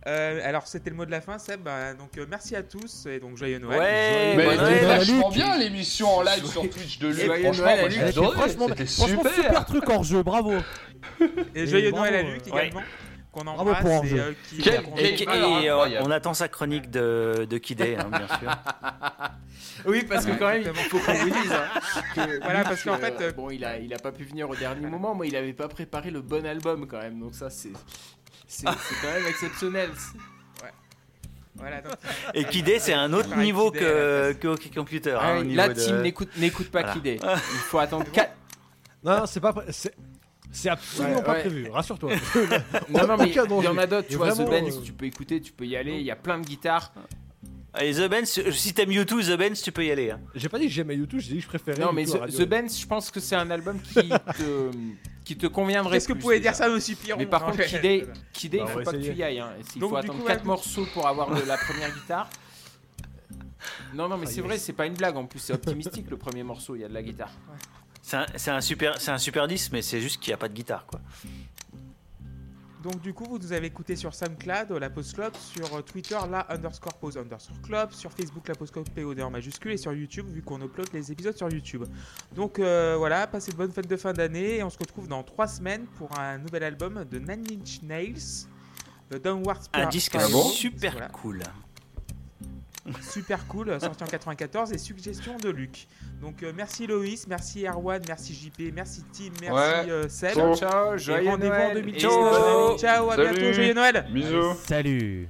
Euh, 0.06 0.40
alors, 0.44 0.68
c'était 0.68 0.90
le 0.90 0.96
mot 0.96 1.06
de 1.06 1.12
la 1.12 1.20
fin, 1.20 1.38
Seb. 1.38 1.62
Bah, 1.64 1.94
donc, 1.94 2.18
euh, 2.18 2.26
merci 2.30 2.56
à 2.56 2.64
tous 2.64 3.08
et 3.08 3.20
donc 3.20 3.36
joyeux 3.36 3.60
Noël. 3.60 3.80
Ouais, 3.80 3.86
elle 3.88 4.38
Noël. 4.38 4.58
Noël, 4.60 4.86
vachement 4.86 5.30
bien 5.30 5.58
l'émission 5.58 6.08
en 6.10 6.22
live 6.22 6.40
Joyeux- 6.46 6.52
sur 6.52 6.70
Twitch 6.70 7.00
de 7.00 7.08
Luc. 7.10 7.26
Joyeux 7.26 7.44
Franchement, 7.44 7.66
Noël 7.66 7.96
moi 7.98 8.08
adoré. 8.08 8.38
franchement, 8.38 8.68
super. 8.78 9.34
super 9.34 9.66
truc 9.66 9.90
hors 9.90 10.04
jeu, 10.04 10.24
bravo. 10.24 10.54
Et 11.56 11.68
joyeux 11.68 11.92
bravo, 11.92 12.06
Noël 12.06 12.26
à 12.26 12.30
euh, 12.30 12.34
Luc 12.36 12.54
ouais. 12.54 12.72
Qu'on 13.38 13.44
Bravo 13.44 13.62
embrasse 13.70 13.82
pour 13.84 14.06
et 14.06 14.20
euh, 14.20 14.34
qui 14.50 14.58
Quel- 14.58 14.82
qu'on- 14.84 14.96
Et, 14.98 15.04
Et- 15.10 15.24
et, 15.24 15.28
alors, 15.70 15.84
euh, 15.84 16.02
on 16.04 16.10
attend 16.12 16.34
sa 16.34 16.48
chronique 16.48 16.90
de, 16.90 17.46
de 17.48 17.58
Kidé, 17.60 17.96
hein, 18.00 18.10
bien 18.10 18.28
sûr. 18.40 18.52
Oui, 19.86 20.04
parce 20.10 20.26
que 20.26 20.32
quand 20.32 20.48
même, 20.48 20.64
il 20.66 20.74
faut 20.90 20.98
qu'on 21.00 21.14
vous 21.14 21.30
dise. 21.30 21.52
hein, 21.52 21.80
que 22.16 22.40
Voilà, 22.44 22.64
parce 22.64 22.84
qu'en 22.84 22.98
fait, 22.98 23.14
euh, 23.22 23.32
bon, 23.32 23.52
il 23.52 23.64
a, 23.64 23.78
il 23.78 23.94
a 23.94 24.00
pas 24.00 24.12
pu 24.12 24.24
venir 24.24 24.50
au 24.50 24.56
dernier 24.56 24.88
moment. 24.88 25.14
Moi, 25.14 25.28
il 25.28 25.36
avait 25.36 25.54
pas 25.54 25.68
préparé 25.68 26.10
le 26.10 26.22
bon 26.22 26.46
album 26.48 26.88
quand 26.88 26.98
même. 27.00 27.20
Donc 27.20 27.36
ça, 27.36 27.50
c'est, 27.52 27.72
c'est, 28.48 28.66
c'est 28.68 28.96
quand 29.02 29.14
même 29.14 29.28
exceptionnel. 29.30 29.92
Voilà, 31.56 31.82
donc, 31.82 31.94
Et 32.36 32.44
Kidé, 32.46 32.78
c'est 32.80 32.94
un 32.94 33.14
autre 33.14 33.36
niveau 33.36 33.72
Kidé, 33.72 33.86
que, 33.86 34.34
que 34.34 34.48
Hockey 34.48 34.70
Computer. 34.74 35.14
hein, 35.14 35.20
Ah 35.22 35.36
au 35.38 35.42
oui, 35.42 35.48
niveau 35.48 35.58
la 35.58 35.70
de- 35.70 35.74
team 35.74 36.02
n'écoute, 36.02 36.30
n'écoute 36.38 36.70
pas 36.70 36.82
Voilà. 36.82 36.94
Kidé. 36.94 37.20
Il 37.24 37.60
faut 37.60 37.80
attendre 37.80 38.06
4. 38.12 38.32
Non, 39.04 39.18
non, 39.20 39.26
c'est 39.26 39.40
pas. 39.40 39.54
C'est 40.52 40.70
absolument 40.70 41.18
Ouais, 41.18 41.24
pas 41.24 41.34
ouais. 41.34 41.40
prévu, 41.42 41.70
rassure-toi. 41.70 42.12
Non, 42.90 43.06
non, 43.08 43.18
mais 43.18 43.30
il 43.30 43.36
y 43.36 43.40
en 43.40 43.78
a 43.78 43.86
d'autres. 43.88 44.08
Tu 44.08 44.14
Et 44.14 44.18
vois, 44.18 44.32
The 44.34 44.50
Benz, 44.50 44.78
euh, 44.78 44.82
tu 44.84 44.94
peux 44.94 45.06
écouter, 45.06 45.40
tu 45.42 45.52
peux 45.52 45.66
y 45.66 45.76
aller. 45.76 45.98
Il 45.98 46.06
y 46.06 46.12
a 46.12 46.16
plein 46.16 46.40
de 46.40 46.46
guitares. 46.46 46.92
Allez, 47.74 47.94
The 47.94 48.10
Benz, 48.10 48.42
si 48.52 48.74
t'aimes 48.74 48.92
YouTube, 48.92 49.20
The 49.22 49.38
Benz, 49.38 49.62
tu 49.62 49.72
peux 49.72 49.86
y 49.86 49.92
aller. 49.92 50.10
hein. 50.12 50.20
J'ai 50.34 50.50
pas 50.50 50.58
dit 50.58 50.66
que 50.66 50.72
j'aimais 50.72 50.96
YouTube, 50.96 51.20
j'ai 51.20 51.30
dit 51.34 51.38
que 51.38 51.44
je 51.44 51.48
préférais. 51.48 51.80
Non, 51.82 51.92
mais 51.94 52.06
The. 52.06 52.26
The 52.28 52.46
Benz, 52.48 52.80
je 52.80 52.88
pense 52.88 53.12
que 53.12 53.20
c'est 53.20 53.36
un 53.36 53.52
album 53.52 53.80
qui 53.82 53.94
te, 54.38 54.72
qui 55.24 55.38
te 55.38 55.46
conviendrait. 55.48 55.98
Qu'est-ce 55.98 56.08
que 56.08 56.14
vous 56.14 56.20
pouvez 56.20 56.40
dire 56.40 56.56
ça, 56.56 56.70
monsieur 56.70 56.96
Piron 56.96 57.20
Mais 57.20 57.26
par 57.28 57.46
contre, 57.46 57.60
Ouais. 57.60 57.66
Kidé, 57.66 58.06
Kidé, 58.34 58.58
Bah, 58.60 58.66
il 58.68 58.72
faut 58.74 58.82
pas 58.82 58.92
que 58.94 58.98
tu 58.98 59.14
y 59.14 59.22
ailles. 59.22 59.40
Hein. 59.40 59.52
Il 59.76 59.82
Donc, 59.82 59.92
faut 59.92 59.96
attendre 59.98 60.20
coup, 60.22 60.26
4 60.28 60.40
ouais. 60.40 60.46
morceaux 60.48 60.88
pour 60.94 61.08
avoir 61.08 61.30
la 61.46 61.58
première 61.58 61.94
guitare. 61.94 62.30
Non, 63.94 64.08
non, 64.08 64.18
mais 64.18 64.26
Ah, 64.28 64.30
c'est 64.30 64.38
yes. 64.38 64.46
vrai, 64.46 64.58
c'est 64.58 64.74
pas 64.74 64.86
une 64.86 64.94
blague. 64.94 65.18
En 65.18 65.26
plus, 65.26 65.40
c'est 65.40 65.54
optimistique 65.54 66.10
le 66.10 66.18
premier 66.18 66.44
morceau. 66.44 66.76
Il 66.76 66.82
y 66.82 66.86
a 66.86 66.88
de 66.88 66.94
la 66.94 67.02
guitare. 67.04 67.32
C'est 68.08 68.52
un, 68.52 68.56
un 68.56 68.62
super, 68.62 69.02
c'est 69.02 69.12
un 69.12 69.18
super 69.18 69.48
10, 69.48 69.72
mais 69.74 69.82
c'est 69.82 70.00
juste 70.00 70.22
qu'il 70.22 70.32
n'y 70.32 70.36
a 70.36 70.38
pas 70.38 70.48
de 70.48 70.54
guitare, 70.54 70.86
quoi. 70.86 71.02
Donc 72.84 73.02
du 73.02 73.14
coup, 73.14 73.26
vous 73.26 73.38
nous 73.40 73.52
avez 73.52 73.68
écouté 73.68 73.96
sur 73.98 74.14
SoundCloud, 74.14 74.72
la 74.80 74.90
Pause 74.90 75.12
Club, 75.12 75.34
sur 75.36 75.76
euh, 75.76 75.82
Twitter, 75.82 76.18
la 76.32 76.50
underscore 76.54 76.94
pause 76.94 77.18
underscore 77.18 77.60
club, 77.64 77.92
sur 77.92 78.12
Facebook, 78.14 78.48
la 78.48 78.56
Pause 78.56 78.72
Club 78.72 78.88
POD 78.92 79.20
en 79.22 79.32
majuscule, 79.32 79.72
et 79.72 79.78
sur 79.78 79.92
YouTube, 79.92 80.28
vu 80.30 80.42
qu'on 80.42 80.62
upload 80.62 80.88
les 80.94 81.12
épisodes 81.12 81.36
sur 81.36 81.50
YouTube. 81.52 81.84
Donc 82.34 82.60
euh, 82.60 82.96
voilà, 82.98 83.28
passez 83.28 83.52
de 83.52 83.58
bonnes 83.58 83.72
fêtes 83.72 83.90
de 83.90 83.98
fin 83.98 84.14
d'année, 84.14 84.58
et 84.58 84.64
on 84.64 84.70
se 84.70 84.78
retrouve 84.78 85.08
dans 85.10 85.24
3 85.24 85.48
semaines 85.48 85.86
pour 85.98 86.18
un 86.18 86.38
nouvel 86.38 86.64
album 86.64 87.04
de 87.04 87.20
Nine 87.20 87.44
Inch 87.60 87.82
Nails, 87.82 88.46
The 89.10 89.22
Downward 89.22 89.58
Un 89.74 89.80
Spir- 89.82 89.90
disque 89.90 90.22
Spiral. 90.22 90.44
super 90.54 90.92
Voilà. 90.94 91.10
cool. 91.10 91.44
Super 93.02 93.46
cool, 93.48 93.80
sorti 93.80 94.04
en 94.04 94.08
94 94.08 94.72
et 94.74 94.78
suggestion 94.78 95.38
de 95.38 95.50
Luc. 95.50 95.88
Donc 96.22 96.44
euh, 96.44 96.52
merci 96.56 96.88
Loïs, 96.88 97.28
merci 97.28 97.66
Erwan, 97.66 98.02
merci 98.08 98.34
JP, 98.34 98.74
merci 98.74 99.04
Tim, 99.12 99.32
merci 99.42 99.54
Ouais. 99.54 99.92
euh, 99.92 100.10
Seb. 100.10 100.34
Ciao. 100.34 100.56
Ciao, 100.56 100.98
joyeux 100.98 101.30
rendez-vous 101.30 101.54
en 101.54 101.58
Noël. 101.58 101.74
2000. 101.76 101.96
et 101.96 102.00
Ciao, 102.00 103.10
à 103.10 103.16
Salut. 103.16 103.30
bientôt, 103.40 103.54
joyeux 103.54 103.74
Noël. 103.74 104.06
Bisous. 104.12 104.56
Salut. 104.68 105.28